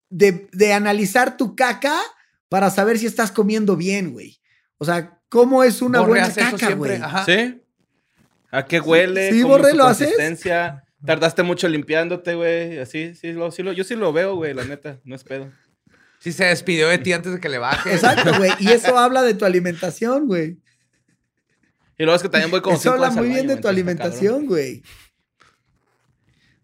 de, 0.08 0.48
de 0.52 0.72
analizar 0.72 1.36
tu 1.36 1.54
caca 1.54 2.00
para 2.48 2.70
saber 2.70 2.98
si 2.98 3.06
estás 3.06 3.30
comiendo 3.32 3.76
bien, 3.76 4.12
güey. 4.12 4.40
O 4.78 4.84
sea, 4.84 5.18
¿cómo 5.28 5.64
es 5.64 5.82
una 5.82 6.00
Borre 6.00 6.20
buena 6.20 6.34
caca, 6.34 6.74
güey? 6.74 7.00
¿Sí? 7.26 7.62
¿A 8.50 8.64
qué 8.64 8.80
huele? 8.80 9.32
Sí, 9.32 9.42
¿Cómo 9.42 9.54
Borre, 9.54 9.70
su 9.70 9.76
¿lo 9.76 9.86
haces? 9.86 10.14
Tardaste 11.04 11.42
mucho 11.42 11.68
limpiándote, 11.68 12.34
güey. 12.34 12.78
Así, 12.78 13.14
sí, 13.14 13.32
lo, 13.32 13.50
sí 13.50 13.62
lo, 13.62 13.72
yo 13.72 13.84
sí 13.84 13.94
lo 13.94 14.12
veo, 14.12 14.36
güey, 14.36 14.54
la 14.54 14.64
neta. 14.64 15.00
No 15.04 15.14
es 15.14 15.24
pedo. 15.24 15.50
Sí 16.18 16.32
se 16.32 16.46
despidió 16.46 16.88
de 16.88 16.98
ti 16.98 17.12
antes 17.12 17.34
de 17.34 17.40
que 17.40 17.50
le 17.50 17.58
baje. 17.58 17.92
Exacto, 17.92 18.32
güey. 18.38 18.50
Y 18.58 18.68
eso 18.68 18.98
habla 18.98 19.22
de 19.22 19.34
tu 19.34 19.44
alimentación, 19.44 20.26
güey. 20.26 20.58
Y 21.98 22.04
luego 22.04 22.16
es 22.16 22.22
que 22.22 22.28
también 22.28 22.50
voy 22.50 22.62
como 22.62 22.76
Eso 22.76 22.92
habla 22.92 23.10
muy 23.10 23.28
bien 23.28 23.46
de 23.46 23.56
tu 23.56 23.68
alimentación, 23.68 24.46
güey. 24.46 24.82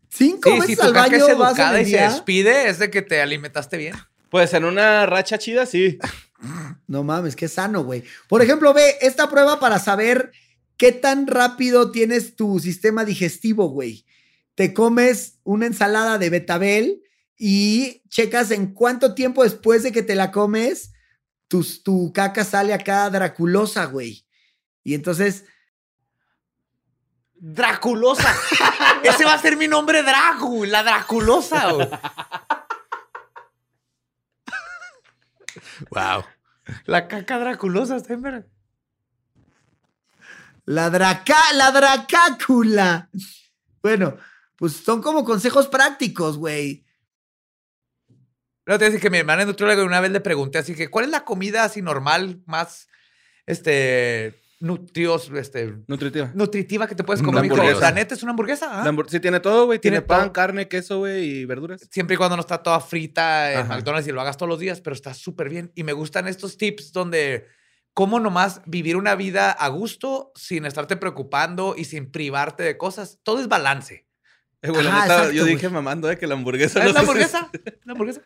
Cinco 0.08 0.50
Sí, 0.50 0.60
veces 0.60 0.66
si 0.66 0.76
tu 0.76 0.82
al 0.82 0.92
caca 0.92 1.10
baño 1.10 1.28
es 1.28 1.38
vas 1.38 1.50
educada 1.50 1.80
el 1.80 1.86
y 1.86 1.90
se 1.90 1.98
despide, 1.98 2.68
es 2.68 2.78
de 2.78 2.90
que 2.90 3.02
te 3.02 3.20
alimentaste 3.20 3.76
bien. 3.76 3.94
Pues 4.30 4.54
en 4.54 4.64
una 4.64 5.06
racha 5.06 5.38
chida, 5.38 5.66
sí. 5.66 5.98
No 6.86 7.04
mames, 7.04 7.36
qué 7.36 7.48
sano, 7.48 7.84
güey. 7.84 8.04
Por 8.28 8.42
ejemplo, 8.42 8.72
ve 8.72 8.96
esta 9.00 9.28
prueba 9.28 9.60
para 9.60 9.78
saber 9.78 10.32
qué 10.76 10.92
tan 10.92 11.26
rápido 11.26 11.90
tienes 11.90 12.36
tu 12.36 12.58
sistema 12.60 13.04
digestivo, 13.04 13.68
güey. 13.68 14.06
Te 14.54 14.72
comes 14.72 15.38
una 15.44 15.66
ensalada 15.66 16.16
de 16.18 16.30
betabel 16.30 17.02
y 17.36 18.02
checas 18.08 18.50
en 18.50 18.72
cuánto 18.72 19.14
tiempo 19.14 19.42
después 19.42 19.82
de 19.82 19.92
que 19.92 20.02
te 20.02 20.14
la 20.14 20.30
comes, 20.30 20.92
tu, 21.48 21.64
tu 21.82 22.12
caca 22.12 22.44
sale 22.44 22.72
acá 22.72 23.10
draculosa, 23.10 23.86
güey. 23.86 24.24
Y 24.84 24.94
entonces, 24.94 25.44
Draculosa. 27.42 28.34
Ese 29.02 29.24
va 29.24 29.32
a 29.32 29.40
ser 29.40 29.56
mi 29.56 29.66
nombre, 29.66 30.02
Dragu, 30.02 30.66
la 30.66 30.82
Draculosa. 30.82 31.72
güey. 31.72 31.88
Wow. 35.90 36.24
La 36.84 37.08
caca 37.08 37.38
Draculosa, 37.38 37.96
está 37.96 38.12
en 38.12 38.22
verga. 38.22 38.46
la 40.66 40.90
draca, 40.90 41.52
la 41.54 41.70
dracácula. 41.72 43.10
Bueno, 43.82 44.16
pues 44.56 44.74
son 44.74 45.02
como 45.02 45.24
consejos 45.24 45.66
prácticos, 45.68 46.36
güey. 46.36 46.84
No, 48.66 48.78
te 48.78 48.84
voy 48.84 48.84
a 48.84 48.90
decir 48.90 49.00
que 49.00 49.10
mi 49.10 49.18
hermana 49.18 49.44
nutrióloga 49.44 49.82
una 49.82 50.00
vez 50.00 50.12
le 50.12 50.20
pregunté 50.20 50.58
así 50.58 50.74
que, 50.74 50.88
¿cuál 50.88 51.06
es 51.06 51.10
la 51.10 51.24
comida 51.24 51.64
así 51.64 51.82
normal, 51.82 52.42
más, 52.46 52.88
este, 53.46 54.39
nutrios, 54.60 55.30
este, 55.34 55.74
Nutritiva. 55.86 56.30
nutritiva 56.34 56.86
que 56.86 56.94
te 56.94 57.02
puedes 57.02 57.22
comer? 57.22 57.42
Me 57.42 57.48
dijo, 57.48 57.56
hamburguesa. 57.56 57.80
la 57.80 57.92
neta 57.92 58.14
es 58.14 58.22
una 58.22 58.30
hamburguesa. 58.30 58.68
¿ah? 58.70 58.94
Sí, 59.08 59.18
tiene 59.20 59.40
todo, 59.40 59.66
güey. 59.66 59.78
Tiene, 59.78 59.96
Tiene 59.96 60.06
pan, 60.06 60.20
todo. 60.24 60.32
carne, 60.34 60.68
queso, 60.68 60.98
güey, 60.98 61.24
y 61.24 61.44
verduras. 61.46 61.88
Siempre 61.90 62.14
y 62.14 62.16
cuando 62.18 62.36
no 62.36 62.40
está 62.42 62.62
toda 62.62 62.78
frita 62.80 63.52
en 63.52 63.58
Ajá. 63.60 63.74
McDonald's 63.76 64.06
y 64.08 64.12
lo 64.12 64.20
hagas 64.20 64.36
todos 64.36 64.48
los 64.50 64.58
días, 64.60 64.80
pero 64.80 64.94
está 64.94 65.14
súper 65.14 65.48
bien. 65.48 65.72
Y 65.74 65.82
me 65.84 65.92
gustan 65.92 66.28
estos 66.28 66.56
tips 66.58 66.92
donde 66.92 67.46
cómo 67.94 68.20
nomás 68.20 68.60
vivir 68.66 68.96
una 68.96 69.14
vida 69.16 69.50
a 69.50 69.68
gusto 69.68 70.30
sin 70.36 70.64
estarte 70.66 70.96
preocupando 70.96 71.74
y 71.76 71.86
sin 71.86 72.10
privarte 72.10 72.62
de 72.62 72.76
cosas. 72.76 73.18
Todo 73.22 73.40
es 73.40 73.48
balance. 73.48 74.06
Eh, 74.62 74.68
güey, 74.70 74.84
la 74.84 74.90
Ajá, 74.90 75.02
neta, 75.02 75.14
exacto, 75.14 75.32
yo 75.32 75.42
güey. 75.44 75.54
dije 75.54 75.68
mamando 75.70 76.06
de 76.06 76.18
que 76.18 76.26
la 76.26 76.34
hamburguesa 76.34 76.80
¿Es 76.80 76.84
no 76.86 76.92
la 76.92 77.00
hamburguesa? 77.00 77.50
¿La 77.84 77.92
hamburguesa? 77.92 78.20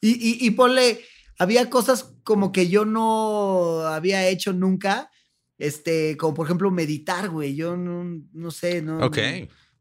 Y, 0.00 0.10
y, 0.12 0.46
y 0.46 0.50
ponle, 0.52 1.00
había 1.40 1.70
cosas 1.70 2.12
como 2.22 2.52
que 2.52 2.68
yo 2.68 2.84
no 2.84 3.80
había 3.86 4.28
hecho 4.28 4.52
nunca, 4.52 5.10
este, 5.58 6.16
como 6.16 6.34
por 6.34 6.46
ejemplo 6.46 6.70
meditar, 6.70 7.28
güey. 7.30 7.54
Yo 7.56 7.76
no, 7.76 8.04
no 8.32 8.50
sé, 8.50 8.82
no. 8.82 8.98
Ok. 9.04 9.18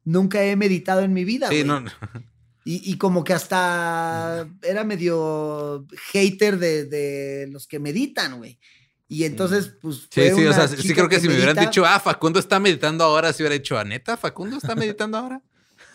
Nunca 0.06 0.44
he 0.44 0.56
meditado 0.56 1.02
en 1.02 1.14
mi 1.14 1.26
vida, 1.26 1.50
Sí, 1.50 1.64
güey. 1.64 1.68
no. 1.68 1.84
Y, 2.66 2.92
y 2.92 2.98
como 2.98 3.24
que 3.24 3.34
hasta 3.34 4.48
era 4.62 4.84
medio 4.84 5.86
hater 6.12 6.58
de, 6.60 6.86
de 6.86 7.48
los 7.52 7.68
que 7.68 7.80
meditan, 7.80 8.38
güey. 8.38 8.58
Y 9.08 9.24
entonces, 9.24 9.74
pues. 9.82 10.02
Sí, 10.10 10.22
fue 10.22 10.36
sí, 10.36 10.46
o 10.46 10.50
una 10.50 10.54
sea, 10.54 10.68
sí 10.78 10.94
creo 10.94 11.10
que, 11.10 11.20
si 11.20 11.28
me 11.28 11.34
hubieran 11.36 11.56
medita- 11.56 11.70
dicho, 11.70 11.86
ah, 11.86 12.00
Facundo 12.00 12.40
está 12.40 12.60
meditando 12.60 13.04
ahora, 13.04 13.34
si 13.34 13.42
hubiera 13.44 13.56
dicho, 13.56 13.78
¿a 13.78 13.84
neta? 13.84 14.18
¿Facundo 14.18 14.58
está 14.58 14.76
meditando 14.76 15.18
ahora? 15.18 15.42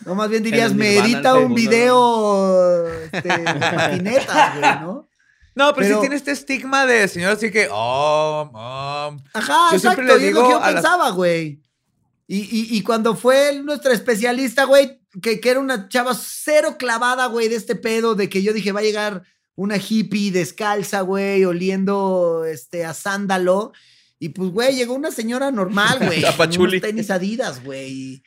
No, 0.04 0.14
más 0.14 0.28
bien 0.28 0.42
dirías, 0.42 0.74
medita 0.74 1.36
un 1.36 1.54
video 1.54 2.88
este, 3.12 3.28
de 3.28 3.44
patinetas, 3.44 4.58
güey, 4.58 4.80
¿no? 4.80 5.08
No, 5.54 5.72
pero, 5.74 5.86
Pero- 5.86 5.94
sí 5.96 6.00
tiene 6.00 6.16
este 6.16 6.32
estigma 6.32 6.84
de 6.86 7.06
señor 7.08 7.32
así 7.32 7.50
que, 7.50 7.68
oh, 7.70 8.50
oh. 8.52 9.16
Ajá, 9.34 9.68
Yo 9.70 9.76
exacto. 9.76 9.78
siempre 9.78 10.06
le 10.06 10.18
digo 10.26 10.42
que 10.46 10.52
yo 10.54 10.60
las- 10.60 10.72
pensaba, 10.74 11.10
güey. 11.10 11.60
Y, 12.26 12.38
y, 12.38 12.76
y 12.76 12.82
cuando 12.82 13.14
fue 13.14 13.50
el- 13.50 13.64
nuestro 13.64 13.92
especialista, 13.92 14.64
güey, 14.64 15.00
que, 15.22 15.38
que 15.40 15.50
era 15.50 15.60
una 15.60 15.88
chava 15.88 16.12
cero 16.20 16.76
clavada, 16.78 17.26
güey, 17.26 17.48
de 17.48 17.56
este 17.56 17.76
pedo, 17.76 18.14
de 18.14 18.28
que 18.28 18.42
yo 18.42 18.52
dije, 18.52 18.72
va 18.72 18.80
a 18.80 18.84
llegar 18.84 19.22
una 19.54 19.76
hippie 19.76 20.32
descalza, 20.32 21.02
güey, 21.02 21.44
oliendo 21.44 22.44
este, 22.44 22.84
a 22.84 22.92
sándalo. 22.94 23.72
Y 24.18 24.30
pues, 24.30 24.50
güey, 24.50 24.74
llegó 24.74 24.94
una 24.94 25.12
señora 25.12 25.50
normal, 25.52 25.98
güey. 26.04 26.24
A 26.24 26.28
con 26.30 26.38
Pachuli. 26.38 26.78
unos 26.78 26.80
tenis 26.82 27.10
adidas, 27.10 27.62
güey. 27.62 28.22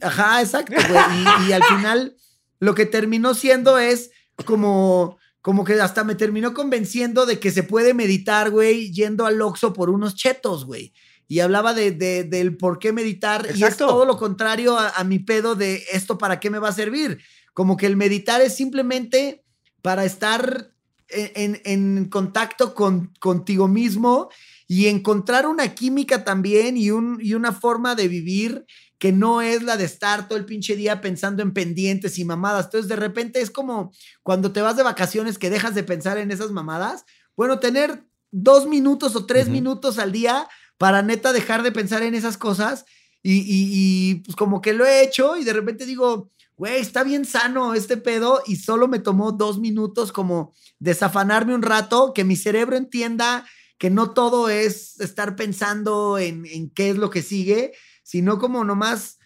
Ajá, 0.00 0.40
exacto, 0.40 0.72
güey. 0.76 1.44
Y, 1.46 1.50
y 1.50 1.52
al 1.52 1.64
final, 1.64 2.16
lo 2.60 2.74
que 2.74 2.86
terminó 2.86 3.34
siendo 3.34 3.76
es 3.78 4.10
como, 4.46 5.18
como 5.44 5.62
que 5.62 5.74
hasta 5.74 6.04
me 6.04 6.14
terminó 6.14 6.54
convenciendo 6.54 7.26
de 7.26 7.38
que 7.38 7.50
se 7.50 7.62
puede 7.64 7.92
meditar, 7.92 8.50
güey, 8.50 8.90
yendo 8.92 9.26
al 9.26 9.42
Oxxo 9.42 9.74
por 9.74 9.90
unos 9.90 10.14
chetos, 10.14 10.64
güey. 10.64 10.94
Y 11.28 11.40
hablaba 11.40 11.74
de, 11.74 11.90
de- 11.90 12.24
del 12.24 12.56
por 12.56 12.78
qué 12.78 12.94
meditar. 12.94 13.42
Y 13.54 13.62
es 13.64 13.76
todo 13.76 14.06
lo 14.06 14.16
contrario 14.16 14.78
a, 14.78 14.88
a 14.88 15.04
mi 15.04 15.18
pedo 15.18 15.54
de 15.54 15.84
esto 15.92 16.16
para 16.16 16.40
qué 16.40 16.48
me 16.48 16.58
va 16.58 16.70
a 16.70 16.72
servir. 16.72 17.18
Como 17.52 17.76
que 17.76 17.84
el 17.84 17.94
meditar 17.94 18.40
es 18.40 18.56
simplemente 18.56 19.44
para 19.82 20.06
estar 20.06 20.70
en, 21.10 21.30
en- 21.34 21.60
en 21.98 22.04
contacto 22.08 22.74
con, 22.74 23.12
contigo 23.20 23.68
mismo 23.68 24.30
y 24.66 24.86
encontrar 24.86 25.46
una 25.46 25.74
química 25.74 26.24
también 26.24 26.78
y, 26.78 26.90
un, 26.90 27.18
y 27.20 27.34
una 27.34 27.52
forma 27.52 27.94
de 27.94 28.08
vivir 28.08 28.64
que 28.98 29.12
no 29.12 29.42
es 29.42 29.62
la 29.62 29.76
de 29.76 29.84
estar 29.84 30.28
todo 30.28 30.38
el 30.38 30.44
pinche 30.46 30.76
día 30.76 31.00
pensando 31.00 31.42
en 31.42 31.52
pendientes 31.52 32.18
y 32.18 32.24
mamadas. 32.24 32.66
Entonces, 32.66 32.88
de 32.88 32.96
repente 32.96 33.40
es 33.40 33.50
como 33.50 33.92
cuando 34.22 34.52
te 34.52 34.62
vas 34.62 34.76
de 34.76 34.82
vacaciones 34.82 35.38
que 35.38 35.50
dejas 35.50 35.74
de 35.74 35.82
pensar 35.84 36.18
en 36.18 36.30
esas 36.30 36.50
mamadas. 36.52 37.04
Bueno, 37.36 37.58
tener 37.58 38.04
dos 38.30 38.66
minutos 38.66 39.14
o 39.16 39.26
tres 39.26 39.48
minutos 39.52 39.98
al 39.98 40.12
día 40.12 40.48
para 40.78 41.02
neta 41.02 41.32
dejar 41.32 41.62
de 41.62 41.72
pensar 41.72 42.02
en 42.02 42.14
esas 42.14 42.36
cosas. 42.38 42.84
Y, 43.22 43.38
y- 43.40 44.10
y, 44.10 44.14
pues 44.16 44.36
como 44.36 44.60
que 44.60 44.72
lo 44.74 44.84
he 44.86 45.02
hecho 45.02 45.36
y 45.36 45.44
de 45.44 45.52
repente 45.54 45.86
digo, 45.86 46.30
güey, 46.56 46.80
está 46.80 47.02
bien 47.04 47.24
sano 47.24 47.74
este 47.74 47.96
pedo 47.96 48.42
y 48.46 48.56
solo 48.56 48.86
me 48.86 48.98
tomó 48.98 49.32
dos 49.32 49.58
minutos 49.58 50.12
como 50.12 50.52
desafanarme 50.78 51.54
un 51.54 51.62
rato, 51.62 52.12
que 52.14 52.24
mi 52.24 52.36
cerebro 52.36 52.76
entienda 52.76 53.46
que 53.78 53.90
no 53.90 54.12
todo 54.12 54.48
es 54.48 55.00
estar 55.00 55.36
pensando 55.36 56.18
en, 56.18 56.46
en 56.46 56.70
qué 56.70 56.90
es 56.90 56.96
lo 56.96 57.10
que 57.10 57.22
sigue, 57.22 57.72
sino 58.04 58.38
como 58.38 58.62
nomás 58.62 59.18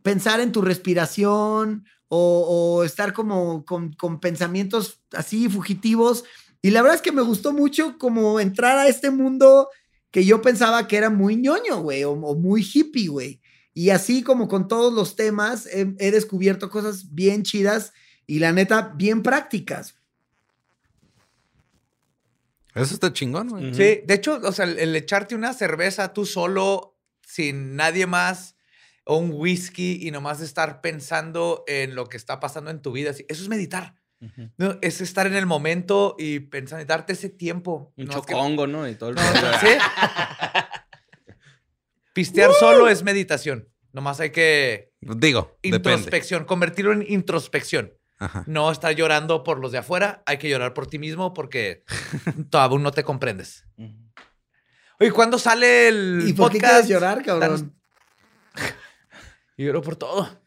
pensar 0.00 0.40
en 0.40 0.52
tu 0.52 0.62
respiración 0.62 1.84
o, 2.08 2.78
o 2.78 2.84
estar 2.84 3.12
como 3.12 3.66
con, 3.66 3.92
con 3.92 4.20
pensamientos 4.20 5.00
así 5.12 5.50
fugitivos. 5.50 6.24
Y 6.62 6.70
la 6.70 6.80
verdad 6.80 6.96
es 6.96 7.02
que 7.02 7.12
me 7.12 7.20
gustó 7.20 7.52
mucho 7.52 7.98
como 7.98 8.40
entrar 8.40 8.78
a 8.78 8.88
este 8.88 9.10
mundo 9.10 9.68
que 10.10 10.24
yo 10.24 10.40
pensaba 10.40 10.86
que 10.88 10.96
era 10.96 11.10
muy 11.10 11.36
ñoño, 11.36 11.82
güey, 11.82 12.04
o, 12.04 12.12
o 12.12 12.34
muy 12.34 12.62
hippie, 12.62 13.08
güey. 13.08 13.40
Y 13.74 13.90
así 13.90 14.22
como 14.22 14.48
con 14.48 14.68
todos 14.68 14.92
los 14.92 15.16
temas, 15.16 15.66
he, 15.66 15.94
he 15.98 16.10
descubierto 16.10 16.70
cosas 16.70 17.14
bien 17.14 17.42
chidas 17.42 17.92
y 18.26 18.38
la 18.38 18.52
neta, 18.52 18.92
bien 18.94 19.22
prácticas. 19.22 19.94
Eso 22.74 22.94
está 22.94 23.12
chingón, 23.12 23.48
güey. 23.48 23.74
Sí, 23.74 24.00
de 24.06 24.14
hecho, 24.14 24.40
o 24.42 24.52
sea, 24.52 24.64
el, 24.64 24.78
el 24.78 24.96
echarte 24.96 25.34
una 25.34 25.52
cerveza 25.52 26.12
tú 26.12 26.24
solo, 26.24 26.91
sin 27.32 27.76
nadie 27.76 28.06
más, 28.06 28.56
o 29.04 29.16
un 29.16 29.30
whisky 29.32 30.06
y 30.06 30.10
nomás 30.10 30.40
estar 30.40 30.80
pensando 30.80 31.64
en 31.66 31.94
lo 31.94 32.06
que 32.08 32.16
está 32.16 32.38
pasando 32.40 32.70
en 32.70 32.80
tu 32.82 32.92
vida, 32.92 33.10
eso 33.10 33.24
es 33.28 33.48
meditar. 33.48 33.94
Es 34.80 35.00
estar 35.00 35.26
en 35.26 35.34
el 35.34 35.46
momento 35.46 36.14
y 36.18 36.38
pensar 36.40 36.80
y 36.80 36.84
darte 36.84 37.14
ese 37.14 37.28
tiempo. 37.28 37.92
Un 37.96 38.04
No, 38.04 38.12
es 38.20 38.26
que- 38.26 38.32
chocongo, 38.34 38.68
¿no? 38.68 38.86
Y 38.88 38.94
todo 38.94 39.10
el. 39.10 39.18
¿sí? 39.18 39.66
Pistear 42.12 42.52
solo 42.52 42.88
es 42.88 43.02
meditación. 43.02 43.68
Nomás 43.92 44.20
hay 44.20 44.30
que 44.30 44.92
Digo, 45.00 45.58
depende. 45.62 45.76
introspección, 45.92 46.44
convertirlo 46.44 46.92
en 46.92 47.04
introspección. 47.08 47.94
Ajá. 48.18 48.44
No 48.46 48.70
estar 48.70 48.94
llorando 48.94 49.42
por 49.42 49.58
los 49.58 49.72
de 49.72 49.78
afuera, 49.78 50.22
hay 50.26 50.38
que 50.38 50.48
llorar 50.48 50.74
por 50.74 50.86
ti 50.86 50.98
mismo 50.98 51.34
porque 51.34 51.82
todavía 52.50 52.78
no 52.78 52.92
te 52.92 53.02
comprendes. 53.02 53.64
Ujú. 53.76 54.01
Oye, 55.02 55.10
¿cuándo 55.10 55.36
sale 55.36 55.88
el 55.88 56.22
¿Y 56.28 56.32
por 56.32 56.52
qué 56.52 56.58
podcast? 56.58 56.74
quieres 56.74 56.88
llorar, 56.88 57.24
cabrón? 57.24 57.74
Yo 59.58 59.66
lloro 59.66 59.82
por 59.82 59.96
todo. 59.96 60.40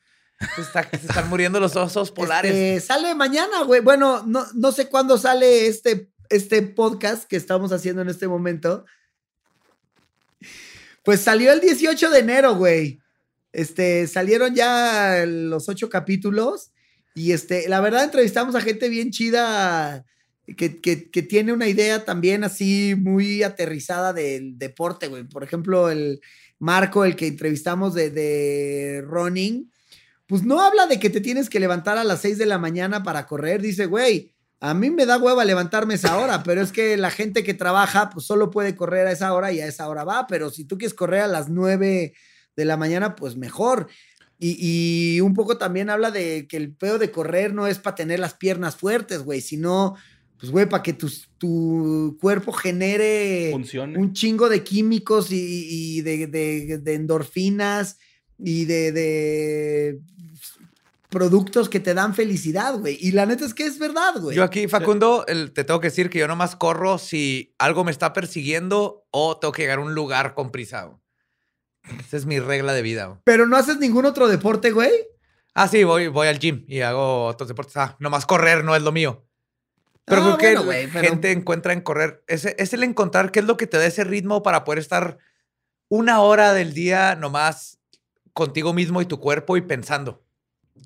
Se, 0.55 0.61
está- 0.61 0.89
se 0.89 0.95
están 1.07 1.27
muriendo 1.27 1.59
los 1.59 1.75
osos 1.75 2.09
polares. 2.09 2.53
Este, 2.55 2.79
sale 2.79 3.13
mañana, 3.15 3.63
güey. 3.63 3.81
Bueno, 3.81 4.23
no, 4.25 4.45
no 4.53 4.71
sé 4.71 4.87
cuándo 4.87 5.17
sale 5.17 5.67
este, 5.67 6.09
este 6.29 6.61
podcast 6.61 7.25
que 7.25 7.35
estamos 7.35 7.73
haciendo 7.73 8.01
en 8.01 8.07
este 8.07 8.29
momento. 8.29 8.85
Pues 11.03 11.19
salió 11.19 11.51
el 11.51 11.59
18 11.59 12.09
de 12.09 12.19
enero, 12.19 12.55
güey. 12.55 13.01
Este, 13.51 14.07
salieron 14.07 14.55
ya 14.55 15.25
los 15.27 15.67
ocho 15.67 15.89
capítulos. 15.89 16.71
Y 17.13 17.33
este, 17.33 17.67
la 17.67 17.81
verdad, 17.81 18.05
entrevistamos 18.05 18.55
a 18.55 18.61
gente 18.61 18.87
bien 18.87 19.11
chida 19.11 20.05
que, 20.53 20.69
tiene 21.27 21.53
una 21.53 21.67
idea 21.67 22.05
también 22.05 22.43
así 22.43 22.95
muy 22.95 23.41
aterrizada 23.41 24.13
del 24.13 24.57
deporte, 24.59 25.07
güey. 25.07 25.23
Por 25.23 25.43
ejemplo, 25.43 25.89
el 25.89 26.21
Marco, 26.59 27.03
el 27.03 27.15
que 27.15 27.27
entrevistamos 27.27 27.95
de, 27.95 28.11
de 28.11 29.03
running, 29.05 29.71
pues 30.27 30.43
no 30.43 30.61
habla 30.61 30.85
de 30.85 30.99
que 30.99 31.09
te 31.09 31.21
tienes 31.21 31.49
que 31.49 31.59
levantar 31.59 31.97
a 31.97 32.03
las 32.03 32.21
6 32.21 32.37
de 32.37 32.45
la 32.45 32.59
mañana 32.59 33.01
para 33.03 33.25
correr. 33.25 33.61
Dice, 33.61 33.87
güey, 33.87 34.35
a 34.59 34.73
mí 34.73 34.91
me 34.91 35.05
da 35.05 35.17
hueva 35.17 35.45
levantarme 35.45 35.95
esa 35.95 36.17
hora, 36.17 36.43
pero 36.43 36.61
es 36.61 36.71
que 36.71 36.95
la 36.97 37.11
gente 37.11 37.43
que 37.43 37.53
trabaja, 37.53 38.09
pues 38.11 38.25
solo 38.25 38.51
puede 38.51 38.75
correr 38.75 39.07
a 39.07 39.11
esa 39.11 39.33
hora 39.33 39.51
y 39.51 39.61
a 39.61 39.67
esa 39.67 39.89
hora 39.89 40.03
va. 40.03 40.27
Pero 40.27 40.51
si 40.51 40.65
tú 40.65 40.77
quieres 40.77 40.93
correr 40.93 41.21
a 41.21 41.27
las 41.27 41.49
9 41.49 42.13
de 42.55 42.65
la 42.65 42.77
mañana, 42.77 43.15
pues 43.15 43.35
mejor. 43.35 43.87
Y, 44.37 44.57
y 44.59 45.21
un 45.21 45.33
poco 45.33 45.57
también 45.57 45.89
habla 45.89 46.11
de 46.11 46.47
que 46.47 46.57
el 46.57 46.75
pedo 46.75 46.99
de 46.99 47.09
correr 47.09 47.53
no 47.53 47.67
es 47.67 47.79
para 47.79 47.95
tener 47.95 48.19
las 48.19 48.33
piernas 48.33 48.75
fuertes, 48.75 49.23
güey, 49.23 49.41
sino, 49.41 49.95
pues, 50.39 50.51
güey, 50.51 50.67
para 50.67 50.83
que 50.83 50.93
tus- 50.93 51.29
tu 51.37 52.17
cuerpo 52.21 52.51
genere 52.51 53.49
Funcione. 53.51 53.97
un 53.97 54.13
chingo 54.13 54.49
de 54.49 54.63
químicos 54.63 55.31
y, 55.31 55.97
y 55.97 56.01
de, 56.01 56.27
de- 56.27 56.77
de 56.79 56.93
endorfinas 56.93 57.97
y 58.37 58.65
de, 58.65 58.91
de 58.91 59.99
productos 61.09 61.69
que 61.69 61.79
te 61.79 61.93
dan 61.93 62.13
felicidad, 62.13 62.77
güey. 62.77 62.97
Y 62.99 63.11
la 63.11 63.25
neta 63.25 63.45
es 63.45 63.53
que 63.53 63.65
es 63.65 63.79
verdad, 63.79 64.15
güey. 64.19 64.35
Yo 64.35 64.43
aquí, 64.43 64.67
Facundo, 64.67 65.25
el- 65.27 65.51
te 65.53 65.63
tengo 65.63 65.79
que 65.79 65.87
decir 65.87 66.09
que 66.09 66.19
yo 66.19 66.27
nomás 66.27 66.55
corro 66.55 66.97
si 66.97 67.53
algo 67.57 67.83
me 67.85 67.91
está 67.91 68.11
persiguiendo 68.11 69.05
o 69.11 69.37
tengo 69.37 69.51
que 69.53 69.61
llegar 69.61 69.79
a 69.79 69.81
un 69.83 69.95
lugar 69.95 70.33
con 70.33 70.51
prisa. 70.51 70.83
güey. 70.83 70.97
Esa 71.99 72.17
es 72.17 72.25
mi 72.25 72.39
regla 72.39 72.73
de 72.73 72.81
vida. 72.81 73.05
güey. 73.05 73.19
Pero 73.23 73.47
no 73.47 73.55
haces 73.55 73.77
ningún 73.77 74.05
otro 74.05 74.27
deporte, 74.27 74.71
güey. 74.71 74.91
Ah, 75.53 75.69
sí, 75.69 75.83
voy, 75.85 76.07
voy 76.09 76.27
al 76.27 76.39
gym 76.39 76.65
y 76.67 76.81
hago 76.81 77.27
otros 77.27 77.47
deportes. 77.47 77.77
Ah, 77.77 77.95
nomás 77.99 78.25
correr 78.25 78.63
no 78.65 78.75
es 78.75 78.81
lo 78.81 78.91
mío. 78.91 79.24
Pero 80.05 80.21
Ah, 80.21 80.37
creo 80.37 80.59
que 80.59 80.65
bueno, 80.65 80.89
pero- 80.93 81.09
gente 81.09 81.31
encuentra 81.31 81.73
en 81.73 81.81
correr. 81.81 82.23
Es, 82.27 82.45
es 82.45 82.73
el 82.73 82.83
encontrar 82.83 83.31
qué 83.31 83.39
es 83.39 83.45
lo 83.45 83.57
que 83.57 83.67
te 83.67 83.77
da 83.77 83.85
ese 83.85 84.03
ritmo 84.03 84.43
para 84.43 84.63
poder 84.63 84.79
estar 84.79 85.17
una 85.89 86.21
hora 86.21 86.53
del 86.53 86.73
día 86.73 87.15
nomás 87.15 87.79
contigo 88.33 88.73
mismo 88.73 89.01
y 89.01 89.05
tu 89.05 89.19
cuerpo 89.19 89.57
y 89.57 89.61
pensando. 89.61 90.23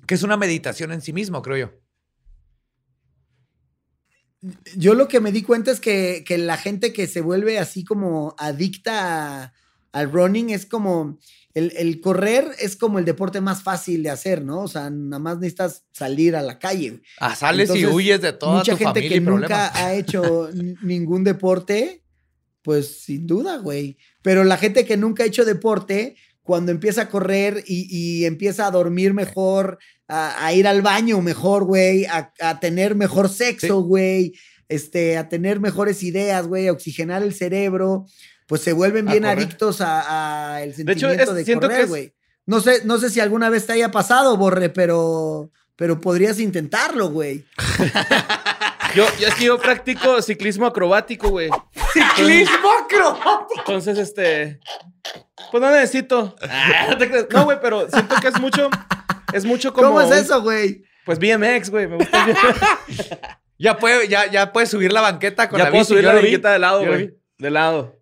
Que 0.06 0.14
es 0.14 0.22
una 0.22 0.36
meditación 0.36 0.92
en 0.92 1.02
sí 1.02 1.12
mismo, 1.12 1.42
creo 1.42 1.56
yo. 1.56 1.72
Yo 4.74 4.94
lo 4.94 5.06
que 5.06 5.20
me 5.20 5.32
di 5.32 5.42
cuenta 5.42 5.70
es 5.70 5.80
que, 5.80 6.24
que 6.26 6.38
la 6.38 6.56
gente 6.56 6.92
que 6.94 7.06
se 7.06 7.20
vuelve 7.20 7.58
así 7.58 7.84
como 7.84 8.34
adicta 8.38 9.42
a- 9.44 9.52
al 9.92 10.10
running 10.10 10.50
es 10.50 10.64
como. 10.64 11.18
El, 11.54 11.72
el 11.76 12.00
correr 12.00 12.46
es 12.60 12.76
como 12.76 12.98
el 12.98 13.04
deporte 13.04 13.40
más 13.40 13.62
fácil 13.62 14.02
de 14.04 14.10
hacer, 14.10 14.44
¿no? 14.44 14.60
O 14.62 14.68
sea, 14.68 14.88
nada 14.90 15.18
más 15.18 15.38
necesitas 15.38 15.84
salir 15.92 16.36
a 16.36 16.42
la 16.42 16.58
calle. 16.58 16.90
güey. 16.90 17.02
Ah, 17.18 17.34
sales 17.34 17.74
y 17.74 17.86
huyes 17.86 18.20
de 18.20 18.32
toda 18.32 18.58
Mucha 18.58 18.72
tu 18.72 18.78
gente 18.78 18.90
familia 19.00 19.08
que 19.10 19.16
y 19.16 19.20
nunca 19.20 19.46
problemas. 19.46 19.76
ha 19.76 19.94
hecho 19.94 20.50
ningún 20.82 21.24
deporte, 21.24 22.04
pues 22.62 23.02
sin 23.02 23.26
duda, 23.26 23.56
güey. 23.58 23.98
Pero 24.22 24.44
la 24.44 24.56
gente 24.58 24.84
que 24.84 24.96
nunca 24.96 25.24
ha 25.24 25.26
hecho 25.26 25.44
deporte, 25.44 26.16
cuando 26.42 26.70
empieza 26.72 27.02
a 27.02 27.08
correr 27.08 27.64
y, 27.66 27.86
y 27.90 28.24
empieza 28.26 28.66
a 28.66 28.70
dormir 28.70 29.12
mejor, 29.14 29.78
a, 30.08 30.44
a 30.44 30.52
ir 30.52 30.66
al 30.66 30.82
baño 30.82 31.20
mejor, 31.20 31.64
güey, 31.64 32.04
a, 32.06 32.32
a 32.40 32.60
tener 32.60 32.94
mejor 32.94 33.28
sexo, 33.28 33.82
güey, 33.82 34.34
este, 34.68 35.16
a 35.16 35.28
tener 35.28 35.58
mejores 35.60 36.02
ideas, 36.02 36.46
güey, 36.46 36.68
a 36.68 36.72
oxigenar 36.72 37.22
el 37.22 37.34
cerebro, 37.34 38.06
pues 38.50 38.62
se 38.62 38.72
vuelven 38.74 39.08
A 39.08 39.12
bien 39.12 39.22
correr. 39.22 39.38
adictos 39.38 39.80
a, 39.80 40.54
a 40.56 40.62
el 40.62 40.74
De 40.74 40.92
hecho, 40.92 41.06
sentimiento 41.08 41.34
de, 41.34 41.40
es- 41.40 41.46
siento 41.46 41.68
que 41.68 41.74
correr, 41.74 41.84
es- 41.84 41.88
güey. 41.88 42.14
No 42.46 42.60
sé, 42.60 42.82
no 42.84 42.98
sé 42.98 43.08
si 43.10 43.20
alguna 43.20 43.48
vez 43.48 43.64
te 43.66 43.74
haya 43.74 43.92
pasado, 43.92 44.36
Borre, 44.36 44.70
pero, 44.70 45.50
pero 45.76 46.00
podrías 46.00 46.40
intentarlo, 46.40 47.08
güey. 47.10 47.46
Yo, 48.96 49.04
yo 49.20 49.28
es 49.28 49.34
que 49.36 49.44
yo 49.44 49.56
practico 49.56 50.20
ciclismo 50.20 50.66
acrobático, 50.66 51.28
güey. 51.28 51.48
¡Ciclismo 51.92 52.70
acrobático! 52.84 53.54
Entonces, 53.58 53.98
este. 53.98 54.58
Pues 55.52 55.60
no 55.62 55.70
necesito. 55.70 56.34
Ah, 56.42 56.96
no 57.30 57.44
güey, 57.44 57.58
pero 57.62 57.88
siento 57.88 58.16
que 58.20 58.26
es 58.26 58.40
mucho. 58.40 58.68
Es 59.32 59.44
mucho 59.44 59.72
como. 59.72 59.86
¿Cómo 59.86 60.00
es 60.00 60.10
eso, 60.10 60.42
güey? 60.42 60.82
Pues 61.06 61.20
BMX, 61.20 61.70
güey. 61.70 61.86
Me 61.86 61.96
gusta. 61.98 62.26
Ya 63.58 63.76
puede, 63.76 64.08
ya, 64.08 64.24
ya 64.30 64.52
puedes 64.52 64.70
subir 64.70 64.90
la 64.90 65.02
banqueta 65.02 65.48
con 65.50 65.58
ya 65.58 65.64
la 65.66 65.70
puedo 65.70 65.82
bici. 65.82 65.88
subir 65.92 66.02
yo 66.02 66.08
la 66.08 66.14
lo 66.14 66.20
vi. 66.22 66.28
banqueta 66.28 66.50
de 66.52 66.58
lado, 66.58 66.84
güey. 66.86 67.14
De 67.38 67.50
lado. 67.50 67.99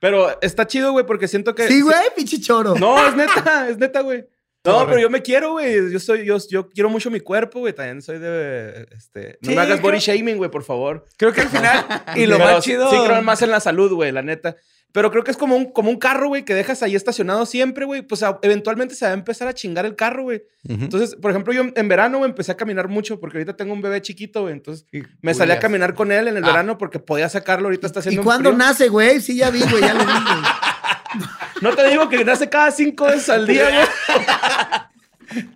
Pero 0.00 0.40
está 0.40 0.66
chido, 0.66 0.92
güey, 0.92 1.06
porque 1.06 1.28
siento 1.28 1.54
que. 1.54 1.68
Sí, 1.68 1.82
güey, 1.82 1.96
pinche 2.16 2.40
choro. 2.40 2.74
No, 2.74 3.06
es 3.06 3.14
neta, 3.14 3.68
es 3.68 3.78
neta, 3.78 4.00
güey. 4.00 4.26
No, 4.64 4.86
pero 4.86 4.98
yo 4.98 5.08
me 5.08 5.22
quiero, 5.22 5.52
güey. 5.52 5.90
Yo 5.90 5.98
soy, 5.98 6.24
yo, 6.26 6.36
yo 6.50 6.68
quiero 6.68 6.90
mucho 6.90 7.10
mi 7.10 7.20
cuerpo, 7.20 7.60
güey. 7.60 7.72
También 7.72 8.02
soy 8.02 8.18
de, 8.18 8.86
este, 8.90 9.38
no 9.40 9.50
Sí, 9.50 9.56
me 9.56 9.62
hagas 9.62 9.80
body 9.80 9.98
shaming, 9.98 10.36
güey, 10.36 10.50
por 10.50 10.64
favor. 10.64 11.06
Creo 11.16 11.32
que 11.32 11.40
al 11.42 11.48
final, 11.48 11.86
y 12.14 12.26
lo 12.26 12.36
Pero 12.36 12.50
más 12.50 12.64
chido. 12.64 12.90
Sí, 12.90 12.96
creo 13.06 13.22
más 13.22 13.40
en 13.40 13.50
la 13.50 13.60
salud, 13.60 13.92
güey, 13.92 14.12
la 14.12 14.22
neta. 14.22 14.56
Pero 14.92 15.10
creo 15.12 15.22
que 15.22 15.30
es 15.30 15.36
como 15.36 15.54
un, 15.56 15.66
como 15.72 15.88
un 15.90 15.98
carro, 15.98 16.28
güey, 16.28 16.44
que 16.44 16.52
dejas 16.54 16.82
ahí 16.82 16.96
estacionado 16.96 17.46
siempre, 17.46 17.84
güey. 17.84 18.02
Pues 18.02 18.22
a- 18.24 18.38
eventualmente 18.42 18.94
se 18.96 19.04
va 19.04 19.12
a 19.12 19.14
empezar 19.14 19.46
a 19.46 19.54
chingar 19.54 19.86
el 19.86 19.94
carro, 19.94 20.24
güey. 20.24 20.42
Entonces, 20.68 21.14
por 21.14 21.30
ejemplo, 21.30 21.52
yo 21.52 21.62
en 21.74 21.88
verano, 21.88 22.18
güey, 22.18 22.30
empecé 22.30 22.50
a 22.52 22.56
caminar 22.56 22.88
mucho 22.88 23.20
porque 23.20 23.38
ahorita 23.38 23.56
tengo 23.56 23.72
un 23.72 23.82
bebé 23.82 24.02
chiquito, 24.02 24.42
güey. 24.42 24.52
Entonces, 24.54 24.86
me 25.22 25.32
salí 25.34 25.52
a 25.52 25.58
caminar 25.60 25.94
con 25.94 26.10
él 26.10 26.26
en 26.28 26.36
el 26.36 26.44
Ah. 26.44 26.48
verano 26.48 26.76
porque 26.76 26.98
podía 26.98 27.28
sacarlo. 27.28 27.68
Ahorita 27.68 27.86
está 27.86 28.00
¿Y 28.00 28.02
haciendo 28.02 28.22
un 28.22 28.24
cuándo 28.24 28.52
nace, 28.52 28.88
güey? 28.88 29.20
Sí, 29.20 29.36
ya 29.36 29.50
vi, 29.50 29.60
güey, 29.62 29.80
ya 29.80 29.94
lo 29.94 30.04
vi. 30.04 30.12
No 31.60 31.74
te 31.74 31.88
digo 31.90 32.08
que 32.08 32.24
nace 32.24 32.48
cada 32.48 32.70
cinco 32.70 33.04
veces 33.06 33.28
al 33.28 33.46
día, 33.46 33.64
güey. 33.68 33.86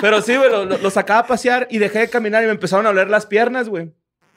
Pero 0.00 0.20
sí, 0.22 0.36
güey, 0.36 0.50
lo, 0.50 0.64
lo- 0.64 0.78
lo 0.78 0.90
sacaba 0.90 1.20
a 1.20 1.26
pasear 1.26 1.68
y 1.70 1.78
dejé 1.78 2.00
de 2.00 2.10
caminar 2.10 2.42
y 2.42 2.46
me 2.46 2.52
empezaron 2.52 2.84
a 2.86 2.90
doler 2.90 3.08
las 3.08 3.26
piernas, 3.26 3.68
güey. 3.68 3.92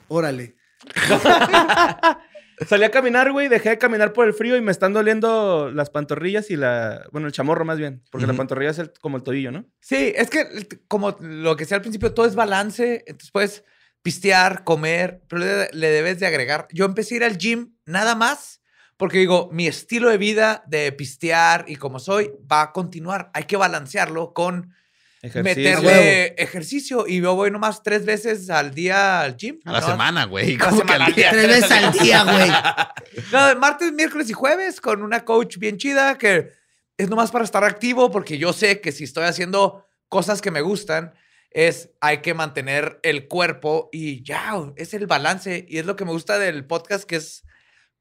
Órale. 0.08 0.56
Salí 2.68 2.84
a 2.84 2.92
caminar, 2.92 3.32
güey, 3.32 3.48
dejé 3.48 3.70
de 3.70 3.78
caminar 3.78 4.12
por 4.14 4.28
el 4.28 4.34
frío 4.34 4.58
y 4.58 4.62
me 4.62 4.72
están 4.72 4.92
doliendo 4.94 5.72
las 5.72 5.90
pantorrillas 5.90 6.50
y 6.52 6.56
la... 6.58 7.08
Bueno, 7.12 7.28
el 7.28 7.34
chamorro 7.34 7.64
más 7.66 7.78
bien, 7.78 8.04
porque 8.12 8.28
la 8.28 8.34
pantorrilla 8.34 8.72
es 8.72 8.80
el- 8.80 8.92
como 9.02 9.18
el 9.18 9.24
tobillo, 9.24 9.52
¿no? 9.52 9.66
Sí, 9.80 10.12
es 10.16 10.30
que 10.30 10.46
como 10.88 11.16
lo 11.22 11.56
que 11.56 11.64
decía 11.64 11.78
al 11.78 11.82
principio, 11.82 12.14
todo 12.14 12.26
es 12.26 12.36
balance. 12.36 13.04
Entonces 13.08 13.32
puedes 13.32 13.64
pistear, 14.02 14.64
comer, 14.64 15.22
pero 15.28 15.42
le, 15.44 15.70
le 15.74 15.88
debes 15.90 16.20
de 16.20 16.28
agregar. 16.28 16.68
Yo 16.72 16.86
empecé 16.86 17.16
a 17.16 17.18
ir 17.18 17.24
al 17.24 17.38
gym 17.38 17.76
nada 17.86 18.16
más 18.16 18.62
porque 18.98 19.20
digo, 19.20 19.50
mi 19.54 19.66
estilo 19.66 20.10
de 20.10 20.18
vida 20.18 20.64
de 20.68 20.92
pistear 20.92 21.64
y 21.68 21.78
como 21.78 22.00
soy 22.00 22.32
va 22.52 22.62
a 22.64 22.72
continuar. 22.74 23.32
Hay 23.34 23.46
que 23.46 23.56
balancearlo 23.56 24.34
con 24.34 24.74
meterle 25.22 26.28
ejercicio. 26.38 27.06
Y 27.08 27.22
yo 27.22 27.36
voy 27.36 27.52
nomás 27.52 27.84
tres 27.84 28.06
veces 28.06 28.50
al 28.50 28.74
día 28.74 29.22
al 29.22 29.36
gym. 29.36 29.60
A 29.66 29.74
la 29.74 29.82
¿no? 29.82 29.88
semana, 29.88 30.26
güey. 30.26 30.58
Tres 31.16 31.48
veces 31.48 31.72
al 31.72 31.92
día, 31.94 32.24
güey. 32.24 32.50
No, 33.32 33.60
martes, 33.60 33.92
miércoles 33.92 34.30
y 34.30 34.34
jueves 34.34 34.80
con 34.80 35.02
una 35.04 35.26
coach 35.26 35.58
bien 35.58 35.78
chida 35.78 36.18
que 36.18 36.52
es 36.98 37.10
nomás 37.10 37.32
para 37.32 37.44
estar 37.44 37.64
activo 37.64 38.12
porque 38.12 38.38
yo 38.38 38.54
sé 38.54 38.82
que 38.82 38.92
si 38.92 39.04
estoy 39.04 39.26
haciendo 39.26 39.86
cosas 40.08 40.42
que 40.42 40.52
me 40.52 40.62
gustan, 40.62 41.14
es 41.52 41.90
hay 42.02 42.20
que 42.20 42.34
mantener 42.34 43.00
el 43.04 43.28
cuerpo 43.28 43.90
y 43.92 44.24
ya, 44.24 44.54
es 44.76 44.94
el 44.94 45.08
balance. 45.08 45.66
Y 45.68 45.80
es 45.80 45.86
lo 45.86 45.96
que 45.96 46.06
me 46.06 46.12
gusta 46.12 46.40
del 46.40 46.66
podcast, 46.66 47.04
que 47.04 47.18
es 47.18 47.44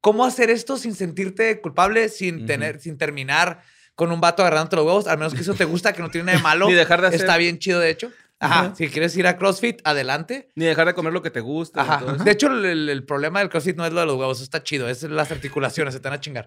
cómo 0.01 0.25
hacer 0.25 0.49
esto 0.49 0.77
sin 0.77 0.95
sentirte 0.95 1.59
culpable, 1.61 2.09
sin, 2.09 2.45
tener, 2.45 2.79
sin 2.79 2.97
terminar 2.97 3.61
con 3.99 4.13
un 4.13 4.21
vato 4.21 4.41
agarrándote 4.43 4.77
los 4.77 4.85
huevos, 4.85 5.07
al 5.07 5.17
menos 5.17 5.33
que 5.33 5.41
eso 5.41 5.53
te 5.55 5.65
gusta, 5.65 5.91
que 5.91 6.01
no 6.01 6.09
tiene 6.09 6.27
nada 6.27 6.37
de 6.37 6.43
malo. 6.43 6.67
Ni 6.69 6.73
dejar 6.73 7.01
de 7.01 7.07
hacer- 7.07 7.19
Está 7.19 7.35
bien 7.35 7.59
chido, 7.59 7.81
de 7.81 7.89
hecho. 7.89 8.11
Ajá. 8.39 8.59
Ajá. 8.61 8.75
Si 8.75 8.87
quieres 8.87 9.17
ir 9.17 9.27
a 9.27 9.37
CrossFit, 9.37 9.81
adelante. 9.83 10.49
Ni 10.55 10.63
dejar 10.63 10.87
de 10.87 10.93
comer 10.93 11.11
lo 11.11 11.21
que 11.21 11.29
te 11.31 11.41
gusta. 11.41 11.81
Ajá. 11.81 12.01
De 12.23 12.31
hecho, 12.31 12.47
el, 12.47 12.63
el- 12.63 12.87
el 12.89 13.03
problema 13.03 13.39
del 13.39 13.49
CrossFit 13.49 13.75
no 13.75 13.85
es 13.85 13.91
lo 13.91 13.99
de 13.99 14.05
los 14.05 14.15
huevos, 14.15 14.37
eso 14.37 14.45
está 14.45 14.63
chido, 14.63 14.87
es 14.87 15.03
las 15.03 15.29
articulaciones, 15.31 15.93
se 15.93 15.99
te 15.99 16.07
van 16.07 16.17
a 16.17 16.21
chingar. 16.21 16.45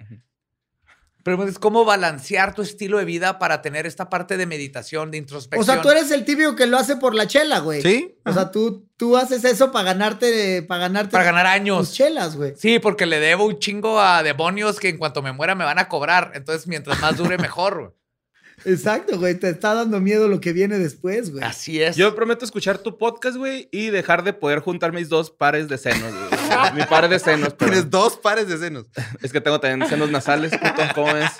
Pero 1.24 1.44
es 1.46 1.58
cómo 1.58 1.84
balancear 1.84 2.54
tu 2.54 2.62
estilo 2.62 2.98
de 2.98 3.04
vida 3.04 3.38
para 3.38 3.62
tener 3.62 3.86
esta 3.86 4.10
parte 4.10 4.36
de 4.36 4.44
meditación, 4.46 5.10
de 5.10 5.18
O 5.18 5.20
introspección. 5.20 5.64
sea, 5.66 5.80
tú 5.82 5.90
eres 5.90 6.10
el 6.10 6.24
tibio 6.24 6.56
que 6.56 6.66
lo 6.66 6.76
hace 6.78 6.96
por 6.96 7.14
la 7.14 7.26
chela, 7.28 7.60
güey. 7.60 7.80
¿Sí? 7.80 8.16
O 8.24 8.32
sea, 8.32 8.50
tú, 8.50 8.88
tú 8.96 9.16
haces 9.16 9.44
eso 9.44 9.70
para 9.70 9.84
ganarte, 9.86 10.62
para 10.62 10.80
ganarte 10.80 11.12
para 11.12 11.24
ganar 11.24 11.44
tus 11.46 11.52
años. 11.54 11.92
chelas, 11.92 12.36
güey. 12.36 12.54
Sí, 12.56 12.78
porque 12.80 13.06
le 13.06 13.20
debo 13.20 13.46
un 13.46 13.58
chingo 13.58 14.00
a 14.00 14.22
demonios 14.22 14.80
que 14.80 14.88
en 14.88 14.98
cuanto 14.98 15.22
me 15.22 15.32
muera 15.32 15.54
me 15.54 15.64
van 15.64 15.78
a 15.78 15.88
cobrar. 15.88 16.32
Entonces, 16.34 16.66
mientras 16.66 17.00
más 17.00 17.16
dure, 17.16 17.38
mejor. 17.38 17.78
güey. 17.78 17.90
Exacto, 18.64 19.18
güey. 19.18 19.34
Te 19.36 19.48
está 19.48 19.74
dando 19.74 20.00
miedo 20.00 20.28
lo 20.28 20.40
que 20.40 20.52
viene 20.52 20.78
después, 20.78 21.30
güey. 21.32 21.44
Así 21.44 21.82
es. 21.82 21.96
Yo 21.96 22.14
prometo 22.14 22.44
escuchar 22.44 22.78
tu 22.78 22.98
podcast, 22.98 23.36
güey, 23.36 23.68
y 23.72 23.90
dejar 23.90 24.24
de 24.24 24.32
poder 24.32 24.58
juntar 24.60 24.92
mis 24.92 25.08
dos 25.08 25.30
pares 25.30 25.68
de 25.68 25.78
senos. 25.78 26.12
güey. 26.12 26.41
Mi 26.74 26.82
par 26.84 27.08
de 27.08 27.18
senos. 27.18 27.54
pero 27.54 27.70
Tienes 27.72 27.90
dos 27.90 28.16
pares 28.16 28.48
de 28.48 28.58
senos. 28.58 28.86
Es 29.22 29.32
que 29.32 29.40
tengo 29.40 29.60
también 29.60 29.88
senos 29.88 30.10
nasales, 30.10 30.52
puto. 30.52 30.82
¿Cómo 30.94 31.16
es? 31.16 31.30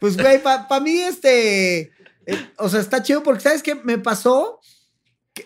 Pues, 0.00 0.16
güey, 0.16 0.42
para 0.42 0.80
mí, 0.80 0.98
este. 1.00 1.80
eh, 2.26 2.50
o 2.58 2.68
sea, 2.68 2.80
está 2.80 3.02
chido 3.02 3.22
porque, 3.22 3.40
¿sabes 3.42 3.62
qué? 3.62 3.74
Me 3.74 3.98
pasó. 3.98 4.60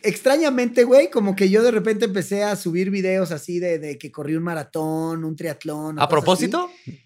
extrañamente, 0.03 0.85
güey, 0.85 1.11
como 1.11 1.37
que 1.37 1.51
yo 1.51 1.63
de 1.63 1.71
repente 1.71 2.07
empecé 2.07 2.45
a 2.45 2.57
subir 2.57 2.91
videos 2.91 3.31
así 3.31 3.59
de, 3.59 3.79
de 3.79 3.99
que 3.99 4.11
corrí 4.11 4.35
un 4.35 4.43
maratón, 4.43 5.25
un 5.25 5.37
triatlón. 5.37 5.99
¿A 6.01 6.09
propósito? 6.09 6.71
así. 6.83 6.99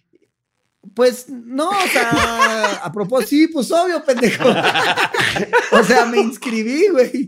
Pues 0.95 1.28
no, 1.28 1.68
o 1.68 1.89
sea, 1.93 2.80
a 2.84 2.93
propósito, 2.93 3.28
sí, 3.28 3.49
pues 3.49 3.70
obvio, 3.72 4.05
pendejo. 4.05 4.45
o 5.72 5.82
sea, 5.82 6.07
me 6.07 6.18
inscribí, 6.20 6.89
güey. 6.89 7.26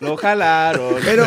Lo 0.00 0.16
jalaron. 0.16 0.96
Pero, 1.04 1.24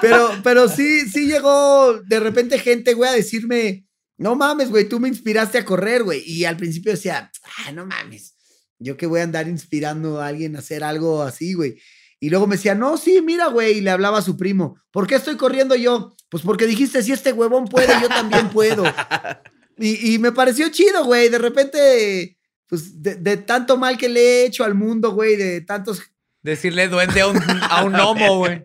pero, 0.00 0.30
pero 0.42 0.68
sí, 0.68 1.08
sí 1.08 1.26
llegó 1.26 2.00
de 2.00 2.20
repente 2.20 2.58
gente, 2.58 2.94
güey, 2.94 3.10
a 3.10 3.14
decirme, 3.14 3.86
no 4.16 4.34
mames, 4.34 4.70
güey, 4.70 4.88
tú 4.88 5.00
me 5.00 5.08
inspiraste 5.08 5.58
a 5.58 5.64
correr, 5.64 6.02
güey. 6.02 6.22
Y 6.24 6.44
al 6.44 6.56
principio 6.56 6.92
decía, 6.92 7.30
ah, 7.58 7.72
no 7.72 7.86
mames, 7.86 8.34
yo 8.78 8.96
que 8.96 9.06
voy 9.06 9.20
a 9.20 9.24
andar 9.24 9.48
inspirando 9.48 10.20
a 10.20 10.28
alguien 10.28 10.56
a 10.56 10.60
hacer 10.60 10.84
algo 10.84 11.22
así, 11.22 11.54
güey. 11.54 11.78
Y 12.20 12.30
luego 12.30 12.46
me 12.46 12.56
decía, 12.56 12.74
no, 12.74 12.96
sí, 12.96 13.20
mira, 13.20 13.48
güey, 13.48 13.78
y 13.78 13.80
le 13.80 13.90
hablaba 13.90 14.18
a 14.18 14.22
su 14.22 14.36
primo, 14.36 14.78
¿por 14.92 15.08
qué 15.08 15.16
estoy 15.16 15.36
corriendo 15.36 15.74
yo? 15.74 16.14
Pues 16.28 16.44
porque 16.44 16.66
dijiste, 16.66 17.02
si 17.02 17.12
este 17.12 17.32
huevón 17.32 17.66
puede, 17.66 17.92
yo 18.00 18.08
también 18.08 18.48
puedo. 18.50 18.84
Y, 19.78 20.18
me 20.18 20.30
pareció 20.30 20.68
chido, 20.68 21.04
güey, 21.04 21.28
de 21.28 21.38
repente, 21.38 22.38
pues 22.68 23.02
de, 23.02 23.16
de 23.16 23.38
tanto 23.38 23.76
mal 23.76 23.98
que 23.98 24.08
le 24.08 24.20
he 24.20 24.46
hecho 24.46 24.62
al 24.62 24.74
mundo, 24.74 25.10
güey, 25.12 25.34
de 25.34 25.62
tantos 25.62 26.02
Decirle 26.42 26.88
duende 26.88 27.20
a 27.20 27.26
un, 27.28 27.38
a 27.70 27.84
un 27.84 27.92
gnomo, 27.92 28.38
güey. 28.38 28.64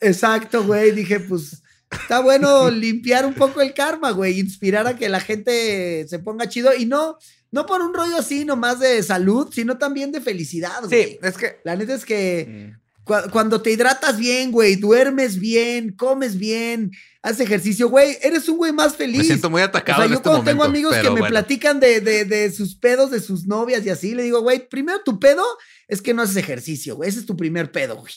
Exacto, 0.00 0.64
güey. 0.64 0.92
Dije, 0.92 1.20
pues 1.20 1.62
está 1.90 2.20
bueno 2.20 2.70
limpiar 2.70 3.24
un 3.26 3.34
poco 3.34 3.60
el 3.60 3.74
karma, 3.74 4.10
güey. 4.10 4.38
Inspirar 4.38 4.86
a 4.86 4.96
que 4.96 5.08
la 5.08 5.20
gente 5.20 6.06
se 6.08 6.18
ponga 6.18 6.48
chido 6.48 6.74
y 6.74 6.86
no, 6.86 7.16
no 7.50 7.66
por 7.66 7.80
un 7.82 7.94
rollo 7.94 8.18
así 8.18 8.44
nomás 8.44 8.80
de 8.80 9.02
salud, 9.02 9.48
sino 9.52 9.78
también 9.78 10.12
de 10.12 10.20
felicidad, 10.20 10.84
güey. 10.84 11.04
Sí, 11.04 11.18
es 11.22 11.36
que 11.36 11.60
La 11.64 11.76
neta 11.76 11.94
es 11.94 12.04
que 12.04 12.46
Mm. 12.76 13.04
cua- 13.04 13.30
cuando 13.30 13.62
te 13.62 13.70
hidratas 13.70 14.18
bien, 14.18 14.50
güey, 14.52 14.76
duermes 14.76 15.38
bien, 15.38 15.92
comes 15.92 16.38
bien, 16.38 16.90
haces 17.28 17.40
ejercicio, 17.40 17.88
güey, 17.88 18.16
eres 18.22 18.48
un 18.48 18.56
güey 18.56 18.72
más 18.72 18.96
feliz. 18.96 19.18
Me 19.18 19.24
siento 19.24 19.50
muy 19.50 19.62
O 19.62 19.64
atacado 19.64 19.98
sea, 19.98 20.04
en 20.06 20.10
yo 20.10 20.16
este 20.16 20.22
cuando 20.28 20.38
momento. 20.42 20.50
tengo 20.62 20.64
amigos 20.64 20.96
que 20.96 21.02
me 21.04 21.20
bueno. 21.20 21.26
platican 21.28 21.78
de, 21.80 22.00
de- 22.00 22.24
de 22.24 22.50
sus 22.52 22.74
pedos, 22.76 23.10
de 23.10 23.20
sus 23.20 23.46
novias 23.46 23.84
y 23.86 23.90
así, 23.90 24.14
le 24.14 24.22
digo, 24.24 24.40
güey, 24.42 24.68
primero 24.68 25.00
tu 25.04 25.18
pedo 25.18 25.44
es 25.86 26.02
que 26.02 26.14
no 26.14 26.22
haces 26.22 26.36
ejercicio, 26.36 26.96
güey. 26.96 27.08
Ese 27.08 27.20
es 27.20 27.26
tu 27.26 27.36
primer 27.36 27.70
pedo, 27.72 27.96
güey. 27.96 28.12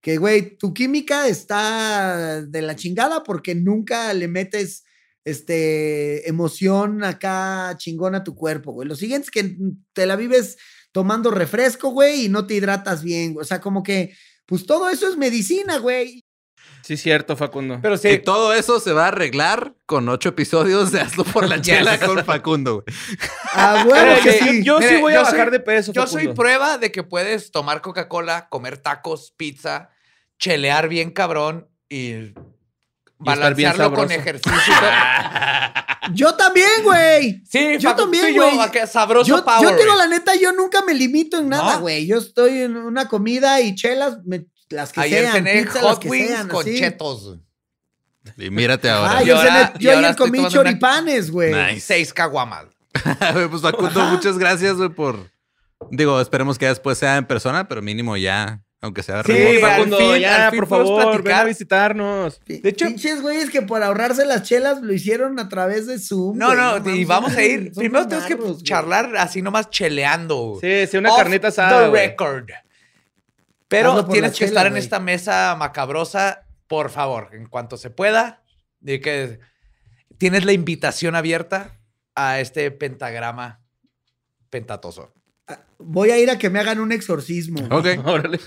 Que, 0.00 0.16
güey, 0.18 0.56
tu 0.58 0.74
química 0.74 1.28
está 1.28 2.42
de 2.42 2.62
la 2.62 2.74
chingada 2.74 3.22
porque 3.22 3.54
nunca 3.54 4.12
le 4.14 4.26
metes 4.26 4.82
este, 5.24 6.28
emoción 6.28 7.04
acá 7.04 7.74
chingón 7.78 8.14
a 8.14 8.24
tu 8.24 8.34
cuerpo, 8.34 8.72
güey. 8.72 8.88
Lo 8.88 8.96
siguiente 8.96 9.26
es 9.26 9.30
que 9.30 9.56
te 9.92 10.06
la 10.06 10.16
vives 10.16 10.56
tomando 10.92 11.30
refresco, 11.30 11.90
güey, 11.90 12.24
y 12.26 12.28
no 12.28 12.46
te 12.46 12.54
hidratas 12.54 13.02
bien. 13.02 13.32
güey. 13.34 13.42
O 13.42 13.46
sea, 13.46 13.60
como 13.60 13.82
que, 13.82 14.14
pues 14.46 14.66
todo 14.66 14.88
eso 14.90 15.08
es 15.08 15.16
medicina, 15.16 15.78
güey. 15.78 16.24
Sí, 16.82 16.96
cierto, 16.96 17.36
Facundo. 17.36 17.78
Pero 17.82 17.94
Y 17.94 17.98
sí, 17.98 18.18
todo 18.18 18.52
eso 18.54 18.80
se 18.80 18.92
va 18.92 19.04
a 19.04 19.08
arreglar 19.08 19.74
con 19.86 20.08
ocho 20.08 20.30
episodios 20.30 20.90
de 20.90 21.00
Hazlo 21.00 21.24
por 21.24 21.48
la 21.48 21.60
chela 21.62 22.00
con 22.00 22.24
Facundo, 22.24 22.82
güey. 22.82 22.96
Ah, 23.52 23.84
bueno, 23.88 24.14
que 24.22 24.32
sí. 24.32 24.64
Yo 24.64 24.78
sí 24.80 24.86
Mire, 24.86 25.00
voy 25.00 25.12
a 25.14 25.20
bajar 25.22 25.42
soy- 25.44 25.50
de 25.52 25.60
peso, 25.60 25.92
yo 25.92 26.06
soy 26.06 26.28
prueba 26.28 26.78
de 26.78 26.90
que 26.90 27.02
puedes 27.02 27.50
tomar 27.52 27.80
Coca-Cola, 27.82 28.48
comer 28.48 28.78
tacos, 28.78 29.32
pizza, 29.36 29.90
chelear 30.38 30.88
bien 30.88 31.10
cabrón 31.12 31.68
y 31.88 32.32
balancearlo 33.18 33.92
con 33.94 34.08
sabroso. 34.08 34.14
ejercicio. 34.20 34.74
Yo 36.14 36.34
también, 36.34 36.68
güey. 36.82 37.42
sí, 37.48 37.78
Yo 37.78 37.90
Facu, 37.90 38.02
también, 38.02 38.34
güey. 38.34 38.58
sabroso 38.88 39.28
Yo, 39.36 39.44
power. 39.44 39.62
yo 39.62 39.70
te 39.76 39.82
digo 39.82 39.94
güey. 39.94 40.08
la 40.08 40.08
neta, 40.08 40.34
yo 40.34 40.50
nunca 40.52 40.82
me 40.82 40.94
limito 40.94 41.38
en 41.38 41.48
nada, 41.48 41.74
¿No? 41.74 41.80
güey. 41.82 42.08
Yo 42.08 42.18
estoy 42.18 42.62
en 42.62 42.76
una 42.76 43.06
comida 43.06 43.60
y 43.60 43.76
chelas, 43.76 44.16
me- 44.24 44.46
las 44.72 44.92
que 44.92 45.00
Ayer 45.00 45.22
sean, 45.22 45.32
cené 45.34 45.62
pizza, 45.62 45.80
hot 45.80 45.98
que 46.00 46.08
wings 46.08 46.28
sean, 46.28 46.48
con 46.48 46.60
así. 46.62 46.78
chetos. 46.78 47.38
Y 48.36 48.50
mírate 48.50 48.88
ahora. 48.88 49.18
Ah, 49.18 49.22
yo, 49.22 49.36
ahora- 49.36 49.72
yo 49.78 49.90
ahora 49.90 49.98
ayer 50.08 50.10
estoy 50.10 50.26
comí 50.28 50.38
tomando 50.38 50.60
una- 50.60 50.70
choripanes, 50.70 51.30
güey. 51.30 51.52
Nice. 51.52 51.80
Seis 51.80 52.12
caguamas. 52.12 52.66
pues 53.50 53.62
Facundo, 53.62 54.00
Ajá. 54.00 54.10
muchas 54.12 54.38
gracias, 54.38 54.74
güey, 54.76 54.88
por. 54.90 55.30
Digo, 55.90 56.20
esperemos 56.20 56.58
que 56.58 56.66
después 56.66 56.98
sea 56.98 57.16
en 57.16 57.26
persona, 57.26 57.66
pero 57.66 57.82
mínimo 57.82 58.16
ya, 58.16 58.60
aunque 58.80 59.02
sea 59.02 59.24
Sí, 59.24 59.32
remoto. 59.32 59.66
al 59.66 59.72
Facundo, 59.72 59.98
fin- 59.98 60.20
ya, 60.20 60.44
al 60.46 60.50
fin 60.52 60.60
por 60.60 60.68
favor, 60.68 61.22
ven 61.24 61.34
a 61.34 61.44
visitarnos. 61.44 62.40
De 62.46 62.68
hecho- 62.68 62.86
Pinches 62.86 63.20
güeyes 63.22 63.50
que 63.50 63.62
por 63.62 63.82
ahorrarse 63.82 64.24
las 64.24 64.44
chelas 64.44 64.80
lo 64.82 64.92
hicieron 64.92 65.40
a 65.40 65.48
través 65.48 65.88
de 65.88 65.98
Zoom. 65.98 66.38
No, 66.38 66.46
güey. 66.54 66.58
no, 66.84 66.94
y 66.94 67.04
vamos 67.04 67.34
a 67.36 67.42
ir. 67.42 67.72
Primero 67.74 68.06
tenemos 68.06 68.28
que 68.28 68.62
charlar 68.62 69.16
así 69.16 69.42
nomás 69.42 69.68
cheleando. 69.70 70.58
Sí, 70.60 70.86
sí, 70.88 70.96
una 70.98 71.10
Off 71.10 71.18
carnita 71.18 71.48
asada. 71.48 71.90
The 71.90 72.08
record. 72.08 72.50
Pero 73.72 74.04
tienes 74.06 74.32
que 74.32 74.38
chela, 74.38 74.48
estar 74.48 74.66
en 74.66 74.72
güey. 74.74 74.82
esta 74.82 75.00
mesa 75.00 75.56
macabrosa, 75.58 76.46
por 76.68 76.90
favor, 76.90 77.30
en 77.32 77.46
cuanto 77.46 77.76
se 77.76 77.90
pueda. 77.90 78.42
De 78.80 79.00
que 79.00 79.40
tienes 80.18 80.44
la 80.44 80.52
invitación 80.52 81.14
abierta 81.16 81.80
a 82.14 82.40
este 82.40 82.70
pentagrama 82.70 83.60
pentatoso. 84.50 85.14
Voy 85.78 86.10
a 86.10 86.18
ir 86.18 86.30
a 86.30 86.38
que 86.38 86.50
me 86.50 86.60
hagan 86.60 86.80
un 86.80 86.92
exorcismo. 86.92 87.66
Ok. 87.70 87.86
Órale. 88.04 88.38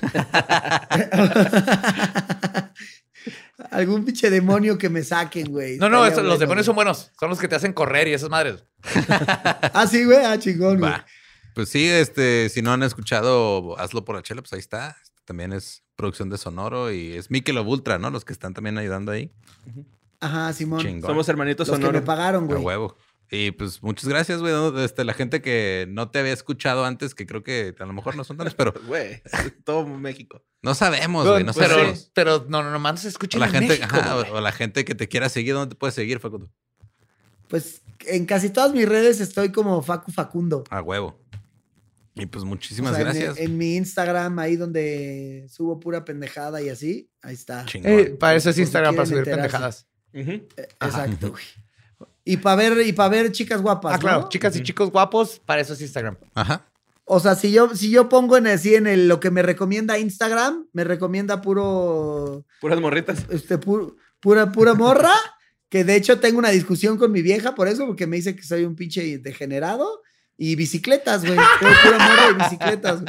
Algún 3.72 4.06
pinche 4.06 4.30
demonio 4.30 4.78
que 4.78 4.90
me 4.90 5.04
saquen, 5.04 5.52
güey. 5.52 5.78
No, 5.78 5.90
no, 5.90 6.08
los 6.08 6.40
demonios 6.40 6.66
son 6.66 6.76
buenos. 6.76 7.12
Son 7.20 7.30
los 7.30 7.40
que 7.40 7.48
te 7.48 7.56
hacen 7.56 7.74
correr 7.74 8.08
y 8.08 8.14
esas 8.14 8.30
madres. 8.30 8.64
Ah, 9.74 9.88
sí, 9.88 10.06
güey. 10.06 10.24
Ah, 10.24 10.38
chingón, 10.38 10.80
güey. 10.80 10.94
Pues 11.54 11.70
sí, 11.70 11.88
este, 11.88 12.50
si 12.50 12.62
no 12.62 12.72
han 12.72 12.84
escuchado 12.84 13.78
Hazlo 13.80 14.06
por 14.06 14.16
la 14.16 14.22
chela, 14.22 14.42
pues 14.42 14.54
ahí 14.54 14.60
está. 14.60 14.96
También 15.26 15.54
es 15.54 15.84
producción 15.96 16.30
de 16.30 16.38
Sonoro 16.38 16.92
y 16.92 17.14
es 17.14 17.32
Michelob 17.32 17.68
Ultra, 17.68 17.98
¿no? 18.00 18.10
Los 18.12 18.24
que 18.26 18.34
están 18.34 18.54
también 18.54 18.78
ayudando 18.78 19.12
ahí. 19.12 19.32
Ajá, 20.20 20.54
Simón. 20.54 20.80
Chingón. 20.82 21.10
Somos 21.10 21.28
hermanitos 21.30 21.68
Los 21.68 21.80
que 21.80 21.92
me 21.92 22.02
pagaron, 22.02 22.44
A 22.46 22.48
güey. 22.48 22.62
huevo. 22.64 22.96
Y 23.32 23.50
pues 23.52 23.82
muchas 23.82 24.08
gracias, 24.08 24.40
güey. 24.40 24.54
Este, 24.84 25.04
la 25.04 25.14
gente 25.16 25.42
que 25.42 25.88
no 25.90 26.12
te 26.12 26.20
había 26.20 26.32
escuchado 26.32 26.86
antes, 26.86 27.16
que 27.16 27.26
creo 27.26 27.44
que 27.44 27.74
a 27.80 27.86
lo 27.86 27.92
mejor 27.94 28.16
no 28.16 28.24
son 28.24 28.38
tantos, 28.38 28.54
pero 28.54 28.72
Güey, 28.88 29.22
todo 29.66 29.86
México. 29.88 30.44
no 30.62 30.76
sabemos, 30.76 31.28
güey. 31.28 31.44
No 31.44 31.52
Pues 31.54 31.66
pero, 31.68 31.80
sabemos. 31.80 32.12
pero 32.14 32.46
no, 32.48 32.62
no, 32.64 32.70
no 32.70 32.80
mandes 32.80 33.06
a 33.06 33.08
O 33.08 33.10
escuchar 33.10 33.40
la 33.42 33.48
en 33.48 33.54
gente, 33.54 33.68
México, 33.80 33.88
ajá, 33.96 34.16
o 34.32 34.40
la 34.42 34.52
gente 34.52 34.86
que 34.86 34.94
te 34.94 35.08
quiera 35.08 35.28
seguir, 35.30 35.56
¿dónde 35.56 35.74
te 35.74 35.80
puedes 35.80 35.96
seguir, 35.96 36.20
Facundo? 36.20 36.52
Pues 37.48 37.82
en 38.08 38.26
casi 38.26 38.50
todas 38.52 38.74
mis 38.74 38.88
redes 38.88 39.20
estoy 39.20 39.52
como 39.52 39.82
Facu 39.82 40.12
Facundo. 40.12 40.64
A 40.70 40.82
huevo. 40.82 41.20
Y 42.16 42.26
pues 42.28 42.46
muchísimas 42.46 42.94
O 42.94 42.96
sea, 42.96 43.02
en- 43.02 43.08
gracias. 43.08 43.38
En, 43.40 43.58
mi 43.58 43.76
Instagram, 43.76 44.40
ahí 44.40 44.56
donde 44.56 45.46
subo 45.50 45.80
pura 45.80 46.06
pendejada 46.06 46.62
y 46.62 46.70
así, 46.70 47.10
ahí 47.22 47.34
está. 47.34 47.66
Eh, 47.74 48.16
para 48.20 48.36
eso 48.36 48.50
es 48.50 48.56
si 48.56 48.62
Instagram, 48.62 48.96
para 48.96 49.06
subir 49.06 49.20
enterarse. 49.20 49.86
pendejadas. 50.12 50.48
Eh, 50.58 50.68
Exacto, 50.82 51.32
güey. 51.32 51.44
Y 52.28 52.38
para 52.38 52.56
ver, 52.56 52.88
y 52.88 52.92
para 52.92 53.10
ver 53.10 53.32
chicas 53.32 53.62
guapas, 53.62 53.94
Ah, 53.96 54.00
claro. 54.00 54.30
Chicas 54.30 54.56
y 54.56 54.64
chicos 54.64 54.90
guapos, 54.90 55.40
para 55.46 55.62
eso 55.62 55.74
es 55.74 55.82
Instagram. 55.82 56.18
Ajá. 56.34 56.66
O 57.04 57.20
sea, 57.20 57.36
si 57.36 57.52
yo, 57.52 57.76
si 57.76 57.92
yo 57.92 58.10
pongo 58.10 58.36
en 58.38 58.48
así 58.48 58.74
en 58.74 58.88
el, 58.88 59.08
lo 59.08 59.20
que 59.20 59.30
me 59.30 59.44
recomienda 59.44 60.00
Instagram, 60.00 60.66
me 60.74 60.84
recomienda 60.84 61.42
puro, 61.42 62.44
Puras 62.62 62.80
morritas. 62.82 63.26
este, 63.30 63.60
pu- 63.60 63.96
pura, 64.20 64.52
pura 64.52 64.74
morra 64.74 65.14
Que 65.70 65.84
de 65.84 65.96
hecho 65.96 66.20
tengo 66.20 66.40
una 66.40 66.50
discusión 66.50 66.98
con 66.98 67.12
mi 67.12 67.22
vieja 67.22 67.54
por 67.54 67.68
eso, 67.68 67.86
porque 67.86 68.08
me 68.08 68.16
dice 68.16 68.36
que 68.36 68.42
soy 68.44 68.64
un 68.66 68.76
pinche 68.76 69.20
degenerado. 69.20 70.02
Y 70.38 70.56
bicicletas, 70.56 71.26
güey. 71.26 71.38
Soy 71.62 71.74
pura 71.84 71.98
morra 71.98 72.28
de 72.28 72.34
bicicletas. 72.34 73.02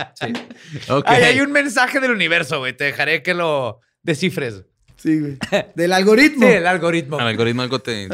Ay, 1.07 1.23
hay 1.23 1.41
un 1.41 1.51
mensaje 1.53 1.99
del 2.01 2.13
universo, 2.13 2.59
güey. 2.61 2.77
Te 2.77 2.85
dejaré 2.85 3.23
que 3.23 3.35
lo 3.35 3.81
descifres. 4.03 4.65
Sí, 4.97 5.21
güey. 5.21 5.39
Del 5.75 5.93
algoritmo. 5.93 6.47
Sí, 6.47 6.53
el 6.53 6.67
algoritmo. 6.67 7.19
El 7.21 7.27
algoritmo 7.27 7.63
algo 7.63 7.81
te 7.81 8.09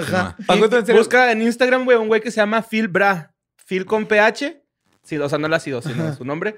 serio. 0.87 1.01
Busca 1.01 1.31
en 1.31 1.43
Instagram, 1.43 1.85
güey, 1.85 1.99
un 1.99 2.09
güey 2.09 2.21
que 2.21 2.31
se 2.31 2.39
llama 2.39 2.63
Phil 2.63 2.89
Bra. 2.89 3.35
Phil 3.67 3.85
con 3.85 4.07
PH. 4.07 4.63
Sí, 5.05 5.19
o 5.19 5.29
sea, 5.29 5.39
no 5.39 5.47
el 5.47 5.55
ácido, 5.55 5.83
sino 5.83 6.05
Ajá. 6.05 6.15
su 6.17 6.25
nombre. 6.25 6.57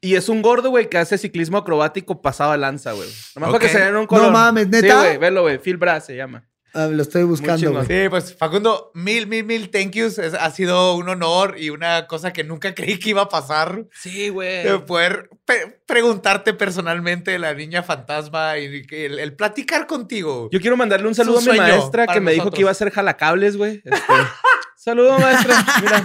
Y 0.00 0.16
es 0.16 0.28
un 0.28 0.42
gordo, 0.42 0.70
güey, 0.70 0.88
que 0.90 0.98
hace 0.98 1.16
ciclismo 1.16 1.58
acrobático 1.58 2.22
pasado 2.22 2.52
a 2.52 2.56
lanza, 2.56 2.92
güey. 2.92 3.08
Nomás 3.36 3.50
Ok. 3.50 3.56
para 3.58 3.66
que 3.66 3.72
se 3.72 3.84
den 3.84 3.96
un 3.96 4.06
color. 4.06 4.32
mames, 4.32 4.68
¿neta? 4.68 5.00
Sí, 5.02 5.06
güey, 5.06 5.18
velo, 5.18 5.42
güey. 5.42 5.58
Phil 5.58 5.76
Bra 5.76 6.00
se 6.00 6.16
llama. 6.16 6.48
Ah, 6.74 6.86
lo 6.86 7.02
estoy 7.02 7.24
buscando. 7.24 7.84
Sí, 7.84 8.08
pues 8.08 8.34
Facundo, 8.36 8.90
mil, 8.94 9.26
mil, 9.26 9.44
mil 9.44 9.70
thank 9.70 9.90
yous. 9.92 10.18
Es- 10.18 10.32
ha 10.34 10.50
sido 10.50 10.94
un 10.94 11.08
honor 11.08 11.56
y 11.58 11.68
una 11.70 12.06
cosa 12.06 12.32
que 12.32 12.44
nunca 12.44 12.74
creí 12.74 12.98
que 12.98 13.10
iba 13.10 13.22
a 13.22 13.28
pasar. 13.28 13.84
Sí, 13.92 14.30
güey. 14.30 14.64
De 14.64 14.78
poder 14.78 15.28
pe- 15.44 15.80
preguntarte 15.86 16.54
personalmente 16.54 17.32
de 17.32 17.38
la 17.38 17.52
niña 17.54 17.82
fantasma 17.82 18.58
y 18.58 18.86
el, 18.90 19.18
el 19.18 19.34
platicar 19.36 19.86
contigo. 19.86 20.48
Yo 20.50 20.60
quiero 20.60 20.76
mandarle 20.76 21.08
un 21.08 21.14
saludo 21.14 21.38
a 21.38 21.52
mi 21.52 21.58
maestra 21.58 22.06
que 22.06 22.20
me 22.20 22.32
dijo 22.32 22.50
que 22.50 22.60
iba 22.62 22.70
a 22.70 22.72
hacer 22.72 22.90
jalacables, 22.90 23.56
güey. 23.56 23.82
Este, 23.84 24.12
Saludo, 24.76 25.18
maestra. 25.18 25.64
Mira. 25.80 26.02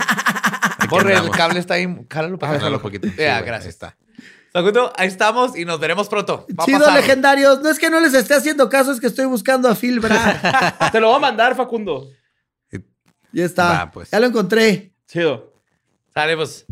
Borre, 0.90 1.14
el 1.16 1.30
cable 1.32 1.60
está 1.60 1.74
ahí. 1.76 1.88
Cálalo 2.08 2.38
para 2.38 2.54
Jálalo 2.60 2.76
un 2.78 2.82
poquito. 2.82 3.08
Sí, 3.08 3.14
Ya, 3.18 3.36
güey, 3.40 3.46
gracias. 3.48 3.66
ahí 3.66 3.70
está. 3.70 3.98
Facundo, 4.58 4.92
ahí 4.98 5.08
estamos 5.08 5.58
y 5.58 5.66
nos 5.66 5.80
veremos 5.80 6.08
pronto. 6.10 6.46
Va 6.60 6.64
a 6.64 6.66
Chido, 6.66 6.80
pasar. 6.80 6.96
legendarios. 6.96 7.62
No 7.62 7.70
es 7.70 7.78
que 7.80 7.90
no 7.90 8.00
les 8.00 8.14
esté 8.14 8.34
haciendo 8.34 8.68
caso, 8.70 8.92
es 8.92 9.00
que 9.00 9.08
estoy 9.08 9.26
buscando 9.26 9.70
a 9.70 9.76
Phil 9.76 10.00
Bra. 10.00 10.80
Te 10.92 11.00
lo 11.00 11.08
voy 11.10 11.18
a 11.18 11.20
mandar, 11.20 11.56
Facundo. 11.56 12.08
ya 13.32 13.46
está. 13.46 13.70
Va, 13.70 13.92
pues. 13.92 14.10
Ya 14.12 14.20
lo 14.20 14.28
encontré. 14.28 14.94
Chido. 15.08 15.54
Sale, 16.14 16.36
pues. 16.36 16.66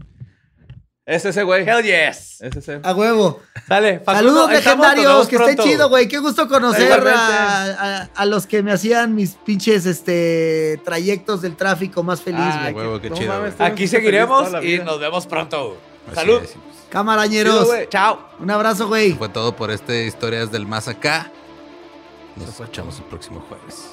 Es 1.06 1.24
ese, 1.24 1.44
güey. 1.44 1.70
Hell 1.70 1.84
yes. 1.84 2.41
Es 2.41 2.56
ese. 2.56 2.80
A 2.82 2.95
huevo. 2.95 3.40
Sale. 3.68 3.99
Facundo, 3.99 4.30
Saludos 4.32 4.52
legendarios, 4.52 5.28
que 5.28 5.36
esté 5.36 5.56
chido, 5.57 5.88
güey. 5.88 6.07
Qué 6.07 6.18
gusto 6.18 6.48
conocer 6.48 6.91
a, 7.07 7.66
a- 7.66 8.10
a 8.16 8.26
los 8.26 8.48
que 8.48 8.64
me 8.64 8.72
hacían 8.72 9.14
mis 9.14 9.34
pinches 9.36 9.86
este, 9.86 10.82
trayectos 10.84 11.44
del 11.44 11.56
tráfico 11.56 12.02
más 12.02 12.22
feliz, 12.24 12.40
Ay, 12.41 12.74
güey. 12.74 12.88
huevo, 12.88 12.99
qué 12.99 13.12
chido, 13.12 13.34
mames, 13.34 13.53
Aquí 13.62 13.88
seguiremos 13.88 14.49
y 14.64 14.80
nos 14.80 14.99
vemos 14.99 15.28
pronto. 15.28 15.78
Así 16.07 16.16
Salud. 16.16 16.41
es, 16.44 16.56
y 16.56 16.57
pues, 16.57 16.74
Camarañeros. 16.96 17.68
Chao. 17.90 18.20
Un 18.40 18.50
abrazo, 18.50 18.88
güey. 18.88 19.12
Fue 19.12 19.28
todo 19.28 19.54
por 19.54 19.70
este 19.70 20.06
Historias 20.06 20.50
del 20.50 20.66
Más 20.66 20.88
Acá. 20.88 21.30
Nos 22.38 22.48
escuchamos 22.48 22.98
el 23.00 23.04
próximo 23.04 23.44
jueves. 23.50 23.90